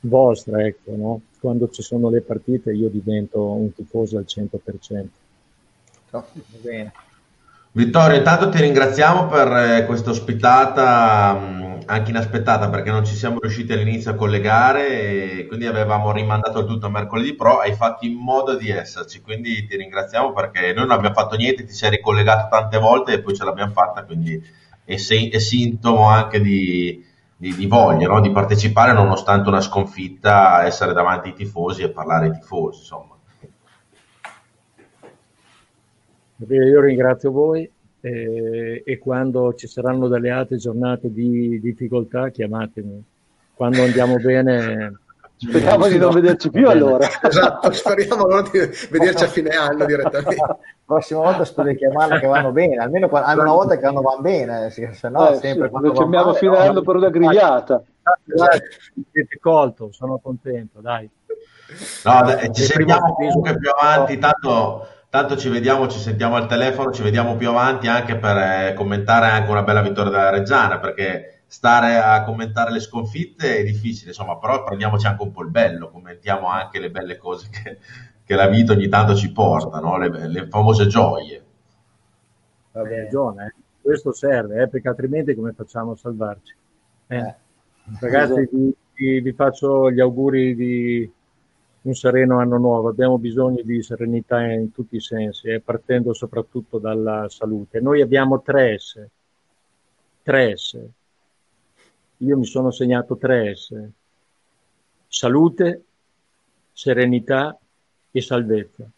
vostra, 0.00 0.66
ecco, 0.66 0.94
no? 0.94 1.20
Quando 1.40 1.70
ci 1.70 1.80
sono 1.80 2.10
le 2.10 2.20
partite 2.20 2.72
io 2.72 2.90
divento 2.90 3.42
un 3.42 3.72
tifoso 3.72 4.18
al 4.18 4.26
100%. 4.28 5.06
no, 6.10 6.26
bene. 6.60 6.92
Vittorio, 7.74 8.18
intanto 8.18 8.50
ti 8.50 8.60
ringraziamo 8.60 9.26
per 9.28 9.48
eh, 9.80 9.86
questa 9.86 10.10
ospitata 10.10 11.32
mh, 11.32 11.82
anche 11.86 12.10
inaspettata 12.10 12.68
perché 12.68 12.90
non 12.90 13.04
ci 13.06 13.14
siamo 13.14 13.38
riusciti 13.40 13.72
all'inizio 13.72 14.10
a 14.10 14.14
collegare 14.14 15.38
e 15.38 15.46
quindi 15.46 15.64
avevamo 15.66 16.12
rimandato 16.12 16.58
il 16.60 16.66
tutto 16.66 16.86
a 16.86 16.90
mercoledì, 16.90 17.34
però 17.34 17.60
hai 17.60 17.72
fatto 17.72 18.04
in 18.04 18.14
modo 18.14 18.56
di 18.56 18.68
esserci, 18.70 19.22
quindi 19.22 19.66
ti 19.66 19.76
ringraziamo 19.76 20.32
perché 20.34 20.72
noi 20.74 20.86
non 20.86 20.90
abbiamo 20.90 21.14
fatto 21.14 21.34
niente, 21.36 21.64
ti 21.64 21.72
sei 21.72 21.90
ricollegato 21.90 22.48
tante 22.50 22.78
volte 22.78 23.12
e 23.14 23.20
poi 23.22 23.34
ce 23.34 23.44
l'abbiamo 23.44 23.72
fatta, 23.72 24.04
quindi 24.04 24.38
è, 24.84 24.96
se- 24.98 25.30
è 25.30 25.38
sintomo 25.38 26.08
anche 26.08 26.40
di, 26.42 27.02
di- 27.36 27.54
di 27.54 27.66
voglia, 27.66 28.06
no? 28.08 28.20
di 28.20 28.30
partecipare 28.30 28.92
nonostante 28.92 29.48
una 29.48 29.62
sconfitta, 29.62 30.62
essere 30.66 30.92
davanti 30.92 31.28
ai 31.28 31.34
tifosi 31.34 31.82
e 31.82 31.88
parlare 31.90 32.26
ai 32.26 32.32
tifosi, 32.32 32.80
insomma. 32.80 33.16
Bene, 36.31 36.31
Io 36.48 36.80
ringrazio 36.80 37.30
voi 37.30 37.70
eh, 38.00 38.82
e 38.84 38.98
quando 38.98 39.54
ci 39.54 39.66
saranno 39.66 40.08
delle 40.08 40.30
altre 40.30 40.56
giornate 40.56 41.12
di 41.12 41.60
difficoltà 41.60 42.30
chiamatemi. 42.30 43.04
Quando 43.54 43.82
andiamo 43.82 44.16
bene... 44.16 44.98
Speriamo 45.42 45.88
di 45.88 45.98
non 45.98 46.10
No, 46.10 46.20
vederci 46.20 46.50
più 46.50 46.68
allora. 46.68 47.04
Esatto, 47.20 47.72
speriamo 47.72 48.26
allora 48.26 48.42
di 48.42 48.60
vederci 48.90 49.24
a 49.24 49.26
fine 49.26 49.50
anno 49.50 49.84
direttamente. 49.84 50.36
La 50.36 50.56
prossima 50.84 51.20
volta 51.20 51.44
spero 51.44 51.68
di 51.68 51.76
chiamarla 51.76 52.20
che 52.20 52.28
vanno 52.28 52.52
bene, 52.52 52.76
almeno 52.76 53.08
una 53.10 53.52
volta 53.52 53.74
che 53.74 53.82
vanno 53.82 54.02
van 54.02 54.20
bene, 54.20 54.70
se 54.70 54.92
se 54.92 55.08
no 55.08 55.30
Eh, 55.30 55.36
sempre 55.36 55.64
sì, 55.64 55.70
quando 55.70 55.90
chiamiamo 55.90 56.26
male, 56.26 56.38
fine 56.38 56.50
no. 56.52 56.58
anno 56.58 56.82
per 56.82 56.94
una 56.94 57.10
grigliata. 57.10 57.82
Dai, 58.24 58.60
siete 59.10 59.38
colto, 59.40 59.88
sono 59.90 60.18
contento, 60.22 60.80
dai. 60.80 61.10
No, 62.04 62.22
dai, 62.22 62.52
ci 62.52 62.62
sentiamo 62.62 63.12
comunque 63.14 63.58
più 63.58 63.70
avanti, 63.70 64.18
tanto, 64.18 64.86
tanto 65.12 65.36
ci 65.36 65.50
vediamo, 65.50 65.88
ci 65.88 65.98
sentiamo 65.98 66.36
al 66.36 66.46
telefono, 66.48 66.90
ci 66.90 67.02
vediamo 67.02 67.36
più 67.36 67.50
avanti 67.50 67.86
anche 67.86 68.16
per 68.16 68.34
eh, 68.38 68.72
commentare 68.74 69.26
anche 69.26 69.50
una 69.50 69.62
bella 69.62 69.82
vittoria 69.82 70.10
della 70.10 70.30
Reggiana, 70.30 70.78
perché 70.78 71.42
stare 71.46 71.98
a 71.98 72.24
commentare 72.24 72.72
le 72.72 72.80
sconfitte 72.80 73.58
è 73.58 73.62
difficile, 73.62 74.08
insomma, 74.08 74.38
però 74.38 74.64
prendiamoci 74.64 75.06
anche 75.06 75.22
un 75.22 75.30
po' 75.30 75.42
il 75.42 75.50
bello, 75.50 75.90
commentiamo 75.90 76.46
anche 76.48 76.80
le 76.80 76.90
belle 76.90 77.18
cose 77.18 77.50
che, 77.50 77.78
che 78.24 78.34
la 78.34 78.48
vita 78.48 78.72
ogni 78.72 78.88
tanto 78.88 79.14
ci 79.14 79.30
porta, 79.32 79.80
no? 79.80 79.98
le, 79.98 80.28
le 80.28 80.48
famose 80.48 80.86
gioie. 80.86 81.44
Va 82.72 82.80
Hai 82.80 82.86
bene. 82.86 83.02
ragione, 83.04 83.46
eh. 83.46 83.54
questo 83.80 84.12
serve, 84.12 84.62
eh, 84.62 84.68
perché 84.68 84.88
altrimenti 84.88 85.34
come 85.34 85.52
facciamo 85.52 85.92
a 85.92 85.96
salvarci? 85.96 86.54
Eh. 87.08 87.16
Eh. 87.18 87.36
Ragazzi, 87.98 88.48
vi, 88.50 88.74
vi- 88.94 89.20
vi 89.20 89.32
faccio 89.32 89.90
gli 89.90 90.00
auguri 90.00 90.54
di 90.54 91.12
un 91.82 91.94
sereno 91.94 92.38
anno 92.38 92.58
nuovo. 92.58 92.88
Abbiamo 92.88 93.18
bisogno 93.18 93.62
di 93.62 93.82
serenità 93.82 94.44
in 94.44 94.72
tutti 94.72 94.96
i 94.96 95.00
sensi, 95.00 95.48
eh, 95.48 95.60
partendo 95.60 96.12
soprattutto 96.12 96.78
dalla 96.78 97.28
salute. 97.28 97.80
Noi 97.80 98.00
abbiamo 98.00 98.40
tre 98.42 98.78
S. 98.78 99.04
Tre 100.22 100.56
S. 100.56 100.78
Io 102.18 102.38
mi 102.38 102.44
sono 102.44 102.70
segnato 102.70 103.16
tre 103.16 103.54
S. 103.56 103.74
Salute, 105.08 105.82
serenità 106.72 107.58
e 108.10 108.20
salvezza. 108.20 108.88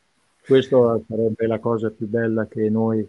Questa 0.47 1.01
sarebbe 1.09 1.47
la 1.47 1.59
cosa 1.59 1.91
più 1.91 2.07
bella 2.07 2.47
che 2.47 2.69
noi 2.69 3.07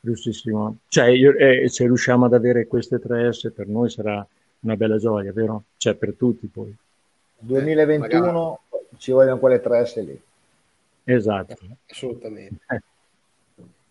riuscissimo, 0.00 0.78
cioè 0.88 1.08
io- 1.08 1.36
eh, 1.36 1.68
se 1.68 1.84
riusciamo 1.84 2.24
ad 2.24 2.32
avere 2.32 2.66
queste 2.66 2.98
tre 2.98 3.30
S 3.30 3.52
per 3.54 3.66
noi 3.68 3.90
sarà 3.90 4.26
una 4.60 4.76
bella 4.76 4.96
gioia, 4.96 5.30
vero? 5.32 5.64
Cioè 5.76 5.94
per 5.94 6.14
tutti 6.14 6.46
poi. 6.46 6.74
2021 7.38 8.60
ci 8.98 9.12
vogliono 9.12 9.38
quelle 9.38 9.60
tre 9.60 9.84
S 9.86 9.96
lì. 10.04 10.20
Esatto. 11.04 11.56
Assolutamente. 11.88 12.64
Eh. 12.68 12.80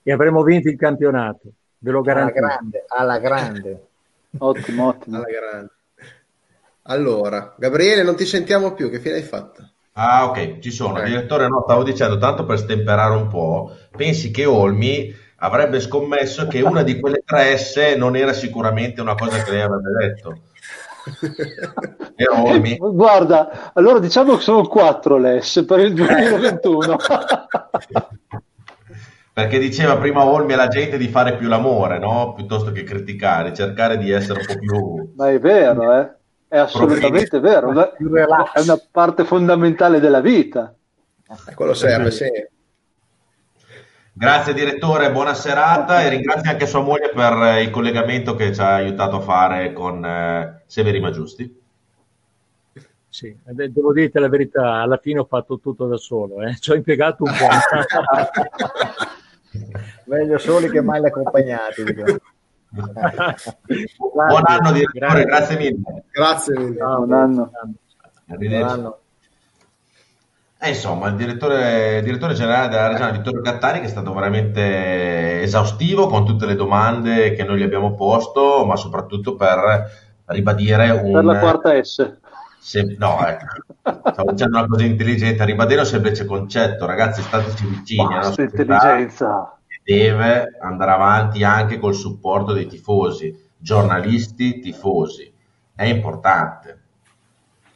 E 0.04 0.12
avremo 0.12 0.44
vinto 0.44 0.70
il 0.70 0.78
campionato, 0.78 1.52
ve 1.80 1.92
lo 1.92 2.00
Alla 2.00 2.08
garantisco. 2.14 2.46
grande, 2.46 2.86
alla 2.88 3.20
grande. 3.20 3.88
Ottimo, 4.40 4.88
ottimo. 4.88 5.16
Alla 5.18 5.26
grande. 5.26 5.72
Allora, 6.84 7.54
Gabriele, 7.58 8.04
non 8.04 8.16
ti 8.16 8.26
sentiamo 8.26 8.74
più, 8.74 8.90
che 8.90 9.00
fine 9.00 9.16
hai 9.16 9.24
fatto? 9.24 9.68
Ah, 9.94 10.26
ok, 10.30 10.60
ci 10.60 10.72
sono. 10.72 11.00
Ok. 11.00 11.04
Direttore, 11.04 11.48
no, 11.48 11.62
stavo 11.64 11.84
dicendo, 11.84 12.18
tanto 12.18 12.46
per 12.46 12.58
stemperare 12.58 13.16
un 13.16 13.28
po', 13.28 13.76
pensi 13.96 14.32
che 14.32 14.46
Olmi 14.46 15.14
avrebbe 15.38 15.80
scommesso 15.80 16.48
che 16.48 16.62
una 16.62 16.84
di 16.84 17.00
quelle 17.00 17.22
tre 17.26 17.58
S 17.58 17.96
non 17.98 18.16
era 18.16 18.34
sicuramente 18.34 19.02
una 19.02 19.16
cosa 19.16 19.42
che 19.44 19.52
lei 19.52 19.62
avrebbe 19.62 19.92
detto. 20.00 20.42
E 22.15 22.27
Olmi? 22.27 22.77
Guarda, 22.77 23.72
allora 23.73 23.99
diciamo 23.99 24.36
che 24.36 24.41
sono 24.41 24.68
quattro 24.68 25.18
l'ES 25.18 25.64
per 25.68 25.80
il 25.80 25.94
2021. 25.94 26.98
Perché 29.31 29.57
diceva 29.57 29.98
prima 29.98 30.26
Olmi 30.26 30.52
alla 30.53 30.68
gente 30.68 30.98
di 30.98 31.07
fare 31.07 31.38
più 31.38 31.48
l'amore, 31.48 31.98
no? 31.98 32.34
Piuttosto 32.34 32.73
che 32.73 32.84
criticare, 32.84 33.53
cercare 33.53 33.98
di 33.98 34.11
essere 34.11 34.41
un 34.41 34.45
po' 34.45 34.57
più... 34.57 35.14
Ma 35.15 35.30
è 35.30 35.40
vero, 35.40 35.94
eh? 35.98 36.11
È 36.49 36.57
assolutamente 36.57 37.40
vero. 37.40 37.72
È 37.72 38.60
una 38.60 38.81
parte 38.91 39.23
fondamentale 39.23 40.02
della 40.02 40.19
vita. 40.19 40.73
Eh, 41.48 41.53
Quello 41.53 41.73
serve, 41.73 42.11
sì. 42.11 42.27
Grazie 44.20 44.54
direttore, 44.54 45.14
buona 45.14 45.34
serata 45.34 46.02
e 46.04 46.10
ringrazio 46.10 46.52
anche 46.52 46.66
sua 46.66 46.82
moglie 46.82 47.10
per 47.16 47.32
eh, 47.41 47.62
il 47.64 47.70
collegamento 47.70 48.36
che 48.36 48.54
ci 48.54 48.60
ha 48.60 48.74
aiutato 48.74 49.16
a 49.16 49.22
fare 49.22 49.72
con 49.72 50.04
eh, 50.04 50.64
Severi 50.66 51.00
Maggiusti. 51.00 51.58
Sì, 53.08 53.28
eh, 53.28 53.54
de- 53.54 53.72
devo 53.72 53.94
dirti 53.94 54.20
la 54.20 54.28
verità, 54.28 54.82
alla 54.82 54.98
fine 54.98 55.20
ho 55.20 55.24
fatto 55.24 55.60
tutto 55.60 55.88
da 55.88 55.96
solo, 55.96 56.41
eh. 56.41 56.58
ci 56.60 56.72
ho 56.72 56.76
impiegato 56.76 57.24
un 57.24 57.32
po'. 57.32 57.48
Meglio 60.12 60.38
soli 60.38 60.70
che 60.70 60.82
male 60.82 61.08
accompagnati. 61.08 61.82
diciamo. 61.86 62.18
Buon 64.02 64.44
anno 64.44 64.72
direttore, 64.74 65.24
grazie 65.24 65.58
mille. 65.58 66.04
Grazie 66.12 66.58
mille. 66.60 66.76
Ciao, 66.76 67.06
Buon 67.06 67.14
anno. 67.14 67.52
Buon 67.54 67.76
Arrivederci. 68.28 68.74
anno. 68.74 69.00
E 70.61 70.69
insomma, 70.69 71.07
il 71.07 71.15
direttore, 71.15 71.99
il 71.99 72.03
direttore 72.03 72.34
generale 72.34 72.68
della 72.68 72.90
regione 72.90 73.14
Vittorio 73.14 73.41
Cattani 73.41 73.80
che 73.80 73.86
è 73.86 73.90
stato 73.90 74.14
veramente 74.14 75.41
esaustivo 75.41 76.07
con 76.07 76.26
tutte 76.26 76.45
le 76.45 76.56
domande 76.56 77.34
che 77.34 77.45
noi 77.45 77.60
gli 77.60 77.64
abbiamo 77.64 77.94
posto, 77.95 78.65
ma 78.65 78.76
soprattutto 78.76 79.36
per 79.36 79.90
ribadire 80.26 80.90
un... 80.90 81.14
Per 81.14 81.23
la 81.23 81.40
quarta 81.40 81.81
S. 81.81 82.18
Se- 82.60 82.95
no, 82.99 83.26
ecco, 83.26 83.45
stavo 84.11 84.31
dicendo 84.31 84.57
una 84.57 84.68
cosa 84.68 84.84
intelligente, 84.84 85.45
ribadire 85.45 85.80
un 85.80 85.86
semplice 85.86 86.26
concetto, 86.26 86.86
ragazzi, 86.86 87.22
stateci 87.22 87.65
vicini, 87.65 88.06
Basta 88.06 88.41
intelligenza. 88.41 89.57
deve 89.81 90.57
andare 90.60 90.91
avanti 90.91 91.41
anche 91.45 91.80
col 91.80 91.95
supporto 91.95 92.52
dei 92.52 92.68
tifosi, 92.68 93.34
giornalisti, 93.57 94.60
tifosi, 94.60 95.34
è 95.73 95.86
importante. 95.86 96.78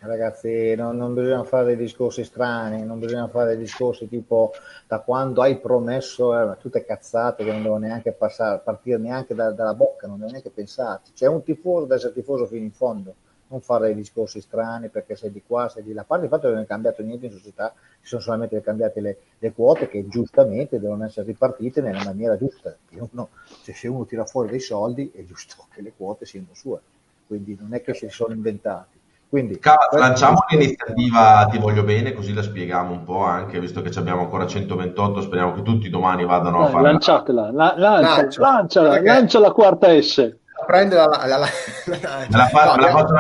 Ragazzi, 0.06 0.76
non, 0.76 0.98
non 0.98 1.14
bisogna 1.14 1.44
fare 1.46 1.76
discorsi 1.78 2.24
strani, 2.26 2.84
non 2.84 3.00
bisogna 3.00 3.28
fare 3.30 3.56
discorsi 3.58 4.08
tipo 4.10 4.52
da 4.86 5.00
quando 5.00 5.42
hai 5.42 5.58
promesso, 5.60 6.38
eh, 6.52 6.58
tutte 6.58 6.84
cazzate 6.84 7.44
che 7.46 7.52
non 7.52 7.62
devono 7.64 7.86
neanche 7.86 8.12
passare, 8.12 8.60
partire 8.64 8.98
neanche 8.98 9.34
da- 9.34 9.52
dalla 9.52 9.74
bocca, 9.74 10.06
non 10.08 10.18
devo 10.18 10.30
neanche 10.32 10.50
pensarci. 10.50 11.14
C'è 11.14 11.26
un 11.28 11.42
tifoso 11.42 11.86
da 11.86 11.96
essere 11.96 12.12
tifoso 12.14 12.46
fino 12.48 12.66
in 12.66 12.72
fondo, 12.74 13.16
non 13.48 13.62
fare 13.62 13.96
discorsi 13.96 14.42
strani 14.42 14.90
perché 14.90 15.16
sei 15.16 15.32
di 15.32 15.42
qua, 15.46 15.70
sei 15.70 15.84
di 15.84 15.94
là. 15.94 16.02
A 16.02 16.04
parte 16.06 16.26
il 16.26 16.30
fatto 16.32 16.48
che 16.48 16.54
non 16.54 16.64
è 16.64 16.66
cambiato 16.68 17.02
niente 17.02 17.28
in 17.28 17.32
società, 17.32 17.74
si 18.02 18.08
sono 18.08 18.22
solamente 18.22 18.62
cambiate 18.62 19.00
le, 19.00 19.18
le 19.40 19.54
quote 19.54 19.88
che 19.88 20.06
giustamente 20.10 20.80
devono 20.82 21.06
essere 21.06 21.28
ripartite 21.28 21.80
nella 21.82 22.04
maniera 22.04 22.38
giusta. 22.38 22.76
Uno- 22.92 23.30
cioè, 23.64 23.74
se 23.74 23.88
uno 23.88 24.06
tira 24.06 24.26
fuori 24.26 24.50
dei 24.50 24.60
soldi 24.60 25.10
è 25.16 25.24
giusto 25.24 25.66
che 25.74 25.82
le 25.82 25.94
quote 25.96 26.26
siano 26.26 26.48
sue, 26.52 26.80
quindi 27.26 27.58
non 27.58 27.74
è 27.74 27.82
che 27.82 27.94
si 27.94 28.10
sono 28.10 28.34
inventati. 28.34 29.00
Quindi, 29.34 29.60
lanciamo 29.98 30.44
l'iniziativa 30.50 31.48
Ti 31.50 31.58
voglio 31.58 31.82
bene, 31.84 32.14
così 32.14 32.36
la 32.36 32.44
spieghiamo 32.44 32.92
un 32.92 33.04
po' 33.04 33.24
anche, 33.24 33.60
visto 33.60 33.82
che 33.82 33.90
ci 33.90 33.98
abbiamo 33.98 34.22
ancora 34.22 34.46
128, 34.46 35.22
speriamo 35.22 35.54
che 35.56 35.64
tutti 35.64 35.90
domani 35.90 36.24
vadano 36.24 36.60
a 36.60 36.64
Dai, 36.66 36.72
fare 36.72 36.84
lanciatela, 36.84 37.52
la- 37.52 37.74
lancia, 37.76 38.16
Lancio. 38.22 38.42
lanciala, 38.42 38.90
Perché- 38.90 39.08
lancia 39.08 39.40
la 39.40 39.52
quarta 39.52 40.00
S. 40.00 40.36
Prende 40.68 40.96
la, 40.98 41.06
la- 41.08 41.26
la- 41.26 41.48
Me 41.88 42.00
la, 42.30 42.46
fa- 42.46 42.66
No, 42.66 42.76
me 42.76 42.82
la 42.84 42.90
faccio, 42.92 43.14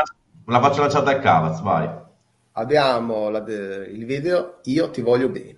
me 0.46 0.54
la 0.54 0.60
faccio 0.62 0.82
lanciare 0.82 1.16
al 1.16 1.20
Cavaz, 1.20 1.62
vai. 1.62 1.90
abbiamo 2.52 3.30
la- 3.30 3.44
il 3.48 4.06
video 4.06 4.60
Io 4.66 4.92
ti 4.92 5.02
voglio 5.02 5.30
bene. 5.30 5.58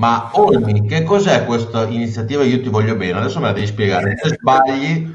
Ma 0.00 0.30
Olmi, 0.32 0.86
che 0.86 1.04
cos'è 1.04 1.44
questa 1.44 1.86
iniziativa 1.86 2.42
Io 2.42 2.62
ti 2.62 2.70
voglio 2.70 2.96
bene? 2.96 3.18
Adesso 3.18 3.38
me 3.38 3.48
la 3.48 3.52
devi 3.52 3.66
spiegare. 3.66 4.16
Se 4.16 4.30
sbagli, 4.30 5.14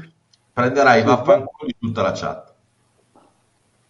prenderai 0.52 1.02
vaffanculo 1.02 1.66
di 1.66 1.76
tutta 1.76 2.02
la 2.02 2.12
chat. 2.12 2.54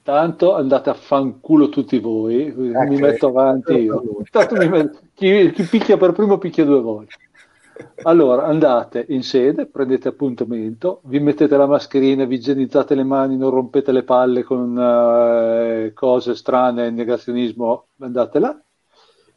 Tanto 0.03 0.55
andate 0.55 0.89
a 0.89 0.95
fanculo 0.95 1.69
tutti 1.69 1.99
voi, 1.99 2.51
mi 2.57 2.75
Ecco, 2.75 2.99
metto 2.99 3.27
avanti 3.27 3.75
io. 3.75 4.03
mi 4.53 4.69
metto- 4.69 5.01
chi, 5.13 5.51
chi 5.51 5.63
picchia 5.65 5.99
per 5.99 6.13
primo 6.13 6.39
picchia 6.39 6.65
due 6.65 6.81
volte. 6.81 7.15
Allora 8.03 8.47
andate 8.47 9.05
in 9.09 9.23
sede, 9.23 9.67
prendete 9.67 10.09
appuntamento, 10.09 11.01
vi 11.05 11.19
mettete 11.19 11.57
la 11.57 11.67
mascherina, 11.67 12.25
vi 12.25 12.37
igienizzate 12.37 12.95
le 12.95 13.05
mani, 13.05 13.37
non 13.37 13.51
rompete 13.51 13.93
le 13.93 14.05
palle 14.05 14.45
con 14.45 14.79
eh, 14.79 15.93
cose 15.93 16.35
strane, 16.37 16.91
negazionismo, 16.91 17.89
andate 17.99 18.39
là. 18.39 18.59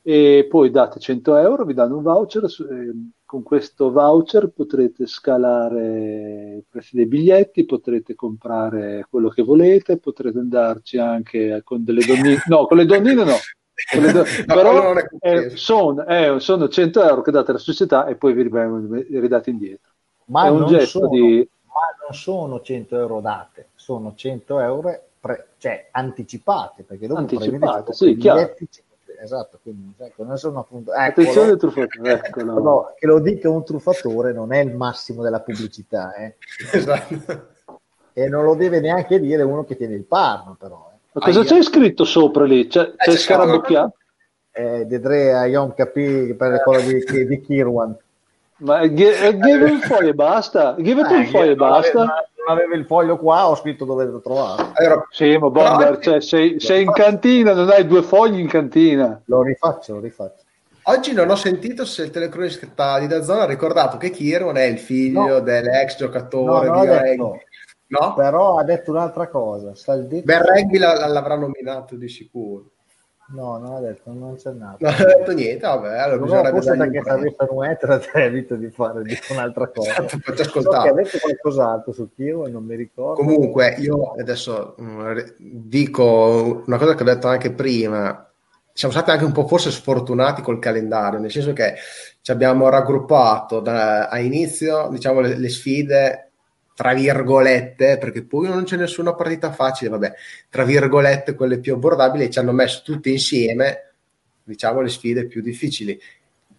E 0.01 0.47
poi 0.49 0.71
date 0.71 0.99
100 0.99 1.35
euro, 1.35 1.65
vi 1.65 1.73
danno 1.73 1.97
un 1.97 2.03
voucher. 2.03 2.49
su- 2.49 2.63
eh, 2.63 2.91
con 3.25 3.43
questo 3.43 3.91
voucher 3.91 4.49
potrete 4.49 5.05
scalare 5.05 6.55
i 6.59 6.63
prezzi 6.67 6.95
dei 6.95 7.05
biglietti, 7.05 7.65
potrete 7.65 8.15
comprare 8.15 9.05
quello 9.09 9.29
che 9.29 9.43
volete, 9.43 9.97
potrete 9.99 10.39
andarci 10.39 10.97
anche 10.97 11.61
con 11.63 11.83
delle 11.83 12.03
donnine. 12.05 12.41
No, 12.45 12.65
con 12.65 12.77
le 12.77 12.85
donnine 12.85 13.23
no. 13.23 13.47
Con 13.91 14.01
le 14.03 14.09
do- 14.11 14.25
No, 14.47 14.55
però 14.55 14.93
eh, 15.19 15.51
compreso. 15.51 15.55
sono, 15.55 16.05
eh, 16.05 16.39
sono 16.39 16.69
100 16.69 17.03
euro 17.03 17.21
che 17.21 17.31
date 17.31 17.51
alla 17.51 17.59
società 17.59 18.07
e 18.07 18.15
poi 18.15 18.33
vi 18.33 18.47
vengono 18.47 18.87
ridati 19.09 19.49
indietro. 19.51 19.91
ma 20.25 20.45
è 20.45 20.49
un 20.49 20.63
non 20.63 20.65
gesto 20.65 20.99
sono, 20.99 21.09
di... 21.09 21.47
ma 21.63 21.81
non 22.05 22.13
sono 22.13 22.61
100 22.61 22.97
euro 22.97 23.19
date, 23.19 23.69
sono 23.75 24.13
100 24.15 24.59
euro 24.59 25.07
pre- 25.19 25.49
cioè, 25.57 25.89
anticipate, 25.91 26.83
perché 26.83 27.07
dopo 27.07 27.21
Anticipate, 27.21 27.93
sì, 27.93 28.15
chiaro. 28.17 28.55
Esatto, 29.21 29.59
quindi 29.61 29.93
ecco, 29.97 30.23
non 30.23 30.37
sono 30.37 30.59
appunto, 30.59 30.91
eccolo. 30.91 31.05
Attenzione 31.07 31.57
truffatore, 31.57 32.21
eccolo. 32.25 32.59
No, 32.61 32.93
che 32.97 33.05
lo 33.07 33.19
dica 33.19 33.49
un 33.49 33.63
truffatore 33.63 34.31
non 34.33 34.53
è 34.53 34.59
il 34.59 34.75
massimo 34.75 35.21
della 35.23 35.39
pubblicità, 35.41 36.13
eh. 36.15 36.35
Esatto. 36.71 37.47
e 38.13 38.27
non 38.27 38.43
lo 38.43 38.55
deve 38.55 38.79
neanche 38.79 39.19
dire 39.19 39.43
uno 39.43 39.63
che 39.63 39.75
tiene 39.77 39.95
il 39.95 40.03
parno, 40.03 40.55
però. 40.59 40.91
eh. 40.93 40.97
Ma 41.13 41.21
cosa 41.25 41.39
Aia. 41.39 41.47
c'è 41.49 41.63
scritto 41.63 42.03
sopra 42.05 42.45
lì? 42.45 42.67
C'è, 42.67 42.93
c'è 42.95 43.11
c'è 43.11 43.17
scarabocchiato? 43.17 43.93
Eh, 44.51 44.85
Dedre 44.85 45.33
a 45.33 45.45
Yom 45.47 45.73
Capi 45.73 46.33
per 46.37 46.61
quello 46.63 46.81
di, 46.81 47.03
di, 47.03 47.27
di 47.27 47.39
Kirwan. 47.41 47.95
Ma 48.57 48.85
gi- 48.87 49.03
eh, 49.05 49.37
give 49.39 49.63
un 49.63 49.79
foglio 49.79 50.09
e 50.09 50.13
basta. 50.13 50.75
Give 50.79 50.99
it 51.01 51.09
un 51.09 51.21
Eh, 51.21 51.25
foglio 51.27 51.51
e 51.51 51.55
basta. 51.55 52.27
Non 52.49 52.57
avevo 52.57 52.73
il 52.73 52.85
foglio 52.85 53.17
qua, 53.17 53.47
ho 53.47 53.55
scritto 53.55 53.85
dove 53.85 54.05
lo 54.05 54.19
trovare. 54.21 54.71
Allora, 54.73 55.05
Sì, 55.11 55.37
ma 55.37 55.49
Bomber, 55.51 55.99
cioè, 55.99 56.19
sei, 56.19 56.59
sei 56.59 56.81
in 56.83 56.91
cantina, 56.91 57.53
non 57.53 57.69
hai 57.69 57.85
due 57.85 58.01
fogli 58.01 58.39
in 58.39 58.47
cantina. 58.47 59.21
Lo 59.25 59.43
rifaccio, 59.43 59.93
lo 59.93 59.99
rifaccio. 59.99 60.43
oggi 60.83 61.13
non 61.13 61.29
ho 61.29 61.35
sentito 61.35 61.85
se 61.85 62.01
il 62.01 62.09
telecronista 62.09 62.97
di 62.97 63.05
Dazzone 63.05 63.41
ha 63.41 63.45
ricordato 63.45 63.97
che 63.97 64.09
Kiron 64.09 64.57
è 64.57 64.63
il 64.63 64.79
figlio 64.79 65.27
No. 65.27 65.39
dell'ex 65.41 65.91
No, 65.91 66.07
giocatore 66.07 66.67
ho 66.69 66.79
di 66.81 66.87
rugby. 66.87 67.39
No? 67.89 68.13
Però 68.15 68.57
ha 68.57 68.63
detto 68.63 68.89
un'altra 68.89 69.27
cosa. 69.27 69.75
Sta 69.75 69.93
il 69.93 70.07
detto- 70.07 70.25
Beh, 70.25 70.41
rugby 70.41 70.79
la- 70.79 71.05
l'avrà 71.07 71.35
nominato 71.35 71.95
di 71.95 72.09
sicuro. 72.09 72.71
No, 73.31 73.57
non 73.59 73.75
ha 73.75 73.79
detto, 73.79 74.11
non 74.11 74.35
c'è 74.37 74.51
nato. 74.51 74.77
Non 74.79 74.93
ha 74.93 75.03
detto 75.03 75.31
niente, 75.33 75.65
vabbè, 75.67 75.97
allora 75.99 76.17
No, 76.17 76.51
bisognerebbe 76.53 77.01
premio. 77.01 77.33
sarebbe 77.35 77.35
un 77.53 77.65
etero 77.65 77.99
te 77.99 78.23
evito 78.23 78.55
di 78.55 78.69
fare 78.69 79.03
di 79.03 79.15
un'altra 79.29 79.67
cosa. 79.73 79.89
Esatto, 79.91 80.17
faccio 80.19 80.43
So 80.43 80.51
che 80.51 80.59
ascoltare. 80.59 80.89
ha 80.89 80.93
detto 80.93 81.17
qualcos'altro 81.19 81.91
su 81.91 82.09
Kiro 82.15 82.47
e 82.47 82.49
non 82.49 82.63
mi 82.65 82.75
ricordo. 82.75 83.21
Comunque, 83.21 83.75
io 83.77 84.13
adesso 84.19 84.75
mm, 84.81 85.17
dico 85.37 86.63
una 86.65 86.77
cosa 86.77 86.95
che 86.95 87.03
ho 87.03 87.05
detto 87.05 87.27
anche 87.27 87.51
prima. 87.51 88.23
Siamo 88.73 88.93
stati 88.93 89.11
anche 89.11 89.25
un 89.25 89.31
po' 89.33 89.45
forse 89.45 89.71
sfortunati 89.71 90.41
col 90.41 90.57
calendario, 90.59 91.19
nel 91.19 91.31
senso 91.31 91.51
che 91.53 91.75
ci 92.21 92.31
abbiamo 92.31 92.69
raggruppato 92.69 93.59
da, 93.59 94.07
a 94.07 94.19
inizio, 94.19 94.87
diciamo, 94.89 95.19
le, 95.19 95.37
le 95.37 95.49
sfide, 95.49 96.28
tra 96.79 96.93
virgolette, 96.93 97.97
perché 97.97 98.23
poi 98.23 98.47
non 98.47 98.63
c'è 98.63 98.77
nessuna 98.77 99.13
partita 99.13 99.51
facile, 99.51 99.89
vabbè, 99.89 100.13
tra 100.47 100.63
virgolette, 100.63 101.33
quelle 101.33 101.59
più 101.59 101.73
abbordabili, 101.73 102.31
ci 102.31 102.39
hanno 102.39 102.53
messo 102.53 102.83
tutte 102.85 103.09
insieme, 103.09 103.95
diciamo, 104.41 104.79
le 104.79 104.87
sfide 104.87 105.27
più 105.27 105.41
difficili. 105.41 105.99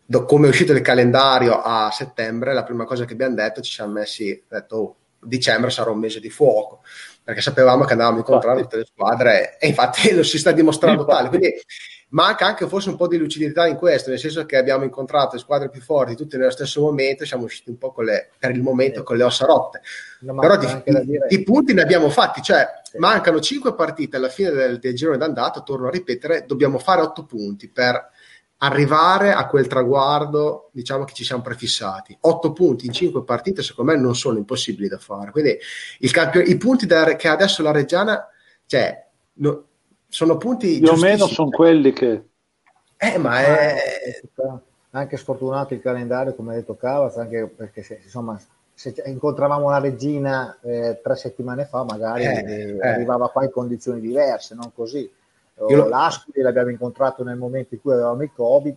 Do- 0.04 0.26
come 0.26 0.44
è 0.44 0.50
uscito 0.50 0.72
il 0.72 0.82
calendario 0.82 1.62
a 1.62 1.90
settembre, 1.90 2.52
la 2.52 2.64
prima 2.64 2.84
cosa 2.84 3.06
che 3.06 3.14
abbiamo 3.14 3.34
detto, 3.34 3.62
ci 3.62 3.72
siamo 3.72 3.92
messi, 3.92 4.44
detto, 4.46 4.76
oh, 4.76 4.96
dicembre 5.20 5.70
sarà 5.70 5.88
un 5.88 6.00
mese 6.00 6.20
di 6.20 6.28
fuoco, 6.28 6.82
perché 7.24 7.40
sapevamo 7.40 7.84
che 7.84 7.92
andavamo 7.92 8.16
a 8.16 8.18
incontrare 8.18 8.60
tutte 8.60 8.76
le 8.76 8.84
squadre 8.84 9.56
e 9.56 9.68
infatti 9.68 10.12
lo 10.14 10.22
si 10.22 10.38
sta 10.38 10.52
dimostrando 10.52 11.06
tale. 11.06 11.30
Quindi 11.30 11.50
manca 12.10 12.46
anche 12.46 12.66
forse 12.68 12.88
un 12.90 12.96
po' 12.96 13.06
di 13.08 13.16
lucidità 13.16 13.66
in 13.66 13.76
questo, 13.76 14.10
nel 14.10 14.18
senso 14.18 14.44
che 14.46 14.56
abbiamo 14.56 14.84
incontrato 14.84 15.34
le 15.36 15.40
squadre 15.40 15.68
più 15.70 15.80
forti 15.80 16.16
tutte 16.16 16.36
nello 16.36 16.50
stesso 16.50 16.80
momento, 16.80 17.24
siamo 17.24 17.44
usciti 17.44 17.70
un 17.70 17.78
po' 17.78 17.92
con 17.92 18.04
le, 18.04 18.30
per 18.38 18.50
il 18.50 18.62
momento 18.62 19.02
con 19.02 19.16
le 19.16 19.22
ossa 19.24 19.46
rotte. 19.46 19.80
No, 20.20 20.34
Però 20.38 20.56
di, 20.56 20.66
di 21.28 21.42
punti 21.42 21.72
ne 21.74 21.82
abbiamo 21.82 22.08
fatti, 22.10 22.42
cioè 22.42 22.66
Sì. 22.82 22.98
mancano 22.98 23.40
5 23.40 23.74
partite 23.74 24.16
alla 24.16 24.28
fine 24.28 24.50
del, 24.50 24.78
del 24.78 24.94
girone 24.94 25.16
d'andata, 25.18 25.60
torno 25.62 25.86
a 25.86 25.90
ripetere, 25.90 26.44
dobbiamo 26.46 26.78
fare 26.78 27.00
8 27.02 27.24
punti 27.24 27.68
per 27.68 28.08
arrivare 28.62 29.32
a 29.32 29.46
quel 29.46 29.66
traguardo, 29.68 30.68
diciamo 30.72 31.04
che 31.04 31.14
ci 31.14 31.24
siamo 31.24 31.40
prefissati. 31.42 32.16
8 32.20 32.52
punti 32.52 32.86
in 32.86 32.92
5 32.92 33.24
partite, 33.24 33.62
secondo 33.62 33.92
me, 33.92 33.98
non 33.98 34.14
sono 34.14 34.36
impossibili 34.38 34.88
da 34.88 34.98
fare. 34.98 35.30
Quindi 35.30 35.56
il 36.00 36.10
campio- 36.10 36.42
i 36.42 36.56
punti 36.58 36.84
da- 36.86 37.16
che 37.16 37.28
adesso 37.28 37.62
la 37.62 37.70
Reggiana, 37.70 38.26
cioè, 38.66 39.06
no- 39.34 39.64
sono 40.10 40.36
punti 40.36 40.78
Più 40.80 40.90
o 40.90 40.96
meno 40.96 41.26
sono 41.26 41.48
quelli 41.48 41.92
che... 41.92 42.24
Eh, 42.96 43.16
ma 43.16 43.40
è... 43.40 43.76
anche 44.90 45.16
sfortunato 45.16 45.72
il 45.72 45.80
calendario, 45.80 46.34
come 46.34 46.52
ha 46.52 46.56
detto 46.56 46.76
Cavaz, 46.76 47.16
anche 47.16 47.46
perché 47.46 47.82
se, 47.82 48.00
insomma, 48.02 48.38
se 48.74 48.92
incontravamo 49.06 49.70
la 49.70 49.78
regina 49.78 50.58
eh, 50.60 51.00
tre 51.02 51.16
settimane 51.16 51.64
fa, 51.64 51.84
magari 51.84 52.24
Eh, 52.24 52.44
eh, 52.44 52.76
eh. 52.76 52.88
arrivava 52.88 53.30
qua 53.30 53.44
in 53.44 53.50
condizioni 53.50 54.00
diverse, 54.00 54.54
non 54.54 54.72
così. 54.74 55.10
Lo- 55.54 55.88
L'Ascoli 55.88 56.42
l'abbiamo 56.42 56.70
incontrato 56.70 57.22
nel 57.22 57.36
momento 57.36 57.74
in 57.74 57.80
cui 57.80 57.92
avevamo 57.92 58.22
il 58.22 58.32
Covid, 58.34 58.76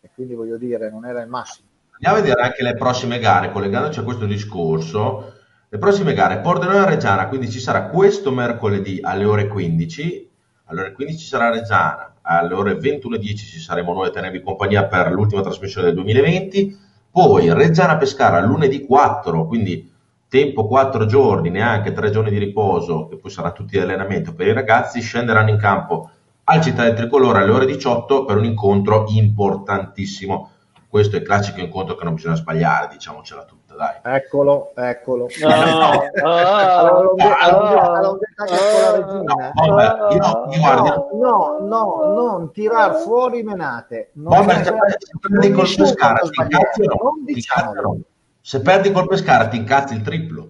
e 0.00 0.08
quindi 0.14 0.34
voglio 0.34 0.56
dire, 0.56 0.90
non 0.90 1.04
era 1.04 1.20
il 1.20 1.28
massimo. 1.28 1.68
Andiamo 1.92 2.16
a 2.16 2.20
vedere 2.20 2.42
anche 2.42 2.62
le 2.62 2.74
prossime 2.74 3.18
gare, 3.18 3.52
collegandoci 3.52 3.98
a 3.98 4.04
questo 4.04 4.24
discorso. 4.24 5.34
Le 5.68 5.78
prossime 5.78 6.14
gare, 6.14 6.38
Pordenone 6.38 6.86
Reggiana, 6.86 7.28
quindi 7.28 7.50
ci 7.50 7.60
sarà 7.60 7.88
questo 7.88 8.32
mercoledì 8.32 9.00
alle 9.02 9.24
ore 9.24 9.46
15, 9.48 10.29
alle 10.70 10.80
ore 10.80 10.92
15 10.92 11.18
ci 11.18 11.26
sarà 11.26 11.50
Reggiana, 11.50 12.14
alle 12.22 12.54
ore 12.54 12.74
21.10 12.74 13.36
ci 13.36 13.58
saremo 13.58 13.92
noi 13.92 14.06
a 14.06 14.10
tenervi 14.10 14.40
compagnia 14.40 14.84
per 14.86 15.10
l'ultima 15.10 15.42
trasmissione 15.42 15.88
del 15.88 15.96
2020, 15.96 16.78
poi 17.10 17.52
Reggiana 17.52 17.96
Pescara 17.96 18.40
lunedì 18.40 18.84
4, 18.84 19.46
quindi 19.46 19.92
tempo 20.28 20.66
4 20.68 21.06
giorni, 21.06 21.50
neanche 21.50 21.92
3 21.92 22.10
giorni 22.10 22.30
di 22.30 22.38
riposo, 22.38 23.10
e 23.10 23.16
poi 23.16 23.30
sarà 23.30 23.50
tutti 23.50 23.76
di 23.76 23.82
allenamento 23.82 24.32
per 24.32 24.46
i 24.46 24.52
ragazzi, 24.52 25.00
scenderanno 25.00 25.50
in 25.50 25.58
campo 25.58 26.10
al 26.44 26.60
Città 26.60 26.84
del 26.84 26.94
Tricolore 26.94 27.42
alle 27.42 27.50
ore 27.50 27.66
18 27.66 28.24
per 28.24 28.36
un 28.36 28.44
incontro 28.44 29.06
importantissimo. 29.08 30.50
Questo 30.88 31.16
è 31.16 31.18
il 31.18 31.24
classico 31.24 31.60
incontro 31.60 31.96
che 31.96 32.04
non 32.04 32.14
bisogna 32.14 32.36
sbagliare, 32.36 32.88
diciamocela 32.92 33.44
tutta, 33.44 33.59
dai. 33.80 34.14
Eccolo, 34.16 34.72
eccolo. 34.74 35.26
Ah, 35.42 36.10
ah, 36.22 36.80
ah. 36.80 38.00
No, 38.00 38.18
No, 40.50 41.08
no, 41.12 41.58
no, 41.60 42.12
non 42.14 42.52
tirar 42.52 42.94
fuori 42.96 43.42
menate. 43.42 44.10
Non 44.14 44.48
se, 44.48 44.72
perdi 45.20 45.50
col 45.52 45.74
Pescara 45.76 46.18
ti 46.20 46.26
sbagliare, 46.26 46.70
incazzi? 47.26 48.04
Se 48.40 48.60
perdi 48.60 48.92
col 48.92 49.06
Pescara 49.06 49.48
ti 49.48 49.56
il 49.94 50.02
triplo. 50.02 50.42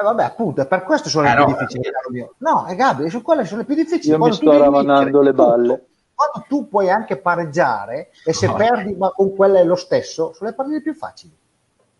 Eh, 0.00 0.02
vabbè, 0.02 0.22
appunto, 0.24 0.60
è 0.62 0.66
per 0.66 0.84
questo 0.84 1.08
sono 1.08 1.26
Eh, 1.26 1.30
le 1.30 1.34
più 1.36 1.44
no, 1.44 1.50
difficili, 1.52 1.82
perché- 1.82 1.96
caro 1.98 2.10
mio. 2.10 2.34
No, 2.38 2.64
è 2.66 2.74
Gabri, 2.76 3.10
su 3.10 3.22
quelle 3.22 3.44
sono 3.44 3.60
le 3.60 3.66
più 3.66 3.74
difficili. 3.74 4.08
Io 4.10 4.14
mi 4.14 4.18
Quando 4.18 4.36
sto 4.36 4.58
ravanando 4.58 5.20
le 5.22 5.30
tutto, 5.30 5.46
balle. 5.46 5.86
Quando 6.14 6.44
tu 6.48 6.68
puoi 6.68 6.90
anche 6.90 7.16
pareggiare 7.16 8.10
e 8.24 8.32
se 8.32 8.46
No. 8.46 8.54
perdi 8.54 8.94
ma 8.96 9.10
con 9.10 9.34
quella 9.34 9.60
è 9.60 9.64
lo 9.64 9.76
stesso, 9.76 10.32
sono 10.34 10.50
le 10.50 10.56
partite 10.56 10.82
più 10.82 10.94
facili. 10.94 11.36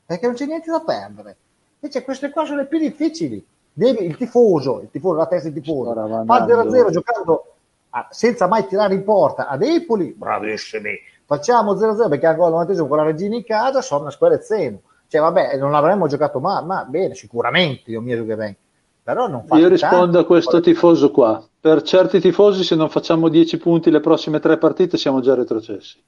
Perché 0.08 0.24
non 0.24 0.36
c'è 0.36 0.46
niente 0.46 0.70
da 0.70 0.80
perdere. 0.80 1.36
Invece 1.80 2.02
queste 2.02 2.30
qua 2.30 2.46
sono 2.46 2.60
le 2.60 2.66
più 2.66 2.78
difficili. 2.78 3.44
Devi, 3.70 4.06
il 4.06 4.16
tifoso, 4.16 4.80
il 4.80 4.88
tifoso, 4.90 5.16
la 5.18 5.26
testa 5.26 5.50
del 5.50 5.62
tifoso, 5.62 5.92
fa 6.24 6.46
0-0 6.46 6.90
giocando 6.90 7.44
a- 7.90 8.08
senza 8.10 8.46
mai 8.46 8.66
tirare 8.66 8.94
in 8.94 9.04
porta 9.04 9.48
ad 9.48 9.62
Empoli, 9.62 10.14
bravissimi. 10.16 10.98
Facciamo 11.26 11.74
0-0 11.76 12.08
perché 12.08 12.26
al 12.26 12.38
90 12.38 12.86
con 12.86 12.96
la 12.96 13.02
regina 13.02 13.36
in 13.36 13.44
casa, 13.44 13.82
sono 13.82 14.00
una 14.00 14.10
squadra 14.10 14.38
e 14.38 14.40
zeno. 14.40 14.80
Cioè, 15.08 15.20
vabbè, 15.20 15.58
non 15.58 15.74
avremmo 15.74 16.06
giocato 16.06 16.40
mai, 16.40 16.64
ma 16.64 16.84
bene, 16.84 17.14
sicuramente, 17.14 17.82
Dio 17.84 18.00
mio 18.00 18.24
che 18.24 18.34
venga. 18.34 18.56
Però 19.02 19.28
non 19.28 19.44
Io 19.52 19.68
rispondo 19.68 20.20
a 20.20 20.24
questo 20.24 20.60
tifoso 20.60 21.10
qua. 21.10 21.46
Per 21.60 21.82
certi 21.82 22.18
tifosi, 22.18 22.64
se 22.64 22.74
non 22.76 22.88
facciamo 22.88 23.28
10 23.28 23.58
punti 23.58 23.90
le 23.90 24.00
prossime 24.00 24.40
tre 24.40 24.56
partite, 24.56 24.96
siamo 24.96 25.20
già 25.20 25.34
retrocessi. 25.34 26.02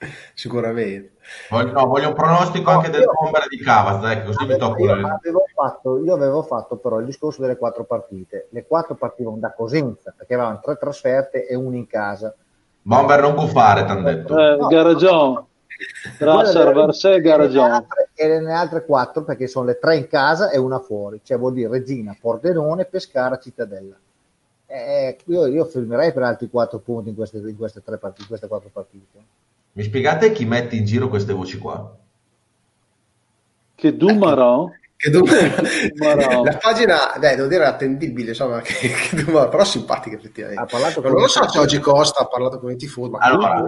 Sicuramente. 0.34 1.12
Voglio, 1.50 1.72
no, 1.72 1.86
voglio 1.86 2.08
un 2.08 2.14
pronostico 2.14 2.70
No, 2.70 2.78
anche 2.78 2.90
del 2.90 3.04
bomber 3.04 3.46
di 3.48 3.58
Cavaz, 3.58 4.14
che 4.14 4.24
così 4.24 4.46
mi 4.46 4.56
tocco 4.56 4.84
io, 4.84 4.94
le... 4.94 5.02
avevo 5.02 5.44
fatto, 5.54 6.02
io 6.02 6.14
avevo 6.14 6.42
fatto 6.42 6.76
però 6.76 6.98
il 6.98 7.06
discorso 7.06 7.42
delle 7.42 7.56
quattro 7.56 7.84
partite. 7.84 8.48
Le 8.50 8.66
quattro 8.66 8.94
partivano 8.94 9.36
da 9.36 9.52
Cosenza 9.52 10.14
perché 10.16 10.34
avevano 10.34 10.60
tre 10.62 10.76
trasferte 10.76 11.46
e 11.46 11.54
una 11.54 11.76
in 11.76 11.86
casa. 11.86 12.34
Bomber 12.82 13.20
non 13.20 13.34
buffare, 13.34 13.84
t'han 13.84 14.02
detto. 14.02 14.38
Eh, 14.38 14.56
No. 14.56 14.66
Garagion, 14.68 15.46
Varsè, 16.18 16.58
e 17.18 17.58
altre- 17.58 18.10
E 18.14 18.40
le 18.40 18.52
altre 18.52 18.84
quattro 18.84 19.22
perché 19.22 19.46
sono 19.46 19.66
le 19.66 19.78
tre 19.78 19.96
in 19.96 20.08
casa 20.08 20.50
e 20.50 20.58
una 20.58 20.78
fuori, 20.78 21.20
cioè 21.22 21.38
vuol 21.38 21.52
dire 21.54 21.68
Regina, 21.68 22.16
Pordenone, 22.18 22.84
Pescara, 22.86 23.38
Cittadella. 23.38 23.96
Eh, 24.66 25.18
io, 25.26 25.46
io 25.46 25.64
firmerei 25.64 26.12
per 26.12 26.22
altri 26.22 26.48
quattro 26.48 26.78
punti 26.78 27.08
in 27.08 27.14
queste, 27.14 27.38
in 27.38 27.56
queste, 27.56 27.82
tre 27.82 27.98
partite, 27.98 28.22
in 28.22 28.28
queste 28.28 28.46
quattro 28.46 28.70
partite. 28.72 29.18
Mi 29.72 29.82
spiegate 29.82 30.32
chi 30.32 30.44
mette 30.44 30.76
in 30.76 30.84
giro 30.84 31.08
queste 31.08 31.32
voci 31.32 31.58
qua? 31.58 31.96
Che 33.74 33.96
Dumaron, 33.96 34.70
Che 34.96 35.10
du- 35.10 35.24
Marò. 35.96 36.42
la 36.44 36.58
pagina, 36.60 36.96
dai, 37.18 37.36
devo 37.36 37.48
dire, 37.48 37.64
attendibile, 37.64 38.30
insomma, 38.30 38.60
che, 38.60 38.74
che 38.74 39.16
du- 39.24 39.32
però 39.32 39.64
simpatica 39.64 40.16
effettivamente. 40.16 40.60
Ha 40.62 40.66
parlato 40.66 41.00
Non 41.00 41.12
lo 41.12 41.28
so 41.28 41.48
se 41.48 41.58
oggi 41.58 41.78
Costa 41.78 42.20
ha 42.22 42.26
parlato 42.26 42.58
con 42.58 42.70
i 42.70 42.76
tifosi, 42.76 43.10
ma 43.10 43.18
Allora, 43.20 43.64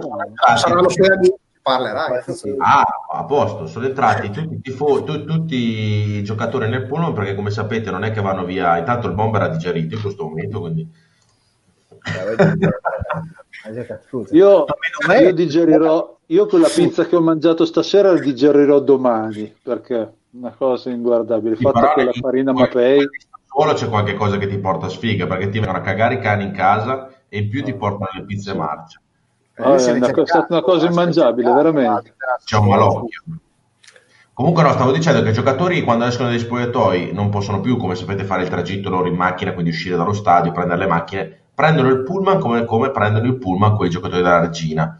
saranno 0.55 0.81
amici, 0.81 1.33
parlerà. 1.61 2.21
Sì. 2.27 2.53
Ah, 2.59 2.83
a 3.11 3.23
posto, 3.23 3.65
sono 3.65 3.85
entrati 3.87 4.29
tutti, 4.29 4.53
i 4.55 4.61
tifo- 4.61 5.03
tu- 5.03 5.25
tutti 5.25 5.55
i 5.55 6.23
giocatori 6.23 6.69
nel 6.69 6.85
pullman 6.85 7.13
perché 7.13 7.33
come 7.33 7.49
sapete 7.49 7.89
non 7.89 8.03
è 8.03 8.11
che 8.11 8.21
vanno 8.21 8.43
via, 8.45 8.77
intanto 8.77 9.07
il 9.07 9.13
bomber 9.13 9.41
ha 9.43 9.47
digerito 9.47 9.95
in 9.95 10.01
questo 10.01 10.25
momento, 10.25 10.59
quindi 10.59 10.87
io, 14.31 14.65
io 15.21 15.33
digerirò, 15.33 16.17
io 16.27 16.45
quella 16.47 16.67
pizza 16.73 17.05
che 17.05 17.15
ho 17.15 17.21
mangiato 17.21 17.65
stasera 17.65 18.11
la 18.11 18.19
digerirò 18.19 18.79
domani, 18.79 19.53
perché 19.61 19.99
è 20.01 20.09
una 20.31 20.53
cosa 20.57 20.89
inguardabile. 20.89 21.55
Sì, 21.55 21.63
Fatta 21.63 21.93
con 21.93 22.03
la 22.05 22.11
in- 22.13 22.21
farina 22.21 22.51
in- 22.51 22.57
Mapei, 22.57 23.07
solo 23.45 23.73
c'è 23.73 23.87
qualche 23.89 24.15
cosa 24.15 24.37
che 24.37 24.47
ti 24.47 24.57
porta 24.57 24.89
sfiga 24.89 25.27
perché 25.27 25.49
ti 25.49 25.59
vengono 25.59 25.77
a 25.77 25.81
cagare 25.81 26.15
i 26.15 26.19
cani 26.19 26.43
in 26.45 26.51
casa 26.51 27.09
e 27.29 27.39
in 27.39 27.49
più 27.49 27.63
ti 27.63 27.73
portano 27.73 28.09
le 28.13 28.25
pizze 28.25 28.53
marce. 28.53 28.99
Ah, 29.55 29.75
è 29.75 29.91
una- 29.91 30.07
è 30.07 30.25
stata 30.25 30.47
una 30.49 30.61
cosa 30.61 30.87
immangiabile, 30.87 31.53
veramente. 31.53 32.15
C'è 32.43 32.57
un 32.57 32.67
malocchio. 32.67 33.21
Comunque 34.33 34.63
no, 34.63 34.71
stavo 34.71 34.91
dicendo 34.91 35.21
che 35.21 35.29
i 35.29 35.33
giocatori 35.33 35.83
quando 35.83 36.05
escono 36.05 36.29
dai 36.29 36.39
spogliatoi 36.39 37.11
non 37.13 37.29
possono 37.29 37.61
più, 37.61 37.77
come 37.77 37.93
sapete, 37.93 38.23
fare 38.23 38.41
il 38.41 38.49
tragitto 38.49 38.89
loro 38.89 39.07
in 39.07 39.13
macchina, 39.13 39.53
quindi 39.53 39.69
uscire 39.69 39.95
dallo 39.95 40.13
stadio, 40.13 40.51
prendere 40.51 40.79
le 40.79 40.87
macchine, 40.87 41.41
prendono 41.53 41.89
il 41.89 42.03
pullman 42.03 42.39
come, 42.39 42.65
come 42.65 42.91
prendono 42.91 43.25
il 43.27 43.37
pullman 43.37 43.75
quei 43.75 43.89
giocatori 43.89 44.21
della 44.21 44.39
regina. 44.39 44.99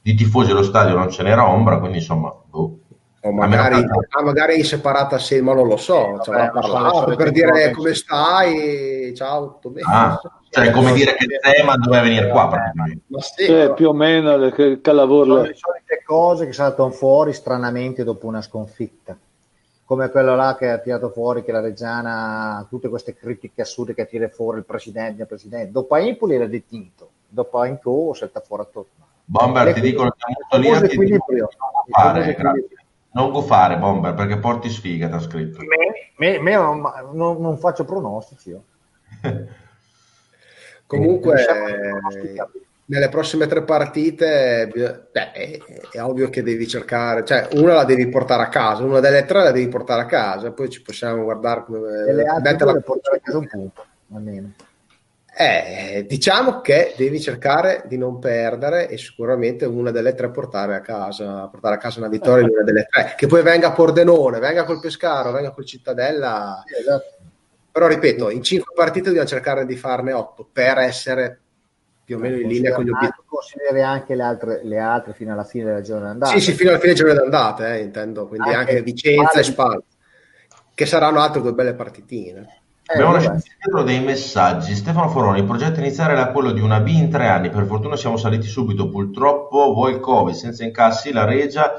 Di 0.00 0.14
tifosi 0.14 0.50
allo 0.52 0.62
stadio 0.62 0.94
non 0.94 1.10
ce 1.10 1.22
n'era 1.22 1.48
ombra, 1.48 1.78
quindi 1.78 1.98
insomma, 1.98 2.32
boh. 2.48 2.78
O 3.22 3.32
magari, 3.32 3.80
che- 3.80 4.06
ah, 4.10 4.22
magari 4.22 4.58
in 4.58 4.64
separata 4.64 5.18
sede, 5.18 5.42
ma 5.42 5.52
non 5.52 5.66
lo 5.66 5.76
so, 5.76 6.20
ci 6.22 6.30
avrà 6.30 6.50
vabbè, 6.52 6.60
parlato 6.60 6.98
solite 6.98 7.16
per 7.16 7.32
dire 7.32 7.70
come 7.72 7.94
stai, 7.94 9.12
ciao, 9.16 9.54
tutto 9.54 9.70
bene. 9.70 9.86
Ah, 9.90 10.20
cioè 10.48 10.70
come 10.70 10.92
dire 10.92 11.14
che 11.16 11.26
Zeman 11.42 11.80
doveva 11.80 12.02
venire 12.02 12.28
qua 12.28 12.46
praticamente. 12.48 13.02
Ma 13.08 13.20
sì, 13.20 13.46
Cioè, 13.46 13.74
più 13.74 13.88
o 13.88 13.92
meno 13.92 14.36
le, 14.36 14.52
che 14.52 14.62
il 14.62 14.80
sono 14.82 15.42
le 15.42 15.54
solite 15.56 16.02
cose 16.04 16.46
che 16.46 16.52
saltano 16.52 16.90
fuori 16.90 17.32
stranamente 17.32 18.04
dopo 18.04 18.28
una 18.28 18.42
sconfitta. 18.42 19.16
Come 19.86 20.10
quello 20.10 20.34
là 20.34 20.56
che 20.58 20.68
ha 20.68 20.78
tirato 20.78 21.10
fuori 21.10 21.44
che 21.44 21.52
la 21.52 21.60
Reggiana, 21.60 22.66
tutte 22.68 22.88
queste 22.88 23.14
critiche 23.14 23.62
assurde 23.62 23.94
che 23.94 24.04
tira 24.08 24.28
fuori 24.28 24.58
il 24.58 24.64
presidente, 24.64 25.22
il 25.22 25.28
presidente. 25.28 25.70
Dopo 25.70 25.94
a 25.94 26.00
Empoli 26.00 26.34
era 26.34 26.46
detinto, 26.46 27.10
dopo 27.28 27.60
a 27.60 27.66
Inco 27.68 28.12
salta 28.12 28.40
fuori 28.40 28.62
a 28.62 28.66
tutto. 28.66 29.04
Bomber, 29.24 29.72
ti 29.72 29.80
dicono 29.80 30.10
che 30.10 30.24
è 30.26 30.32
molto 30.32 30.56
lì, 30.56 30.88
ti 30.88 30.96
dicono 30.96 31.12
di 31.12 31.18
non 31.20 32.16
equilibrio. 32.16 32.34
grazie. 32.34 32.68
Non 33.12 33.30
gufare, 33.30 33.78
Bomber, 33.78 34.14
perché 34.14 34.38
porti 34.38 34.68
sfiga, 34.68 35.06
ti 35.06 35.14
ha 35.14 35.20
scritto. 35.20 35.60
Me, 35.62 36.12
me- 36.16 36.40
me 36.40 36.54
non, 36.54 36.82
non- 37.12 37.40
non 37.40 37.56
faccio 37.56 37.84
pronostici. 37.84 38.50
io. 38.50 38.62
comunque 40.86 41.36
Diciamo 41.36 41.64
pronosticabili. 41.64 42.66
Nelle 42.86 43.08
prossime 43.08 43.46
tre 43.46 43.62
partite 43.62 44.70
beh, 44.72 45.32
è, 45.32 45.58
è 45.92 46.02
ovvio 46.02 46.28
che 46.28 46.42
devi 46.42 46.68
cercare, 46.68 47.24
cioè 47.24 47.48
una 47.52 47.74
la 47.74 47.84
devi 47.84 48.08
portare 48.08 48.42
a 48.42 48.48
casa, 48.48 48.84
una 48.84 49.00
delle 49.00 49.24
tre 49.24 49.42
la 49.42 49.50
devi 49.50 49.68
portare 49.68 50.02
a 50.02 50.06
casa, 50.06 50.52
poi 50.52 50.68
ci 50.68 50.82
possiamo 50.82 51.24
guardare 51.24 51.64
come 51.64 51.88
E 51.88 52.26
altre 52.26 52.50
metterla- 52.52 52.72
le 52.72 52.80
portare 52.80 53.16
a 53.16 53.20
casa 53.20 53.38
un 53.38 53.46
punto, 53.48 53.84
almeno. 54.12 54.52
Eh, 55.38 56.06
diciamo 56.08 56.62
che 56.62 56.94
devi 56.96 57.20
cercare 57.20 57.82
di 57.84 57.98
non 57.98 58.18
perdere 58.18 58.88
e 58.88 58.96
sicuramente 58.96 59.66
una 59.66 59.90
delle 59.90 60.14
tre 60.14 60.30
portare 60.30 60.74
a 60.74 60.80
casa, 60.80 61.46
portare 61.48 61.74
a 61.74 61.78
casa 61.78 61.98
una 61.98 62.08
vittoria 62.08 62.46
in 62.46 62.52
una 62.52 62.62
delle 62.62 62.86
tre. 62.88 63.12
Che 63.18 63.26
poi 63.26 63.42
venga 63.42 63.68
a 63.68 63.72
Pordenone, 63.72 64.38
venga 64.38 64.64
col 64.64 64.80
Pescaro, 64.80 65.32
venga 65.32 65.50
col 65.50 65.66
Cittadella. 65.66 66.64
Sì, 66.66 66.80
esatto. 66.80 67.16
Però 67.70 67.86
ripeto, 67.86 68.30
in 68.30 68.42
cinque 68.42 68.72
partite 68.74 69.08
dobbiamo 69.08 69.28
cercare 69.28 69.66
di 69.66 69.76
farne 69.76 70.14
otto 70.14 70.48
per 70.50 70.78
essere 70.78 71.40
più 72.06 72.16
o 72.16 72.20
meno 72.20 72.36
in 72.36 72.46
linea 72.46 72.72
con 72.72 72.84
gli 72.84 72.90
obiettivi. 72.90 73.24
Consideri 73.26 73.82
anche 73.82 74.14
le 74.14 74.22
altre, 74.22 74.60
le 74.62 74.78
altre 74.78 75.12
fino 75.12 75.32
alla 75.32 75.42
fine 75.42 75.64
della 75.64 75.80
giornata 75.80 76.12
andata. 76.12 76.32
Sì, 76.32 76.40
sì, 76.40 76.52
fino 76.52 76.70
alla 76.70 76.78
fine 76.78 76.92
del 76.92 77.02
girone 77.02 77.18
d'andata, 77.18 77.74
eh, 77.74 77.82
intendo, 77.82 78.28
quindi 78.28 78.48
Anche 78.48 78.58
anche 78.60 78.82
Vicenza 78.82 79.40
e 79.40 79.42
Spal- 79.42 79.82
che 80.72 80.86
saranno 80.86 81.18
altre 81.18 81.42
due 81.42 81.52
belle 81.52 81.74
partitine. 81.74 82.60
Eh, 82.86 82.92
Abbiamo 82.94 83.14
lasciato 83.14 83.42
dietro 83.42 83.82
dei 83.82 84.00
messaggi. 84.00 84.76
Stefano 84.76 85.08
Foroni, 85.08 85.40
il 85.40 85.44
progetto 85.44 85.80
iniziale 85.80 86.12
era 86.12 86.28
quello 86.28 86.52
di 86.52 86.60
una 86.60 86.78
B 86.78 86.86
in 86.88 87.10
tre 87.10 87.26
anni. 87.26 87.50
Per 87.50 87.64
fortuna 87.66 87.96
siamo 87.96 88.16
saliti 88.16 88.46
subito. 88.46 88.88
Purtroppo 88.88 89.72
voi 89.72 89.94
il 89.94 90.00
Covid, 90.00 90.34
senza 90.34 90.62
incassi, 90.62 91.12
la 91.12 91.24
Regia 91.24 91.72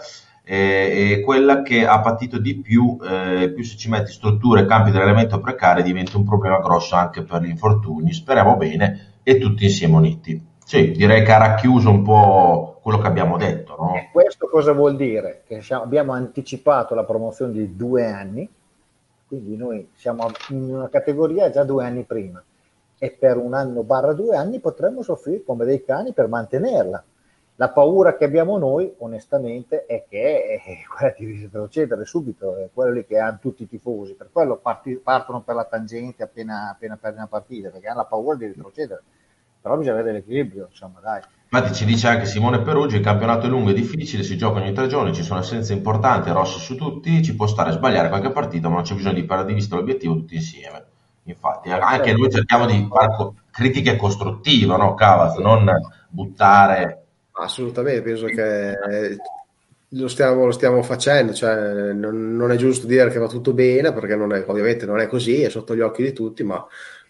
eh, 0.43 1.13
è 1.13 1.21
quella 1.21 1.61
che 1.61 1.87
ha 1.87 2.01
patito 2.01 2.37
di 2.37 2.59
più. 2.59 2.97
eh, 3.01 3.49
più 3.55 3.63
se 3.63 3.77
ci 3.77 3.87
metti 3.87 4.11
strutture 4.11 4.61
e 4.61 4.65
campi 4.65 4.91
di 4.91 4.97
allenamento 4.97 5.39
precari 5.39 5.83
diventa 5.83 6.17
un 6.17 6.25
problema 6.25 6.59
grosso 6.59 6.95
anche 6.95 7.23
per 7.23 7.41
gli 7.41 7.49
infortuni. 7.49 8.11
Speriamo 8.11 8.57
bene 8.57 9.13
e 9.27 9.39
tutti 9.39 9.65
insieme 9.65 9.97
uniti. 9.97 10.41
Sì, 10.63 10.91
direi 10.91 11.21
che 11.25 11.33
ha 11.33 11.37
racchiuso 11.37 11.89
un 11.89 12.01
po' 12.01 12.79
quello 12.81 12.97
che 12.99 13.07
abbiamo 13.07 13.35
detto, 13.35 13.75
no? 13.77 13.91
Questo 14.09 14.47
cosa 14.47 14.71
vuol 14.71 14.95
dire? 14.95 15.43
Che 15.45 15.61
abbiamo 15.71 16.13
anticipato 16.13 16.95
la 16.95 17.03
promozione 17.03 17.51
di 17.51 17.75
due 17.75 18.05
anni, 18.05 18.49
quindi 19.27 19.57
noi 19.57 19.89
siamo 19.95 20.31
in 20.51 20.73
una 20.73 20.87
categoria 20.87 21.49
già 21.49 21.65
due 21.65 21.83
anni 21.83 22.03
prima 22.03 22.41
e 22.97 23.11
per 23.11 23.35
un 23.35 23.53
anno 23.53 23.83
barra 23.83 24.13
due 24.13 24.37
anni 24.37 24.61
potremmo 24.61 25.01
soffrire 25.01 25.43
come 25.43 25.65
dei 25.65 25.83
cani 25.83 26.13
per 26.13 26.29
mantenerla. 26.29 27.03
La 27.59 27.69
paura 27.69 28.15
che 28.15 28.23
abbiamo 28.23 28.59
noi, 28.59 28.93
onestamente, 28.99 29.87
è 29.87 30.05
che 30.07 30.61
è 30.63 30.77
quella 30.87 31.13
di 31.17 31.41
retrocedere 31.41 32.05
subito, 32.05 32.55
è 32.55 32.69
quello 32.71 32.93
lì 32.93 33.05
che 33.05 33.17
hanno 33.17 33.39
tutti 33.41 33.63
i 33.63 33.67
tifosi, 33.67 34.13
per 34.13 34.29
quello 34.31 34.57
parti- 34.57 34.99
partono 35.03 35.41
per 35.41 35.55
la 35.55 35.65
tangente 35.65 36.21
appena, 36.21 36.69
appena 36.69 36.97
perdono 36.97 37.23
una 37.23 37.29
partita, 37.29 37.69
perché 37.69 37.87
hanno 37.87 38.01
la 38.01 38.05
paura 38.05 38.37
di 38.37 38.45
retrocedere. 38.45 39.01
Però 39.59 39.75
bisogna 39.75 39.97
avere 39.97 40.13
l'equilibrio, 40.13 40.67
insomma, 40.69 40.99
dai. 41.01 41.21
Infatti 41.49 41.73
ci 41.73 41.85
dice 41.85 42.07
anche 42.07 42.27
Simone 42.27 42.61
Perugio, 42.61 42.97
il 42.97 43.01
campionato 43.01 43.47
è 43.47 43.49
lungo 43.49 43.71
e 43.71 43.73
difficile, 43.73 44.21
si 44.21 44.37
gioca 44.37 44.59
ogni 44.59 44.73
tre 44.73 44.85
giorni, 44.85 45.15
ci 45.15 45.23
sono 45.23 45.39
assenze 45.39 45.73
importanti, 45.73 46.29
rossi 46.29 46.59
su 46.59 46.75
tutti, 46.75 47.23
ci 47.23 47.35
può 47.35 47.47
stare 47.47 47.71
a 47.71 47.73
sbagliare 47.73 48.09
qualche 48.09 48.29
partita, 48.29 48.67
ma 48.67 48.75
non 48.75 48.83
c'è 48.83 48.93
bisogno 48.93 49.15
di 49.15 49.25
perdere 49.25 49.47
di 49.49 49.53
vista 49.55 49.75
l'obiettivo 49.75 50.13
tutti 50.13 50.35
insieme. 50.35 50.85
Infatti, 51.23 51.71
anche 51.71 52.13
noi 52.13 52.29
cerchiamo 52.29 52.67
di 52.67 52.87
fare 52.87 53.33
critiche 53.49 53.95
costruttive, 53.95 54.77
no, 54.77 54.93
Cavaz? 54.93 55.37
Non 55.37 55.71
buttare... 56.07 57.01
Assolutamente, 57.39 58.01
penso 58.01 58.25
che 58.25 58.73
lo 59.89 60.07
stiamo, 60.07 60.45
lo 60.45 60.51
stiamo 60.51 60.81
facendo, 60.81 61.33
cioè 61.33 61.93
non, 61.93 62.35
non 62.35 62.51
è 62.51 62.55
giusto 62.55 62.87
dire 62.87 63.09
che 63.09 63.19
va 63.19 63.27
tutto 63.27 63.53
bene, 63.53 63.93
perché 63.93 64.15
non 64.15 64.33
è- 64.33 64.43
ovviamente 64.47 64.85
non 64.85 64.99
è 64.99 65.07
così, 65.07 65.41
è 65.43 65.49
sotto 65.49 65.75
gli 65.75 65.81
occhi 65.81 66.03
di 66.03 66.13
tutti, 66.13 66.43
ma 66.43 66.65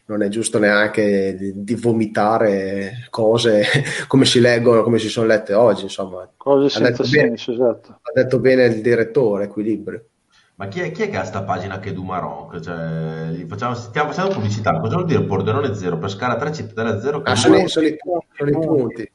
non 0.06 0.22
è 0.22 0.28
giusto 0.30 0.60
neanche 0.60 1.36
di, 1.36 1.64
di 1.64 1.76
vomitare 1.76 3.08
cose 3.10 3.64
come 4.08 4.26
si 4.26 4.40
leggono, 4.40 4.84
come 4.84 5.00
si 5.00 5.10
sono 5.10 5.28
lette 5.28 5.54
oggi, 5.54 5.84
insomma. 5.84 6.30
Cose 6.36 6.78
Ha 6.78 6.82
detto 6.82 7.04
senza 7.04 7.18
bene. 7.18 7.38
senso, 7.38 7.52
esatto. 7.54 8.00
Ha 8.02 8.12
detto 8.14 8.40
bene 8.40 8.66
il 8.66 8.82
direttore, 8.82 9.46
equilibrio. 9.46 10.06
Ma 10.56 10.68
chi 10.68 10.80
è, 10.82 10.92
chi 10.92 11.04
è 11.04 11.10
che 11.10 11.18
ha 11.18 11.24
sta 11.24 11.44
pagina 11.44 11.78
che 11.80 11.90
è 11.90 11.94
Dumaron? 11.94 12.62
Cioè, 12.62 13.46
facciamo, 13.48 13.76
stiamo 13.76 14.10
facendo 14.10 14.34
pubblicità, 14.34 14.80
cosa 14.80 14.96
vuol 14.96 15.06
dire 15.06 15.24
Pordenone 15.24 15.74
0, 15.76 15.98
Pescara 16.00 16.36
3, 16.36 16.52
Cittadella 16.52 17.00
0? 17.00 17.22
Ah, 17.24 17.36
sono, 17.36 17.68
sono 17.68 17.86
i 17.86 17.96
punti, 17.96 18.26
sono 18.36 18.50
i 18.50 18.54
punti. 18.54 19.12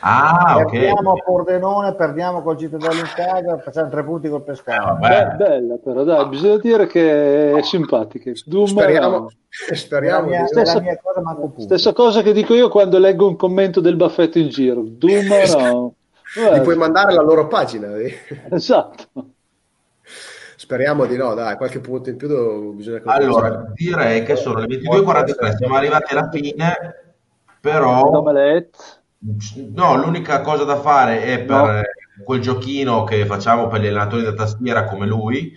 Ah, 0.00 0.56
ok. 0.58 0.70
Perdiamo 0.70 1.12
a 1.12 1.22
Pordenone, 1.24 1.94
perdiamo 1.94 2.42
col 2.42 2.56
Cittadella 2.56 3.00
in 3.00 3.10
casa, 3.14 3.58
facciamo 3.58 3.88
tre 3.90 4.04
punti 4.04 4.28
col 4.28 4.42
Pescara. 4.42 4.92
Beh, 4.94 5.36
bella 5.36 5.76
però, 5.82 6.04
dai, 6.04 6.28
bisogna 6.28 6.58
dire 6.58 6.86
che 6.86 7.52
è 7.52 7.62
simpatica. 7.62 8.30
Speriamo, 8.34 9.28
speriamo 9.48 10.28
mia, 10.28 10.46
Stessa- 10.46 10.74
la 10.74 10.80
mia 10.80 10.98
cosa. 11.00 11.62
Stessa 11.62 11.92
cosa 11.92 12.22
che 12.22 12.32
dico 12.32 12.54
io 12.54 12.68
quando 12.68 12.98
leggo 12.98 13.26
un 13.26 13.36
commento 13.36 13.80
del 13.80 13.96
baffetto 13.96 14.38
in 14.38 14.48
giro. 14.48 14.82
Duma 14.84 15.44
no. 15.56 15.94
Gli 16.54 16.60
puoi 16.60 16.76
mandare 16.76 17.12
la 17.14 17.22
loro 17.22 17.46
pagina. 17.46 17.96
eh. 17.96 18.14
esatto. 18.50 19.04
Speriamo 20.56 21.06
di 21.06 21.16
no, 21.16 21.34
dai, 21.34 21.56
qualche 21.56 21.80
punto 21.80 22.10
in 22.10 22.16
più 22.16 22.28
do- 22.28 22.72
bisogna 22.74 23.00
Allora, 23.04 23.70
direi 23.74 24.22
che 24.24 24.36
sono 24.36 24.58
le 24.58 24.66
22.43, 24.66 25.56
siamo 25.56 25.76
arrivati 25.76 26.12
alla 26.12 26.28
fine, 26.28 26.76
però 27.60 28.10
Domelette. 28.10 28.78
No, 29.74 29.96
l'unica 29.96 30.40
cosa 30.40 30.64
da 30.64 30.80
fare 30.80 31.22
è 31.22 31.38
per 31.40 31.56
No. 31.56 31.78
eh, 31.80 31.84
quel 32.24 32.40
giochino 32.40 33.04
che 33.04 33.26
facciamo 33.26 33.68
per 33.68 33.80
gli 33.80 33.86
allenatori 33.86 34.22
da 34.22 34.34
tastiera 34.34 34.84
come 34.84 35.06
lui. 35.06 35.52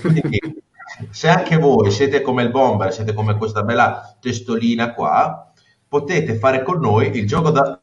Quindi, 0.00 0.38
se 1.10 1.28
anche 1.28 1.56
voi 1.56 1.90
siete 1.90 2.20
come 2.22 2.42
il 2.42 2.50
bomber, 2.50 2.92
siete 2.92 3.12
come 3.14 3.36
questa 3.36 3.62
bella 3.62 4.16
testolina 4.20 4.92
qua, 4.94 5.52
potete 5.88 6.36
fare 6.36 6.62
con 6.62 6.80
noi 6.80 7.16
il 7.16 7.26
gioco 7.26 7.50
da 7.50 7.80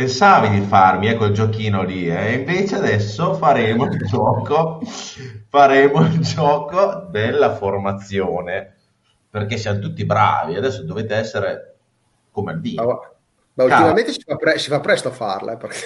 Pensavi 0.00 0.48
di 0.48 0.62
farmi 0.62 1.10
eh, 1.10 1.16
quel 1.16 1.34
giochino 1.34 1.82
lì, 1.82 2.08
eh, 2.08 2.32
invece 2.32 2.76
adesso 2.76 3.34
faremo 3.34 3.84
il 3.84 3.98
gioco, 4.08 4.80
faremo 5.50 6.00
il 6.00 6.20
gioco 6.20 7.06
della 7.10 7.54
formazione, 7.54 8.76
perché 9.28 9.58
siamo 9.58 9.78
tutti 9.78 10.06
bravi, 10.06 10.56
adesso 10.56 10.84
dovete 10.84 11.16
essere 11.16 11.76
come 12.30 12.54
Ma, 12.54 12.60
vino. 12.60 13.14
Ma 13.54 13.64
ultimamente 13.64 14.12
si 14.12 14.20
fa, 14.24 14.36
pre- 14.36 14.58
si 14.58 14.68
fa 14.70 14.80
presto 14.80 15.08
a 15.08 15.12
farla. 15.12 15.52
eh, 15.52 15.56
perché- 15.56 15.76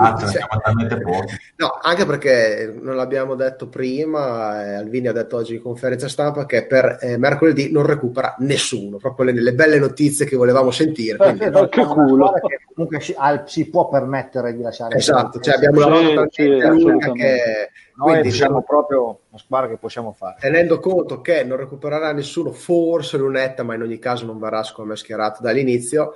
Ah, 0.00 0.16
Cioè, 0.16 0.28
siamo 0.28 0.60
talmente 0.62 0.96
pochi. 1.02 1.34
no, 1.56 1.76
anche 1.82 2.06
perché 2.06 2.72
non 2.80 2.94
l'abbiamo 2.94 3.34
detto 3.34 3.68
prima, 3.68 4.64
eh, 4.64 4.74
Alvini 4.74 5.08
ha 5.08 5.12
detto 5.12 5.36
oggi 5.36 5.56
in 5.56 5.60
conferenza 5.62 6.06
stampa 6.08 6.46
che 6.46 6.66
per 6.66 6.98
eh, 7.00 7.16
mercoledì 7.18 7.72
non 7.72 7.84
recupera 7.84 8.36
nessuno, 8.38 8.98
proprio 8.98 9.26
le, 9.32 9.40
le 9.40 9.54
belle 9.54 9.78
notizie 9.80 10.24
che 10.24 10.36
volevamo 10.36 10.70
sentire. 10.70 11.16
quindi- 11.16 11.44
Eh, 11.44 11.68
che 11.68 11.80
Una 11.80 11.88
culo. 12.04 12.32
che 12.32 12.60
comunque 12.72 13.00
si, 13.00 13.12
ha- 13.18 13.44
si 13.44 13.68
può 13.68 13.88
permettere 13.88 14.54
di 14.54 14.62
lasciare 14.62 14.96
esatto, 14.96 15.40
cioè 15.40 15.54
abbiamo 15.56 15.80
Sì, 15.80 15.88
lavorato 15.88 16.28
sì, 16.30 16.42
assolutamente. 16.42 17.12
che 17.12 17.70
noi 17.96 18.10
quindi 18.10 18.30
siamo 18.30 18.62
proprio 18.62 19.20
una 19.30 19.40
squadra 19.40 19.68
che 19.68 19.76
possiamo 19.78 20.12
fare 20.12 20.36
tenendo 20.38 20.78
conto 20.78 21.20
che 21.20 21.42
non 21.42 21.56
recupererà 21.56 22.12
nessuno, 22.12 22.52
forse 22.52 23.16
Lunetta, 23.16 23.64
ma 23.64 23.74
in 23.74 23.82
ogni 23.82 23.98
caso 23.98 24.24
non 24.26 24.38
verrà 24.38 24.62
secondo 24.62 24.90
me 24.90 24.96
schierato 24.96 25.42
dall'inizio. 25.42 26.14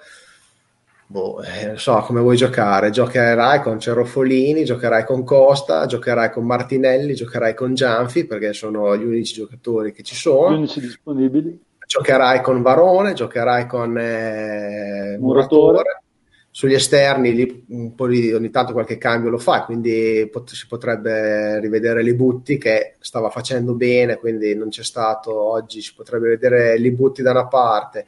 Boh, 1.13 1.43
eh, 1.43 1.67
non 1.67 1.79
so 1.79 1.97
come 2.07 2.21
vuoi 2.23 2.39
giocare. 2.39 2.89
Giocherai 2.89 3.61
con 3.61 3.79
Cerofolini, 3.79 4.65
giocherai 4.65 5.05
con 5.05 5.25
Costa, 5.25 5.85
giocherai 5.85 6.31
con 6.31 6.47
Martinelli, 6.47 7.13
giocherai 7.13 7.55
con 7.55 7.75
Gianfi 7.75 8.25
perché 8.25 8.55
sono 8.55 8.97
gli 8.97 9.05
unici 9.05 9.35
giocatori 9.35 9.93
che 9.93 10.03
ci 10.03 10.15
Gli 10.15 10.19
sono. 10.19 10.57
unici 10.57 10.81
disponibili. 10.81 11.61
Giocherai 11.87 12.41
con 12.41 12.63
Varone, 12.63 13.13
giocherai 13.13 13.67
con 13.67 13.99
eh, 13.99 15.19
Muratore. 15.21 15.73
Muratore. 15.73 16.03
Sugli 16.51 16.75
esterni 16.75 17.35
lì 17.35 17.65
un 17.69 17.95
po' 17.95 18.07
di, 18.07 18.33
ogni 18.33 18.49
tanto 18.51 18.73
qualche 18.73 18.97
cambio 18.97 19.29
lo 19.29 19.39
fa, 19.39 19.65
quindi 19.65 20.27
pot- 20.33 20.53
si 20.53 20.67
potrebbe 20.67 21.61
rivedere 21.61 22.03
Libutti 22.03 22.57
che 22.57 22.97
stava 23.01 23.29
facendo 23.29 23.75
bene, 23.75 24.17
quindi 24.17 24.55
non 24.55 24.69
c'è 24.71 24.83
stato 24.83 25.39
oggi, 25.39 25.83
si 25.83 25.93
potrebbe 25.95 26.29
vedere 26.29 26.79
Libutti 26.79 27.21
da 27.21 27.31
una 27.33 27.47
parte 27.49 28.07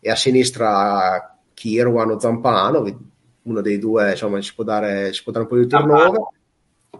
e 0.00 0.10
a 0.10 0.14
sinistra 0.16 1.33
Kirwan 1.64 2.10
o 2.10 2.20
Zampano, 2.20 2.84
uno 3.44 3.60
dei 3.62 3.78
due 3.78 4.10
insomma 4.10 4.38
ci 4.42 4.54
può 4.54 4.64
dare, 4.64 5.12
ci 5.12 5.22
può 5.22 5.32
dare 5.32 5.44
un 5.44 5.50
po' 5.50 5.56
di 5.56 5.66
turnover. 5.66 6.26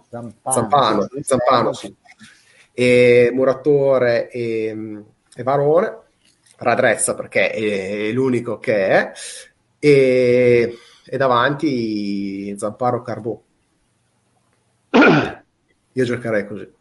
Zampano, 0.09 0.55
Zampano, 0.55 1.09
Zampano, 1.21 1.73
sì. 1.75 1.95
E 2.73 3.31
Muratore 3.35 4.31
e, 4.31 5.05
e 5.35 5.43
Varone, 5.43 5.99
Radrezza 6.57 7.15
perché 7.15 7.51
è, 7.51 8.09
è 8.09 8.13
l'unico 8.13 8.59
che 8.59 8.89
è, 8.89 9.13
e, 9.79 10.79
e 11.05 11.17
davanti 11.19 12.57
Zamparo 12.57 13.03
Carbò. 13.03 13.39
Io 15.93 16.05
giocherei 16.05 16.47
così. 16.47 16.73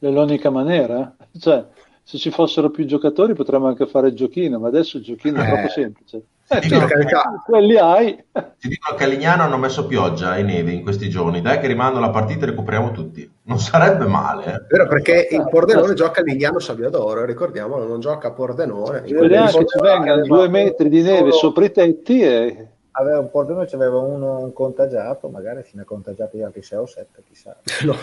È 0.00 0.08
l'unica 0.08 0.50
maniera. 0.50 1.16
Cioè, 1.38 1.64
se 2.06 2.18
ci 2.18 2.30
fossero 2.30 2.70
più 2.70 2.84
giocatori 2.84 3.32
potremmo 3.34 3.66
anche 3.66 3.86
fare 3.86 4.08
il 4.08 4.14
giochino, 4.14 4.58
ma 4.58 4.68
adesso 4.68 4.98
il 4.98 5.02
giochino 5.04 5.40
è 5.40 5.44
Eh. 5.44 5.46
troppo 5.48 5.68
semplice. 5.68 6.22
Eh, 6.46 6.60
Sì, 6.60 6.68
cioè, 6.68 6.80
per 6.80 6.88
carità. 6.88 7.42
quelli 7.46 7.78
hai. 7.78 8.22
Ti 8.58 8.68
dico 8.68 8.94
che 8.94 9.04
a 9.04 9.06
Lignano 9.06 9.44
hanno 9.44 9.56
messo 9.56 9.86
pioggia 9.86 10.36
e 10.36 10.42
neve 10.42 10.72
in 10.72 10.82
questi 10.82 11.08
giorni, 11.08 11.40
dai 11.40 11.58
che 11.58 11.66
rimando 11.66 11.98
la 12.00 12.10
partita 12.10 12.44
e 12.44 12.50
recuperiamo 12.50 12.90
tutti. 12.90 13.28
Non 13.44 13.58
sarebbe 13.58 14.04
male. 14.04 14.44
eh. 14.44 14.66
Vero 14.68 14.86
perché 14.86 15.28
il 15.30 15.46
Pordenone 15.50 15.94
gioca 15.94 16.20
a 16.20 16.22
Lignano 16.24 16.58
Sabbiadoro, 16.58 17.24
ricordiamolo, 17.24 17.86
non 17.88 18.00
gioca 18.00 18.28
a 18.28 18.32
Pordenone. 18.32 19.04
Speriamo 19.06 19.46
che 19.50 19.64
ci 19.66 19.80
vengano 19.80 20.22
due 20.26 20.48
metri 20.48 20.90
di 20.90 21.00
neve 21.00 21.32
sopra 21.32 21.64
i 21.64 21.72
tetti 21.72 22.20
e 22.20 22.68
aveva 22.96 23.18
un 23.18 23.30
di 23.44 23.52
noi 23.52 23.66
c'aveva 23.66 23.98
uno 23.98 24.38
un 24.38 24.52
contagiato 24.52 25.28
magari 25.28 25.62
se 25.62 25.70
ne 25.74 25.82
ha 25.82 25.84
contagiati 25.84 26.38
gli 26.38 26.42
altri 26.42 26.62
6 26.62 26.78
o 26.78 26.86
7 26.86 27.22
chissà 27.28 27.56
No. 27.84 27.94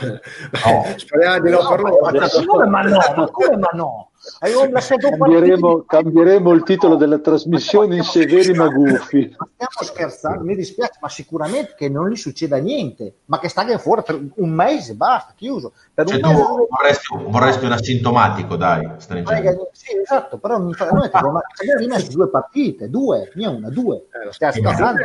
Speriamo 0.98 1.40
di 1.40 1.50
no 1.50 1.60
per 1.68 1.80
loro. 1.82 2.66
ma 2.66 2.66
ma 2.68 2.82
no 2.82 2.98
ma 3.16 3.30
come 3.32 3.58
ma 3.58 3.70
no 3.74 4.11
Avevo 4.40 4.70
la 4.70 4.80
seconda 4.82 5.18
cambieremo, 5.18 5.84
cambieremo 5.84 6.52
il 6.52 6.64
titolo 6.64 6.96
della 6.96 7.18
trasmissione 7.18 7.96
in 7.96 8.04
severi 8.04 8.54
ma 8.54 8.68
guffi. 8.68 9.34
Ma 9.36 9.48
stiamo 9.52 9.72
scherzando, 9.92 10.44
mi 10.44 10.56
dispiace, 10.56 11.00
ma 11.02 11.10
sicuramente 11.10 11.74
che 11.76 11.90
non 11.90 12.08
gli 12.10 12.16
succeda 12.16 12.58
niente, 12.58 13.16
ma 13.26 13.40
che 13.40 13.48
sta 13.50 13.66
fuori 13.80 14.04
per 14.04 14.22
un 14.36 14.50
mese, 14.52 14.94
basta, 14.94 15.34
chiuso. 15.36 15.74
Per 15.94 16.06
Cioè 16.06 16.18
un 16.18 16.22
tu 16.22 16.28
mese 16.30 16.44
vorresti, 16.70 17.18
vorresti 17.32 17.66
un 17.66 17.72
asintomatico, 17.72 18.56
dai, 18.56 18.92
stringente. 18.98 19.42
Frega- 19.42 19.68
Sì, 19.72 19.98
esatto, 19.98 20.38
però 20.38 20.60
mi 20.60 20.74
fa, 20.74 20.90
noi 20.92 21.06
abbiamo 21.12 21.40
abbiamo 21.60 21.80
rimesso 21.80 22.12
due 22.12 22.30
partite, 22.30 22.90
due, 22.90 23.32
mia 23.36 23.50
una, 23.50 23.70
due. 23.70 24.06
Eh, 24.12 24.32
scherzando. 24.32 25.02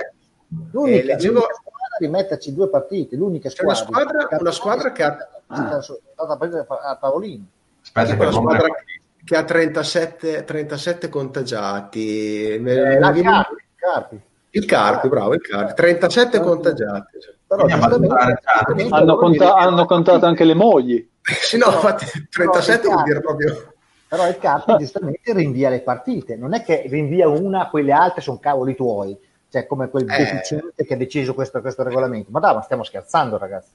L'unica, 0.72 0.98
Eh, 0.98 1.04
leggevo- 1.04 1.32
l'unica 1.40 1.54
squadra 1.54 1.96
rimetterci 1.98 2.54
due 2.54 2.68
partite, 2.68 3.16
l'unica 3.16 3.48
C'è 3.48 3.62
una 3.64 3.74
squadra. 3.74 4.08
squadra- 4.20 4.36
una 4.40 4.50
squadra 4.52 4.92
che 4.92 5.02
ha- 5.02 5.16
è 5.16 5.80
stata 5.82 6.36
presa 6.36 6.66
a 6.68 6.96
tavolino. 7.00 7.44
Aspetta 7.82 8.16
che 8.16 8.24
il 8.24 8.32
squadra 8.32 8.58
bomber- 8.58 8.84
che 9.26 9.36
ha 9.36 9.42
37, 9.42 10.44
37 10.44 11.08
contagiati. 11.08 12.46
Eh, 12.54 12.98
la 13.00 13.12
Carpi, 13.12 13.54
Carpi. 13.74 14.20
Il 14.50 14.64
Carpi, 14.66 15.08
bravo, 15.08 15.34
il 15.34 15.40
Carpi. 15.40 15.74
37 15.74 16.38
contagiati. 16.40 17.18
Però 17.44 17.64
Hanno, 17.66 19.16
conta- 19.16 19.54
hanno 19.56 19.84
contato 19.84 20.26
anche 20.26 20.44
le 20.44 20.54
mogli. 20.54 21.08
Sì, 21.22 21.58
no, 21.58 21.66
infatti 21.66 22.06
37 22.30 22.86
vuol 22.86 23.02
dire 23.02 23.20
proprio... 23.20 23.72
Però 24.08 24.28
il 24.28 24.38
Carpi 24.38 24.76
giustamente 24.78 25.32
rinvia 25.32 25.70
le 25.70 25.80
partite, 25.80 26.36
non 26.36 26.54
è 26.54 26.62
che 26.62 26.84
rinvia 26.86 27.28
una, 27.28 27.66
poi 27.68 27.82
le 27.82 27.92
altre 27.92 28.20
sono 28.20 28.38
cavoli 28.38 28.76
tuoi. 28.76 29.18
Cioè 29.50 29.66
come 29.66 29.88
quel 29.90 30.08
Eh. 30.08 30.16
deficiente 30.18 30.84
che 30.84 30.94
ha 30.94 30.96
deciso 30.96 31.34
questo, 31.34 31.60
questo 31.60 31.82
regolamento. 31.82 32.30
Ma 32.30 32.38
dai, 32.38 32.54
ma 32.54 32.62
stiamo 32.62 32.84
scherzando, 32.84 33.38
ragazzi. 33.38 33.70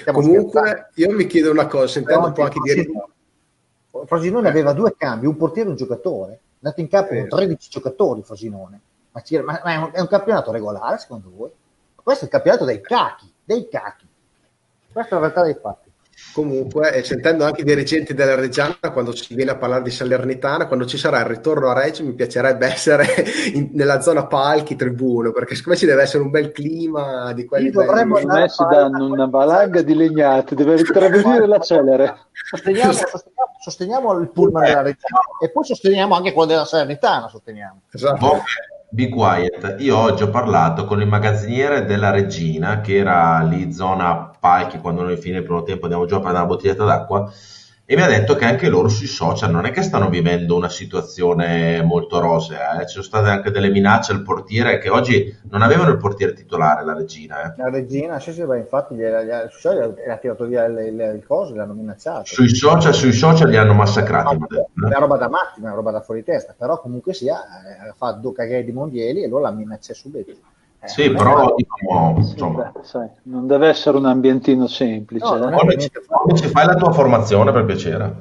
Stiamo 0.00 0.18
Comunque, 0.18 0.60
scherzando. 0.60 0.88
io 0.94 1.10
mi 1.12 1.26
chiedo 1.26 1.52
una 1.52 1.66
cosa, 1.68 1.86
sentendo 1.86 2.26
un 2.26 2.32
po' 2.32 2.42
anche 2.42 2.58
di 2.64 2.90
Frosinone- 4.04 4.48
aveva 4.48 4.72
due 4.72 4.94
cambi, 4.96 5.26
un 5.26 5.36
portiere 5.36 5.68
e 5.68 5.70
un 5.72 5.76
giocatore. 5.76 6.40
Andato 6.60 6.80
in 6.80 6.88
campo 6.88 7.08
con 7.14 7.22
Sì. 7.22 7.28
13 7.28 7.70
giocatori 7.70 8.22
Frosinone. 8.22 8.80
Ma, 9.12 9.22
ma- 9.44 9.60
ma 9.64 9.72
è, 9.72 9.76
un, 9.76 9.90
è 9.92 10.00
un 10.00 10.08
campionato 10.08 10.50
regolare 10.52 10.98
secondo 10.98 11.30
voi? 11.34 11.50
Questo 11.94 12.22
è 12.24 12.26
il 12.26 12.32
campionato 12.32 12.64
dei 12.64 12.80
cachi, 12.80 13.32
dei 13.44 13.68
cachi. 13.68 14.06
Questa 14.92 15.10
è 15.10 15.14
la 15.14 15.20
realtà 15.26 15.42
dei 15.42 15.54
fatti. 15.54 15.85
Comunque, 16.32 16.94
e 16.94 17.04
sentendo 17.04 17.44
anche 17.44 17.60
i 17.60 17.64
dirigenti 17.64 18.14
della 18.14 18.34
Reggiana, 18.34 18.78
quando 18.92 19.14
si 19.14 19.34
viene 19.34 19.50
a 19.50 19.56
parlare 19.56 19.82
di 19.82 19.90
Salernitana, 19.90 20.66
quando 20.66 20.86
ci 20.86 20.96
sarà 20.96 21.20
il 21.20 21.26
ritorno 21.26 21.68
a 21.68 21.74
Reggio, 21.74 22.04
mi 22.04 22.14
piacerebbe 22.14 22.66
essere 22.72 23.06
in- 23.52 23.70
nella 23.72 24.00
zona 24.00 24.26
palchi, 24.26 24.76
tribuno, 24.76 25.30
perché 25.32 25.54
secondo 25.54 25.78
me 25.78 25.84
ci 25.84 25.86
deve 25.86 26.02
essere 26.02 26.22
un 26.22 26.30
bel 26.30 26.52
clima 26.52 27.32
di 27.34 27.44
quelli 27.44 27.66
Sì, 27.66 27.72
dovremmo 27.72 28.14
belli. 28.14 28.30
A 28.30 28.34
me 28.34 28.48
si 28.48 28.64
danno 28.64 29.06
una 29.06 29.26
valanga 29.26 29.82
di 29.82 29.94
legnate, 29.94 30.54
deve 30.54 30.82
travenire 30.82 31.46
la 31.46 31.58
celere. 31.58 32.16
Sosteniamo, 32.32 32.92
sosteniamo, 32.96 33.52
sosteniamo 33.60 34.12
il 34.18 34.30
pullman 34.30 34.64
della 34.64 34.82
Reggiana 34.82 35.20
e 35.38 35.50
poi 35.50 35.64
sosteniamo 35.64 36.14
anche 36.14 36.32
quello 36.32 36.48
della 36.48 36.64
Salernitana. 36.64 37.28
Sosteniamo. 37.28 37.80
Esatto. 37.92 38.16
Bomber, 38.26 38.44
be 38.90 39.08
quiet. 39.08 39.76
Io 39.80 39.96
oggi 39.96 40.22
ho 40.22 40.30
parlato 40.30 40.84
con 40.84 41.00
il 41.00 41.06
magazziniere 41.06 41.84
della 41.84 42.10
Regina, 42.10 42.80
che 42.80 42.96
era 42.96 43.42
lì 43.42 43.72
zona 43.72 44.30
palchi 44.38 44.78
quando 44.78 45.02
noi 45.02 45.16
fine 45.16 45.42
primo 45.42 45.62
tempo 45.62 45.84
andiamo 45.84 46.06
giù 46.06 46.14
a 46.14 46.20
prendere 46.20 46.44
una 46.44 46.52
bottiglietta 46.52 46.84
d'acqua, 46.84 47.30
e 47.88 47.94
mi 47.94 48.02
ha 48.02 48.08
detto 48.08 48.34
che 48.34 48.44
anche 48.44 48.68
loro 48.68 48.88
sui 48.88 49.06
social 49.06 49.52
non 49.52 49.64
è 49.64 49.70
che 49.70 49.82
stanno 49.82 50.08
vivendo 50.08 50.56
una 50.56 50.68
situazione 50.68 51.82
molto 51.82 52.18
rosea, 52.18 52.80
eh. 52.80 52.86
ci 52.86 52.94
sono 52.94 53.04
state 53.04 53.28
anche 53.28 53.52
delle 53.52 53.70
minacce 53.70 54.10
al 54.10 54.22
portiere 54.22 54.78
che 54.78 54.88
oggi 54.88 55.32
non 55.50 55.62
avevano 55.62 55.90
il 55.90 55.96
portiere 55.96 56.32
titolare, 56.32 56.84
la 56.84 56.94
Regina. 56.94 57.44
eh. 57.44 57.54
La 57.56 57.70
Regina, 57.70 58.18
sì, 58.18 58.32
sì, 58.32 58.44
beh, 58.44 58.58
infatti, 58.58 58.96
gliela- 58.96 59.22
gliela- 59.22 59.48
sui 59.48 59.60
social 59.60 59.94
gli 60.04 60.10
ha 60.10 60.16
tirato 60.16 60.46
via 60.46 60.64
il, 60.64 60.78
il, 60.78 61.12
il 61.14 61.24
coso, 61.24 61.52
li 61.52 61.60
hanno 61.60 61.74
minacciato. 61.74 62.24
Sui 62.24 62.48
social, 62.48 62.92
sui 62.92 63.12
social 63.12 63.48
li 63.48 63.56
hanno 63.56 63.74
massacrati. 63.74 64.34
ha 64.34 64.38
detto, 64.38 64.56
è 64.56 64.80
eh. 64.82 64.86
una 64.86 64.98
roba 64.98 65.16
da 65.16 65.28
matti, 65.28 65.60
è 65.60 65.62
una 65.62 65.74
roba 65.74 65.92
da 65.92 66.00
fuori 66.00 66.24
testa, 66.24 66.56
però 66.58 66.80
comunque 66.80 67.14
sia, 67.14 67.36
eh, 67.36 67.88
ha 67.88 67.94
fatto 67.96 68.18
due 68.18 68.32
cagate 68.32 68.64
di 68.64 68.72
mondiali 68.72 69.22
e 69.22 69.26
allora 69.26 69.42
la 69.42 69.52
minaccia 69.52 69.94
subito. 69.94 70.32
Eh, 70.86 70.88
Sì, 70.88 71.10
però 71.10 71.54
diciamo, 71.56 72.22
Sì, 72.22 72.30
insomma, 72.32 72.70
beh, 72.74 72.80
sai, 72.84 73.08
non 73.24 73.46
deve 73.46 73.68
essere 73.68 73.96
un 73.96 74.06
ambientino 74.06 74.66
semplice. 74.66 75.24
No, 75.26 75.34
eh. 75.34 75.48
è- 75.48 75.50
Monaci, 75.50 75.90
Monaci, 76.24 76.48
fai 76.48 76.66
la 76.66 76.74
tua 76.76 76.92
formazione 76.92 77.50
per 77.52 77.64
piacere. 77.64 78.14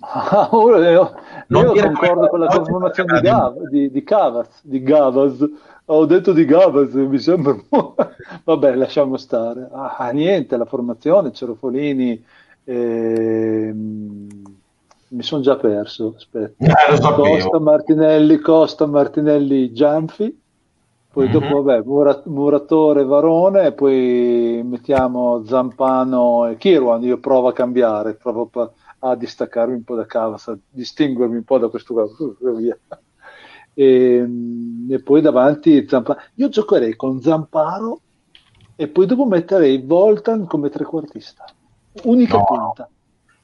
Ah, 0.00 0.48
ora 0.54 0.90
io, 0.90 1.12
Non 1.48 1.74
io 1.74 1.82
concordo 1.82 2.14
come- 2.14 2.28
con 2.28 2.38
la 2.40 2.46
oggi 2.46 2.56
conformazione 2.56 3.20
di, 3.20 3.28
parliamo 3.28 3.52
Gav, 3.54 3.68
di, 3.68 3.90
di 3.90 4.02
Cavaz, 4.04 4.48
di 4.62 4.82
Gavaz. 4.82 5.50
Ho 5.86 6.06
detto 6.06 6.32
di 6.32 6.44
Gavaz, 6.44 6.92
mi 6.94 7.18
sembra... 7.18 7.56
Vabbè, 8.44 8.74
lasciamo 8.76 9.16
stare. 9.16 9.68
Ah, 9.72 10.10
niente, 10.12 10.56
la 10.56 10.64
formazione, 10.64 11.32
Cerofolini... 11.32 12.24
ehm, 12.64 14.28
mi 15.08 15.22
sono 15.22 15.42
già 15.42 15.56
perso, 15.56 16.14
aspetta. 16.16 16.64
Eh. 16.64 17.00
Costa, 17.14 17.58
Martinelli, 17.60 18.38
Costa, 18.38 18.86
Martinelli, 18.86 19.72
Gianfi. 19.72 20.40
Poi 21.12 21.26
Mhm. 21.26 21.32
dopo, 21.32 21.62
vabbè, 21.62 21.82
Mura- 21.84 22.22
Muratore, 22.26 23.04
Varone, 23.04 23.72
poi 23.72 24.62
mettiamo 24.64 25.44
Zampano 25.44 26.46
e 26.48 26.56
Kirwan. 26.56 27.02
Io 27.02 27.18
provo 27.18 27.48
a 27.48 27.52
cambiare, 27.52 28.14
provo 28.14 28.50
a 29.00 29.14
distaccarmi 29.14 29.74
un 29.74 29.84
po' 29.84 29.94
da 29.94 30.06
Cavas, 30.06 30.48
a 30.48 30.58
distinguermi 30.68 31.36
un 31.36 31.44
po' 31.44 31.58
da 31.58 31.68
questo 31.68 31.92
qua. 31.94 32.06
Via. 32.54 32.78
E, 33.74 34.26
e 34.90 35.02
poi 35.02 35.22
davanti 35.22 35.86
Zamparo. 35.88 36.20
Io 36.34 36.50
giocherei 36.50 36.94
con 36.94 37.22
Zamparo 37.22 38.00
e 38.76 38.88
poi 38.88 39.06
dopo 39.06 39.24
metterei 39.24 39.80
Voltan 39.80 40.46
come 40.46 40.68
trequartista. 40.68 41.44
Unica 42.04 42.36
No. 42.36 42.44
punta. 42.44 42.90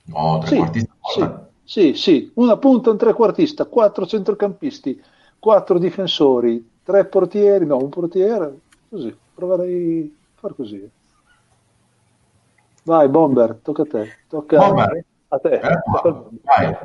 No, 0.05 0.39
Sì, 0.45 0.57
trequartista. 0.57 0.95
sì, 1.03 1.24
sì, 1.65 1.95
sì, 1.95 2.32
una 2.35 2.59
punta, 2.59 2.90
un 2.90 2.99
trequartista, 2.99 3.65
quattro 3.65 4.07
centrocampisti, 4.07 5.01
quattro 5.39 5.78
difensori, 5.78 6.77
tre 6.89 7.05
portieri, 7.05 7.66
no, 7.66 7.77
un 7.77 7.90
portiere, 7.90 8.60
così, 8.89 9.15
proverei 9.35 10.16
a 10.36 10.40
far 10.40 10.55
così. 10.55 10.90
Vai, 12.85 13.09
Bomber, 13.09 13.59
tocca 13.62 13.82
a 13.82 13.86
te, 13.86 14.09
tocca 14.27 14.56
Bomber. 14.56 15.05
a 15.28 15.39
te. 15.39 15.51
Eh, 15.51 15.82
vai. 16.43 16.77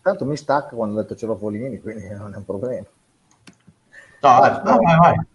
Tanto 0.00 0.24
mi 0.24 0.36
stacca 0.36 0.76
quando 0.76 0.96
ho 0.96 1.02
detto 1.02 1.16
Cerofolini, 1.16 1.80
quindi 1.80 2.08
non 2.10 2.32
è 2.34 2.36
un 2.36 2.44
problema. 2.44 2.86
No, 4.20 4.38
dai, 4.40 4.60
vai, 4.62 4.78
vai, 4.84 4.96
vai. 4.96 5.26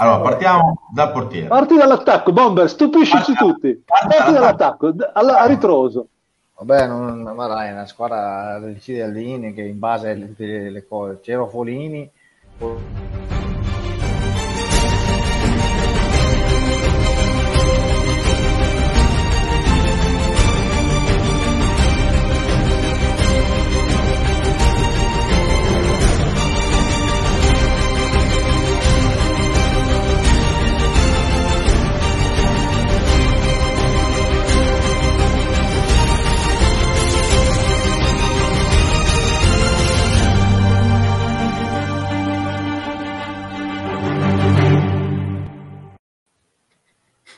Allora, 0.00 0.20
partiamo 0.22 0.80
dal 0.92 1.12
portiere. 1.12 1.46
Parti 1.46 1.76
dall'attacco, 1.76 2.32
Bomber, 2.32 2.68
stupiscici 2.68 3.32
Partiamo. 3.32 3.52
tutti. 3.52 3.74
Parti 3.86 4.16
Parti 4.16 4.32
dall'attacco. 4.32 4.92
a 5.12 5.46
ritroso. 5.46 6.08
Vabbè, 6.58 6.88
non, 6.88 7.22
ma 7.22 7.46
dai, 7.46 7.70
una 7.70 7.86
squadra 7.86 8.58
decide 8.58 9.04
alle 9.04 9.20
linee 9.20 9.52
che 9.52 9.62
in 9.62 9.78
base 9.78 10.10
alle 10.10 10.34
alle- 10.36 10.70
le 10.70 10.86
cose. 10.88 11.20
Cerofolini, 11.22 12.10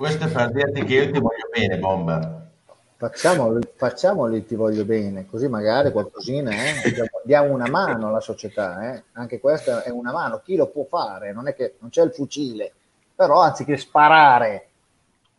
Questo 0.01 0.25
è 0.25 0.31
per 0.31 0.51
dirti 0.51 0.83
che 0.85 0.95
io 0.95 1.13
ti 1.13 1.21
voglio 1.21 1.47
bene, 1.53 1.77
Bomber. 1.77 2.49
facciamo, 2.97 3.59
facciamoli, 3.77 4.47
ti 4.47 4.55
voglio 4.55 4.87
bene, 4.87 5.27
così 5.27 5.47
magari 5.47 5.93
qualcosina, 5.93 6.53
eh, 6.53 6.95
diamo- 7.23 7.53
una 7.53 7.69
mano 7.69 8.09
alla 8.09 8.21
società, 8.21 8.95
eh. 8.95 9.03
anche 9.13 9.41
questa 9.41 9.83
è 9.83 9.91
una 9.91 10.11
mano, 10.11 10.41
chi 10.43 10.57
lo 10.57 10.69
può 10.69 10.85
fare? 10.85 11.35
Non 11.35 11.49
è 11.49 11.55
che 11.55 11.75
non 11.81 11.91
c'è 11.91 12.03
il 12.03 12.13
fucile, 12.13 12.73
però 13.15 13.43
anziché 13.43 13.77
sparare 13.77 14.69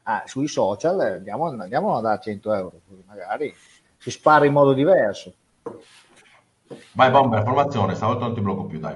ah, 0.04 0.22
sui 0.28 0.48
social, 0.48 1.02
eh, 1.02 1.14
andiamo, 1.14 1.48
andiamo 1.48 1.98
a 1.98 2.02
dare 2.02 2.22
100 2.22 2.54
euro, 2.54 2.82
così 2.88 3.04
magari 3.08 3.52
si 3.98 4.12
spara 4.12 4.46
in 4.46 4.54
modo 4.54 4.74
diverso. 4.74 5.34
Vai, 6.92 7.10
Bomber, 7.10 7.42
formazione, 7.42 7.96
stavolta 7.96 8.26
non 8.26 8.36
ti 8.36 8.42
blocco 8.42 8.66
più, 8.66 8.78
dai. 8.78 8.96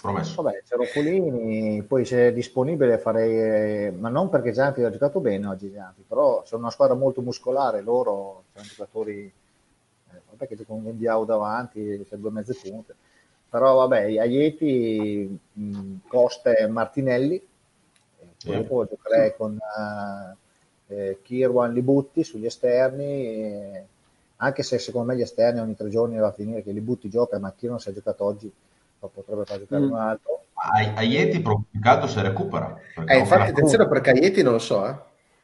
Promesso. 0.00 0.40
Vabbè, 0.42 0.62
Cerofolini, 0.66 1.82
poi 1.82 2.04
se 2.04 2.28
è 2.28 2.32
disponibile 2.32 2.96
farei, 2.98 3.92
ma 3.92 4.08
non 4.08 4.30
perché 4.30 4.50
Gianfi 4.50 4.82
ha 4.82 4.90
giocato 4.90 5.20
bene 5.20 5.46
oggi 5.46 5.70
Gianfi, 5.70 6.04
però 6.06 6.42
sono 6.46 6.62
una 6.62 6.70
squadra 6.70 6.94
molto 6.94 7.20
muscolare, 7.20 7.82
loro 7.82 8.44
sono 8.52 8.64
giocatori, 8.66 9.30
eh, 10.10 10.20
vabbè 10.30 10.46
che 10.46 10.56
giocano 10.56 10.82
con 10.82 10.96
Diao 10.96 11.24
davanti, 11.24 12.02
c'è 12.08 12.16
due 12.16 12.30
mezze 12.30 12.54
punte, 12.54 12.94
però 13.50 13.76
vabbè, 13.76 14.18
Aieti, 14.18 15.38
Costa 16.08 16.54
e 16.54 16.66
Martinelli, 16.66 17.38
poi 17.38 18.28
Sì. 18.38 18.50
dopo 18.52 18.86
giocherei 18.86 19.34
con 19.36 19.58
eh, 19.58 20.36
eh, 20.94 21.18
Kirwan 21.22 21.74
Libutti 21.74 22.24
sugli 22.24 22.46
esterni, 22.46 23.04
eh, 23.04 23.84
anche 24.36 24.62
se 24.62 24.78
secondo 24.78 25.08
me 25.08 25.18
gli 25.18 25.22
esterni 25.22 25.60
ogni 25.60 25.76
tre 25.76 25.90
giorni 25.90 26.16
va 26.16 26.28
a 26.28 26.32
finire 26.32 26.62
che 26.62 26.72
Libutti 26.72 27.10
gioca, 27.10 27.38
ma 27.38 27.52
Kirwan 27.52 27.78
si 27.78 27.90
è 27.90 27.92
giocato 27.92 28.24
oggi, 28.24 28.50
potrebbe 29.08 29.44
far 29.44 29.58
giocare 29.58 29.82
Mm. 29.82 29.90
un 29.90 29.96
altro. 29.98 30.44
A, 30.54 30.92
a 30.96 31.02
Ieti 31.02 31.40
più 31.40 31.64
se 32.06 32.22
recupera. 32.22 32.78
perché 32.94 33.14
Eh, 33.14 33.18
infatti, 33.18 33.50
attenzione 33.50 33.88
per 33.88 34.00
Caglietti 34.00 34.42
non 34.42 34.52
lo 34.52 34.58
so, 34.58 34.86
eh. 34.86 34.90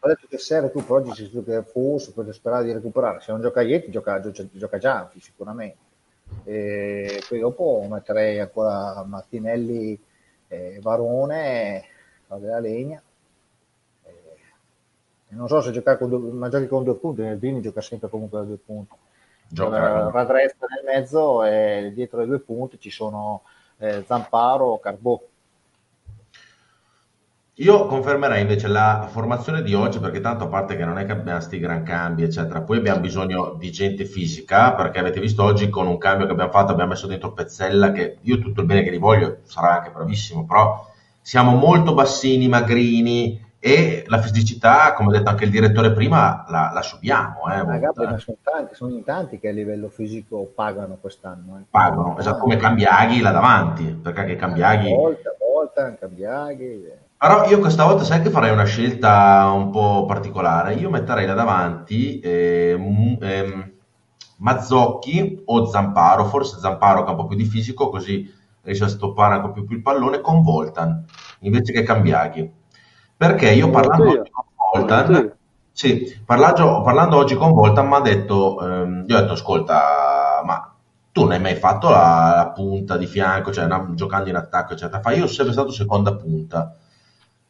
Ho 0.01 0.09
detto 0.09 0.27
che 0.29 0.39
se 0.39 0.61
recupera 0.61 1.01
oggi 1.01 1.15
si 1.15 1.31
gioca 1.31 1.63
forse 1.63 2.13
per 2.13 2.33
sperare 2.35 2.65
di 2.65 2.73
recuperare. 2.73 3.21
Se 3.21 3.33
non 3.33 3.41
gioca 3.41 3.63
Ieti, 3.63 3.91
gioca, 3.91 4.21
gioca, 4.21 4.47
gioca 4.53 4.79
Gianfi 4.79 5.21
sicuramente. 5.21 5.79
E 6.45 7.23
poi 7.29 7.41
dopo 7.41 7.87
metterei 7.89 8.39
ancora 8.41 9.03
Martinelli 9.05 9.99
e 10.49 10.79
Varone, 10.83 11.85
la 12.29 12.37
della 12.37 12.59
legna. 12.61 13.01
E 15.29 15.35
non 15.35 15.49
so 15.49 15.61
se 15.61 15.73
giocare 15.73 15.99
con 15.99 16.09
due, 16.09 16.31
ma 16.33 16.49
giochi 16.49 16.67
con 16.69 16.85
due 16.85 16.95
punti, 16.97 17.23
Nerdini 17.23 17.61
gioca 17.61 17.81
sempre 17.81 18.09
comunque 18.09 18.39
da 18.39 18.45
due 18.45 18.59
punti. 18.59 18.95
Gioca- 19.49 20.09
Eh, 20.09 20.11
Radresta 20.11 20.67
nel 20.67 20.85
mezzo 20.85 21.45
e 21.45 21.93
dietro 21.95 22.21
le 22.21 22.27
due 22.27 22.39
punti 22.41 22.79
ci 22.79 22.91
sono 22.91 23.43
eh, 23.79 24.05
Zamparo, 24.07 24.79
Carbò. 24.79 25.21
Io 27.59 27.87
confermerei 27.87 28.43
invece 28.43 28.69
la 28.69 29.09
formazione 29.11 29.63
di 29.63 29.73
oggi 29.73 29.99
perché 29.99 30.21
tanto 30.21 30.45
a 30.45 30.49
parte 30.49 30.77
che 30.77 30.85
non 30.85 30.99
è 30.99 31.07
che 31.07 31.13
abbiamo 31.13 31.41
sti 31.41 31.59
gran 31.59 31.83
cambi 31.85 32.23
eccetera, 32.23 32.61
poi 32.61 32.77
abbiamo 32.79 33.01
bisogno 33.01 33.55
di 33.59 33.71
gente 33.73 34.05
fisica 34.05 34.75
perché 34.75 34.99
avete 34.99 35.21
visto 35.21 35.43
oggi 35.43 35.71
con 35.71 35.87
un 35.87 35.97
cambio 35.97 36.27
che 36.27 36.33
abbiamo 36.33 36.51
fatto 36.51 36.73
abbiamo 36.73 36.91
messo 36.91 37.07
dentro 37.07 37.33
Pezzella 37.33 37.93
che 37.93 38.19
io 38.21 38.39
tutto 38.41 38.61
il 38.61 38.67
bene 38.67 38.83
che 38.83 38.93
gli 38.93 38.99
voglio 38.99 39.39
sarà 39.45 39.79
anche 39.79 39.91
bravissimo, 39.91 40.45
però 40.45 40.87
siamo 41.23 41.57
molto 41.57 41.95
bassini, 41.95 42.47
magrini 42.47 43.43
e 43.67 44.05
la 44.07 44.21
fisicità, 44.21 44.93
come 44.93 45.09
ha 45.09 45.19
detto 45.19 45.31
anche 45.31 45.43
il 45.43 45.51
direttore 45.51 45.91
prima, 45.93 46.45
la, 46.49 46.71
la 46.73 46.83
subiamo. 46.83 47.53
Eh, 47.53 47.65
ma 47.65 47.81
sono, 48.19 48.37
tanti, 48.41 48.77
sono 48.77 48.93
in 48.93 49.03
tanti 49.03 49.41
che 49.41 49.49
a 49.49 49.53
livello 49.53 49.89
fisico 49.89 50.53
pagano 50.55 50.99
quest'anno. 51.01 51.57
Eh. 51.59 51.65
Pagano, 51.69 52.17
esatto, 52.17 52.39
come 52.39 52.59
Cambiaghi 52.59 53.21
là 53.21 53.33
davanti, 53.33 53.87
perché 53.87 54.21
anche 54.21 54.37
Cambiaghi... 54.37 54.95
Volta, 54.95 55.35
volta, 55.53 55.95
Cambiaghi... 55.97 56.93
Però 57.19 57.49
io 57.49 57.59
questa 57.59 57.85
volta 57.85 58.05
sai 58.05 58.23
che 58.23 58.31
farei 58.31 58.53
una 58.53 58.67
scelta 58.67 59.51
un 59.53 59.71
po' 59.71 60.05
particolare. 60.05 60.75
Io 60.75 60.89
metterei 60.89 61.27
là 61.27 61.35
davanti 61.35 62.21
ehm, 62.21 63.19
ehm, 63.21 63.73
Mazzocchi 64.37 65.43
o 65.45 65.67
Zamparo, 65.67 66.27
forse 66.27 66.61
Zamparo 66.61 67.03
che 67.03 67.09
ha 67.09 67.13
un 67.15 67.17
po' 67.17 67.27
più 67.27 67.37
di 67.37 67.47
fisico, 67.47 67.89
così 67.89 68.33
riesce 68.63 68.85
a 68.85 68.89
stoppare 68.89 69.37
un 69.37 69.41
po' 69.43 69.51
più 69.51 69.67
il 69.71 69.83
pallone 69.83 70.21
con 70.21 70.43
Voltan 70.43 71.05
invece 71.41 71.73
che 71.73 71.83
Cambiaghi. 71.83 72.56
Perché 73.17 73.51
io 73.51 73.71
parlando 73.71 74.11
oggi 74.11 74.31
con 74.31 74.45
Voltan, 74.75 75.33
sì, 75.73 76.21
parlando, 76.25 76.83
parlando 76.83 77.17
oggi 77.17 77.35
con 77.35 77.53
Voltan 77.53 77.89
mi 77.89 77.95
ha 77.95 78.01
detto, 78.01 78.61
ehm, 78.61 79.05
io 79.07 79.17
ho 79.17 79.21
detto 79.21 79.33
ascolta, 79.33 80.43
ma 80.45 80.75
tu 81.13 81.23
non 81.23 81.33
hai 81.33 81.41
mai 81.41 81.55
fatto 81.55 81.89
la, 81.89 82.35
la 82.37 82.49
punta 82.55 82.99
di 82.99 83.07
fianco, 83.07 83.53
cioè 83.53 83.65
una, 83.65 83.89
giocando 83.95 84.29
in 84.29 84.37
attacco, 84.37 84.75
eccetera. 84.75 85.01
Fa, 85.01 85.13
io 85.13 85.21
sono 85.21 85.29
sempre 85.29 85.53
stato 85.55 85.71
seconda 85.73 86.15
punta. 86.15 86.77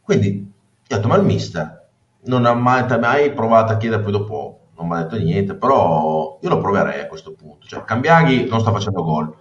Quindi 0.01 0.29
io 0.29 0.45
ho 0.89 0.95
detto, 0.95 1.09
ma 1.09 1.17
il 1.17 1.25
mister 1.25 1.89
non 2.27 2.47
ha 2.47 2.55
mai, 2.55 2.87
mai 3.01 3.33
provato 3.33 3.73
a 3.73 3.77
chiedere 3.77 4.03
poi 4.03 4.13
dopo, 4.13 4.61
non 4.77 4.87
mi 4.87 4.95
ha 4.95 5.03
detto 5.03 5.17
niente, 5.17 5.55
però 5.55 6.39
io 6.41 6.49
lo 6.49 6.59
proverei 6.59 7.01
a 7.01 7.07
questo 7.09 7.33
punto. 7.33 7.67
Cioè, 7.67 7.83
Cambiaghi 7.83 8.47
non 8.49 8.61
sta 8.61 8.71
facendo 8.71 9.03
gol 9.03 9.35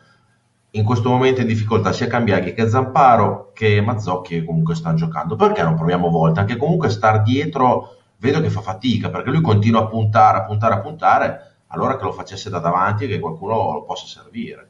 in 0.75 0.83
questo 0.83 1.09
momento 1.09 1.41
in 1.41 1.47
difficoltà 1.47 1.93
sia 1.93 2.07
Cambiaghi 2.07 2.53
che 2.53 2.67
Zamparo 2.67 3.51
che 3.53 3.79
Mazzocchi 3.81 4.39
che 4.39 4.45
comunque 4.45 4.75
stanno 4.75 4.97
giocando. 4.97 5.35
Perché 5.35 5.63
non 5.63 5.75
proviamo 5.75 6.09
Volta? 6.09 6.41
Anche 6.41 6.57
comunque 6.57 6.89
star 6.89 7.21
dietro 7.21 7.95
vedo 8.17 8.41
che 8.41 8.49
fa 8.49 8.61
fatica 8.61 9.09
perché 9.09 9.29
lui 9.29 9.41
continua 9.41 9.81
a 9.81 9.87
puntare, 9.87 10.39
a 10.39 10.43
puntare, 10.43 10.73
a 10.73 10.79
puntare. 10.81 11.51
Allora 11.67 11.97
che 11.97 12.03
lo 12.03 12.11
facesse 12.11 12.49
da 12.49 12.59
davanti 12.59 13.05
e 13.05 13.07
che 13.07 13.19
qualcuno 13.19 13.71
lo 13.71 13.83
possa 13.83 14.05
servire. 14.05 14.69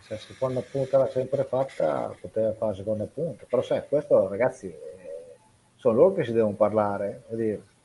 Se 0.00 0.14
la 0.14 0.20
seconda 0.20 0.60
punta 0.60 0.98
l'ha 0.98 1.08
sempre 1.08 1.42
fatta, 1.42 2.14
poteva 2.20 2.52
fare 2.52 2.70
la 2.70 2.76
seconda 2.76 3.04
punta. 3.12 3.44
Però 3.48 3.60
sai, 3.60 3.82
questo 3.88 4.28
ragazzi, 4.28 4.68
eh, 4.68 5.34
sono 5.74 5.96
loro 5.96 6.12
che 6.14 6.24
si 6.24 6.32
devono 6.32 6.54
parlare. 6.54 7.24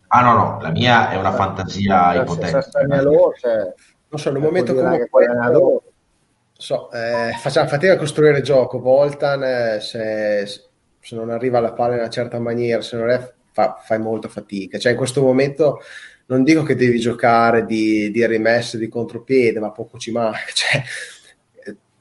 Ah 0.07 0.21
no, 0.21 0.33
no, 0.35 0.59
la 0.61 0.69
mia 0.69 1.09
è 1.09 1.17
una 1.17 1.31
fantasia 1.31 2.11
se, 2.11 2.17
ipotetica. 2.19 2.61
Se, 2.61 2.69
se, 2.69 2.87
se 2.87 3.01
loro, 3.01 3.33
cioè, 3.39 3.73
non 4.09 4.19
so, 4.19 4.29
in 4.29 4.35
un 4.35 4.41
momento 4.43 4.75
come 4.75 5.07
questo, 5.09 5.83
So, 6.61 6.91
eh, 6.91 7.31
facciamo 7.39 7.67
fatica 7.67 7.93
a 7.93 7.97
costruire 7.97 8.41
gioco. 8.41 8.79
Voltan, 8.79 9.43
eh, 9.43 9.79
se, 9.81 10.45
se, 10.45 11.15
non 11.15 11.31
arriva 11.31 11.57
alla 11.57 11.73
palla 11.73 11.93
in 11.93 12.01
una 12.01 12.09
certa 12.09 12.37
maniera, 12.39 12.83
se 12.83 12.97
non 12.97 13.09
è, 13.09 13.33
fa, 13.51 13.81
fai 13.83 13.97
molta 13.97 14.27
fatica. 14.27 14.77
Cioè, 14.77 14.91
in 14.91 14.97
questo 14.97 15.23
momento 15.23 15.81
non 16.27 16.43
dico 16.43 16.61
che 16.61 16.75
devi 16.75 16.99
giocare 16.99 17.65
di, 17.65 18.11
di 18.11 18.23
rimesse, 18.27 18.77
di 18.77 18.87
contropiede, 18.89 19.59
ma 19.59 19.71
poco 19.71 19.97
ci 19.97 20.11
manca. 20.11 20.37
Cioè, 20.53 20.83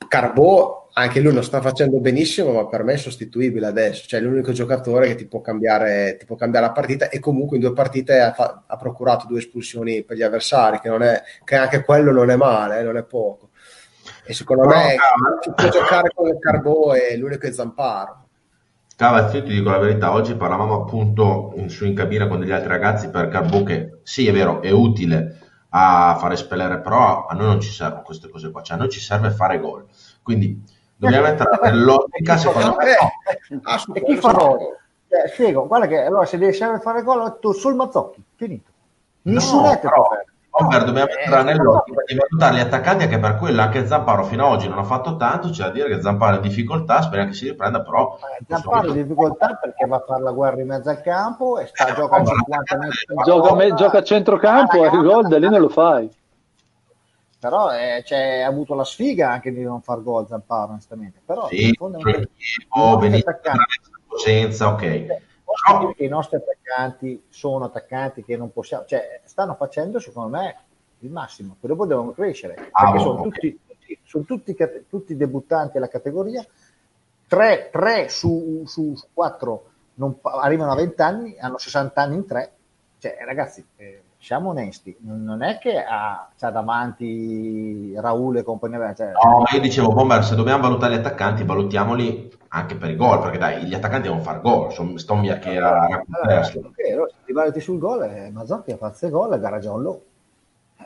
Carbò, 0.07 0.89
anche 0.93 1.21
lui 1.21 1.33
non 1.33 1.43
sta 1.43 1.63
facendo 1.63 1.99
benissimo, 1.99 2.53
ma 2.53 2.67
per 2.67 2.83
me 2.83 2.95
è 2.95 2.97
sostituibile 2.99 3.67
adesso. 3.67 4.07
Cioè, 4.07 4.21
è 4.21 4.23
l'unico 4.23 4.53
giocatore 4.53 5.07
che 5.07 5.15
ti 5.15 5.27
può 5.27 5.41
cambiare, 5.41 6.17
ti 6.19 6.27
può 6.27 6.37
cambiare 6.37 6.67
la 6.67 6.73
partita 6.73 7.09
e 7.09 7.19
comunque 7.19 7.57
in 7.57 7.63
due 7.63 7.73
partite 7.73 8.21
ha, 8.21 8.65
ha 8.67 8.77
procurato 8.77 9.27
due 9.27 9.39
espulsioni 9.39 10.03
per 10.03 10.19
gli 10.19 10.23
avversari, 10.23 10.81
che, 10.81 10.95
è, 10.95 11.23
che 11.45 11.57
anche 11.57 11.83
quello 11.83 12.13
non 12.13 12.29
è 12.29 12.37
male, 12.37 12.81
eh, 12.81 12.83
non 12.83 12.99
è 12.99 13.05
poco. 13.05 13.50
E 14.31 14.33
secondo 14.33 14.69
Però, 14.69 14.79
me 14.79 14.95
chi 15.41 15.53
può 15.53 15.69
giocare 15.69 16.13
con 16.15 16.29
il 16.29 16.39
Carbò 16.39 16.93
è 16.93 17.17
l'unico 17.17 17.49
è 17.49 17.51
Zamparo. 17.51 18.27
Cavaz, 18.95 19.33
io 19.35 19.43
ti 19.43 19.55
dico 19.55 19.71
la 19.71 19.79
verità, 19.79 20.13
oggi 20.13 20.37
parlavamo 20.37 20.83
appunto 20.83 21.53
in, 21.57 21.69
su 21.69 21.85
in 21.85 21.97
cabina 21.97 22.29
con 22.29 22.39
degli 22.39 22.53
altri 22.53 22.69
ragazzi 22.69 23.11
per 23.11 23.27
Carbò 23.27 23.65
che 23.65 23.99
sì 24.05 24.29
è 24.29 24.33
vero, 24.33 24.63
è 24.63 24.71
utile 24.71 25.37
a 25.71 26.17
fare 26.21 26.37
spellere, 26.37 26.79
però 26.79 27.27
a 27.27 27.35
noi 27.35 27.47
non 27.47 27.61
ci 27.61 27.73
servono 27.73 28.03
queste 28.03 28.29
cose 28.29 28.53
qua, 28.53 28.63
cioè 28.63 28.77
a 28.77 28.79
noi 28.79 28.89
ci 28.89 29.01
serve 29.01 29.31
fare 29.31 29.59
gol. 29.59 29.87
Quindi 30.23 30.63
dobbiamo 30.95 31.27
entrare 31.27 31.69
nell'ottica 31.69 32.37
secondo 32.37 32.77
me. 32.77 32.95
No. 33.49 33.61
Ah, 33.65 33.85
e 33.95 34.05
chi 34.05 34.15
fa 34.15 34.33
gol? 34.33 34.59
Eh, 35.09 35.29
spiego, 35.29 35.67
guarda 35.67 35.89
che 35.89 36.05
allora 36.05 36.25
se 36.25 36.39
devi 36.39 36.53
serve 36.53 36.79
fare 36.79 37.03
gol, 37.03 37.37
tu 37.41 37.51
sul 37.51 37.75
Mazzocchi, 37.75 38.23
finito. 38.37 38.71
Nessun 39.23 39.65
no, 39.65 39.77
però, 39.81 40.09
Robert, 40.51 40.85
dobbiamo 40.85 41.11
eh, 41.11 41.23
entrare 41.23 41.45
nell'ottica 41.45 42.03
di 42.05 42.15
valutare 42.17 42.57
gli 42.57 42.61
attaccanti 42.61 43.05
anche 43.05 43.19
per 43.19 43.37
quello. 43.37 43.63
Anche 43.63 43.87
Zamparo 43.87 44.25
fino 44.25 44.47
ad 44.47 44.53
oggi 44.53 44.69
non 44.69 44.79
ha 44.79 44.83
fatto 44.83 45.17
tanto. 45.17 45.51
C'è 45.51 45.63
da 45.65 45.71
dire 45.71 45.89
che 45.89 46.03
Zamparo 46.03 46.35
è 46.35 46.37
in 46.37 46.43
difficoltà. 46.43 47.03
Speriamo 47.03 47.31
che 47.31 47.37
si 47.37 47.49
riprenda. 47.49 47.83
Però 47.83 48.19
eh, 48.19 48.45
Zamparo 48.49 48.89
è 48.89 48.91
in 48.91 49.03
difficoltà 49.03 49.55
perché 49.55 49.87
va 49.87 49.97
a 49.97 50.05
fare 50.07 50.23
la 50.23 50.33
guerra 50.33 50.61
in 50.61 50.67
mezzo 50.67 50.91
al 50.91 51.01
campo 51.01 51.59
e 51.59 51.67
sta 51.67 51.87
a 51.87 51.95
giocare 51.95 52.23
a 52.23 52.27
50 52.27 52.77
metri. 52.79 53.15
Gioca, 53.25 53.55
me, 53.55 53.75
gioca 53.75 53.99
a 53.99 54.03
centrocampo 54.03 54.85
e 54.85 54.89
il 54.89 55.03
gol 55.03 55.29
da 55.29 55.39
lì 55.39 55.49
non 55.49 55.61
lo 55.61 55.69
fai. 55.69 56.11
Però 57.39 57.73
eh, 57.73 58.03
cioè, 58.05 58.41
ha 58.41 58.49
avuto 58.49 58.75
la 58.75 58.85
sfiga 58.85 59.31
anche 59.31 59.53
di 59.53 59.63
non 59.63 59.81
far 59.81 60.03
gol 60.03 60.27
Zamparo, 60.27 60.73
onestamente. 60.73 61.21
Però 61.25 61.47
sì, 61.49 61.73
fondamentalmente, 61.75 62.31
senza, 64.19 64.69
ok. 64.69 65.29
Dire 65.79 65.95
che 65.95 66.05
i 66.05 66.09
nostri 66.09 66.37
attaccanti 66.37 67.25
sono 67.29 67.67
attaccanti 67.67 68.25
che 68.25 68.37
non 68.37 68.53
possiamo, 68.53 68.85
cioè 68.87 69.21
stanno 69.25 69.55
facendo 69.55 69.99
secondo 69.99 70.37
me 70.37 70.57
il 71.01 71.11
massimo, 71.11 71.57
poi 71.59 71.71
dopo 71.71 71.87
devono 71.87 72.13
crescere, 72.13 72.69
ah, 72.71 72.85
perché 72.85 72.99
sono, 73.01 73.21
okay. 73.21 73.31
tutti, 73.31 73.61
sono 74.05 74.25
tutti, 74.25 74.57
tutti, 74.89 75.17
debuttanti 75.17 75.77
alla 75.77 75.89
categoria, 75.89 76.45
tre, 77.27 77.71
tre 77.73 78.09
su, 78.09 78.63
su, 78.67 78.95
su, 78.95 79.07
quattro 79.13 79.65
non, 79.95 80.19
arrivano 80.23 80.73
a 80.73 80.77
20 80.77 81.03
anni, 81.03 81.39
hanno 81.39 81.59
60 81.59 82.01
anni 82.01 82.15
in 82.17 82.27
tre, 82.27 82.53
cioè 82.99 83.17
ragazzi, 83.25 83.65
eh, 83.77 84.00
siamo 84.21 84.51
onesti, 84.51 84.95
non 85.01 85.43
è 85.43 85.59
che 85.59 85.83
ha, 85.83 86.29
c'ha 86.39 86.51
davanti 86.51 87.95
Raul 87.97 88.37
e 88.37 88.43
compagnia. 88.43 88.95
Cioè... 88.95 89.13
No, 89.13 89.39
ma 89.39 89.47
io 89.51 89.61
dicevo, 89.61 89.93
Bomber, 89.93 90.23
se 90.23 90.35
dobbiamo 90.35 90.63
valutare 90.63 90.95
gli 90.95 90.99
attaccanti, 90.99 91.43
valutiamoli 91.43 92.31
anche 92.49 92.77
per 92.77 92.91
i 92.91 92.97
gol, 92.97 93.21
perché 93.21 93.39
dai, 93.39 93.65
gli 93.65 93.75
attaccanti 93.75 94.09
devono 94.09 94.23
fare 94.23 94.41
gol, 94.41 94.73
sono 94.73 94.99
Stommia 94.99 95.39
che 95.39 95.55
era 95.55 95.71
allora, 95.71 96.05
okay, 96.07 96.93
allora, 96.93 97.09
se 97.09 97.15
ti 97.25 97.33
valuti 97.33 97.61
sul 97.61 97.79
gol, 97.79 98.03
eh, 98.03 98.31
Mazzotti 98.31 98.73
ha 98.73 98.77
fatto 98.77 99.09
gol 99.09 99.33
e 99.33 99.39
gara 99.39 99.59
John 99.59 99.83
Lowe. 99.83 100.01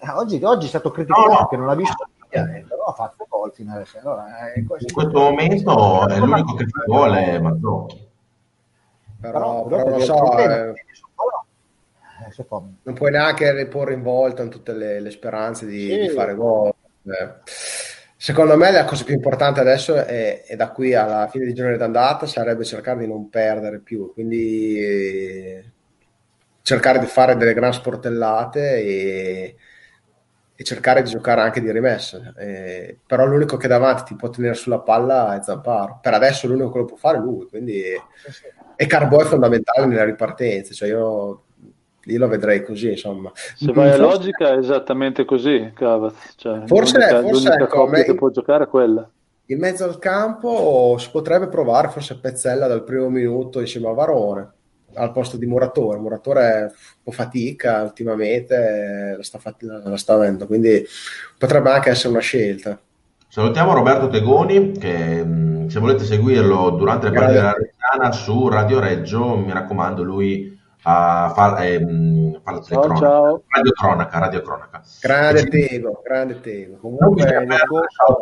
Eh, 0.00 0.10
oggi, 0.10 0.42
oggi, 0.44 0.66
è 0.66 0.68
stato 0.68 0.92
criticato 0.92 1.28
no, 1.28 1.38
no. 1.40 1.46
che 1.48 1.56
non 1.56 1.66
l'ha 1.66 1.74
visto, 1.74 2.06
eh, 2.28 2.64
però 2.68 2.84
ha 2.84 2.92
fatto 2.92 3.26
gol 3.28 3.52
fino 3.52 3.72
adesso. 3.72 3.98
Allora, 3.98 4.52
eh, 4.52 4.64
questo, 4.64 4.86
in 4.86 4.94
questo 4.94 5.18
momento 5.18 6.06
è 6.06 6.18
l'unico 6.18 6.54
che 6.54 6.66
fa 6.66 6.84
gol 6.86 7.14
è 7.14 7.38
Mazzotti. 7.40 8.08
Però, 9.20 9.64
però, 9.64 9.84
però 9.84 9.88
lo 9.88 10.00
so, 10.00 10.14
eh, 12.20 12.44
non 12.82 12.94
puoi 12.94 13.10
neanche 13.10 13.52
riporre 13.52 13.94
in 13.94 14.02
volta 14.02 14.42
in 14.42 14.50
tutte 14.50 14.72
le, 14.72 15.00
le 15.00 15.10
speranze 15.10 15.66
di, 15.66 15.88
sì. 15.88 15.98
di 16.00 16.08
fare 16.08 16.34
gol. 16.34 16.72
Eh. 17.04 17.34
Secondo 18.16 18.56
me 18.56 18.70
la 18.70 18.84
cosa 18.84 19.04
più 19.04 19.14
importante 19.14 19.60
adesso 19.60 19.96
è, 19.96 20.44
è 20.44 20.56
da 20.56 20.70
qui 20.70 20.94
alla 20.94 21.28
fine 21.28 21.44
di 21.44 21.52
giornata 21.52 21.78
d'andata 21.78 22.26
sarebbe 22.26 22.64
cercare 22.64 23.00
di 23.00 23.06
non 23.06 23.28
perdere 23.28 23.80
più, 23.80 24.12
quindi 24.14 24.78
eh, 24.78 25.64
cercare 26.62 26.98
di 27.00 27.06
fare 27.06 27.36
delle 27.36 27.52
gran 27.52 27.74
sportellate 27.74 28.76
e, 28.76 29.56
e 30.54 30.64
cercare 30.64 31.02
di 31.02 31.10
giocare 31.10 31.42
anche 31.42 31.60
di 31.60 31.70
rimessa. 31.70 32.32
Eh, 32.38 32.98
però 33.06 33.26
l'unico 33.26 33.58
che 33.58 33.68
davanti 33.68 34.04
ti 34.04 34.16
può 34.16 34.30
tenere 34.30 34.54
sulla 34.54 34.80
palla 34.80 35.36
è 35.36 35.42
Zamparo. 35.42 35.98
Per 36.00 36.14
adesso 36.14 36.46
l'unico 36.46 36.70
che 36.70 36.78
lo 36.78 36.84
può 36.86 36.96
fare 36.96 37.18
è 37.18 37.20
lui, 37.20 37.46
quindi 37.46 37.82
e 38.76 38.86
Carbo 38.86 39.20
è 39.20 39.24
fondamentale 39.24 39.86
nella 39.86 40.04
ripartenza. 40.04 40.72
Cioè 40.72 40.88
io 40.88 41.43
io 42.06 42.18
lo 42.18 42.28
vedrei 42.28 42.62
così, 42.62 42.90
insomma. 42.90 43.30
Se 43.34 43.72
vai 43.72 43.90
a 43.90 43.96
logica 43.96 44.54
è 44.54 44.58
esattamente 44.58 45.24
così, 45.24 45.72
Cavaz. 45.74 46.34
Cioè, 46.36 46.62
forse 46.66 46.98
l'unica, 46.98 47.20
forse 47.20 47.48
l'unica 47.48 47.64
ecco, 47.64 47.86
me, 47.86 48.04
che 48.04 48.14
può 48.14 48.30
giocare 48.30 48.64
è 48.64 48.68
quella. 48.68 49.08
In 49.46 49.58
mezzo 49.58 49.84
al 49.84 49.98
campo 49.98 50.96
si 50.98 51.10
potrebbe 51.10 51.48
provare 51.48 51.88
forse 51.88 52.18
Pezzella 52.18 52.66
dal 52.66 52.84
primo 52.84 53.10
minuto 53.10 53.60
insieme 53.60 53.88
a 53.88 53.92
Varone 53.92 54.50
al 54.94 55.12
posto 55.12 55.36
di 55.36 55.46
Muratore. 55.46 55.98
Muratore 55.98 56.62
un 56.62 57.02
po' 57.02 57.10
fatica 57.10 57.82
ultimamente, 57.82 59.14
la 59.16 59.22
sta, 59.22 59.38
la 59.58 59.96
sta 59.96 60.14
avendo, 60.14 60.46
quindi 60.46 60.84
potrebbe 61.38 61.70
anche 61.70 61.90
essere 61.90 62.10
una 62.10 62.20
scelta. 62.20 62.78
Salutiamo 63.28 63.74
Roberto 63.74 64.08
Tegoni 64.08 64.72
che 64.72 65.26
se 65.66 65.80
volete 65.80 66.04
seguirlo 66.04 66.70
durante 66.70 67.08
le 67.08 67.16
partite 67.16 67.38
della 67.38 67.52
Reggiana 67.54 68.12
su 68.12 68.48
Radio 68.48 68.78
Reggio, 68.78 69.36
mi 69.36 69.52
raccomando, 69.52 70.02
lui 70.02 70.53
a 70.86 71.32
far, 71.34 71.62
ehm, 71.64 72.40
ciao, 72.42 72.80
cronaca. 72.80 72.96
ciao. 72.96 73.42
Radio 73.48 73.72
Cronaca, 73.72 74.18
Radio 74.18 74.42
Cronaca. 74.42 74.82
Grande 75.00 75.48
Tego, 75.48 76.00
grande 76.04 76.40
Tego. 76.40 76.76
Comunque, 76.76 77.22
il 77.22 77.46
discorso, 77.46 78.20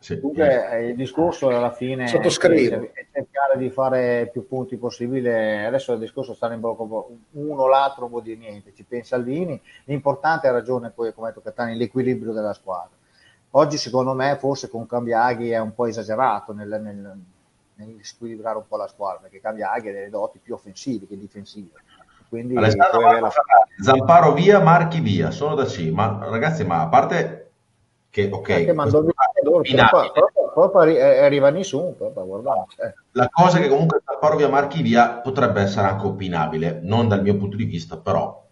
sì. 0.00 0.20
Comunque 0.20 0.86
il 0.88 0.96
discorso 0.96 1.48
alla 1.48 1.72
fine 1.72 2.04
è, 2.04 2.20
è 2.20 2.28
cercare 2.28 3.56
di 3.56 3.70
fare 3.70 4.28
più 4.32 4.46
punti 4.46 4.76
possibile. 4.76 5.66
Adesso 5.66 5.92
il 5.92 6.00
discorso 6.00 6.34
sta 6.34 6.52
in 6.52 6.60
blocco 6.60 7.18
uno, 7.32 7.66
l'altro, 7.68 8.06
un 8.06 8.10
po' 8.10 8.20
di 8.20 8.36
niente. 8.36 8.72
Ci 8.74 8.84
pensa 8.84 9.16
Aldini. 9.16 9.60
L'importante 9.84 10.48
ha 10.48 10.52
ragione 10.52 10.90
poi, 10.90 11.12
come 11.12 11.26
ha 11.26 11.30
detto 11.30 11.42
Catani, 11.42 11.76
l'equilibrio 11.76 12.32
della 12.32 12.52
squadra. 12.52 12.96
Oggi, 13.52 13.76
secondo 13.76 14.12
me, 14.12 14.36
forse 14.38 14.68
con 14.68 14.86
Cambiaghi 14.86 15.50
è 15.50 15.58
un 15.58 15.74
po' 15.74 15.86
esagerato 15.86 16.52
nel, 16.52 16.80
nel 16.82 17.18
nel 17.78 17.98
squilibrare 18.02 18.56
un 18.58 18.66
po' 18.66 18.76
la 18.76 18.88
squadra, 18.88 19.20
perché 19.22 19.40
Cambiaghi 19.40 19.88
ha 19.88 19.92
delle 19.92 20.10
doti 20.10 20.38
più 20.42 20.54
offensive 20.54 21.06
che 21.06 21.16
difensive. 21.16 21.70
Quindi 22.28 22.54
la- 22.54 22.68
Zamparo 23.80 24.32
via, 24.32 24.60
Marchi 24.60 25.00
via, 25.00 25.30
sono 25.30 25.54
da 25.54 25.64
C. 25.64 25.88
Ma 25.90 26.18
ragazzi, 26.28 26.64
ma 26.64 26.82
a 26.82 26.88
parte 26.88 27.50
che, 28.10 28.28
ok, 28.30 28.64
che 28.64 28.72
mandò 28.72 29.00
via 29.00 29.12
questo- 29.32 29.50
loro, 29.50 29.62
però 29.62 29.88
poi, 29.88 30.10
però- 30.12 30.52
poi 30.52 30.70
poi 30.70 30.82
arri- 30.82 30.96
eh, 30.96 31.24
arriva 31.24 31.50
nessuno, 31.50 31.90
poi, 31.92 32.10
poi 32.10 32.26
guarda, 32.26 32.66
cioè, 32.68 32.92
la 33.12 33.28
cosa 33.30 33.58
che 33.58 33.68
comunque 33.68 34.02
Zamparo 34.04 34.36
via, 34.36 34.48
Marchi 34.48 34.82
via 34.82 35.10
potrebbe 35.10 35.62
essere 35.62 35.86
anche 35.86 36.06
opinabile, 36.06 36.80
non 36.82 37.08
dal 37.08 37.22
mio 37.22 37.36
punto 37.36 37.56
di 37.56 37.64
vista, 37.64 37.96
però. 37.96 38.44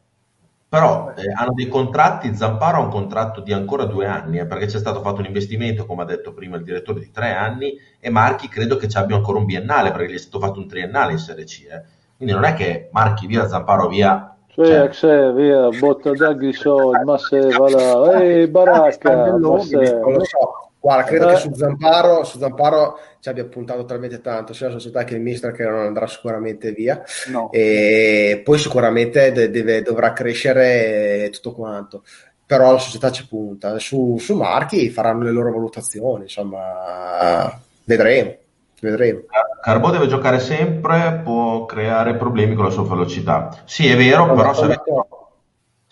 Però 0.68 1.12
eh, 1.16 1.32
hanno 1.32 1.52
dei 1.52 1.68
contratti, 1.68 2.34
Zamparo 2.34 2.78
ha 2.78 2.84
un 2.84 2.90
contratto 2.90 3.40
di 3.40 3.52
ancora 3.52 3.84
due 3.84 4.06
anni, 4.06 4.38
eh, 4.38 4.46
perché 4.46 4.66
c'è 4.66 4.78
stato 4.78 5.00
fatto 5.00 5.20
un 5.20 5.26
investimento, 5.26 5.86
come 5.86 6.02
ha 6.02 6.06
detto 6.06 6.32
prima 6.32 6.56
il 6.56 6.64
direttore, 6.64 7.00
di 7.00 7.10
tre 7.10 7.32
anni, 7.32 7.78
e 8.00 8.10
Marchi 8.10 8.48
credo 8.48 8.76
che 8.76 8.88
ci 8.88 8.96
abbia 8.96 9.16
ancora 9.16 9.38
un 9.38 9.44
biennale, 9.44 9.92
perché 9.92 10.12
gli 10.12 10.16
è 10.16 10.18
stato 10.18 10.44
fatto 10.44 10.58
un 10.58 10.66
triennale 10.66 11.12
in 11.12 11.18
Serie 11.18 11.44
C. 11.44 11.66
eh. 11.70 11.82
Quindi 12.16 12.34
non 12.34 12.44
è 12.44 12.54
che 12.54 12.88
Marchi 12.92 13.26
via, 13.26 13.46
Zamparo 13.46 13.88
via. 13.88 14.34
Cioè, 14.48 14.88
cioè, 14.90 15.32
via, 15.32 15.68
botta 15.68 16.12
dagli 16.12 16.52
soldi, 16.52 17.04
ma 17.04 17.18
se 17.18 17.38
va 17.56 17.70
là, 17.70 18.22
ehi 18.22 18.48
baracca, 18.48 19.36
ma 19.38 19.60
se... 19.60 20.00
Lo 20.00 20.24
so. 20.24 20.65
Guarda, 20.86 21.02
credo 21.02 21.28
Eh. 21.28 21.32
che 21.34 21.40
su 21.40 21.52
Zamparo, 21.52 22.22
su 22.22 22.38
Zamparo 22.38 22.98
ci 23.18 23.28
abbia 23.28 23.44
puntato 23.46 23.84
talmente 23.84 24.20
tanto 24.20 24.52
sia 24.52 24.66
la 24.68 24.74
società 24.74 25.02
che 25.02 25.16
il 25.16 25.20
mister 25.20 25.50
che 25.50 25.64
non 25.64 25.80
andrà 25.80 26.06
sicuramente 26.06 26.70
via 26.70 27.02
No. 27.32 27.50
e 27.50 28.40
poi 28.44 28.56
sicuramente 28.56 29.32
de- 29.32 29.50
deve- 29.50 29.82
dovrà 29.82 30.12
crescere 30.12 31.28
tutto 31.32 31.52
quanto 31.52 32.04
però 32.46 32.70
la 32.70 32.78
società 32.78 33.10
ci 33.10 33.26
punta 33.26 33.80
su, 33.80 34.16
su 34.20 34.36
Marchi 34.36 34.88
faranno 34.90 35.24
le 35.24 35.32
loro 35.32 35.50
valutazioni 35.50 36.22
insomma 36.22 37.60
vedremo 37.82 38.34
vedremo 38.80 39.20
Carbò 39.60 39.90
deve 39.90 40.06
giocare 40.06 40.38
sempre, 40.38 41.20
può 41.24 41.64
creare 41.64 42.14
problemi 42.14 42.54
con 42.54 42.66
la 42.66 42.70
sua 42.70 42.84
velocità. 42.84 43.62
Sì, 43.64 43.88
è 43.88 43.96
vero, 43.96 44.32
però 44.32 44.54
se 44.54 44.62
avete, 44.62 44.82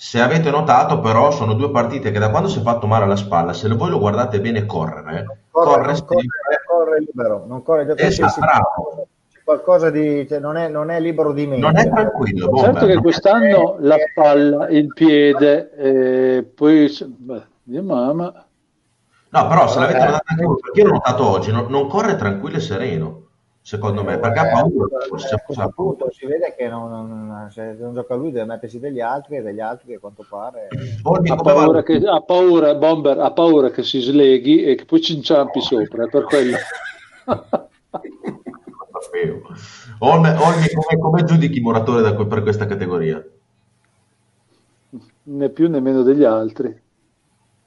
se 0.04 0.20
avete 0.20 0.50
notato, 0.50 1.00
però, 1.00 1.30
sono 1.30 1.54
due 1.54 1.70
partite 1.70 2.10
che 2.10 2.18
da 2.18 2.28
quando 2.28 2.46
si 2.46 2.58
è 2.58 2.62
fatto 2.62 2.86
male 2.86 3.04
alla 3.04 3.16
spalla, 3.16 3.54
se 3.54 3.70
voi 3.70 3.88
lo 3.88 3.98
guardate 3.98 4.38
bene 4.38 4.66
correre, 4.66 5.24
corre, 5.50 5.70
corre 5.70 5.86
non 5.86 6.04
corre, 6.04 6.20
sempre. 6.20 6.62
corre 6.66 6.98
libero, 6.98 7.44
non 7.46 7.62
corre 7.62 7.86
gioca 7.86 8.02
Esatto, 8.02 8.32
sì, 8.32 8.40
bravo. 8.40 9.06
c'è 9.32 9.38
qualcosa 9.42 9.88
di, 9.88 10.28
cioè, 10.28 10.40
non, 10.40 10.58
è, 10.58 10.68
non 10.68 10.90
è 10.90 11.00
libero 11.00 11.32
di 11.32 11.46
mente. 11.46 11.64
Non 11.64 11.78
è 11.78 11.88
tranquillo, 11.88 12.48
Bomber, 12.48 12.72
Certo 12.72 12.86
che 12.86 12.96
quest'anno 12.98 13.76
la 13.78 13.96
palla, 14.14 14.68
il 14.68 14.92
piede, 14.92 15.72
e 15.74 16.42
poi... 16.54 16.94
beh, 17.00 17.42
Dio 17.62 17.82
mamma... 17.82 18.46
No, 19.30 19.46
però 19.48 19.68
se 19.68 19.78
l'avete 19.78 20.00
Eh. 20.00 20.04
notato 20.04 20.24
anche 20.26 20.44
voi, 20.44 20.56
perché 20.60 20.80
io 20.80 20.86
l'ho 20.86 20.92
notato 20.92 21.26
oggi, 21.30 21.50
non, 21.50 21.66
non 21.70 21.88
corre 21.88 22.16
tranquillo 22.16 22.58
e 22.58 22.60
sereno, 22.60 23.22
secondo 23.64 24.04
me, 24.04 24.18
perché 24.18 24.40
ha 24.40 24.50
paura, 24.50 24.98
forse, 25.08 25.28
Eh, 25.28 25.34
a 25.34 25.38
questo 25.38 25.62
ha 25.62 25.68
paura. 25.70 25.96
punto 25.96 26.12
si 26.12 26.26
vede 26.26 26.54
che 26.54 26.68
non, 26.68 26.90
non- 26.90 27.50
se 27.50 27.74
non 27.80 27.94
gioca 27.94 28.14
lui 28.14 28.30
deve 28.30 28.44
mettersi 28.44 28.78
degli 28.78 29.00
altri 29.00 29.36
e 29.36 29.42
degli 29.42 29.60
altri 29.60 29.86
che 29.88 29.94
a 29.94 29.98
quanto 30.00 30.26
pare 30.28 30.68
Olmi, 31.04 31.30
Ha 31.30 31.36
paura, 31.36 31.82
che, 31.82 31.96
ha 31.96 32.20
paura, 32.20 32.74
Bomber, 32.74 33.18
ha 33.18 33.32
paura 33.32 33.70
che 33.70 33.82
si 33.82 34.00
sleghi 34.00 34.64
e 34.64 34.74
che 34.74 34.84
poi 34.84 35.00
ci 35.00 35.16
inciampi 35.16 35.62
sopra, 35.62 36.04
è 36.04 36.10
per 36.10 36.24
quello. 36.24 36.56
Olmi, 40.00 40.28
Olmi, 40.28 40.68
come, 40.74 40.98
come 41.00 41.24
giudichi 41.24 41.60
Muratore 41.60 42.02
da 42.02 42.14
per 42.14 42.42
questa 42.42 42.66
categoria? 42.66 43.24
né 45.26 45.48
più 45.50 45.70
né 45.70 45.80
meno 45.80 46.02
degli 46.02 46.24
altri. 46.24 46.82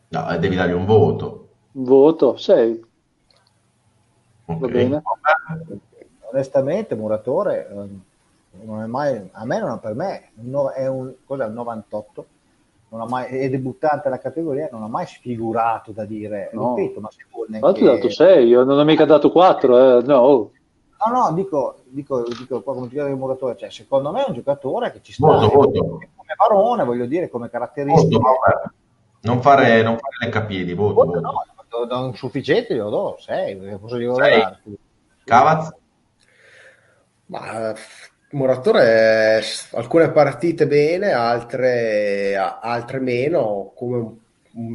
No, 0.09 0.29
eh, 0.29 0.37
devi 0.37 0.55
dargli 0.55 0.73
un 0.73 0.85
voto. 0.85 1.47
Voto 1.71 2.37
6. 2.37 2.79
Ok. 4.47 4.59
Va 4.61 4.67
bene. 4.67 5.01
Onestamente 6.31 6.95
Muratore 6.95 7.67
ehm, 7.69 8.01
non 8.63 8.81
è 8.83 8.85
mai 8.85 9.29
a 9.31 9.45
me 9.45 9.59
non 9.59 9.79
per 9.79 9.93
me 9.95 10.29
è 10.75 10.87
un 10.87 11.13
cos'è 11.25 11.45
un 11.45 11.53
98 11.53 12.25
non 12.89 13.01
ha 13.01 13.05
mai, 13.05 13.25
è 13.25 13.49
debuttante 13.49 14.07
alla 14.07 14.17
categoria 14.19 14.69
non 14.71 14.81
ha 14.83 14.87
mai 14.87 15.05
sfigurato 15.05 15.91
da 15.91 16.05
dire 16.05 16.49
No. 16.53 16.73
ripeto 16.75 16.99
ma 17.01 17.09
Tra 17.09 17.59
l'altro 17.59 17.67
ho 17.67 17.71
dato 17.71 17.81
neanche 17.83 18.09
6, 18.09 18.47
io 18.47 18.63
non 18.63 18.79
ho 18.79 18.83
mica 18.83 19.05
dato 19.05 19.29
4, 19.31 19.99
eh. 19.99 20.03
no. 20.03 20.15
oh. 20.17 20.51
no 21.05 21.11
no 21.19 21.33
dico 21.33 21.79
dico, 21.85 22.23
dico 22.23 22.61
qua 22.61 22.73
come 22.73 22.87
giocatore 22.87 23.13
di 23.13 23.19
Muratore 23.19 23.57
cioè 23.57 23.69
secondo 23.69 24.11
me 24.11 24.23
è 24.23 24.27
un 24.27 24.33
giocatore 24.35 24.91
che 24.91 25.01
ci 25.01 25.11
sta 25.13 25.25
Voto, 25.27 25.45
è 25.45 25.53
voto. 25.53 25.83
come 26.15 26.33
Barone 26.37 26.83
voglio 26.85 27.05
dire 27.05 27.29
come 27.29 27.45
Voto, 27.47 27.57
caratteristiche 27.57 28.17
vabbè. 28.21 28.69
Non 29.19 29.41
fare, 29.41 29.81
non 29.81 29.97
fare 29.97 30.15
le 30.25 30.29
capiedi, 30.29 30.73
voto, 30.73 30.93
Voto, 30.93 31.19
voto. 31.21 31.85
no, 31.95 32.05
un 32.05 32.15
sufficiente 32.15 32.73
glielo 32.73 32.89
do 32.89 33.15
6 33.19 33.77
cosa 33.81 33.97
devo 33.97 34.15
Sei. 34.15 34.39
darti 34.39 34.77
Cavaz? 35.25 35.73
Ma 37.27 37.71
eh, 37.71 37.75
Muratore, 38.31 39.41
alcune 39.71 40.11
partite 40.11 40.67
bene, 40.67 41.11
altre, 41.11 42.35
altre 42.35 42.99
meno, 42.99 43.71
come 43.73 44.25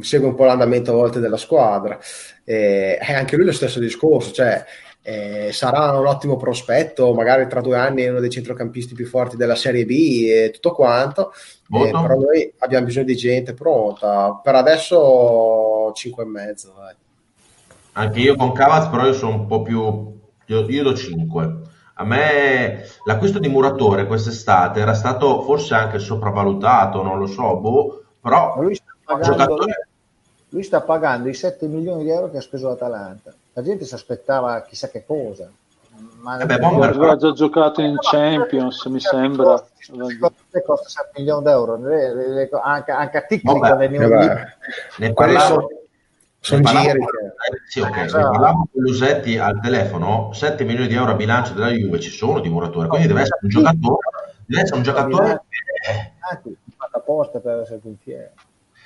segue 0.01 0.27
un 0.27 0.35
po' 0.35 0.45
l'andamento 0.45 0.91
a 0.91 0.95
volte 0.95 1.19
della 1.19 1.37
squadra. 1.37 1.99
E 2.43 2.97
è 2.97 3.13
anche 3.13 3.35
lui 3.35 3.45
lo 3.45 3.51
stesso 3.51 3.79
discorso, 3.79 4.31
cioè 4.31 4.65
eh, 5.03 5.51
sarà 5.51 5.91
un 5.99 6.07
ottimo 6.07 6.35
prospetto, 6.35 7.13
magari 7.13 7.47
tra 7.47 7.61
due 7.61 7.77
anni 7.77 8.03
è 8.03 8.09
uno 8.09 8.21
dei 8.21 8.29
centrocampisti 8.29 8.95
più 8.95 9.05
forti 9.05 9.35
della 9.35 9.55
Serie 9.55 9.85
B 9.85 10.25
e 10.29 10.49
tutto 10.51 10.71
quanto, 10.71 11.31
eh, 11.31 11.89
però 11.91 12.07
noi 12.07 12.51
abbiamo 12.59 12.85
bisogno 12.85 13.05
di 13.05 13.15
gente 13.15 13.53
pronta. 13.53 14.39
Per 14.41 14.55
adesso 14.55 15.91
5 15.93 16.23
e 16.23 16.25
mezzo. 16.25 16.73
Anche 17.93 18.19
io 18.19 18.35
con 18.35 18.51
Cavaz, 18.51 18.87
però 18.87 19.05
io 19.05 19.13
sono 19.13 19.35
un 19.35 19.45
po' 19.45 19.61
più... 19.61 20.21
Io, 20.47 20.69
io 20.69 20.83
do 20.83 20.95
5. 20.95 21.71
A 22.03 22.05
me 22.05 22.83
l'acquisto 23.05 23.39
di 23.39 23.47
Muratore 23.47 24.05
quest'estate 24.05 24.81
era 24.81 24.93
stato 24.93 25.41
forse 25.43 25.73
anche 25.73 25.99
sopravvalutato, 25.99 27.01
non 27.01 27.17
lo 27.17 27.27
so, 27.27 27.55
boh, 27.55 28.03
però 28.19 28.61
lui 28.61 28.75
sta 28.75 28.91
pagando, 29.05 29.37
giocatore... 29.37 29.87
lui 30.49 30.63
sta 30.63 30.81
pagando 30.81 31.29
i 31.29 31.33
7 31.33 31.65
milioni 31.67 32.03
di 32.03 32.09
euro 32.09 32.29
che 32.29 32.37
ha 32.37 32.41
speso 32.41 32.67
l'Atalanta. 32.67 33.33
La 33.53 33.61
gente 33.63 33.85
si 33.85 33.93
aspettava 33.93 34.61
chissà 34.63 34.89
che 34.89 35.05
cosa. 35.05 35.49
Ma 36.19 36.39
Eh 36.39 36.45
beh, 36.45 36.57
Bomber- 36.57 36.89
Aveva 36.93 37.15
già 37.15 37.31
giocato 37.31 37.79
in 37.81 37.95
Champions, 37.99 38.83
mi 38.87 38.99
sembra. 38.99 39.63
Costa 40.65 40.89
7 40.89 41.11
milioni 41.19 41.43
d'euro. 41.43 41.77
Le- 41.77 42.13
le- 42.13 42.27
le- 42.27 42.49
anche, 42.61 42.91
anche 42.91 43.17
a 43.17 43.21
Ticli 43.21 43.43
Vabbè, 43.45 43.59
quando 43.59 43.83
è 43.83 44.31
Eh. 44.31 44.45
Ne 44.97 45.13
parlavo, 45.13 45.69
sono, 46.43 46.61
parlavo 46.61 46.87
giri 46.89 46.99
sì, 47.67 47.79
Esatto. 47.79 48.29
parlavo 48.31 48.67
con 48.71 48.81
Lusetti 48.81 49.37
al 49.37 49.59
telefono, 49.61 50.33
7 50.33 50.63
milioni 50.65 50.87
di 50.87 50.95
euro 50.95 51.11
a 51.11 51.15
bilancio 51.15 51.53
della 51.53 51.69
Juve 51.69 51.99
ci 51.99 52.09
sono 52.09 52.39
di 52.39 52.49
Muratore, 52.49 52.87
quindi 52.89 53.07
deve 53.07 53.21
essere 53.21 53.39
un 53.41 53.49
giocatore, 53.49 53.97
deve 54.45 54.61
essere 54.61 54.77
un 54.77 54.83
giocatore 54.83 55.41
che- 55.47 56.11
fatto 56.77 56.97
apposta 56.97 57.39
per 57.39 57.59
essere 57.59 57.79
puntiere. 57.79 58.33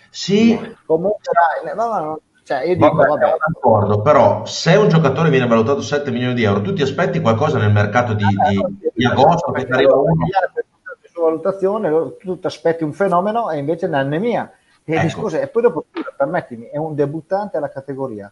sì, 0.09 0.57
Comunque, 0.85 1.19
dai, 1.63 1.75
no, 1.75 1.85
no, 1.87 1.99
no, 1.99 2.19
cioè, 2.43 2.63
io 2.63 2.75
dico, 2.75 2.95
Vabbè, 2.95 3.07
vabbè, 3.07 3.35
d'accordo, 3.51 4.01
però 4.01 4.45
se 4.45 4.75
un 4.75 4.87
giocatore 4.87 5.29
viene 5.29 5.47
valutato 5.47 5.81
7 5.81 6.11
milioni 6.11 6.33
di 6.33 6.43
euro, 6.43 6.61
tu 6.61 6.73
ti 6.73 6.81
aspetti 6.81 7.19
qualcosa 7.19 7.57
nel 7.57 7.71
mercato 7.71 8.13
di, 8.13 8.23
di- 8.25 8.91
di 8.93 9.05
agosto 9.05 9.51
che 9.51 9.65
arriva 9.69 9.95
uno? 9.95 10.25
per 10.61 10.65
valutazione, 11.13 11.89
tu 12.19 12.39
ti 12.39 12.45
aspetti 12.45 12.83
un 12.83 12.93
fenomeno 12.93 13.49
e 13.49 13.57
invece 13.57 13.85
è 13.85 13.89
un'anemia. 13.89 14.51
E 14.89 14.93
Ecco. 14.93 15.03
discorso- 15.03 15.37
e 15.41 15.47
poi 15.49 15.61
dopo, 15.63 15.85
permettimi, 16.15 16.67
è 16.67 16.77
un 16.77 16.95
debuttante 16.95 17.57
alla 17.57 17.69
categoria 17.69 18.31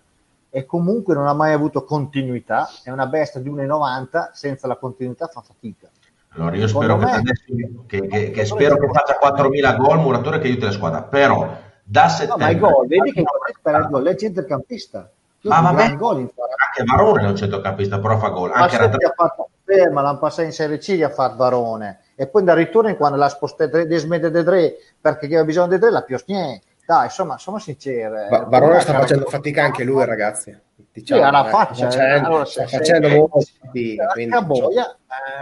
e 0.49 0.65
comunque 0.65 1.13
non 1.13 1.27
ha 1.27 1.33
mai 1.33 1.51
avuto 1.51 1.83
continuità, 1.83 2.69
è 2.81 2.91
una 2.91 3.07
bestia 3.07 3.41
di 3.41 3.49
1,90, 3.49 4.29
senza 4.31 4.65
la 4.65 4.77
continuità 4.77 5.27
fa 5.27 5.41
fatica. 5.41 5.89
Allora 6.29 6.55
io 6.55 6.65
Secondo 6.67 6.95
spero 6.95 6.97
che, 6.99 7.05
me- 7.05 7.17
adesso, 7.17 7.43
che, 7.87 8.07
che- 8.07 8.31
che 8.31 8.45
spero 8.45 8.77
che 8.77 8.87
faccia 8.89 9.17
4.000 9.19 9.75
gol, 9.75 9.99
muratore 9.99 10.39
che 10.39 10.47
aiuti 10.47 10.63
la 10.63 10.71
squadra, 10.71 11.01
però 11.03 11.57
da 11.83 12.03
No, 12.03 12.09
settembre... 12.09 12.45
ma 12.45 12.49
i 12.51 12.57
gol, 12.59 12.87
vedi 12.87 13.11
che 13.11 13.23
per 13.61 13.75
il 13.75 13.87
gol 13.89 14.05
è 14.05 14.15
centrocampista. 14.15 15.09
Ma 15.41 15.59
in 15.59 15.75
fare. 15.75 15.89
anche 15.99 16.83
Varone 16.85 17.21
è 17.23 17.27
un 17.27 17.35
centrocampista, 17.35 17.99
però 17.99 18.17
fa 18.17 18.29
gol. 18.29 18.49
Ma 18.49 18.55
Anche 18.55 18.77
ha 18.77 19.13
fatto 19.13 19.49
ferma, 19.65 20.01
l'hanno 20.01 20.17
passato 20.19 20.43
in 20.47 20.53
Serie 20.53 20.77
C, 20.77 20.93
gli 20.93 21.03
ha 21.03 21.09
fatto 21.09 21.35
Varone. 21.35 21.99
E 22.17 22.27
poi 22.27 22.43
da 22.43 22.53
ritorno 22.53 22.95
quando 22.95 23.17
l'ha 23.17 23.27
spostato 23.29 23.83
di 23.83 23.95
smette 23.97 24.31
De 24.31 24.43
Dre, 24.43 24.75
perché 25.01 25.25
aveva 25.25 25.43
bisogno 25.43 25.67
di 25.67 25.77
Dre, 25.77 25.91
la 25.91 26.01
Piosnier. 26.01 26.59
Dai, 26.85 27.05
insomma, 27.05 27.37
sono 27.37 27.57
sincere. 27.59 28.27
Va- 28.29 28.45
Varone 28.47 28.79
sta 28.79 28.93
facendo 28.93 29.25
fatica 29.25 29.63
anche 29.63 29.83
lui, 29.83 30.05
ragazzi. 30.05 30.55
Diciamo, 30.93 31.21
Sì, 31.21 31.27
alla 31.27 31.45
eh, 31.47 31.49
faccia. 31.49 31.73
sta 31.73 31.89
facendo, 31.89 32.27
allora, 32.27 32.45
sta 32.45 32.67
se- 32.67 32.77
facendo 32.77 33.07
se- 33.09 33.15
molto 33.17 33.39
fatica, 33.59 34.05
quindi, 34.13 34.37
boia, 34.45 34.95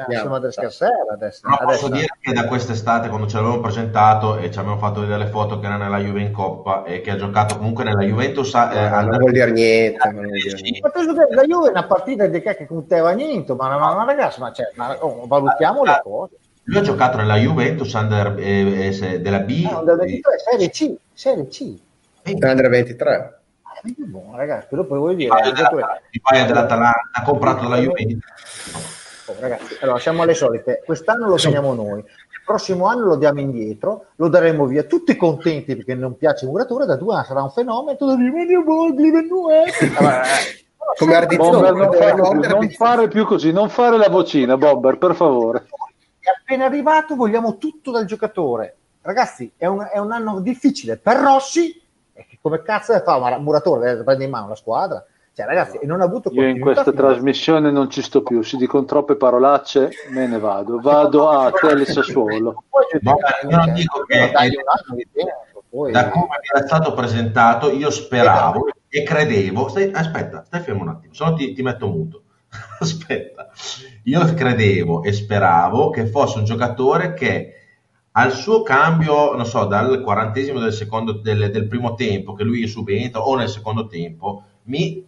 eh, 0.10 0.16
siamo 0.16 0.36
a 0.36 0.52
scarsera 0.52 0.92
adesso. 1.12 1.42
Però 1.44 1.58
posso 1.58 1.86
adesso. 1.86 1.90
dire 1.90 2.08
che 2.22 2.34
da 2.34 2.46
quest'estate, 2.48 3.10
quando 3.10 3.28
ce 3.28 3.36
l'avevamo 3.36 3.60
presentato 3.62 4.38
e 4.38 4.50
ci 4.52 4.58
abbiamo 4.60 4.78
fatto 4.78 5.02
vedere 5.02 5.26
le 5.26 5.30
foto 5.30 5.60
che 5.60 5.66
era 5.66 5.76
nella 5.76 5.98
Juve 6.00 6.22
in 6.22 6.32
Coppa 6.32 6.84
e 6.86 7.02
che 7.02 7.12
ha 7.12 7.16
giocato 7.18 7.58
comunque 7.58 7.84
nella 7.84 8.04
Juventus, 8.04 8.54
eh, 8.56 8.58
Eh, 8.72 8.78
al- 8.80 9.08
non 9.08 9.18
vuol 9.20 9.32
dire 9.32 9.52
niente. 9.52 9.98
ma 10.12 10.12
non 10.12 10.30
vuol 11.06 11.14
dire 11.14 11.28
la 11.36 11.44
Juve 11.44 11.68
è 11.68 11.72
una 11.72 11.86
partita 11.86 12.26
di 12.28 12.42
che 12.42 12.66
contava 12.66 13.12
niente, 13.12 13.54
ma, 13.54 13.78
ma, 13.78 13.94
ma 13.96 14.06
ragazzi, 14.06 14.40
ma, 14.40 14.52
cioè, 14.54 14.72
ma, 14.76 14.96
oh, 15.04 15.28
valutiamo 15.28 15.84
le 15.84 16.00
cose. 16.02 16.36
Lui 16.66 16.78
ha 16.78 16.82
giocato 16.82 17.18
nella 17.18 17.36
Juventus 17.36 17.92
under, 17.94 18.36
eh, 18.38 18.96
eh, 18.96 19.20
della 19.22 19.40
B. 19.40 19.68
Ah, 19.70 19.80
under 19.80 19.98
23, 19.98 20.32
Serie 20.40 20.70
C, 20.70 20.96
Serie 21.14 21.48
C. 21.48 21.74
Prendere 22.22 22.70
23. 22.70 23.40
Che 23.84 23.94
buono, 23.98 24.38
ragazzi, 24.38 24.68
però 24.70 24.86
poi 24.86 24.98
vuol 24.98 25.16
Di 25.16 25.26
dire... 25.26 25.54
Di 26.10 26.22
Baia 26.22 26.46
dell'Atalanta, 26.46 27.10
ha 27.12 27.22
comprato 27.24 27.64
dalla 27.64 27.80
Juventus. 27.80 29.24
Oh, 29.26 29.36
ragazzi, 29.40 29.78
allora 29.82 30.00
siamo 30.00 30.22
alle 30.22 30.34
solite. 30.34 30.82
Quest'anno 30.86 31.28
lo 31.28 31.36
teniamo 31.36 31.74
noi, 31.74 32.00
il 32.00 32.42
prossimo 32.46 32.86
anno 32.86 33.08
lo 33.08 33.18
diamo 33.18 33.42
indietro, 33.42 34.06
lo 34.16 34.30
daremo 34.30 34.66
via 34.66 34.84
tutti 34.84 35.18
contenti 35.18 35.76
perché 35.76 35.96
non 35.96 36.18
piace 36.18 36.46
il 36.46 36.52
muratore. 36.52 36.86
Da 36.86 36.96
due 36.96 37.16
anni 37.16 37.26
sarà 37.26 37.44
un 37.44 37.52
fenomeno. 37.52 37.98
Tu 37.98 38.08
devi 38.08 38.30
venire 38.30 38.62
Bogli, 38.62 39.12
Come 40.98 41.16
Ardizzo, 41.16 41.50
Bomber, 41.50 42.48
non, 42.48 42.70
fare 42.70 43.08
più 43.10 43.26
così, 43.26 43.52
non 43.52 43.70
fare 43.70 43.98
la 43.98 44.10
vocina, 44.10 44.56
Bomber, 44.56 44.98
per 44.98 45.16
favore. 45.16 45.66
Appena 46.46 46.66
arrivato, 46.66 47.16
vogliamo 47.16 47.58
tutto 47.58 47.90
dal 47.92 48.04
giocatore. 48.06 48.76
Ragazzi, 49.02 49.52
è 49.56 49.66
un, 49.66 49.88
è 49.92 49.98
un 49.98 50.12
anno 50.12 50.42
difficile 50.42 50.98
per 50.98 51.18
Rossi. 51.18 51.82
E 52.14 52.26
che 52.28 52.38
come 52.42 52.62
cazzo 52.62 52.98
fa 53.00 53.16
un 53.16 53.42
muratore? 53.44 53.92
Deve 53.92 54.04
prendere 54.04 54.26
in 54.26 54.32
mano 54.32 54.50
la 54.50 54.56
squadra. 54.56 55.04
Cioè, 55.34 55.46
ragazzi, 55.46 55.78
e 55.78 55.86
non 55.86 56.02
ha 56.02 56.04
avuto 56.04 56.30
Io 56.34 56.46
in 56.48 56.60
questa 56.60 56.92
trasmissione 56.92 57.72
non 57.72 57.90
ci 57.90 58.04
sto 58.04 58.22
più, 58.22 58.44
si 58.44 58.56
dicono 58.58 58.86
troppe 58.86 59.16
parolacce, 59.16 59.90
me 60.10 60.28
ne 60.28 60.38
vado. 60.38 60.80
Vado 60.80 61.30
a 61.30 61.50
Tele 61.50 61.86
Sassuolo. 61.88 62.66
Io 63.50 63.58
non 63.58 63.74
dico 63.74 64.02
che- 64.04 64.32
Da 65.92 66.10
come 66.10 66.26
mi 66.40 66.48
era 66.54 66.66
stato 66.68 66.94
presentato, 66.94 67.72
io 67.72 67.90
speravo 67.90 68.68
e 68.90 69.02
credevo. 69.04 69.70
Stai, 69.70 69.90
aspetta, 69.92 70.44
stai 70.46 70.60
fermo 70.60 70.82
un 70.84 70.90
attimo, 70.90 71.14
se 71.14 71.24
no 71.24 71.34
ti, 71.34 71.54
ti 71.54 71.64
metto 71.64 71.88
muto. 71.88 72.22
Aspetta, 72.80 73.50
io 74.04 74.34
credevo 74.34 75.04
e 75.04 75.12
speravo 75.12 75.90
che 75.90 76.06
fosse 76.06 76.40
un 76.40 76.46
giocatore 76.46 77.14
che 77.14 77.54
al 78.12 78.32
suo 78.32 78.62
cambio, 78.62 79.36
non 79.36 79.46
so, 79.46 79.66
dal 79.66 80.02
quarantesimo 80.02 80.60
del, 80.60 80.74
secondo, 80.74 81.14
del, 81.14 81.50
del 81.50 81.68
primo 81.68 81.96
tempo, 81.96 82.34
che 82.34 82.44
lui 82.44 82.68
subentra 82.68 83.22
o 83.22 83.36
nel 83.36 83.50
secondo 83.50 83.88
tempo, 83.88 84.44
mi 84.64 85.04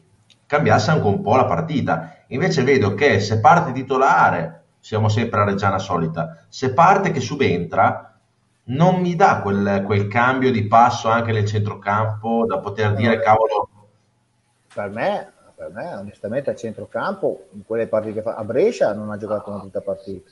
cambiasse 0.47 0.91
anche 0.91 1.05
un 1.05 1.21
po' 1.21 1.35
la 1.35 1.45
partita. 1.45 2.23
Invece 2.27 2.63
vedo 2.63 2.95
che 2.95 3.19
se 3.19 3.39
parte 3.39 3.71
titolare, 3.73 4.63
siamo 4.79 5.07
sempre 5.07 5.41
a 5.41 5.45
Reggiana 5.45 5.77
solita, 5.77 6.45
se 6.49 6.73
parte 6.73 7.11
che 7.11 7.19
subentra, 7.19 8.19
non 8.67 8.99
mi 9.01 9.15
dà 9.15 9.41
quel, 9.41 9.83
quel 9.85 10.07
cambio 10.07 10.51
di 10.51 10.65
passo 10.65 11.07
anche 11.07 11.31
nel 11.31 11.45
centrocampo 11.45 12.45
da 12.47 12.57
poter 12.57 12.95
dire 12.95 13.19
cavolo, 13.19 13.69
per 14.73 14.89
me, 14.89 15.33
per 15.55 15.71
me, 15.71 15.93
onestamente, 15.95 16.49
a 16.49 16.55
centrocampo, 16.55 17.47
in 17.51 17.65
quelle 17.65 17.87
partite 17.87 18.15
che 18.15 18.21
fa 18.21 18.35
a 18.35 18.43
Brescia 18.43 18.93
non 18.93 19.09
ha 19.11 19.17
giocato 19.17 19.49
una 19.49 19.59
tutta 19.61 19.81
partita. 19.81 20.29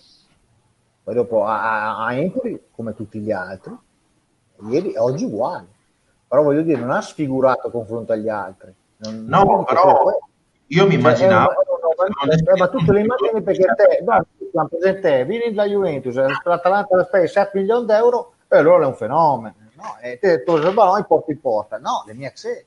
Poi 1.03 1.15
dopo 1.15 1.45
a, 1.45 1.97
a- 2.05 2.13
Empoli, 2.15 2.61
come 2.71 2.93
tutti 2.95 3.19
gli 3.19 3.31
altri, 3.31 3.75
ieri 4.69 4.95
oggi 4.97 5.25
uguale. 5.25 5.67
Però 6.27 6.41
voglio 6.43 6.61
dire, 6.61 6.79
non 6.79 6.91
ha 6.91 7.01
sfigurato 7.01 7.69
confronto 7.69 8.13
agli 8.13 8.29
altri. 8.29 8.73
Non- 8.97 9.25
No, 9.27 9.43
non- 9.43 9.63
però 9.65 10.19
io 10.67 10.87
mi 10.87 10.95
immaginavo. 10.95 11.49
Un- 11.49 12.07
è 12.07 12.25
un- 12.25 12.31
eh, 12.31 12.57
ma 12.57 12.67
tu 12.69 12.83
te 12.83 12.91
le 12.91 12.99
immagini 13.01 13.41
perché 13.43 13.65
te, 13.75 14.03
la 14.51 14.65
presente, 14.65 15.25
vieni 15.25 15.53
da 15.53 15.65
Juventus, 15.65 16.15
eh, 16.17 16.25
l'Atalanta 16.43 16.95
la 16.95 17.03
spesa 17.05 17.27
7 17.43 17.59
milioni 17.59 17.85
d'euro, 17.85 18.33
e 18.47 18.57
allora 18.57 18.83
è 18.83 18.87
un 18.87 18.95
fenomeno. 18.95 19.55
No, 19.75 19.97
e 20.01 20.17
te 20.19 20.43
tu 20.43 20.55
il 20.55 20.73
ballone 20.73 21.03
porti 21.05 21.31
in 21.31 21.41
porta. 21.41 21.77
No, 21.77 22.03
le 22.05 22.13
mie 22.13 22.27
exe. 22.27 22.65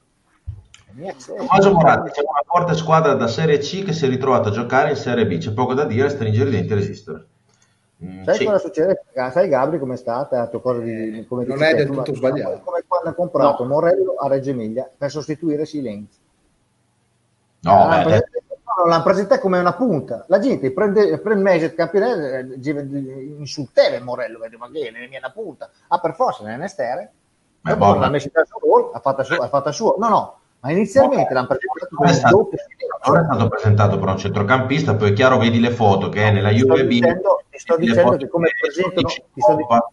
Tommaso 1.26 1.72
Moratti 1.72 2.10
c'è 2.10 2.20
una 2.20 2.42
forte 2.46 2.74
squadra 2.74 3.14
da 3.14 3.26
Serie 3.26 3.58
C 3.58 3.84
che 3.84 3.92
si 3.92 4.06
è 4.06 4.08
ritrovata 4.08 4.48
a 4.48 4.52
giocare 4.52 4.90
in 4.90 4.96
Serie 4.96 5.26
B. 5.26 5.38
C'è 5.38 5.52
poco 5.52 5.74
da 5.74 5.84
dire, 5.84 6.08
stringere 6.08 6.48
i 6.48 6.52
denti 6.52 6.72
e 6.72 6.74
resistere. 6.74 7.26
Mm, 8.04 8.22
Sai 8.24 8.34
sì. 8.36 8.44
cosa 8.44 8.58
succede? 8.58 9.04
Sai 9.14 9.48
Gabri 9.48 9.78
come 9.78 9.94
è 9.94 9.96
stata? 9.96 10.48
Cose 10.48 10.82
di, 10.82 11.26
come 11.26 11.44
Non 11.44 11.62
è 11.62 11.74
del 11.74 11.86
tu, 11.86 11.94
tutto 11.94 12.14
sbagliato. 12.14 12.60
Come 12.64 12.84
quando 12.86 13.10
ha 13.10 13.14
comprato 13.14 13.64
Morello 13.64 14.16
a 14.18 14.28
Reggio 14.28 14.50
Emilia 14.50 14.90
per 14.96 15.10
sostituire 15.10 15.64
Silenzi. 15.64 16.18
No, 17.60 17.72
l'hanno, 17.72 18.04
beh, 18.04 18.20
presentato, 18.20 18.60
no, 18.76 18.88
l'hanno 18.88 19.02
presentato 19.02 19.40
come 19.40 19.58
una 19.58 19.74
punta. 19.74 20.24
La 20.28 20.38
gente 20.38 20.72
prende, 20.72 21.18
prende 21.18 21.42
mese 21.42 21.66
il 21.66 21.74
campionato, 21.74 22.20
insultava 23.38 23.98
Morello, 24.00 24.38
ma 24.58 24.70
che 24.70 24.90
ne 24.90 25.08
è 25.08 25.18
una 25.18 25.32
punta. 25.32 25.70
Ah, 25.88 25.98
per 25.98 26.14
forza, 26.14 26.44
ne 26.44 26.54
è 26.54 26.56
Nestere. 26.56 27.12
Ma 27.62 27.72
E 27.72 27.76
poi 27.76 27.98
l'ha 27.98 28.08
messo 28.10 28.28
in 28.28 28.44
suo 28.46 28.60
gol, 28.60 28.90
ha 28.92 29.00
fatto 29.00 29.22
suo, 29.24 29.36
ha 29.38 29.48
fatto 29.48 29.72
suo. 29.72 29.96
No, 29.98 30.08
no, 30.08 30.38
ma 30.66 30.72
inizialmente 30.72 31.32
l'hanno 31.32 31.46
presentato 31.46 31.94
come 31.94 32.10
è 32.10 32.12
stato, 32.12 32.36
doppio 32.36 32.58
ora 33.04 33.20
è 33.20 33.24
stato 33.24 33.48
presentato 33.48 33.98
per 34.00 34.08
un 34.08 34.18
centrocampista, 34.18 34.94
poi 34.96 35.10
è 35.10 35.12
chiaro, 35.12 35.38
vedi 35.38 35.60
le 35.60 35.70
foto 35.70 36.08
che 36.08 36.24
è 36.24 36.30
nella 36.32 36.48
Ti 36.48 36.56
Juve 36.56 36.84
B. 36.84 36.88
dicendo- 36.88 37.42
ti 37.48 37.58
sto 37.58 37.76
dicendo 37.76 38.16
che 38.16 38.28
come 38.28 38.48
presentano- 38.60 39.08
ti 39.08 39.40
sto 39.40 39.52
"Oppa". 39.52 39.90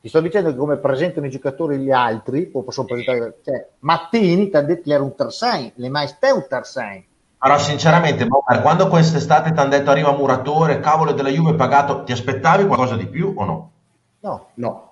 Ti 0.00 0.08
sto 0.08 0.20
dicendo 0.20 0.50
che 0.50 0.56
come 0.56 0.76
presentano 0.76 1.26
i 1.26 1.30
giocatori 1.30 1.78
gli 1.78 1.90
altri, 1.90 2.46
poi 2.46 2.62
possono 2.62 2.86
presentare, 2.86 3.38
cioè, 3.44 3.66
Mattini 3.80 4.48
ti 4.48 4.56
ha 4.56 4.62
detto 4.62 4.82
che 4.84 4.92
era 4.94 5.02
un 5.02 5.14
terzijn, 5.16 5.72
le 5.74 5.88
maestà 5.88 6.28
è 6.28 6.30
un 6.30 6.46
terzijn. 6.48 7.04
Però 7.40 7.58
sinceramente, 7.58 8.24
Bomber, 8.26 8.62
quando 8.62 8.86
quest'estate 8.86 9.52
ti 9.52 9.58
hanno 9.58 9.70
detto 9.70 9.90
arriva 9.90 10.12
Muratore, 10.12 10.78
cavolo 10.78 11.12
della 11.12 11.28
Juve 11.28 11.54
pagato, 11.54 12.04
ti 12.04 12.12
aspettavi 12.12 12.66
qualcosa 12.66 12.96
di 12.96 13.06
più 13.06 13.32
o 13.36 13.44
no? 13.44 13.70
No, 14.20 14.46
No. 14.54 14.86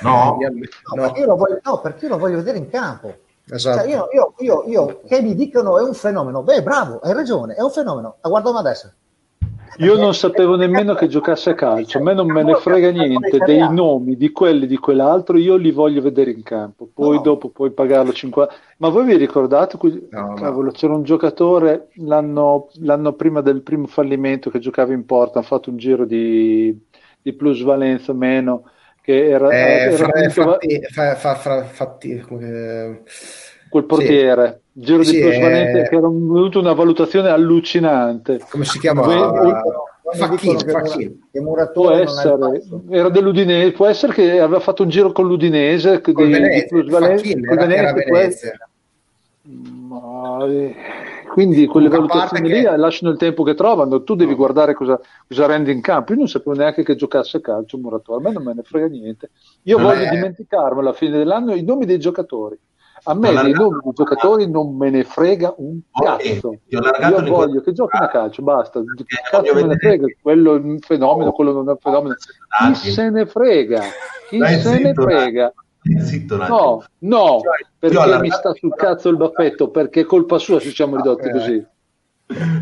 No? 0.00 0.36
no, 0.40 0.48
No. 0.94 1.02
Perché 1.02 1.26
voglio, 1.26 1.58
no, 1.62 1.80
perché 1.80 2.04
io 2.06 2.10
lo 2.12 2.18
voglio 2.18 2.36
vedere 2.36 2.58
in 2.58 2.68
campo. 2.70 3.14
Esatto. 3.50 3.80
Cioè, 3.82 3.88
io, 3.90 4.08
io, 4.12 4.34
io, 4.38 4.64
io- 4.66 5.00
che 5.06 5.20
mi 5.20 5.34
dicono 5.34 5.78
è 5.78 5.82
un 5.82 5.94
fenomeno, 5.94 6.42
beh, 6.42 6.62
bravo, 6.62 7.00
hai 7.00 7.12
ragione, 7.12 7.54
è 7.54 7.62
un 7.62 7.70
fenomeno. 7.70 8.16
Ah, 8.20 8.28
guardami 8.28 8.58
adesso. 8.58 8.92
Io 9.78 9.96
non 9.96 10.12
sapevo 10.14 10.54
nemmeno 10.56 10.92
che 10.92 11.08
giocasse 11.08 11.50
a 11.50 11.54
calcio, 11.54 11.96
a 11.96 12.02
me 12.02 12.12
non 12.12 12.30
me 12.30 12.42
ne 12.42 12.54
frega 12.56 12.90
niente 12.90 13.38
dei 13.38 13.66
nomi 13.72 14.16
di 14.18 14.30
quelli 14.30 14.66
di 14.66 14.76
quell'altro, 14.76 15.38
io 15.38 15.56
li 15.56 15.70
voglio 15.70 16.02
vedere 16.02 16.30
in 16.30 16.42
campo, 16.42 16.90
poi 16.92 17.16
No. 17.16 17.22
dopo 17.22 17.48
puoi 17.48 17.70
pagarlo 17.70 18.12
50. 18.12 18.52
Ma 18.76 18.90
voi 18.90 19.06
vi 19.06 19.16
ricordate? 19.16 19.78
No, 20.10 20.26
no. 20.26 20.34
Cavolo, 20.34 20.72
c'era 20.72 20.92
un 20.94 21.04
giocatore 21.04 21.88
l'anno, 21.94 22.68
l'anno 22.80 23.14
prima 23.14 23.40
del 23.40 23.62
primo 23.62 23.86
fallimento 23.86 24.50
che 24.50 24.58
giocava 24.58 24.92
in 24.92 25.06
porta, 25.06 25.38
hanno 25.38 25.46
fatto 25.48 25.70
un 25.70 25.78
giro 25.78 26.04
di, 26.04 26.78
di 27.22 27.32
plusvalenza 27.32 28.12
meno, 28.12 28.64
che 29.02 29.28
era, 29.28 29.50
Eh, 29.50 29.56
era 29.56 29.96
fra- 29.96 30.06
va- 30.06 30.30
fatti, 30.52 30.80
fa- 30.90 31.14
fa- 31.16 31.34
fra- 31.34 31.64
fatti- 31.64 32.18
come- 32.20 33.02
quel 33.68 33.84
portiere, 33.84 34.60
giro 34.72 35.02
Sì, 35.02 35.16
di 35.16 35.20
plusvalenza 35.22 35.78
eh. 35.80 35.88
che 35.88 35.94
era 35.96 36.08
venuto 36.08 36.58
una 36.60 36.72
valutazione 36.72 37.28
allucinante. 37.30 38.40
come 38.48 38.64
si 38.64 38.78
chiama? 38.78 39.06
Ve-. 39.06 39.14
Mura- 39.14 39.62
che 41.32 41.72
Può 41.72 41.90
essere, 41.90 42.62
era 42.90 43.08
dell'Udinese, 43.08 43.72
può 43.72 43.86
essere 43.86 44.12
che 44.12 44.40
aveva 44.40 44.60
fatto 44.60 44.82
un 44.82 44.90
giro 44.90 45.10
con 45.10 45.26
l'Udinese 45.26 46.00
Col 46.02 46.12
di, 46.14 46.24
di 46.24 46.32
Venezia, 46.32 46.80
Facchini, 46.98 47.44
col 47.46 47.58
era, 47.58 47.74
era 47.74 47.92
Venezia, 47.92 48.12
Venezia. 48.12 48.68
Ma, 49.88 50.46
eh, 50.46 50.74
quindi 51.32 51.66
quelle 51.66 51.88
valutazioni 51.88 52.46
che- 52.48 52.58
lì 52.58 52.64
eh, 52.66 52.76
lasciano 52.76 53.10
il 53.10 53.16
tempo 53.18 53.42
che 53.42 53.54
trovano, 53.54 54.02
tu 54.02 54.14
devi 54.14 54.34
guardare 54.34 54.74
cosa, 54.74 55.00
cosa 55.26 55.46
rende 55.46 55.72
in 55.72 55.80
campo. 55.80 56.12
Io 56.12 56.18
non 56.18 56.28
sapevo 56.28 56.54
neanche 56.54 56.82
che 56.84 56.94
giocasse 56.94 57.38
a 57.38 57.40
calcio 57.40 57.78
Muratore, 57.78 58.18
a 58.20 58.22
me 58.28 58.32
non 58.32 58.42
me 58.44 58.52
ne 58.54 58.62
frega 58.62 58.86
niente. 58.88 59.30
Io 59.62 59.78
Non 59.78 59.86
voglio 59.86 60.04
è- 60.04 60.10
dimenticarmi 60.10 60.80
alla 60.80 60.92
fine 60.92 61.16
dell'anno 61.16 61.54
i 61.54 61.62
nomi 61.62 61.86
dei 61.86 61.98
giocatori. 61.98 62.58
A 63.04 63.14
me 63.14 63.32
dei 63.32 63.52
nomi 63.54 63.78
dei 63.82 63.92
giocatori 63.94 64.48
non 64.50 64.76
me 64.76 64.90
ne 64.90 65.04
frega 65.04 65.54
un 65.56 65.80
Ok, 65.90 66.04
cazzo. 66.04 66.58
ti 66.68 66.76
ho 66.76 66.78
allargato 66.80 67.24
Io 67.24 67.30
voglio 67.34 67.60
che 67.62 67.72
giochino 67.72 68.04
a 68.04 68.08
calcio, 68.08 68.42
basta. 68.42 68.80
Che 68.80 68.84
voglio 68.84 69.30
cazzo 69.30 69.54
me 69.54 69.62
ne 69.62 69.76
frega, 69.78 70.06
quello 70.20 70.54
è 70.54 70.58
un 70.58 70.78
fenomeno, 70.80 71.32
quello 71.32 71.52
non 71.52 71.66
è 71.68 71.70
un 71.70 71.78
fenomeno. 71.80 72.14
Chi 72.58 72.74
se 72.74 73.08
ne 73.10 73.24
frega? 73.26 73.80
Chi 74.28 74.38
Dai, 74.38 74.60
se 74.60 74.70
ne 74.78 74.86
zitto, 74.88 75.02
frega? 75.02 75.52
Zitto 76.00 76.34
un 76.36 76.42
attimo. 76.42 76.58
No, 76.58 76.84
no, 76.98 77.18
ho 77.18 77.40
perché 77.78 78.18
mi 78.20 78.30
sta 78.30 78.52
sul 78.54 78.74
cazzo 78.74 79.08
il 79.08 79.16
baffetto, 79.16 79.70
perché 79.70 80.02
è 80.02 80.04
colpa 80.04 80.38
sua 80.38 80.60
se 80.60 80.70
siamo 80.70 80.96
ridotti 80.96 81.28
Eh. 81.28 81.32
così. 81.32 81.66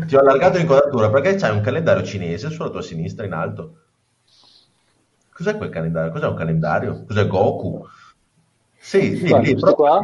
Ti 0.07 0.15
ho 0.15 0.19
allargato 0.19 0.57
l'inquadratura 0.57 1.09
perché 1.09 1.35
c'hai 1.35 1.55
un 1.55 1.61
calendario 1.61 2.03
cinese 2.03 2.49
sulla 2.49 2.69
tua 2.69 2.81
sinistra 2.81 3.25
in 3.25 3.33
alto. 3.33 3.75
Cos'è 5.33 5.55
quel 5.55 5.69
calendario? 5.69 6.11
Cos'è 6.11 6.27
un 6.27 6.35
calendario? 6.35 7.05
Cos'è 7.07 7.25
Goku? 7.27 7.85
Sì, 8.77 9.15
sì, 9.17 9.27
Guarda, 9.27 9.45
lì, 9.47 9.51
questo 9.53 9.75
proprio 9.75 9.85
qua? 9.85 9.99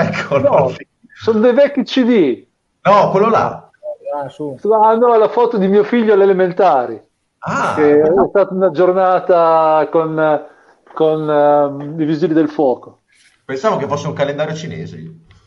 lì. 0.00 0.06
Eccolo 0.08 0.48
No, 0.48 0.72
sono 1.20 1.38
dei 1.40 1.52
vecchi 1.52 1.82
CD. 1.82 2.46
No, 2.82 3.10
quello 3.10 3.28
là. 3.28 3.70
Ah, 4.14 4.28
su. 4.28 4.56
Ah, 4.70 4.94
no, 4.94 5.16
la 5.18 5.28
foto 5.28 5.58
di 5.58 5.66
mio 5.68 5.84
figlio 5.84 6.14
alle 6.14 6.22
elementari. 6.24 7.02
Ah, 7.40 7.74
che 7.76 8.00
è 8.00 8.10
stata 8.28 8.54
una 8.54 8.70
giornata 8.70 9.86
con, 9.90 10.46
con 10.96 11.28
ehm, 11.28 12.00
i 12.00 12.04
vigili 12.06 12.32
del 12.32 12.48
fuoco. 12.48 13.00
pensavo 13.44 13.76
che 13.76 13.86
fosse 13.86 14.06
un 14.06 14.14
calendario 14.14 14.54
cinese. 14.54 14.96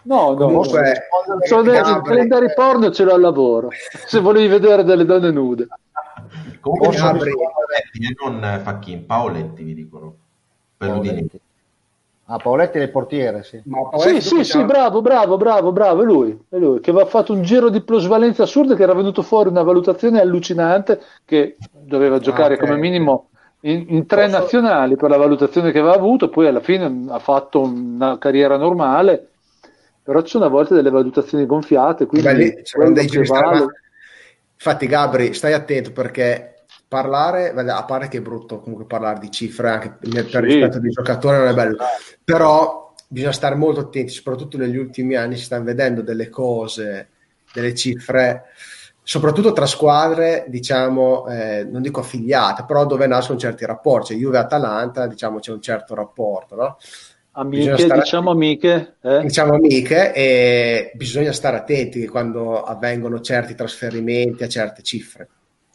No, 0.03 0.29
no, 0.29 0.35
Comunque, 0.35 1.07
sono 1.47 1.63
dei 1.63 1.73
Gabri- 1.73 2.03
calendari 2.03 2.53
porno 2.53 2.91
ce 2.91 3.03
l'ho 3.03 3.15
al 3.15 3.21
lavoro. 3.21 3.69
Se 4.05 4.19
volevi 4.19 4.47
vedere 4.47 4.83
delle 4.83 5.05
donne 5.05 5.31
nude. 5.31 5.67
Comunque 6.59 6.95
sono 6.95 7.13
Gabri- 7.13 7.33
Paoletti 7.33 8.05
e 8.05 8.15
non 8.23 8.43
eh, 8.43 8.59
Facchin, 8.59 9.05
Paoletti 9.07 9.63
vi 9.63 9.73
dicono. 9.73 10.15
Per. 10.77 10.87
Paoletti. 10.87 11.41
Ah, 12.25 12.37
Paoletti 12.37 12.77
è 12.77 12.81
il 12.83 12.91
portiere, 12.91 13.41
sì. 13.41 13.59
Ma 13.65 13.79
Sì, 13.97 14.21
sì, 14.21 14.29
dopo 14.29 14.43
sì, 14.43 14.63
bravo, 14.65 15.01
bravo, 15.01 15.35
bravo, 15.37 15.71
bravo, 15.71 16.03
è 16.03 16.05
lui, 16.05 16.39
è 16.47 16.57
lui 16.57 16.79
che 16.79 16.91
aveva 16.91 17.07
fatto 17.07 17.33
un 17.33 17.41
giro 17.41 17.69
di 17.69 17.81
plusvalenza 17.81 18.43
assurda 18.43 18.75
che 18.75 18.83
era 18.83 18.93
venuto 18.93 19.23
fuori 19.23 19.49
una 19.49 19.63
valutazione 19.63 20.21
allucinante 20.21 21.01
che 21.25 21.57
doveva 21.71 22.19
giocare 22.19 22.53
ok. 22.53 22.59
come 22.59 22.77
minimo 22.77 23.29
in, 23.61 23.85
in 23.89 24.05
tre 24.05 24.25
Posso- 24.25 24.39
nazionali 24.39 24.95
per 24.95 25.09
la 25.09 25.17
valutazione 25.17 25.71
che 25.71 25.79
aveva 25.79 25.95
avuto, 25.95 26.29
poi 26.29 26.47
alla 26.47 26.61
fine 26.61 27.05
ha 27.09 27.19
fatto 27.19 27.61
una 27.61 28.17
carriera 28.17 28.57
normale, 28.57 29.25
Però 30.09 30.21
ci 30.23 30.29
sono 30.29 30.45
a 30.45 30.49
volte 30.49 30.73
delle 30.73 30.89
valutazioni 30.89 31.45
gonfiate, 31.45 32.07
quindi 32.07 32.33
lì 32.33 32.63
dei 32.93 33.07
che 33.07 33.21
vale- 33.23 33.67
Infatti, 34.55 34.87
Gabri, 34.87 35.33
stai 35.35 35.53
attento 35.53 35.91
perché 35.91 36.63
parlare, 36.87 37.51
a 37.51 37.85
parte 37.85 38.07
che 38.07 38.17
è 38.17 38.21
brutto 38.21 38.59
comunque 38.59 38.85
parlare 38.87 39.19
di 39.19 39.29
cifre 39.29 39.69
anche 39.69 39.97
per 39.99 40.25
Sì. 40.25 40.39
rispetto 40.39 40.79
dei 40.79 40.89
giocatori 40.89 41.37
non 41.37 41.47
è 41.47 41.53
bello, 41.53 41.77
però 42.23 42.93
bisogna 43.07 43.31
stare 43.31 43.55
molto 43.55 43.81
attenti, 43.81 44.11
soprattutto 44.11 44.57
negli 44.57 44.77
ultimi 44.77 45.15
anni 45.15 45.37
si 45.37 45.43
stanno 45.43 45.65
vedendo 45.65 46.01
delle 46.01 46.29
cose, 46.29 47.09
delle 47.53 47.75
cifre, 47.75 48.45
soprattutto 49.09 49.53
tra 49.53 49.65
squadre, 49.65 50.45
diciamo, 50.49 51.27
eh, 51.27 51.63
non 51.63 51.81
dico 51.81 52.01
affiliate, 52.01 52.63
però 52.67 52.85
dove 52.85 53.07
nascono 53.07 53.39
certi 53.39 53.65
rapporti, 53.65 54.09
cioè 54.13 54.17
Juve 54.21 54.37
e 54.37 54.41
Atalanta, 54.41 55.07
diciamo, 55.07 55.39
c'è 55.39 55.51
un 55.51 55.61
certo 55.61 55.95
rapporto, 55.95 56.55
no? 56.55 56.77
Amiche, 57.31 57.75
stare- 57.79 58.01
diciamo 58.01 58.29
amiche, 58.29 58.97
eh? 59.01 59.21
diciamo 59.21 59.55
amiche 59.55 60.13
e 60.13 60.91
bisogna 60.93 61.31
stare 61.31 61.57
attenti 61.57 62.05
quando 62.05 62.61
avvengono 62.61 63.19
certi 63.21 63.55
trasferimenti 63.55 64.43
a 64.43 64.47
certe 64.47 64.81
cifre 64.83 65.27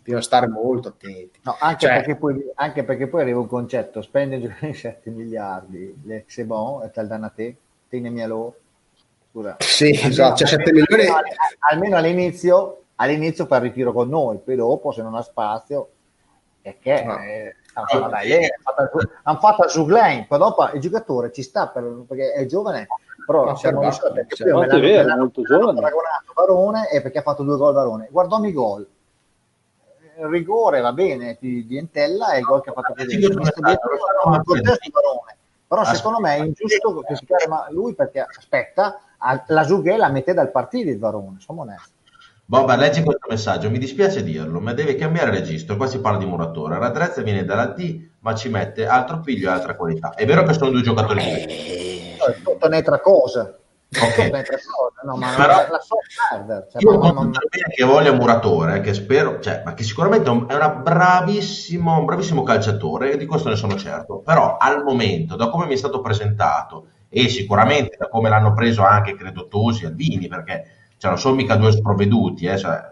bisogna 0.03 0.21
stare 0.21 0.47
molto 0.47 0.89
attenti 0.89 1.41
No, 1.43 1.57
anche, 1.59 1.87
Cioè- 1.87 1.95
perché 1.97 2.17
poi, 2.17 2.45
anche 2.55 2.85
perché 2.85 3.09
poi 3.09 3.23
arriva 3.23 3.41
un 3.41 3.47
concetto, 3.49 4.01
di 4.01 4.75
7 4.75 5.11
miliardi, 5.11 5.93
le- 6.05 6.25
c'est 6.29 6.47
bon, 6.47 6.83
e 6.85 6.91
tal 6.93 7.09
danno 7.09 7.27
a 7.27 7.31
te, 7.35 7.57
tenemielo. 7.89 8.55
Scusa. 9.31 9.57
sì 9.59 9.91
esatto 9.91 10.37
cioè 10.37 10.47
7 10.47 10.73
milioni 10.73 11.07
Almeno, 11.07 11.35
almeno 11.71 11.97
all'inizio, 11.97 12.84
all'inizio 12.97 13.47
fa 13.47 13.57
il 13.57 13.63
ritiro 13.63 13.93
con 13.93 14.09
noi, 14.09 14.39
poi 14.39 14.57
dopo 14.57 14.91
se 14.93 15.03
non 15.03 15.15
ha 15.15 15.23
spazio, 15.23 15.89
è 16.63 16.77
che... 16.79 17.03
No. 17.05 17.19
eh, 17.19 17.57
ah, 17.75 18.23
eh, 18.23 18.51
hanno 19.23 19.39
fatto 19.39 19.63
a 19.63 19.69
Zuglain, 19.69 20.27
poi 20.27 20.39
dopo 20.39 20.69
il 20.73 20.81
giocatore 20.81 21.33
ci 21.33 21.43
sta 21.43 21.69
per- 21.69 22.05
perché 22.07 22.33
è 22.33 22.47
giovane, 22.47 22.87
però 23.27 23.45
Ma 23.45 23.57
siamo 23.57 23.81
basta, 23.81 24.11
perché 24.11 24.37
cioè, 24.37 24.53
molto 24.53 24.77
l'hanno- 24.77 24.87
vero, 24.87 25.17
molto 25.17 25.43
giovane. 25.43 25.81
paragonato 25.81 26.33
Varone 26.35 26.89
e 26.91 27.03
perché 27.03 27.19
ha 27.19 27.23
fatto 27.23 27.43
due 27.43 27.57
gol 27.57 27.73
Varone. 27.75 28.09
Guardami 28.11 28.49
i 28.49 28.53
gol. 28.53 28.87
Il 30.17 30.27
rigore 30.27 30.81
va 30.81 30.93
bene 30.93 31.37
di, 31.41 31.67
di 31.67 31.77
Entella 31.77 32.33
e 32.35 32.39
il 32.39 32.45
gol 32.45 32.63
che 32.63 32.71
ha 32.71 32.73
fatto 32.73 32.93
dietro 33.05 33.43
è 33.43 33.61
Varone. 34.93 35.37
Però 35.67 35.81
Aspetta. 35.81 35.97
secondo 35.99 36.21
me 36.21 36.37
è 36.37 36.41
ingiusto 36.41 37.01
che 37.01 37.17
si 37.17 37.25
chiama 37.27 37.67
lui 37.71 37.95
perché 37.95 38.21
aspetta, 38.21 39.01
la 39.47 39.63
Zughe 39.65 39.97
la 39.97 40.09
mette 40.11 40.33
dal 40.35 40.51
partito 40.53 40.89
il 40.91 40.99
Varone, 41.01 41.41
siamo 41.41 41.63
onesti. 41.63 41.94
Boba, 42.47 42.77
leggi 42.77 43.03
questo 43.03 43.27
messaggio, 43.31 43.71
mi 43.71 43.79
dispiace 43.79 44.23
dirlo, 44.23 44.61
ma 44.61 44.75
deve 44.75 44.97
cambiare 44.97 45.31
registro. 45.31 45.77
Qua 45.77 45.87
si 45.87 45.99
parla 46.01 46.19
di 46.19 46.27
muratore. 46.27 46.79
Radrezza 46.79 47.23
viene 47.23 47.45
dalla 47.45 47.67
D, 47.69 48.07
ma 48.19 48.35
ci 48.35 48.51
mette 48.51 48.87
altro 48.87 49.21
piglio 49.21 49.49
e 49.49 49.53
altra 49.53 49.75
qualità. 49.75 50.13
È 50.13 50.27
vero 50.27 50.43
che 50.43 50.53
sono 50.53 50.71
due 50.71 50.83
giocatori 50.83 51.25
diversi. 51.25 52.17
Tutto 52.45 52.67
un'altra 52.67 53.01
cosa. 53.01 53.41
Ok. 53.41 54.15
Tutto 54.15 54.29
un'altra 54.29 54.57
cosa. 54.57 55.01
No, 55.05 55.17
ma 55.17 55.35
Però- 55.35 55.57
la, 55.57 55.69
la 55.71 55.81
so. 55.81 55.97
Cioè, 56.71 56.83
Io 56.83 56.99
bene 56.99 57.41
che 57.75 57.85
voglia 57.85 58.13
Muratore, 58.13 58.81
che 58.81 58.93
spero, 58.93 59.41
cioè, 59.41 59.63
ma 59.65 59.73
che 59.73 59.83
sicuramente 59.83 60.29
è 60.29 60.33
un, 60.33 60.45
è 60.47 60.55
una 60.55 60.69
bravissimo, 60.69 61.99
un 61.99 62.05
bravissimo 62.05 62.43
calciatore, 62.43 63.13
e 63.13 63.17
di 63.17 63.25
questo 63.25 63.49
ne 63.49 63.57
sono 63.57 63.77
certo. 63.77 64.19
Però 64.19 64.59
al 64.59 64.83
momento, 64.85 65.35
da 65.37 65.49
come 65.49 65.65
mi 65.65 65.73
è 65.75 65.79
stato 65.79 66.03
presentato, 66.03 66.89
e 67.09 67.29
sicuramente 67.29 67.97
da 67.99 68.09
come 68.09 68.29
l'hanno 68.29 68.53
preso 68.53 68.83
anche, 68.83 69.15
credo, 69.15 69.49
Tosi 69.49 69.87
Albini, 69.87 70.27
perché 70.29 70.74
cioè, 71.05 71.13
non 71.13 71.21
sono 71.21 71.35
mica 71.35 71.57
due 71.57 71.71
sprovveduti, 71.73 72.47
eh, 72.47 72.57
cioè, 72.57 72.83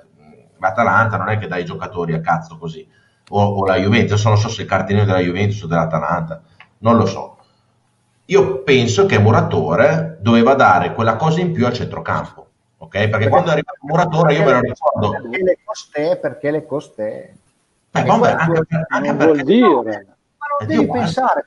l'Atalanta 0.59 1.17
non 1.17 1.31
è 1.31 1.39
che 1.39 1.49
dai 1.49 1.65
giocatori 1.65 2.13
a 2.13 2.21
cazzo 2.21 2.59
così, 2.59 2.87
o, 3.31 3.43
o 3.43 3.65
la 3.65 3.77
Juventus, 3.77 4.13
adesso 4.13 4.29
non 4.29 4.37
so 4.37 4.49
se 4.49 4.63
il 4.63 4.69
cartellino 4.69 5.07
della 5.07 5.21
Juventus 5.21 5.63
o 5.63 5.67
dell'Atalanta, 5.67 6.43
non 6.79 6.97
lo 6.97 7.07
so. 7.07 7.39
Io 8.27 8.63
penso 8.63 9.07
che 9.07 9.19
Muratore 9.19 10.19
doveva 10.21 10.55
dare 10.55 10.93
quella 10.93 11.17
cosa 11.17 11.41
in 11.41 11.53
più 11.53 11.65
al 11.65 11.73
centrocampo, 11.73 12.47
ok? 12.79 13.09
Perché 13.09 13.29
quando 13.29 13.49
è 13.49 13.53
arrivato 13.53 13.79
Muratore 13.81 14.35
io 14.35 14.45
me 14.45 14.53
lo 14.53 14.61
ricordo. 14.61 15.11
Perché 15.11 15.43
le 15.43 15.59
coste, 15.65 16.17
perché 16.17 16.51
le 16.51 16.67
coste. 16.67 17.35
Eh, 17.93 18.03
vabbè, 18.03 18.31
anche, 18.31 18.67
anche 18.89 19.09
non 19.09 19.17
perché 19.17 19.33
vuol 19.33 19.43
dire. 19.43 20.07
Ma 20.37 20.47
non 20.59 20.69
devi 20.69 20.87
pensare, 20.87 21.47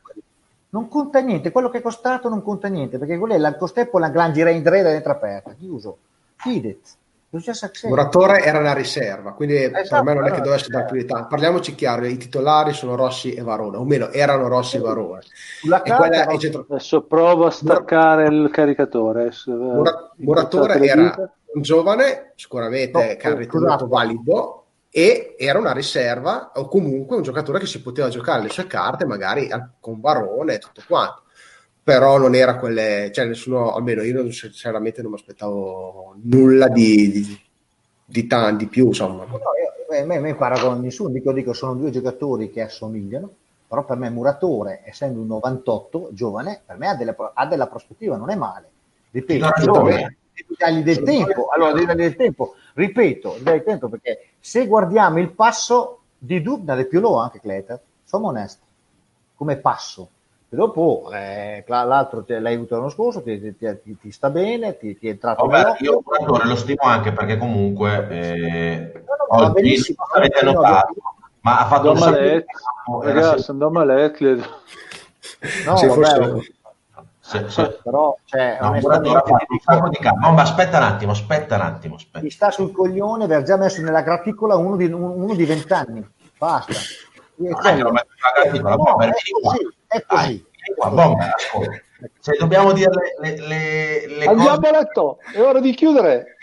non 0.69 0.87
conta 0.89 1.19
niente, 1.19 1.51
quello 1.51 1.69
che 1.69 1.77
è 1.77 1.81
costato 1.81 2.27
non 2.27 2.41
conta 2.41 2.67
niente, 2.67 2.97
perché 2.97 3.17
quello 3.17 3.35
è 3.35 3.37
la 3.37 3.55
costepo 3.55 3.99
la 3.99 4.09
grangira 4.09 4.49
in 4.49 4.63
da 4.63 4.71
dentro 4.71 5.11
aperta, 5.11 5.53
chiuso. 5.53 5.97
Fidet. 6.35 6.97
Successo 7.29 7.65
a 7.65 7.69
sé. 7.73 7.87
Muratore 7.89 8.43
era 8.43 8.59
una 8.59 8.73
riserva 8.73 9.33
quindi 9.33 9.55
Esatto, 9.55 9.89
per 9.89 10.03
me 10.03 10.13
non 10.13 10.25
è 10.25 10.31
che 10.31 10.39
dovesse 10.41 10.69
dare 10.69 10.85
priorità 10.85 11.25
parliamoci 11.25 11.75
chiaro 11.75 12.05
i 12.05 12.15
titolari 12.15 12.71
sono 12.71 12.95
Rossi 12.95 13.33
e 13.33 13.41
Varone 13.41 13.75
o 13.75 13.83
meno 13.83 14.09
erano 14.11 14.47
Rossi 14.47 14.77
e 14.77 14.79
Varone 14.79 15.19
e 15.19 15.67
quella 15.67 15.81
carta, 15.81 16.31
no, 16.31 16.37
centro- 16.37 16.65
Adesso 16.69 17.01
provo 17.01 17.45
a 17.47 17.51
staccare 17.51 18.27
il 18.27 18.49
caricatore. 18.51 19.25
eh, 19.25 19.33
incrociate 19.47 20.13
Muratore 20.17 20.79
le 20.79 20.85
era 20.85 21.33
un 21.53 21.61
giovane 21.61 22.31
sicuramente 22.35 22.91
No, 22.91 23.15
che 23.17 23.27
ha 23.27 23.31
eh, 23.31 23.35
ritenuto 23.35 23.87
valido 23.87 24.65
e 24.89 25.35
era 25.37 25.59
una 25.59 25.73
riserva 25.73 26.51
o 26.55 26.69
comunque 26.69 27.17
un 27.17 27.21
giocatore 27.21 27.59
che 27.59 27.65
si 27.65 27.81
poteva 27.81 28.07
giocare 28.07 28.43
le 28.43 28.49
sue 28.49 28.65
carte 28.65 29.05
magari 29.05 29.49
con 29.81 29.99
Varone 29.99 30.53
e 30.53 30.59
tutto 30.59 30.81
quanto 30.87 31.23
però 31.85 32.17
non 32.17 32.33
era 32.33 32.57
quelle 32.57 33.11
cioè 33.13 33.25
nessuno 33.25 33.73
almeno 33.75 34.01
io 34.01 34.31
sinceramente 34.31 35.01
non 35.03 35.11
mi 35.11 35.17
aspettavo 35.17 36.15
nulla 36.23 36.67
di, 36.67 37.11
di, 37.11 37.39
di, 38.03 38.27
tan- 38.27 38.57
di 38.57 38.67
più 38.67 38.87
insomma 38.87 39.23
No, 39.25 39.37
io- 39.37 39.99
a 40.01 40.03
me, 40.05 40.17
a 40.17 40.19
me 40.19 40.35
paragono 40.35 40.79
nessuno, 40.81 41.09
dico, 41.09 41.31
dico 41.31 41.53
sono 41.53 41.75
due 41.75 41.91
giocatori 41.91 42.49
che 42.49 42.61
assomigliano, 42.61 43.29
però 43.67 43.85
per 43.85 43.97
me 43.97 44.09
Muratore, 44.09 44.81
essendo 44.83 45.19
un 45.21 45.27
98, 45.27 46.09
giovane, 46.11 46.61
per 46.65 46.77
me 46.77 46.87
ha, 46.89 46.95
delle- 46.95 47.15
ha 47.33 47.45
della 47.45 47.67
prospettiva, 47.67 48.17
non 48.17 48.29
è 48.31 48.35
male. 48.35 48.69
Ripeto, 49.11 49.39
do 49.45 49.49
ragione. 49.51 49.63
giovane, 49.71 50.17
devi 50.33 50.55
dargli 50.57 50.83
del 50.83 51.03
tempo, 51.03 51.47
allora 51.47 51.71
devi 51.71 51.85
dargli 51.85 51.99
del 52.01 52.15
tempo, 52.15 52.55
ripeto, 52.73 53.29
devi 53.41 53.43
del 53.57 53.63
tempo 53.63 53.87
perché 53.89 54.19
se 54.39 54.65
guardiamo 54.67 55.19
il 55.19 55.31
passo 55.31 55.99
di 56.17 56.41
Dubna 56.41 56.75
del 56.75 56.87
più 56.87 56.99
low 56.99 57.15
anche 57.17 57.39
Kleter, 57.39 57.79
siamo 58.03 58.27
onesti, 58.27 58.63
come 59.35 59.57
passo. 59.57 60.09
E 60.47 60.55
dopo 60.55 61.09
eh, 61.11 61.63
l'altro 61.67 62.23
te- 62.23 62.39
l'hai 62.39 62.53
avuto 62.55 62.75
l'anno 62.75 62.89
scorso, 62.89 63.21
ti, 63.23 63.39
ti- 63.39 63.55
ti- 63.57 63.97
ti 63.99 64.11
sta 64.11 64.29
bene, 64.29 64.77
ti, 64.77 64.97
ti 64.97 65.07
è 65.07 65.11
entrato 65.11 65.45
Vabbè, 65.47 65.57
nell'occhio. 65.63 65.91
io 65.91 66.03
Muratore 66.05 66.47
lo 66.47 66.55
stimo 66.55 66.81
anche 66.83 67.11
perché 67.11 67.37
comunque 67.37 68.07
eh, 68.09 68.91
No, 69.29 69.37
no, 69.37 69.45
oggi 69.45 69.95
avete 70.13 70.43
No, 70.45 70.51
no, 70.51 70.61
notato, 70.61 70.93
ma 71.41 71.59
ha 71.59 71.65
fatto 71.65 71.91
un 71.91 71.97
sacco 71.97 72.17
di 72.19 72.43
campo, 72.45 73.03
era 73.03 73.13
ragazzi, 73.21 73.57
Domalet, 73.57 74.19
le- 74.19 74.35
No, 75.65 75.75
Sì, 75.77 75.87
forse- 75.87 76.19
vabbè, 76.19 76.39
se- 77.19 77.49
se- 77.49 77.79
però 77.83 78.15
cioè, 78.25 78.57
no, 78.61 78.67
onestamente. 78.69 79.09
No, 80.19 80.31
ma 80.31 80.41
aspetta 80.43 80.77
un 80.77 80.83
attimo, 80.83 81.11
aspetta 81.11 81.55
un 81.55 81.61
attimo, 81.61 81.95
aspetta. 81.95 82.23
mi 82.23 82.29
sta 82.29 82.51
sul 82.51 82.71
coglione 82.71 83.23
aver 83.23 83.41
già 83.41 83.57
messo 83.57 83.81
nella 83.81 84.01
graticola 84.03 84.55
uno 84.55 84.75
di, 84.75 84.85
uno 84.85 85.33
di 85.33 85.43
20 85.45 85.73
anni 85.73 86.07
basta 86.37 86.71
E 86.73 87.49
Non 87.49 87.51
è 87.51 87.53
che 87.55 87.61
quello- 87.61 87.83
lo 87.83 87.91
metto 87.91 88.07
nella 88.21 88.43
graticola, 88.43 88.75
No, 88.75 88.83
Bomber, 88.83 89.13
è 89.97 90.05
così, 90.05 90.23
è 90.23 90.27
Dai, 90.27 90.37
così. 90.39 90.49
vieni 90.51 90.75
qua, 90.77 90.89
Bomber, 90.91 91.31
ascolta. 91.33 91.79
Se 92.19 92.35
dobbiamo 92.37 92.71
dire 92.73 92.91
le, 93.21 93.37
le, 93.37 93.47
le, 93.47 94.07
le 94.17 94.25
Andiamo 94.25 94.59
cose 94.59 94.67
a 94.67 94.71
letto, 94.71 95.17
è 95.33 95.41
ora 95.41 95.59
di 95.59 95.73
chiudere. 95.73 96.37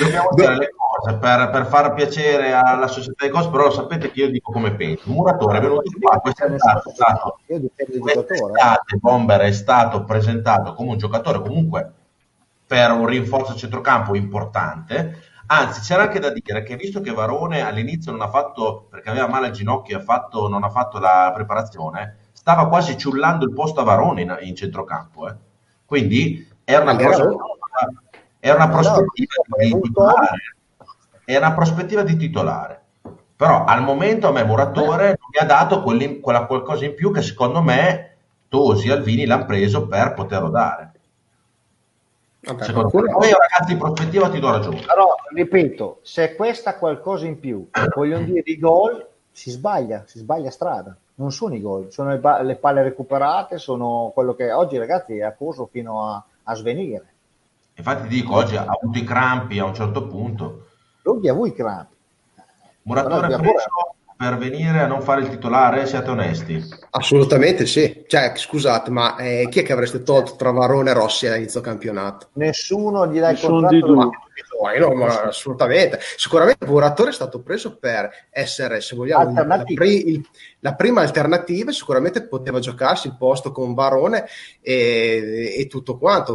Dobbiamo 0.00 0.28
dire 0.34 0.56
le 0.56 0.70
cose 0.74 1.16
per, 1.16 1.50
per 1.50 1.66
far 1.66 1.94
piacere 1.94 2.52
alla 2.52 2.88
società 2.88 3.24
di 3.24 3.30
cose, 3.30 3.50
però 3.50 3.70
sapete 3.70 4.10
che 4.10 4.20
io 4.20 4.30
dico 4.30 4.50
come 4.50 4.74
penso. 4.74 5.08
Il 5.08 5.14
muratore 5.14 5.58
è 5.58 5.60
venuto 5.60 5.90
qua, 6.00 6.18
quest'estate, 6.18 6.90
è 6.90 6.92
stato, 6.92 7.38
eh. 7.46 7.98
quest'estate 7.98 8.96
Bomber 8.98 9.40
è 9.42 9.52
stato 9.52 10.04
presentato 10.04 10.74
come 10.74 10.90
un 10.90 10.98
giocatore 10.98 11.40
comunque 11.40 11.92
per 12.66 12.90
un 12.90 13.06
rinforzo 13.06 13.52
a 13.52 13.56
centrocampo 13.56 14.14
importante. 14.16 15.20
Anzi, 15.46 15.80
c'era 15.82 16.02
anche 16.04 16.18
da 16.18 16.30
dire 16.30 16.62
che 16.62 16.76
visto 16.76 17.00
che 17.00 17.12
Varone 17.12 17.60
all'inizio 17.60 18.10
non 18.10 18.22
ha 18.22 18.28
fatto, 18.28 18.86
perché 18.90 19.10
aveva 19.10 19.28
male 19.28 19.46
al 19.48 19.52
ginocchio, 19.52 19.98
ha 19.98 20.02
fatto, 20.02 20.48
non 20.48 20.64
ha 20.64 20.70
fatto 20.70 20.98
la 20.98 21.30
preparazione, 21.34 22.16
stava 22.44 22.68
quasi 22.68 22.98
ciullando 22.98 23.46
il 23.46 23.54
posto 23.54 23.80
a 23.80 23.84
Varone 23.84 24.20
in, 24.20 24.36
in 24.42 24.54
centrocampo. 24.54 25.28
eh. 25.28 25.34
Quindi 25.86 26.46
era 26.62 26.82
una, 26.82 26.92
Ma 26.92 27.00
era 27.00 27.08
prospettiva, 27.08 27.42
era 28.38 28.56
una 28.56 28.68
prospettiva 28.68 29.32
di 29.62 29.80
titolare. 29.80 30.56
Era 31.24 31.46
una 31.46 31.54
prospettiva 31.54 32.02
di 32.02 32.16
titolare. 32.16 32.82
Però 33.34 33.64
al 33.64 33.82
momento 33.82 34.28
a 34.28 34.32
me 34.32 34.44
Muratore 34.44 35.06
non 35.06 35.28
mi 35.32 35.38
ha 35.40 35.44
dato 35.46 35.82
quelli- 35.82 36.20
quella 36.20 36.44
qualcosa 36.44 36.84
in 36.84 36.94
più 36.94 37.10
che 37.10 37.22
secondo 37.22 37.62
me 37.62 38.16
Tosi 38.48 38.88
e 38.88 38.92
Alvini 38.92 39.24
l'hanno 39.24 39.46
preso 39.46 39.86
per 39.86 40.12
poterlo 40.12 40.50
dare. 40.50 40.92
Vabbè, 42.40 42.62
Secondo 42.62 42.90
me, 43.00 43.10
poi 43.10 43.30
ragazzi 43.30 43.72
di 43.72 43.76
prospettiva 43.78 44.28
ti 44.28 44.38
do 44.38 44.50
ragione. 44.50 44.80
però 44.84 45.14
ripeto 45.34 46.00
se 46.02 46.34
questa 46.34 46.76
qualcosa 46.76 47.24
in 47.24 47.40
più 47.40 47.66
vogliono 47.94 48.22
dire 48.26 48.42
i 48.44 48.58
gol 48.58 49.08
si 49.32 49.50
sbaglia 49.50 50.04
si 50.06 50.18
sbaglia 50.18 50.50
strada 50.50 50.94
non 51.16 51.32
sono 51.32 51.54
i 51.54 51.60
gol 51.60 51.92
sono 51.92 52.10
le, 52.10 52.18
ba- 52.18 52.42
le 52.42 52.56
palle 52.56 52.82
recuperate 52.82 53.58
sono 53.58 54.10
quello 54.14 54.34
che 54.34 54.50
oggi 54.52 54.78
ragazzi 54.78 55.20
ha 55.20 55.32
corso 55.32 55.66
fino 55.66 56.08
a, 56.08 56.24
a 56.44 56.54
svenire. 56.54 57.12
Infatti 57.76 58.08
ti 58.08 58.20
dico, 58.20 58.36
oggi 58.36 58.56
ha 58.56 58.66
avuto 58.66 58.98
i 58.98 59.04
crampi 59.04 59.58
a 59.58 59.64
un 59.64 59.74
certo 59.74 60.06
punto. 60.06 60.66
Loghi 61.02 61.28
a 61.28 61.32
voi 61.32 61.52
crampi. 61.52 61.94
Muratore 62.82 63.26
Però, 63.26 63.40
preso 63.40 63.94
per 64.16 64.36
venire 64.38 64.80
a 64.80 64.86
non 64.86 65.02
fare 65.02 65.22
il 65.22 65.28
titolare? 65.28 65.86
Siate 65.86 66.10
onesti. 66.10 66.62
Assolutamente 66.90 67.66
sì. 67.66 68.04
Cioè, 68.06 68.32
scusate, 68.36 68.90
ma 68.90 69.16
eh, 69.16 69.48
chi 69.50 69.60
è 69.60 69.62
che 69.62 69.72
avreste 69.72 70.02
tolto 70.02 70.36
tra 70.36 70.50
Varone 70.50 70.90
e 70.90 70.94
Rossi 70.94 71.26
all'inizio 71.26 71.60
campionato? 71.60 72.28
Nessuno 72.34 73.06
gli 73.08 73.18
dà 73.18 73.30
il 73.30 73.40
contratto. 73.40 74.10
Ma 74.62 74.78
no, 74.78 74.94
ma 74.94 75.22
assolutamente. 75.24 75.98
Sicuramente 76.16 76.64
Muratore 76.66 77.10
è 77.10 77.12
stato 77.12 77.40
preso 77.40 77.76
per 77.76 78.08
essere, 78.30 78.80
se 78.80 78.96
vogliamo, 78.96 79.44
la, 79.44 79.62
pri- 79.62 80.08
il- 80.10 80.28
la 80.60 80.74
prima 80.74 81.02
alternativa. 81.02 81.70
Sicuramente 81.72 82.26
poteva 82.26 82.60
giocarsi 82.60 83.08
il 83.08 83.16
posto 83.16 83.52
con 83.52 83.74
Varone 83.74 84.26
e, 84.60 85.54
e 85.58 85.66
tutto 85.66 85.98
quanto. 85.98 86.34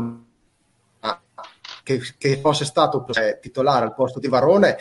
Ma 1.01 1.21
che, 1.83 2.01
che 2.17 2.37
fosse 2.37 2.65
stato 2.65 3.05
eh, 3.13 3.39
titolare 3.41 3.85
al 3.85 3.95
posto 3.95 4.19
di 4.19 4.27
Varone, 4.27 4.77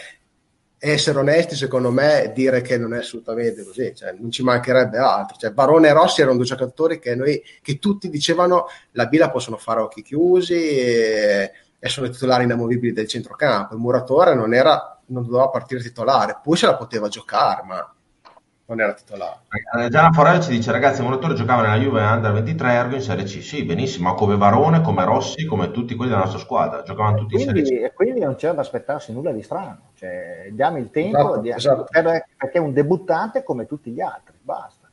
essere 0.79 1.19
onesti, 1.19 1.57
secondo 1.57 1.91
me, 1.91 2.33
dire 2.35 2.61
che 2.61 2.79
non 2.79 2.95
è 2.95 2.99
assolutamente 2.99 3.65
così. 3.65 3.95
Cioè, 3.95 4.15
non 4.19 4.31
ci 4.31 4.43
mancherebbe 4.43 4.99
altro. 4.99 5.37
Cioè, 5.37 5.53
Varone 5.53 5.89
e 5.89 5.93
Rossi 5.93 6.21
erano 6.21 6.37
due 6.37 6.47
giocatori 6.47 6.99
che, 6.99 7.15
noi, 7.15 7.43
che 7.63 7.79
tutti 7.79 8.09
dicevano 8.09 8.67
la 8.93 9.07
B 9.07 9.15
la 9.15 9.31
possono 9.31 9.57
fare 9.57 9.81
a 9.81 9.85
occhi 9.85 10.03
chiusi. 10.03 10.55
E, 10.55 11.53
e 11.81 11.89
sono 11.89 12.07
i 12.07 12.11
titolari 12.11 12.45
inamovibili 12.45 12.93
del 12.93 13.07
centrocampo. 13.07 13.75
Il 13.75 13.81
Muratore 13.81 14.35
non, 14.35 14.53
era, 14.53 15.01
non 15.07 15.25
doveva 15.25 15.49
partire 15.49 15.81
titolare, 15.81 16.41
poi 16.43 16.57
se 16.57 16.67
la 16.67 16.77
poteva 16.77 17.09
giocare, 17.09 17.63
ma 17.65 17.93
non 18.69 18.81
era 18.81 18.93
titolare. 18.93 19.39
Eh, 19.83 19.89
Gianna 19.89 20.13
Forelli 20.13 20.43
ci 20.43 20.51
dice 20.51 20.71
ragazzi 20.71 21.01
il 21.01 21.07
Muratore 21.07 21.33
giocava 21.35 21.63
nella 21.63 21.77
Juve 21.83 22.03
Under 22.03 22.33
23 22.33 22.73
Ergo 22.73 22.95
in 22.97 23.01
Serie 23.01 23.25
C 23.25 23.43
sì 23.43 23.65
benissimo 23.65 24.11
ma 24.11 24.15
come 24.15 24.37
Varone 24.37 24.83
come 24.83 25.05
Rossi 25.05 25.47
come 25.47 25.71
tutti 25.71 25.95
quelli 25.95 26.11
della 26.11 26.25
nostra 26.25 26.41
squadra 26.41 26.83
giocavano 26.83 27.17
tutti 27.17 27.35
in 27.37 27.41
Serie 27.41 27.63
C 27.63 27.67
Quindi, 27.67 27.85
e 27.85 27.93
quindi 27.95 28.21
non 28.21 28.35
c'era 28.37 28.53
da 28.53 28.61
aspettarsi 28.61 29.13
nulla 29.13 29.33
di 29.33 29.43
strano. 29.43 29.79
Cioè, 29.95 30.49
diamo 30.53 30.77
il 30.77 30.91
tempo 30.91 31.19
Esatto, 31.19 31.41
di- 31.41 31.51
esatto. 31.51 31.85
per- 31.91 32.27
perché 32.37 32.59
è 32.59 32.61
un 32.61 32.73
debuttante 32.75 33.43
come 33.43 33.67
tutti 33.67 33.91
gli 33.91 34.01
altri. 34.03 34.35
Basta. 34.41 34.87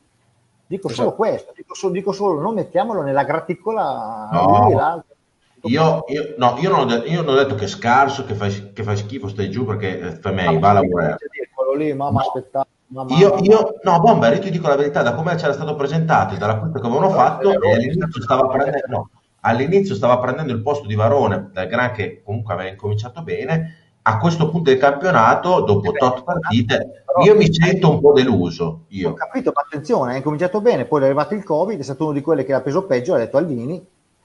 Dico 0.67 0.87
solo 0.87 1.09
Esatto. 1.09 1.15
questo, 1.21 1.51
dico 1.55 1.75
solo, 1.75 1.93
dico 1.93 2.11
solo, 2.13 2.39
non 2.41 2.53
mettiamolo 2.55 3.01
nella 3.03 3.23
graticola 3.23 4.29
No. 4.31 4.45
lui 4.61 4.71
e 4.71 4.75
l'altro. 4.75 5.15
io, 5.63 6.05
io- 6.07 6.33
no, 6.37 6.55
io, 6.59 6.69
non 6.69 6.79
ho 6.79 6.85
de- 6.85 7.07
io 7.07 7.21
non 7.23 7.33
ho 7.35 7.37
detto 7.37 7.55
che 7.55 7.65
è 7.65 7.67
scarso 7.67 8.23
che 8.23 8.35
fai, 8.35 8.71
che 8.71 8.83
fai 8.83 8.95
schifo 8.97 9.27
stai 9.27 9.49
giù 9.49 9.65
perché 9.65 9.99
eh, 9.99 10.07
Ah, 10.07 10.19
va 10.21 10.29
a 10.29 10.33
ma 10.59 10.73
lavorare 10.73 11.17
quello 11.53 11.73
lì, 11.75 11.93
mamma, 11.93 12.19
No. 12.21 12.25
aspettavo. 12.25 12.67
Mamma, 13.03 13.17
Io, 13.17 13.35
io, 13.41 13.75
no, 13.83 13.99
Bomber, 13.99 14.33
io 14.33 14.39
ti 14.39 14.49
dico 14.51 14.67
la 14.67 14.75
verità, 14.75 15.01
da 15.03 15.13
come 15.13 15.35
c'era 15.35 15.53
stato 15.53 15.75
presentato 15.75 16.33
e 16.35 16.37
dall'acquisto 16.37 16.79
che 16.79 16.85
avevano 16.87 17.07
No, 17.09 17.13
fatto, 17.13 17.51
e 17.51 17.73
all'inizio 17.73 18.21
stava 18.21 18.47
prendendo, 18.47 18.85
no, 18.87 19.09
all'inizio 19.41 19.95
stava 19.95 20.19
prendendo 20.19 20.53
il 20.53 20.61
posto 20.61 20.87
di 20.87 20.95
Varone, 20.95 21.49
dal 21.53 21.67
Gran 21.67 21.91
che 21.91 22.21
comunque 22.23 22.53
aveva 22.53 22.69
incominciato 22.69 23.21
bene, 23.21 23.75
a 24.07 24.17
questo 24.19 24.49
punto 24.49 24.69
del 24.69 24.79
campionato, 24.79 25.61
dopo 25.61 25.93
Eh, 25.93 25.97
tot 25.97 26.23
partite, 26.23 27.03
però- 27.05 27.23
io 27.23 27.35
mi 27.35 27.51
sento 27.51 27.89
un 27.89 27.99
po' 27.99 28.13
deluso, 28.13 28.63
Ho 28.65 28.85
io. 28.89 29.13
capito, 29.13 29.51
ma 29.53 29.61
attenzione, 29.61 30.13
è 30.13 30.17
incominciato 30.17 30.61
bene, 30.61 30.85
poi 30.85 31.01
è 31.01 31.05
arrivato 31.05 31.33
il 31.33 31.43
Covid, 31.43 31.79
è 31.79 31.83
stato 31.83 32.03
uno 32.05 32.13
di 32.13 32.21
quelli 32.21 32.43
che 32.45 32.53
ha 32.53 32.61
preso 32.61 32.85
peggio, 32.85 33.13
ha 33.15 33.17
detto 33.17 33.37
Alvini, 33.37 33.83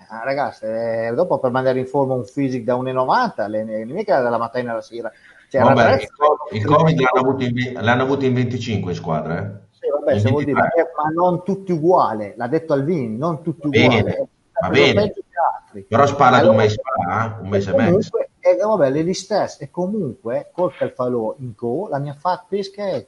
ah, 0.08 0.22
ragazzi, 0.24 0.64
eh, 0.66 1.12
dopo 1.14 1.38
per 1.38 1.50
mandare 1.50 1.78
in 1.78 1.86
forma 1.86 2.14
un 2.14 2.24
physic 2.30 2.62
da 2.64 2.74
1,90, 2.74 3.46
le, 3.48 3.64
le, 3.64 3.84
mica 3.86 4.20
dalla 4.20 4.38
mattina 4.38 4.72
alla 4.72 4.82
sera. 4.82 5.10
Cioè, 5.50 5.62
Vabbè, 5.62 5.94
il 5.94 6.58
il 6.58 6.64
Covid 6.64 7.00
l'hanno 7.00 7.28
avuto 7.28 7.44
in, 7.44 7.72
l'hanno 7.82 8.02
avuto 8.02 8.24
in 8.24 8.34
25 8.34 8.92
in 8.92 8.96
squadra, 8.96 9.38
eh. 9.38 9.50
Sì, 9.72 9.88
vabbè, 9.90 10.18
se 10.20 10.30
vuol 10.30 10.44
dire, 10.44 10.60
23. 10.60 10.80
eh, 10.80 10.86
ma 10.96 11.08
non 11.10 11.42
tutti 11.42 11.72
uguali, 11.72 12.34
l'ha 12.36 12.46
detto 12.46 12.72
Alvini, 12.72 13.16
non 13.16 13.42
tutti 13.42 13.62
Va 13.62 13.68
bene, 13.68 13.98
uguali. 13.98 14.28
va 14.60 14.68
bene. 14.68 15.12
altri. 15.64 15.82
Però 15.88 16.06
spara 16.06 16.36
un 16.36 16.42
Allora, 16.42 16.56
mese 16.58 16.76
fa, 16.82 17.36
eh, 17.38 17.42
un 17.42 17.48
mese 17.48 17.70
e 17.70 17.74
mezzo. 17.76 18.18
eh, 18.38 18.56
vabbè, 18.56 18.90
le 18.90 19.14
stesse, 19.14 19.64
e 19.64 19.70
comunque, 19.70 20.50
col 20.52 20.72
Calfalò 20.74 21.34
in 21.38 21.54
co, 21.56 21.88
la 21.90 21.98
mia 21.98 22.14
fatta 22.14 22.44
pesca 22.48 22.86
è 22.86 23.04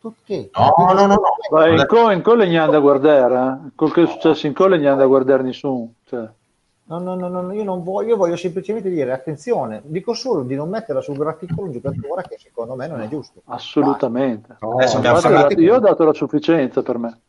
tutti. 0.00 0.50
No, 0.54 0.74
no, 0.76 0.92
no, 0.92 1.06
no. 1.06 1.20
Vai, 1.50 1.78
in 1.78 1.86
co, 1.86 2.10
in 2.10 2.20
co 2.22 2.34
le 2.34 2.56
hanno 2.58 2.72
da 2.72 2.78
guardare, 2.78 3.34
eh. 3.66 3.70
Quel 3.74 3.92
che 3.92 4.02
è 4.02 4.06
successo 4.06 4.46
in 4.46 4.52
co 4.52 4.66
le 4.66 4.86
hanno 4.86 4.96
da 4.96 5.06
guardare 5.06 5.42
nessuno. 5.42 5.92
Cioè, 6.04 6.28
No, 6.86 6.98
no, 6.98 7.14
no, 7.14 7.28
no, 7.28 7.52
io 7.52 7.64
non 7.64 7.82
voglio, 7.82 8.10
io 8.10 8.16
voglio 8.16 8.36
semplicemente 8.36 8.90
dire, 8.90 9.12
attenzione, 9.12 9.80
dico 9.84 10.12
solo 10.12 10.42
di 10.42 10.54
non 10.54 10.68
mettere 10.68 11.00
sul 11.00 11.16
graticolo 11.16 11.66
un 11.68 11.72
giocatore 11.72 12.24
che 12.28 12.36
secondo 12.38 12.74
me 12.74 12.86
non 12.86 13.00
è 13.00 13.08
giusto. 13.08 13.40
assolutamente. 13.46 14.56
No, 14.60 14.74
Adesso 14.74 14.98
abbiamo 14.98 15.16
Infatti, 15.16 15.34
parlato- 15.34 15.60
io 15.62 15.74
ho 15.76 15.78
dato 15.80 16.04
la 16.04 16.12
sufficienza 16.12 16.82
per 16.82 16.98
me. 16.98 17.20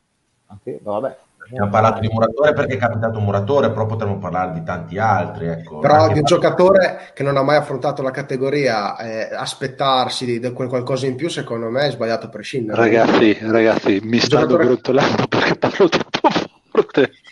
Ok, 0.47 0.79
vabbè. 0.81 1.17
Abbiamo 1.47 1.69
parlato 1.69 1.99
di 1.99 2.07
Muratore 2.07 2.53
perché 2.53 2.73
è 2.73 2.77
capitato 2.77 3.19
un 3.19 3.23
Muratore, 3.25 3.69
però 3.69 3.85
potremmo 3.85 4.17
parlare 4.17 4.51
di 4.53 4.63
tanti 4.63 4.97
altri. 4.97 5.45
Ecco. 5.47 5.77
Però 5.77 5.93
Anche 5.93 6.13
di 6.13 6.19
un 6.19 6.25
giocatore 6.25 7.11
che 7.13 7.21
non 7.23 7.37
ha 7.37 7.43
mai 7.43 7.55
affrontato 7.55 8.01
la 8.01 8.09
categoria, 8.11 8.97
eh, 8.97 9.29
aspettarsi 9.33 10.25
di, 10.25 10.39
di 10.39 10.51
quel 10.53 10.67
qualcosa 10.67 11.05
in 11.05 11.15
più, 11.15 11.29
secondo 11.29 11.69
me 11.69 11.85
è 11.87 11.91
sbagliato 11.91 12.25
a 12.25 12.29
prescindere. 12.29 12.81
Ragazzi, 12.81 13.37
ragazzi, 13.41 13.99
mi 14.03 14.17
stanno 14.17 14.47
giocatore- 14.47 14.65
brontolando 14.65 15.27
perché 15.27 15.55
parlo 15.55 15.87
troppo 15.87 16.29
forte. 16.71 17.11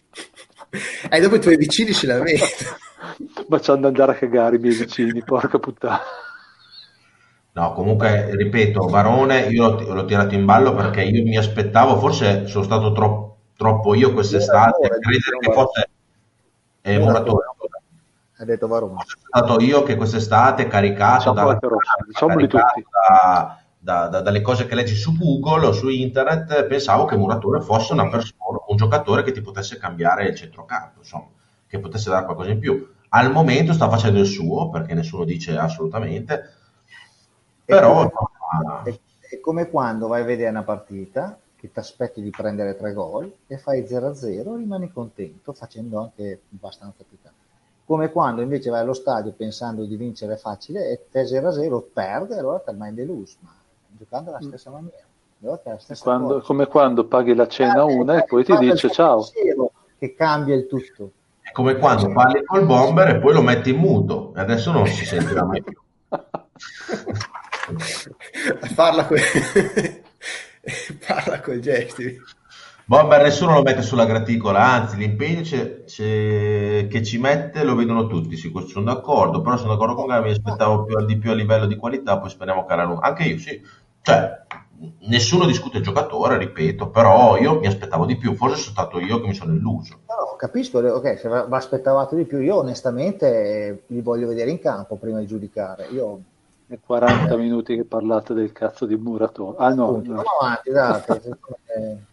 E 1.09 1.19
dopo 1.19 1.35
i 1.35 1.39
tuoi 1.39 1.57
vicini 1.57 1.91
si 1.93 2.05
lamentano. 2.07 2.49
Ma 3.47 3.59
c'hanno 3.59 3.81
da 3.81 3.87
andare 3.89 4.11
a 4.13 4.15
cagare 4.15 4.55
i 4.55 4.59
miei 4.59 4.73
vicini, 4.75 5.23
porca 5.23 5.59
puttana. 5.59 5.99
No, 7.55 7.73
comunque, 7.73 8.35
ripeto, 8.35 8.87
Varone 8.87 9.41
io 9.41 9.69
l'ho, 9.69 9.93
l'ho 9.93 10.05
tirato 10.05 10.33
in 10.33 10.45
ballo 10.45 10.73
perché 10.73 11.03
io 11.03 11.23
mi 11.23 11.37
aspettavo, 11.37 11.99
forse 11.99 12.47
sono 12.47 12.63
stato 12.63 12.91
tro- 12.93 13.37
troppo 13.55 13.93
io 13.93 14.11
quest'estate, 14.11 14.77
Muratore, 14.81 14.99
credere 14.99 15.37
che 15.39 15.51
fosse 15.53 15.89
eh, 16.81 16.97
Muratore. 16.97 17.45
Ha 18.37 18.45
detto 18.45 18.67
Varone. 18.67 18.93
Fosse 18.95 19.17
stato 19.27 19.59
io 19.59 19.83
che 19.83 19.95
quest'estate 19.95 20.67
caricato 20.67 21.29
Diciamo 21.31 21.59
diciamoli 22.07 22.47
caricato 22.47 22.73
tutti. 22.73 22.87
da- 22.89 23.62
da- 23.83 24.07
da- 24.07 24.21
dalle 24.21 24.41
cose 24.41 24.65
che 24.65 24.75
leggi 24.75 24.95
su 24.95 25.17
Google 25.17 25.67
o 25.67 25.71
su 25.73 25.89
internet, 25.89 26.65
pensavo 26.65 27.05
che 27.05 27.17
Muratore 27.17 27.61
fosse 27.61 27.93
una 27.93 28.07
persona, 28.09 28.59
un 28.67 28.77
giocatore 28.77 29.23
che 29.23 29.31
ti 29.31 29.41
potesse 29.41 29.77
cambiare 29.77 30.27
il 30.27 30.35
centrocampo, 30.35 30.99
insomma, 30.99 31.27
che 31.67 31.79
potesse 31.79 32.09
dare 32.09 32.25
qualcosa 32.25 32.51
in 32.51 32.59
più. 32.59 32.87
Al 33.09 33.31
momento 33.31 33.73
sta 33.73 33.89
facendo 33.89 34.19
il 34.19 34.25
suo, 34.25 34.69
perché 34.69 34.93
nessuno 34.93 35.25
dice 35.25 35.57
assolutamente, 35.57 36.43
però 37.65 38.03
È 38.05 38.11
come, 38.11 38.29
è- 38.81 38.99
è 39.35 39.39
come 39.39 39.69
quando 39.69 40.07
vai 40.07 40.21
a 40.21 40.25
vedere 40.25 40.49
una 40.49 40.63
partita 40.63 41.39
che 41.55 41.71
ti 41.71 41.79
aspetti 41.79 42.21
di 42.21 42.29
prendere 42.29 42.75
tre 42.75 42.93
gol 42.93 43.33
e 43.47 43.57
fai 43.57 43.87
0-0 43.87 44.55
rimani 44.55 44.91
contento 44.91 45.53
facendo 45.53 45.99
anche 45.99 46.43
abbastanza 46.53 47.03
più 47.07 47.17
tanto. 47.21 47.39
Come 47.85 48.11
quando 48.11 48.41
invece 48.41 48.69
vai 48.69 48.81
allo 48.81 48.93
stadio 48.93 49.33
pensando 49.33 49.85
di 49.85 49.95
vincere 49.95 50.37
facile 50.37 50.89
e 50.89 51.07
te 51.09 51.25
0-0 51.25 51.81
perde, 51.81 52.37
allora 52.37 52.59
ti 52.59 52.71
rimani 52.71 52.93
deluso, 52.95 53.37
ma 53.41 53.51
giocando 53.97 54.29
alla 54.31 54.41
stessa 54.41 54.69
maniera. 54.69 54.97
La 55.39 55.59
Quando- 56.01 56.41
come 56.41 56.67
quando 56.67 57.05
paghi 57.05 57.33
la 57.35 57.47
cena 57.47 57.81
a 57.83 57.89
Eh, 57.89 57.93
una 57.95 58.21
e 58.21 58.25
poi 58.25 58.43
ti 58.45 58.55
dice 58.57 58.89
ciao. 58.89 59.25
Che 59.99 60.13
cambia 60.15 60.55
il 60.55 60.67
tutto. 60.67 61.11
è 61.41 61.51
come 61.51 61.75
quando 61.75 62.11
parli 62.13 62.43
col 62.45 62.65
bomber 62.65 63.09
e 63.09 63.19
poi 63.19 63.33
lo 63.33 63.41
metti 63.41 63.71
in 63.71 63.77
muto 63.77 64.33
e 64.35 64.39
adesso 64.39 64.71
non 64.71 64.87
si 64.87 65.03
sentirà 65.05 65.43
mai 65.43 65.61
più. 65.61 65.77
Parla 68.75 69.05
con... 69.05 69.17
Parla 71.07 71.41
con 71.41 71.59
gesti. 71.59 72.17
Bomber 72.85 73.21
nessuno 73.21 73.53
lo 73.53 73.61
mette 73.61 73.81
sulla 73.81 74.05
graticola, 74.05 74.59
anzi 74.61 74.97
l'impegno 74.97 75.41
c'è- 75.41 75.83
c'è- 75.85 76.87
che 76.89 77.01
ci 77.03 77.17
mette 77.17 77.63
lo 77.63 77.75
vedono 77.75 78.07
tutti, 78.07 78.35
questo 78.51 78.71
sono 78.71 78.85
d'accordo, 78.85 79.41
però 79.41 79.55
sono 79.55 79.71
d'accordo 79.71 79.95
con 79.95 80.07
Gabi, 80.07 80.25
mi 80.27 80.31
aspettavo 80.31 80.83
più, 80.83 81.05
di 81.05 81.17
più 81.17 81.31
a 81.31 81.33
livello 81.33 81.65
di 81.65 81.77
qualità, 81.77 82.19
poi 82.19 82.29
speriamo 82.29 82.65
che 82.65 82.73
alla 82.73 82.83
lunga, 82.83 83.07
anche 83.07 83.23
io 83.23 83.37
sì, 83.37 83.61
cioè 84.03 84.41
nessuno 85.07 85.45
discute 85.45 85.77
il 85.77 85.83
giocatore, 85.83 86.37
ripeto, 86.37 86.89
però 86.89 87.37
io 87.37 87.59
mi 87.59 87.67
aspettavo 87.67 88.05
di 88.05 88.17
più, 88.17 88.35
forse 88.35 88.57
sono 88.57 88.71
stato 88.75 88.99
io 88.99 89.19
che 89.21 89.27
mi 89.27 89.33
sono 89.33 89.53
illuso. 89.53 90.01
No, 90.07 90.15
no, 90.31 90.35
capisco, 90.37 90.79
ok, 90.79 91.17
se 91.19 91.29
vi 91.29 91.53
aspettavate 91.55 92.15
di 92.15 92.25
più, 92.25 92.39
io 92.39 92.57
onestamente 92.57 93.83
li 93.87 94.01
voglio 94.01 94.27
vedere 94.27 94.51
in 94.51 94.59
campo 94.59 94.95
prima 94.97 95.19
di 95.19 95.25
giudicare. 95.25 95.87
Io 95.87 96.21
È 96.67 96.77
40 96.85 97.35
minuti 97.37 97.75
che 97.75 97.85
parlate 97.85 98.33
del 98.33 98.51
cazzo 98.51 98.85
di 98.85 98.95
Muratore. 98.95 99.57
Ah 99.59 99.73
no, 99.73 99.89
appunto, 99.89 100.11
no. 100.11 100.17
andiamo 100.19 100.37
avanti, 100.41 100.69
me- 101.75 102.05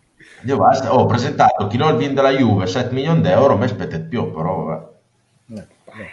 Io 0.45 0.57
basta, 0.57 0.95
ho 0.95 1.07
presentato 1.07 1.67
chi 1.67 1.77
non 1.77 1.97
viene 1.97 2.15
della 2.15 2.31
Juve 2.31 2.67
7 2.67 2.93
milioni 2.95 3.21
d'euro, 3.21 3.57
mi 3.57 3.65
aspetta 3.65 3.97
di 3.97 4.09
più, 4.09 4.31
però 4.33 4.65
vabbè. 4.65 4.89
eh, 5.55 5.67
vabbè. 5.85 6.09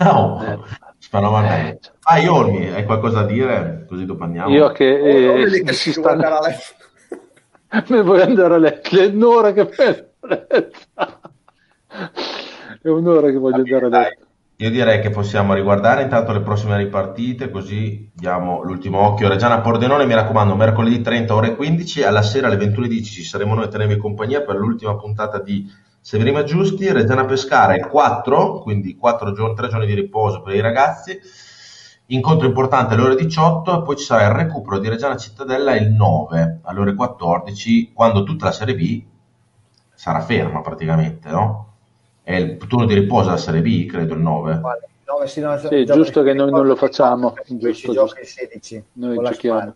No, 0.00 0.42
Eh. 0.42 0.58
Spero 1.06 1.34
a 1.34 1.68
Eh. 1.68 1.78
Ah, 2.02 2.18
Iolmi, 2.18 2.72
hai 2.72 2.84
qualcosa 2.84 3.20
da 3.20 3.26
dire? 3.26 3.86
Così 3.88 4.04
dopo 4.04 4.24
andiamo. 4.24 4.52
Io 4.52 4.72
che 4.72 4.90
Oh, 4.90 5.38
eh, 5.38 5.62
che 5.62 5.72
si 5.72 5.92
sta... 5.92 6.00
guarda 6.00 6.28
la 6.28 6.40
letto. 6.40 7.84
Me 7.94 8.02
vuoi 8.02 8.22
andare 8.22 8.54
a 8.54 8.58
letto? 8.58 8.98
È 8.98 9.06
un'ora 9.06 9.52
che 9.52 9.60
a. 9.60 9.68
È 12.82 12.88
un'ora 12.88 13.30
che 13.30 13.36
voglio 13.36 13.56
andare 13.56 13.86
a 13.86 13.88
letto. 13.88 14.24
Io 14.58 14.70
direi 14.70 15.00
che 15.00 15.10
possiamo 15.10 15.52
riguardare 15.54 16.02
intanto 16.02 16.32
le 16.32 16.40
prossime 16.40 16.78
ripartite, 16.78 17.50
così 17.50 18.10
diamo 18.12 18.62
l'ultimo 18.62 18.98
occhio. 19.00 19.28
Reggiana 19.28 19.60
Pordenone, 19.60 20.06
mi 20.06 20.14
raccomando, 20.14 20.56
mercoledì 20.56 21.02
30 21.02 21.34
ore 21.34 21.54
15, 21.54 22.02
alla 22.04 22.22
sera 22.22 22.46
alle 22.48 22.56
21.10 22.56 23.04
ci 23.04 23.22
saremo 23.22 23.54
noi 23.54 23.64
a 23.64 23.68
tenervi 23.68 23.98
compagnia 23.98 24.40
per 24.40 24.56
l'ultima 24.56 24.96
puntata 24.96 25.38
di 25.38 25.70
Severino 26.06 26.44
Giusti. 26.44 26.92
Reggiana 26.92 27.24
Pescara 27.24 27.74
il 27.74 27.88
4, 27.88 28.60
quindi 28.60 28.94
4 28.94 29.32
giorni, 29.32 29.56
3 29.56 29.66
giorni 29.66 29.86
di 29.86 29.94
riposo 29.94 30.40
per 30.40 30.54
i 30.54 30.60
ragazzi. 30.60 31.18
incontro 32.10 32.46
importante 32.46 32.94
alle 32.94 33.02
ore 33.02 33.16
18 33.16 33.80
e 33.80 33.82
poi 33.82 33.96
ci 33.96 34.04
sarà 34.04 34.26
il 34.26 34.30
recupero 34.30 34.78
di 34.78 34.88
Reggiana 34.88 35.16
Cittadella 35.16 35.74
il 35.74 35.90
9 35.90 36.60
alle 36.62 36.78
ore 36.78 36.94
14 36.94 37.90
quando 37.92 38.22
tutta 38.22 38.44
la 38.44 38.52
Serie 38.52 38.76
B 38.76 39.02
sarà 39.92 40.20
ferma 40.20 40.60
praticamente, 40.60 41.28
no? 41.28 41.72
È 42.22 42.36
il 42.36 42.56
turno 42.56 42.86
di 42.86 42.94
riposo 42.94 43.24
della 43.24 43.36
Serie 43.36 43.60
B, 43.60 43.86
credo 43.86 44.14
il 44.14 44.20
9. 44.20 44.60
Vale, 44.60 44.88
nove, 45.06 45.26
sì, 45.26 45.40
no, 45.40 45.58
Sì, 45.58 45.84
giusto 45.84 46.22
che 46.22 46.34
noi 46.34 46.52
non 46.52 46.68
lo 46.68 46.76
facciamo, 46.76 47.34
giusto, 47.48 47.92
giusto. 47.92 48.20
il 48.20 48.26
16 48.26 48.84
Noi 48.92 49.16
giochiamo. 49.16 49.74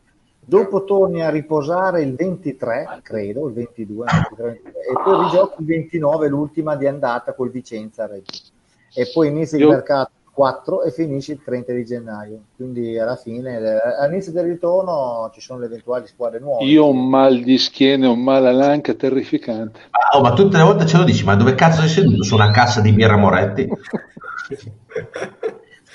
Dopo 0.50 0.82
torni 0.82 1.22
a 1.22 1.30
riposare 1.30 2.02
il 2.02 2.16
23, 2.16 3.02
credo, 3.04 3.46
il 3.46 3.54
22, 3.54 4.04
il 4.04 4.36
23, 4.36 4.50
e 4.50 5.00
poi 5.04 5.22
rigiochi 5.22 5.60
il 5.60 5.66
29, 5.66 6.26
l'ultima 6.26 6.74
di 6.74 6.88
andata 6.88 7.34
col 7.34 7.52
Vicenza 7.52 8.08
Reggio. 8.08 8.50
E 8.92 9.08
poi 9.14 9.28
inizia 9.28 9.58
il 9.58 9.68
mercato 9.68 10.10
il 10.24 10.30
4 10.32 10.82
e 10.82 10.90
finisce 10.90 11.34
il 11.34 11.42
30 11.44 11.72
di 11.72 11.84
gennaio. 11.84 12.40
Quindi 12.56 12.98
alla 12.98 13.14
fine, 13.14 13.60
eh, 13.60 13.78
all'inizio 14.02 14.32
del 14.32 14.46
ritorno 14.46 15.30
ci 15.32 15.40
sono 15.40 15.60
le 15.60 15.66
eventuali 15.66 16.08
squadre 16.08 16.40
nuove. 16.40 16.64
Io 16.64 16.82
ho 16.82 16.90
un 16.90 17.08
mal 17.08 17.40
di 17.42 17.56
schiena 17.56 18.10
un 18.10 18.20
mal 18.20 18.44
all'anca 18.44 18.92
terrificante. 18.94 19.82
Ah, 19.90 20.18
oh, 20.18 20.20
ma 20.20 20.32
tutte 20.32 20.56
le 20.56 20.64
volte 20.64 20.84
ce 20.84 20.96
lo 20.96 21.04
dici, 21.04 21.24
ma 21.24 21.36
dove 21.36 21.54
cazzo 21.54 21.82
sei 21.82 21.90
seduto? 21.90 22.24
Su 22.24 22.34
una 22.34 22.50
cassa 22.50 22.80
di 22.80 22.92
birra 22.92 23.16
Moretti? 23.16 23.68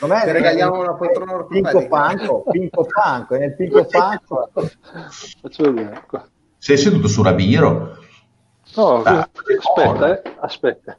Me 0.02 0.22
Ti 0.24 0.32
regaliamo 0.32 0.80
una 0.80 0.94
poltrona 0.96 1.44
Pinco 1.48 1.70
ortopedica. 1.70 1.88
Panco, 1.88 2.46
Pinco 2.52 2.86
Panco, 2.86 3.36
e 3.36 3.40
nel 3.40 3.56
Pinco 3.56 3.86
Panco 3.86 4.50
Faccio 5.42 5.72
vedere 5.72 6.04
qua. 6.08 6.28
Sei 6.58 6.78
seduto 6.78 7.08
su 7.08 7.24
Rabiro? 7.24 7.98
No, 8.76 9.04
Ah, 9.04 9.30
aspetta, 9.58 10.22
eh, 10.22 10.22
aspetta, 10.40 10.98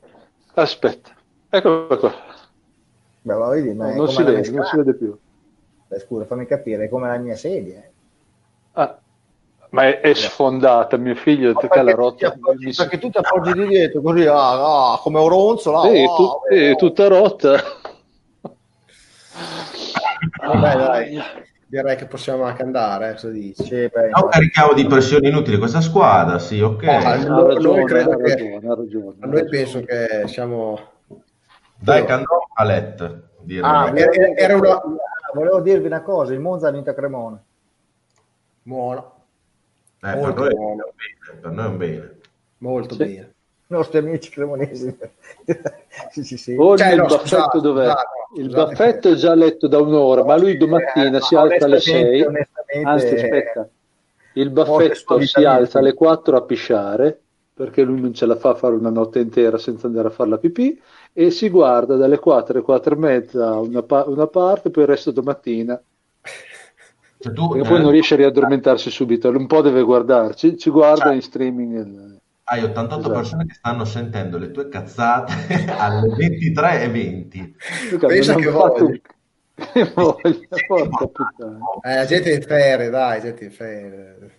aspetta. 0.55 1.11
Eccolo 1.51 1.99
qua. 1.99 2.13
Beh, 3.23 3.35
ma 3.35 3.49
vedi, 3.49 3.75
ma 3.75 3.95
non 3.95 4.09
si 4.09 4.23
la 4.23 4.31
vede, 4.31 4.51
non 4.51 4.65
si 4.65 4.77
vede 4.77 4.95
più. 4.95 5.19
Beh, 5.89 5.99
scusa, 6.01 6.25
fammi 6.25 6.47
capire, 6.47 6.85
è 6.85 6.89
come 6.89 7.09
la 7.09 7.19
mia 7.19 7.37
sedia. 7.37 7.79
eh. 7.79 7.91
Ah, 8.73 8.99
ma 9.71 9.89
è, 9.89 10.01
è 10.01 10.15
sfondata, 10.15 10.97
mio 10.97 11.15
figlio, 11.15 11.53
Ma 11.53 11.61
la 11.61 11.69
perché, 11.69 11.85
ti 11.85 11.93
rotta. 11.93 12.27
appoggi, 12.29 12.73
perché 12.73 12.99
tu 12.99 13.11
ti 13.11 13.19
appoggi 13.19 13.53
di 13.53 13.67
dietro 13.67 14.01
così, 14.01 14.27
ah, 14.27 14.93
ah, 14.93 14.99
come 14.99 15.19
un 15.19 15.29
ronzolo. 15.29 15.81
Sì, 15.81 16.03
ah, 16.05 16.15
tu- 16.15 16.23
ah, 16.23 16.39
sì, 16.51 16.77
tutta 16.77 17.09
rotta. 17.09 17.55
Vabbè, 20.47 20.77
dai. 20.77 21.19
Direi 21.69 21.97
che 21.97 22.07
possiamo 22.07 22.45
anche 22.45 22.63
andare, 22.63 23.09
eh, 23.09 23.13
cosa 23.15 23.31
dici? 23.31 23.65
Sì, 23.65 23.89
beh, 23.93 24.11
Non 24.11 24.29
carichiamo 24.31 24.73
di 24.73 24.87
pressioni 24.87 25.29
inutili 25.29 25.59
questa 25.59 25.81
squadra, 25.81 26.39
sì, 26.39 26.61
ok. 26.61 26.85
Ah, 26.85 26.97
Ha 27.13 27.17
Noi- 27.25 27.55
ragione, 27.55 27.79
noi 27.79 27.85
credo 27.87 28.11
ha 28.13 28.17
che- 28.17 28.29
ragione, 28.31 28.69
ha 28.69 28.75
ragione. 28.75 29.15
A 29.21 29.27
noi 29.27 29.49
penso 29.49 29.81
che 29.83 30.23
siamo... 30.27 30.79
Dai, 31.79 32.05
Candò 32.05 32.47
a 32.55 32.65
let. 32.65 33.21
direi. 33.41 33.63
Ah, 33.65 33.91
Era- 33.95 34.07
volevo, 34.13 34.35
era 34.37 34.57
una- 34.57 34.71
ah, 34.77 34.83
volevo 35.35 35.61
dirvi 35.61 35.87
una 35.87 36.03
cosa, 36.03 36.33
il 36.33 36.41
Monza 36.41 36.69
ha 36.69 36.71
vinto 36.71 36.91
a 36.91 36.95
Cremona. 36.95 37.43
Buono, 38.63 39.15
Eh, 40.03 40.13
per, 40.13 40.35
noi 40.35 40.49
è 40.49 40.55
buono. 40.55 40.71
un 40.73 40.79
bene, 40.95 41.41
per 41.41 41.51
noi 41.51 41.65
è 41.65 41.69
un 41.69 41.77
bene. 41.77 42.17
molto 42.59 42.95
Sì. 42.95 43.05
bene. 43.05 43.35
Nostri 43.69 43.99
amici 43.99 44.31
cremonesi. 44.31 44.97
sì, 46.13 46.23
sì, 46.23 46.37
sì. 46.37 46.57
Cioè, 46.57 46.91
il 46.93 46.97
no, 46.99 47.07
baffetto 47.07 47.19
scusate, 47.27 47.61
dov'è? 47.61 47.83
scusate, 47.85 48.07
il 48.37 48.45
scusate. 48.45 48.65
baffetto 48.71 49.09
è 49.11 49.15
già 49.15 49.35
letto 49.35 49.67
da 49.67 49.81
un'ora, 49.81 50.25
ma 50.25 50.37
lui 50.37 50.57
domattina 50.57 51.19
Eh, 51.19 51.21
si 51.21 51.35
alza 51.35 51.65
alle 51.65 51.75
onestamente- 51.75 52.11
6. 52.17 52.23
onestamente, 52.23 52.89
Anzi, 52.89 53.15
aspetta, 53.15 53.69
il 54.35 54.53
molte 54.53 54.71
baffetto 54.89 55.21
si 55.23 55.45
alza 55.45 55.79
alle 55.81 55.95
4 55.95 56.37
a 56.37 56.43
pisciare 56.43 57.21
perché 57.57 57.83
lui 57.83 58.01
non 58.01 58.13
ce 58.13 58.27
la 58.27 58.37
fa 58.37 58.51
a 58.51 58.55
fare 58.55 58.75
una 58.75 58.91
notte 58.91 59.19
intera 59.19 59.57
senza 59.59 59.87
andare 59.87 60.09
a 60.09 60.11
fare 60.11 60.29
la 60.29 60.37
pipì 60.39 60.79
e 61.15 61.31
si 61.31 61.49
guarda 61.49 61.97
dalle 61.97 62.19
4 62.19 62.53
alle 62.53 62.63
4 62.63 62.95
e 62.95 62.99
mezza 62.99 63.59
una, 63.59 63.83
pa- 63.83 64.05
una 64.07 64.27
parte, 64.27 64.71
poi 64.71 64.83
il 64.85 64.89
resto 64.91 65.11
domattina. 65.11 65.81
Cioè, 67.19 67.33
tu 67.33 67.49
Perché 67.49 67.67
eh, 67.67 67.69
poi 67.71 67.81
non 67.81 67.91
riesce 67.91 68.13
a 68.15 68.19
riaddormentarsi 68.19 68.91
subito, 68.91 69.29
un 69.31 69.47
po' 69.47 69.63
deve 69.63 69.83
guardarci, 69.83 70.57
ci 70.59 70.71
guarda 70.71 71.05
Cioè- 71.05 71.15
in 71.15 71.23
streaming. 71.23 72.17
Hai 72.49 72.63
88 72.63 73.01
Esatto. 73.01 73.15
persone 73.15 73.47
che 73.47 73.55
stanno 73.55 73.85
sentendo 73.85 74.39
le 74.39 74.51
tue 74.51 74.69
cazzate 74.69 75.33
alle 75.77 76.15
23 76.15 76.83
e 76.83 76.89
20. 76.89 77.57
Pensa 77.99 78.33
non 78.33 78.43
che 78.43 78.51
voglia. 78.51 79.01
Che 79.55 79.93
voglia, 79.95 80.47
porca 80.67 81.07
puttana. 81.07 81.59
Eh, 81.83 81.97
la 81.97 82.05
gente 82.05 82.33
in 82.33 82.43
ferie, 82.43 82.91
dai, 82.91 83.21
gente 83.21 83.45
in 83.45 83.51
ferie. 83.51 84.31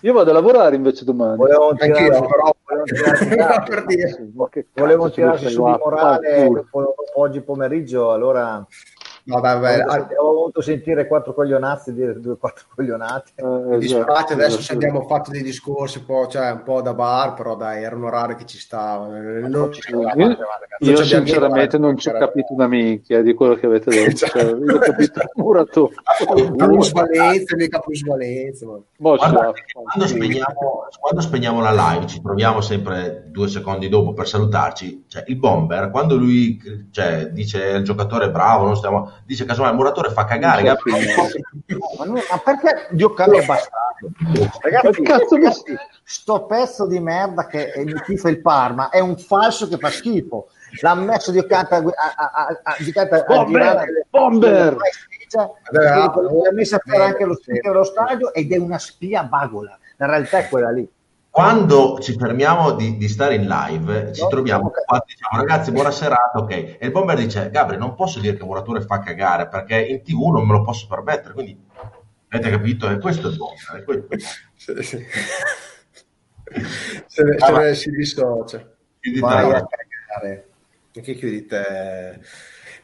Io 0.00 0.12
vado 0.12 0.30
a 0.30 0.32
lavorare 0.32 0.74
invece 0.74 1.04
domani. 1.04 1.36
Volevo 1.36 1.74
tirarsi, 1.74 2.20
però... 2.20 2.54
volevo 2.64 3.36
capo. 3.36 3.64
per 3.70 3.84
dire. 3.86 4.32
Volevo 4.72 5.02
cazzo 5.04 5.14
ci 5.14 5.20
tirarsi 5.20 5.54
vuoi 5.54 5.72
su 5.72 5.78
di 5.78 5.82
morale 5.84 6.48
dopo 6.48 6.94
oggi 7.14 7.40
pomeriggio, 7.40 8.12
allora 8.12 8.66
No, 9.26 9.40
vabbè, 9.40 9.84
ho, 10.18 10.28
avuto 10.28 10.60
sentire 10.60 11.06
quattro 11.06 11.32
coglionazzi, 11.32 11.94
dire 11.94 12.20
due 12.20 12.36
quattro 12.36 12.66
coglionate. 12.74 13.32
Eh, 13.36 13.76
esatto, 13.76 14.32
adesso 14.34 14.56
se 14.56 14.60
esatto. 14.60 14.74
abbiamo 14.74 15.06
fatto 15.06 15.30
dei 15.30 15.42
discorsi 15.42 15.98
un 15.98 16.04
po', 16.04 16.26
cioè, 16.26 16.50
un 16.50 16.62
po' 16.62 16.82
da 16.82 16.92
bar, 16.92 17.32
però 17.32 17.56
dai, 17.56 17.82
era 17.82 17.96
un 17.96 18.04
orario 18.04 18.36
che 18.36 18.44
ci 18.44 18.58
stava. 18.58 19.06
Non 19.06 19.72
ci 19.72 19.80
Io, 19.90 20.02
Non 20.02 20.36
io 20.80 20.96
ci 20.96 21.14
abbiamo 21.14 21.26
sinceramente 21.26 21.78
non 21.78 21.96
ci 21.96 22.08
ho 22.08 22.12
capito 22.12 22.52
una 22.52 22.66
minchia 22.66 23.22
di 23.22 23.32
quello 23.32 23.54
che 23.54 23.66
avete 23.66 23.90
detto. 23.90 24.10
Esatto. 24.10 24.38
Cioè, 24.38 24.50
io 24.50 24.74
ho 24.74 24.78
capito 24.78 25.20
il 25.20 25.30
muratore. 25.34 25.94
Plusvalenze, 26.56 27.56
mica 27.56 27.82
ci 27.90 28.02
che 28.02 28.52
quando, 28.94 30.06
spegniamo, 30.06 30.86
quando 31.00 31.20
spegniamo 31.20 31.60
la 31.60 31.72
live, 31.72 32.06
ci 32.06 32.20
troviamo 32.20 32.60
sempre 32.60 33.24
due 33.28 33.48
secondi 33.48 33.88
dopo 33.88 34.12
per 34.12 34.26
salutarci. 34.26 35.04
Cioè, 35.08 35.24
il 35.28 35.36
bomber, 35.36 35.90
quando 35.90 36.16
lui 36.16 36.60
cioè, 36.90 37.28
dice 37.30 37.68
il 37.68 37.84
giocatore 37.84 38.26
è 38.26 38.30
bravo, 38.30 38.66
non 38.66 38.76
stiamo, 38.76 39.12
dice 39.24 39.44
casomai 39.44 39.70
il 39.70 39.76
muratore 39.76 40.10
fa 40.10 40.24
cagare. 40.24 40.62
Gabriele. 40.62 41.14
Ma, 41.98 42.04
non- 42.04 42.14
ma 42.30 42.38
perché 42.44 42.88
giocare 42.92 43.38
è 43.38 43.44
bastardo? 43.44 44.10
Ragazzi, 44.60 45.02
cazzo 45.02 45.34
ragazzi, 45.36 45.76
sto 46.02 46.46
pezzo 46.46 46.86
di 46.86 47.00
merda 47.00 47.46
che 47.46 47.72
mi 47.84 47.94
tifa 48.04 48.28
il 48.28 48.40
Parma 48.40 48.90
è 48.90 49.00
un 49.00 49.16
falso 49.16 49.68
che 49.68 49.78
fa 49.78 49.90
schifo. 49.90 50.48
L'ha 50.80 50.94
messo 50.94 51.30
di 51.30 51.38
accanto 51.38 51.74
a, 51.74 51.82
a, 52.16 52.46
a, 52.62 52.76
Bomber, 53.26 53.84
Bomber! 54.10 54.76
le- 54.76 54.80
Vabbè, 55.70 56.20
l'ha 56.44 56.52
messa 56.52 56.76
a 56.76 56.80
fare 56.84 56.98
bene, 56.98 57.10
anche 57.10 57.24
lo 57.70 57.84
stadio 57.84 58.32
ed 58.34 58.52
è 58.52 58.56
una 58.56 58.78
spia 58.78 59.22
bagola. 59.24 59.78
La 59.96 60.06
realtà 60.06 60.38
è 60.38 60.48
quella 60.48 60.70
lì. 60.70 60.88
Quando 61.34 61.98
ci 61.98 62.16
fermiamo 62.16 62.74
di, 62.74 62.96
di 62.96 63.08
stare 63.08 63.34
in 63.34 63.48
live, 63.48 64.12
ci 64.12 64.24
troviamo 64.30 64.70
qua, 64.70 65.02
diciamo 65.04 65.42
ragazzi, 65.42 65.72
buona 65.72 65.90
serata, 65.90 66.38
ok. 66.38 66.52
E 66.52 66.78
il 66.80 66.92
bomber 66.92 67.16
dice, 67.16 67.50
Gabri, 67.50 67.76
non 67.76 67.96
posso 67.96 68.20
dire 68.20 68.36
che 68.36 68.44
muratore 68.44 68.82
fa 68.82 69.00
cagare 69.00 69.48
perché 69.48 69.84
in 69.84 70.00
tv 70.04 70.30
non 70.30 70.46
me 70.46 70.52
lo 70.52 70.62
posso 70.62 70.86
permettere. 70.86 71.34
Quindi, 71.34 71.60
avete 72.28 72.50
capito? 72.50 72.88
E 72.88 73.00
questo 73.00 73.26
è 73.26 73.30
il 73.32 73.36
bomber. 73.36 73.98
È 73.98 74.04
questo. 74.06 74.28
Sì, 74.54 74.82
sì. 74.84 75.04
Se 77.08 77.24
ne, 77.24 77.36
se 77.36 77.52
ne 77.52 77.74
si 77.74 77.90
dissocia. 77.90 78.72
Vai 79.18 79.50
a 79.54 79.66
cagare. 79.66 80.48
Che 80.92 81.14
chiudi 81.14 81.46
te? 81.46 82.20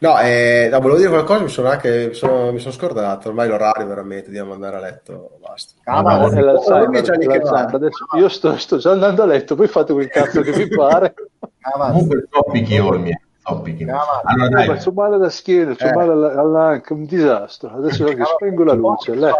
No, 0.00 0.18
eh, 0.18 0.68
no, 0.70 0.80
volevo 0.80 0.98
dire 0.98 1.10
qualcosa, 1.10 1.42
mi 1.42 1.48
sono 1.50 1.68
anche 1.68 2.06
mi 2.08 2.14
sono, 2.14 2.52
mi 2.52 2.58
sono 2.58 2.72
scordato. 2.72 3.28
Ormai 3.28 3.48
l'orario 3.48 3.86
veramente, 3.86 4.26
dobbiamo 4.26 4.54
andare 4.54 4.76
a 4.76 4.80
letto. 4.80 5.38
Basta. 5.40 5.74
L'Alzheimer. 5.84 7.42
va. 7.42 7.64
Adesso 7.64 8.06
io 8.16 8.28
sto, 8.30 8.56
sto 8.56 8.78
già 8.78 8.92
andando 8.92 9.22
a 9.22 9.26
letto, 9.26 9.54
voi 9.54 9.68
fate 9.68 9.92
quel 9.92 10.08
cazzo 10.08 10.40
che 10.40 10.52
vi 10.52 10.68
pare. 10.68 11.12
Comunque, 11.60 12.28
zoppichi, 12.30 12.78
Olmi. 12.78 13.10
Zoppichi. 13.10 13.28
Cavolo. 13.42 13.64
Allora, 14.24 14.46
Eh, 14.46 14.48
dai, 14.50 14.68
ma 14.68 14.76
c'ho 14.76 14.92
male 14.92 15.14
alla 15.16 15.30
schiena, 15.30 15.74
c'ho 15.74 15.86
Eh. 15.86 15.92
male 15.94 16.12
alla- 16.12 16.34
all'anca, 16.40 16.92
un 16.94 17.04
disastro. 17.04 17.70
Adesso 17.74 18.04
che 18.04 18.22
spengo 18.24 18.64
la 18.64 18.74
luce. 18.74 19.12
no, 19.14 19.20
lei. 19.20 19.32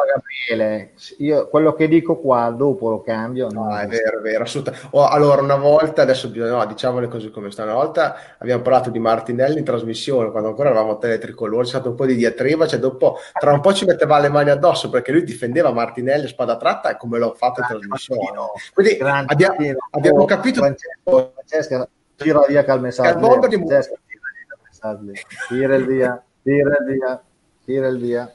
Gabriele, 0.49 0.93
io 1.19 1.49
quello 1.49 1.75
che 1.75 1.87
dico 1.87 2.17
qua 2.17 2.51
dopo 2.51 2.89
lo 2.89 3.03
cambio. 3.03 3.49
No, 3.51 3.65
non 3.65 3.79
è 3.79 3.87
vero, 3.87 4.19
è 4.19 4.23
vero, 4.23 4.45
assolutamente. 4.45 4.87
Oh, 4.93 5.07
allora, 5.07 5.43
una 5.43 5.57
volta, 5.57 6.03
adesso 6.03 6.29
bisogna- 6.31 6.57
no, 6.57 6.67
diciamo 6.67 6.99
le 6.99 7.09
cose 7.09 7.31
come 7.31 7.51
stanno. 7.51 7.73
Una 7.73 7.79
volta 7.85 8.17
abbiamo 8.39 8.63
parlato 8.63 8.91
di 8.91 8.99
Martinelli 8.99 9.59
in 9.59 9.65
trasmissione, 9.65 10.31
quando 10.31 10.49
ancora 10.49 10.71
eravamo 10.71 10.93
a 10.93 10.97
Teletricolore, 10.99 11.63
c'è 11.65 11.69
stato 11.69 11.91
un 11.91 11.95
po' 11.95 12.07
di 12.07 12.17
diatriba, 12.17 12.67
cioè 12.67 12.79
dopo, 12.79 13.19
tra 13.39 13.53
un 13.53 13.61
po' 13.61 13.73
ci 13.75 13.85
metteva 13.85 14.19
le 14.19 14.29
mani 14.31 14.51
addosso 14.51 14.89
perché 14.89 15.13
lui 15.13 15.25
difendeva 15.25 15.73
Martinelli 15.73 16.25
a 16.25 16.29
spada 16.29 16.57
tratta 16.57 16.91
e 16.91 16.97
come 16.97 17.19
l'ho 17.19 17.35
fatto 17.37 17.61
in 17.61 17.67
trasmissione. 17.67 18.21
Quindi 18.73 18.99
abbiamo, 19.27 19.57
abbiamo 19.91 20.25
capito 20.25 20.61
Francesca, 21.03 21.87
tira 22.21 22.45
via 22.47 22.63
bomber 23.17 23.49
di- 23.49 23.57
Francesca, 23.57 23.95
tira 24.07 24.97
via. 24.97 25.15
Tira 25.49 25.75
il 25.77 25.87
via, 25.87 26.23
tira 26.43 26.77
il 26.79 26.85
via, 26.85 27.23
tira 27.65 27.89
il 27.89 27.99
via. 27.99 28.35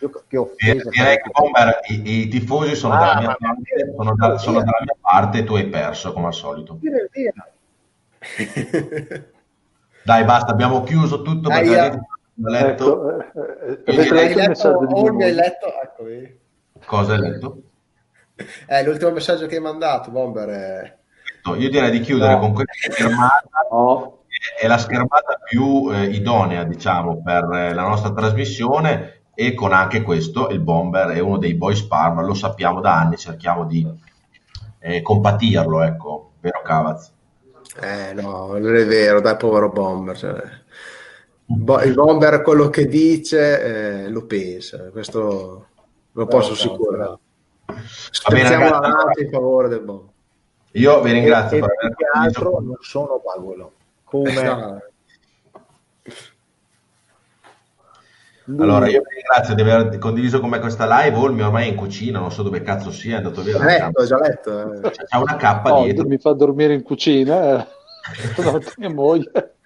Io, 0.00 0.24
che 0.28 0.36
offesa. 0.36 0.90
direi 0.90 1.16
che 1.16 1.30
bomber, 1.32 1.80
i, 1.88 2.20
i 2.20 2.28
tifosi 2.28 2.76
sono, 2.76 2.94
Ah, 2.94 2.98
dalla 2.98 3.18
mia 3.18 3.36
parte, 3.36 3.92
sono, 3.96 4.14
da- 4.14 4.38
sono 4.38 4.58
dalla 4.58 4.78
mia 4.84 4.96
parte 5.00 5.38
e 5.38 5.44
tu 5.44 5.56
hai 5.56 5.68
perso, 5.68 6.12
come 6.12 6.26
al 6.26 6.34
solito. 6.34 6.78
Tira 6.80 6.98
il 6.98 7.08
via. 7.10 7.32
Dai, 10.04 10.24
basta, 10.24 10.52
abbiamo 10.52 10.82
chiuso 10.84 11.22
tutto 11.22 11.48
Dai, 11.48 11.66
perché 11.66 11.78
ha 11.80 12.00
letto. 12.50 13.18
Ecco, 13.18 13.34
eh, 13.34 13.82
eh, 13.84 14.10
Hai 14.18 14.34
letto 14.34 14.78
Olmi, 14.96 15.24
hai 15.24 15.34
letto? 15.34 15.66
Eccomi. 15.82 16.38
Cosa 16.84 17.14
hai 17.14 17.20
letto? 17.20 17.62
Eh, 18.68 18.84
l'ultimo 18.84 19.10
messaggio 19.10 19.46
che 19.46 19.56
hai 19.56 19.60
mandato, 19.60 20.12
Bomber, 20.12 20.48
è... 20.48 20.97
Io 21.56 21.70
direi 21.70 21.90
di 21.90 22.00
chiudere 22.00 22.34
No. 22.34 22.40
con 22.40 22.52
questa 22.54 22.72
schermata 22.92 23.48
No, 23.70 24.18
è 24.60 24.66
la 24.66 24.78
schermata 24.78 25.38
più 25.44 25.90
eh, 25.92 26.04
idonea, 26.04 26.64
diciamo, 26.64 27.22
per 27.22 27.44
eh, 27.52 27.74
la 27.74 27.82
nostra 27.82 28.12
trasmissione 28.12 29.22
e 29.34 29.54
con 29.54 29.72
anche 29.72 30.02
questo 30.02 30.48
il 30.48 30.60
Bomber 30.60 31.08
è 31.10 31.20
uno 31.20 31.38
dei 31.38 31.54
boys 31.54 31.82
Parma, 31.82 32.22
lo 32.22 32.34
sappiamo 32.34 32.80
da 32.80 32.98
anni, 32.98 33.16
cerchiamo 33.16 33.64
di 33.66 33.86
eh, 34.80 35.02
compatirlo, 35.02 35.82
ecco, 35.82 36.32
vero 36.40 36.60
Cavaz? 36.62 37.12
Eh 37.80 38.12
no, 38.14 38.56
non 38.58 38.74
è 38.74 38.84
vero, 38.86 39.20
dai 39.20 39.36
povero 39.36 39.70
Bomber. 39.70 40.16
Cioè, 40.16 40.42
bo- 41.44 41.80
il 41.82 41.94
Bomber 41.94 42.42
quello 42.42 42.68
che 42.68 42.86
dice 42.86 44.04
eh, 44.04 44.08
lo 44.08 44.24
pensa, 44.26 44.90
questo 44.90 45.66
lo 46.10 46.26
posso 46.26 46.52
assicurare. 46.52 47.18
Spezziamo 48.10 48.70
la 48.70 48.78
lancia 48.80 49.20
in 49.20 49.30
favore 49.30 49.68
del 49.68 49.80
Bomber. 49.82 50.14
Io 50.72 51.00
vi 51.02 51.12
ringrazio 51.12 51.56
e, 51.56 51.60
per 51.60 51.70
e 51.70 51.86
aver 51.86 52.26
altro 52.26 52.60
non 52.60 52.76
sono 52.80 53.20
Paolo 53.24 53.72
come 54.04 54.30
Esatto. 54.30 54.68
lui. 58.44 58.60
Allora, 58.60 58.88
io 58.88 59.02
vi 59.06 59.14
ringrazio 59.16 59.54
di 59.54 59.60
aver 59.60 59.98
condiviso 59.98 60.40
con 60.40 60.48
me 60.48 60.58
questa 60.58 60.86
live. 61.02 61.16
Olmi 61.18 61.42
ormai 61.42 61.66
è 61.66 61.68
in 61.70 61.74
cucina, 61.76 62.18
non 62.18 62.32
so 62.32 62.42
dove 62.42 62.62
cazzo 62.62 62.90
sia, 62.90 63.14
è 63.14 63.16
andato 63.18 63.42
via. 63.42 63.56
Ho 63.58 63.62
letto, 63.62 64.00
ho 64.00 64.06
già 64.06 64.18
letto. 64.18 64.72
eh. 64.72 64.90
C'è 64.90 65.04
c'ha 65.04 65.18
una 65.18 65.36
cappa 65.36 65.74
Oh, 65.74 65.82
dietro. 65.84 66.06
mi 66.06 66.16
fa 66.18 66.32
dormire 66.32 66.72
in 66.72 66.82
cucina, 66.82 67.58
eh. 67.60 67.66
No, 68.42 68.58
mia 68.78 68.88
moglie. 68.90 69.56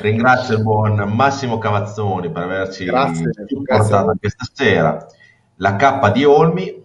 Ringrazio 0.00 0.56
il 0.56 0.62
buon 0.62 0.96
Massimo 1.14 1.56
Cavazzoni 1.56 2.30
per 2.30 2.42
averci 2.42 2.84
Grazie, 2.84 3.30
supportato 3.46 3.88
grazie. 3.88 4.10
anche 4.10 4.28
stasera. 4.28 5.06
La 5.56 5.76
cappa 5.76 6.10
di 6.10 6.24
Olmi, 6.24 6.84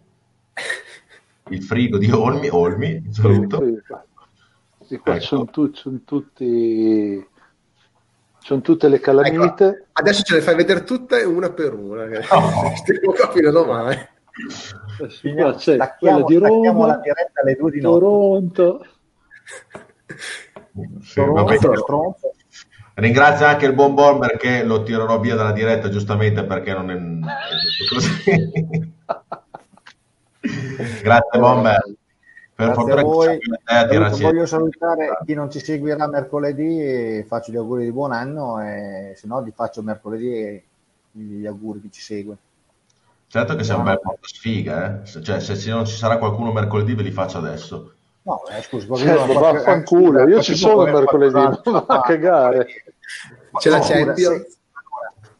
il 1.50 1.64
frigo 1.64 1.98
di 1.98 2.10
Olmi, 2.12 2.50
Olmi, 2.50 3.08
saluto. 3.12 3.62
Sì, 4.86 4.98
qua 4.98 5.16
Ecco. 5.16 5.24
sono, 5.24 5.46
tu- 5.46 5.74
sono 5.74 6.00
tutti 6.06 7.26
sono 8.40 8.60
tutte 8.60 8.90
le 8.90 9.00
calamite 9.00 9.66
Ecco, 9.68 9.86
adesso 9.94 10.22
ce 10.24 10.36
le 10.36 10.42
fai 10.42 10.56
vedere 10.56 10.84
tutte 10.84 11.24
una 11.24 11.50
per 11.52 11.74
una. 11.74 12.06
No. 12.06 12.20
Stiamo 12.76 13.14
capire 13.14 13.52
domani. 13.52 13.96
Finiamo- 15.10 15.52
Qua 15.52 15.60
c'è 15.60 15.78
quella 16.00 16.24
di 16.24 16.36
Roma, 16.36 16.88
la 16.88 16.98
diretta 16.98 17.42
alle 17.42 17.56
due 17.56 17.72
di 17.72 17.80
notte 17.82 18.00
Toronto 18.00 18.86
Sì, 21.04 21.14
Toronto. 21.60 22.34
Ringrazio 22.96 23.46
anche 23.46 23.66
il 23.66 23.74
buon 23.74 23.94
Bomber 23.96 24.38
che 24.38 24.64
lo 24.64 24.84
tirerò 24.84 25.20
via 25.20 25.36
dalla 25.36 25.52
diretta 25.52 25.90
giustamente 25.90 26.44
perché 26.44 26.74
non 26.74 26.92
è, 26.92 26.96
è 26.96 27.56
giusto 27.62 27.96
così. 27.96 28.94
Grazie 31.02 31.40
Bomber. 31.40 31.82
Per 32.56 32.68
Grazie 32.68 32.74
fortuna 32.84 33.02
voi. 33.02 33.40
tirarci- 33.90 34.22
Voglio 34.22 34.46
salutare 34.46 35.18
chi 35.26 35.34
non 35.34 35.50
ci 35.50 35.60
seguirà 35.60 36.08
mercoledì 36.08 36.80
e 36.82 37.26
faccio 37.28 37.52
gli 37.52 37.58
auguri 37.58 37.86
di 37.86 37.92
buon 37.92 38.12
anno 38.12 38.62
e 38.62 39.14
se 39.16 39.26
no 39.28 39.42
li 39.42 39.52
faccio 39.56 39.82
mercoledì 39.82 40.64
gli 41.12 41.46
auguri 41.46 41.82
chi 41.82 41.92
ci 41.92 42.02
segue. 42.02 42.36
Certo 43.28 43.56
che 43.56 43.64
sei 43.64 43.76
un 43.78 43.84
bel 43.84 44.00
porto 44.00 44.28
sfiga, 44.28 45.02
eh? 45.02 45.06
Se- 45.08 45.24
Cioè, 45.24 45.40
se 45.40 45.70
non 45.72 45.86
ci 45.86 45.96
sarà 45.96 46.18
qualcuno 46.20 46.52
mercoledì 46.52 46.94
ve 46.94 47.02
li 47.02 47.12
faccio 47.12 47.40
adesso. 47.40 47.94
No, 48.22 48.42
eh, 48.48 48.62
scusi, 48.62 48.88
Certo, 48.96 49.34
vaffanculo, 49.34 50.28
io 50.28 50.42
ci 50.42 50.56
sono 50.56 50.84
mercoledì, 50.84 51.60
non 51.66 51.86
a 51.88 52.02
cagare. 52.02 52.68
C'è 53.58 53.70
la 53.70 53.78
No, 53.78 53.84
Champions. 53.84 54.60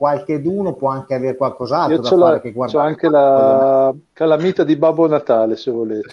Qualche 0.04 0.42
d'uno 0.42 0.74
può 0.74 0.90
anche 0.90 1.14
avere 1.14 1.38
qualcos'altro 1.38 1.96
io 1.96 2.02
da 2.02 2.10
fare 2.10 2.20
la- 2.34 2.42
che 2.42 2.52
guardare. 2.52 2.88
anche 2.90 3.08
la 3.10 3.94
calamita 4.12 4.66
di 4.66 4.76
Babbo 4.76 5.08
Natale 5.08 5.56
se 5.56 5.72
volete 5.72 6.10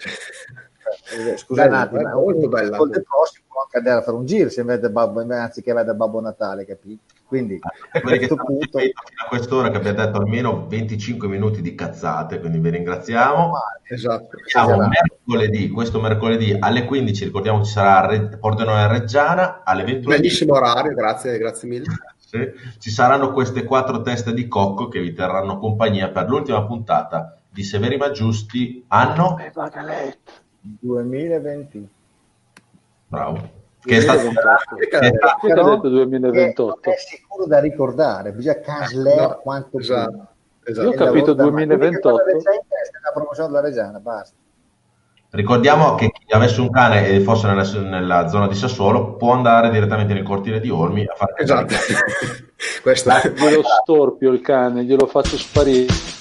Eh, 1.28 1.36
Scusa 1.36 1.62
Bella, 1.64 1.76
un 1.76 1.82
attimo, 1.82 1.98
bella, 2.02 2.14
molto 2.14 2.48
bella. 2.48 2.76
Del 2.86 3.02
prossimo 3.02 3.44
può 3.48 3.62
anche 3.62 3.78
andare 3.78 3.98
a 3.98 4.02
fare 4.02 4.16
un 4.16 4.26
giro 4.26 4.48
se 4.48 4.62
vede 4.62 4.90
Babbo, 4.90 5.20
anziché 5.28 5.72
vedere 5.72 5.96
Babbo 5.96 6.20
Natale, 6.20 6.64
capito? 6.64 7.02
Quindi 7.26 7.58
a 7.60 8.00
Quelli 8.00 8.18
che 8.18 8.26
questo 8.28 8.44
punto 8.44 8.78
a 8.78 9.28
quest'ora 9.28 9.70
che 9.70 9.76
abbiamo 9.78 9.96
detto 10.04 10.18
almeno 10.18 10.66
25 10.68 11.26
minuti 11.26 11.60
di 11.60 11.74
cazzate, 11.74 12.38
quindi 12.38 12.58
vi 12.58 12.70
ringraziamo. 12.70 13.52
Esatto. 13.88 14.36
Siamo 14.46 14.70
Esatto. 14.74 14.88
mercoledì, 14.88 15.68
questo 15.70 16.00
mercoledì 16.00 16.56
alle 16.60 16.84
15, 16.84 17.24
ricordiamo 17.24 17.64
ci 17.64 17.72
sarà 17.72 18.06
Re- 18.06 18.36
Pordenone 18.38 18.86
Reggiana, 18.86 19.62
alle 19.64 19.82
21 19.82 20.14
Bellissimo 20.14 20.54
orario, 20.54 20.94
grazie, 20.94 21.38
grazie 21.38 21.68
mille. 21.68 21.86
Sì. 22.31 22.48
Ci 22.78 22.90
saranno 22.90 23.32
queste 23.32 23.65
quattro 23.65 24.02
teste 24.02 24.32
di 24.32 24.47
cocco 24.47 24.86
che 24.86 25.01
vi 25.01 25.12
terranno 25.12 25.59
compagnia 25.59 26.11
per 26.11 26.28
l'ultima 26.28 26.65
puntata 26.65 27.36
di 27.51 27.65
Severi 27.65 27.97
ma 27.97 28.12
Giusti, 28.12 28.85
anno, 28.86 29.36
Eh, 29.40 29.51
vada 29.52 29.81
a 29.81 29.82
letto. 29.82 30.31
2020. 30.61 31.89
bravo, 33.09 33.51
che 33.81 33.97
è 33.97 34.01
stato, 34.01 34.31
Però- 35.40 35.74
detto 35.74 35.89
2028? 35.89 36.90
È 36.90 36.94
sicuro 36.97 37.47
da 37.47 37.59
ricordare, 37.59 38.31
bisogna 38.32 38.61
cancellare 38.61 39.20
No, 39.23 39.40
quanto 39.43 39.78
esatto, 39.78 40.28
esatto. 40.62 40.86
Io 40.89 40.93
ho 40.93 40.94
capito 40.94 41.31
Il 41.32 41.36
lavoro 41.36 41.36
da- 41.36 41.43
2028. 41.43 42.09
l'unica 42.09 42.11
cosa 42.11 42.24
recente 42.52 42.74
è 42.77 43.01
la 43.02 43.11
promozione 43.12 43.48
della 43.48 43.61
Reggiana, 43.62 43.98
basta. 43.98 44.36
Ricordiamo 45.32 45.94
che 45.94 46.11
chi 46.11 46.32
avesse 46.32 46.61
un 46.61 46.70
cane 46.70 47.07
e 47.07 47.20
fosse 47.20 47.47
nella, 47.47 47.62
nella 47.89 48.27
zona 48.28 48.48
di 48.48 48.55
Sassuolo 48.57 49.15
può 49.15 49.32
andare 49.32 49.70
direttamente 49.70 50.12
nel 50.12 50.24
cortile 50.24 50.59
di 50.59 50.70
Olmi 50.70 51.05
a 51.05 51.15
fare 51.15 51.35
Esatto. 51.36 51.74
Questo 52.82 53.11
Glielo 53.36 53.62
storpio 53.62 54.32
il 54.32 54.40
cane, 54.40 54.85
glielo 54.85 55.07
faccio 55.07 55.39
sparire. 55.39 56.19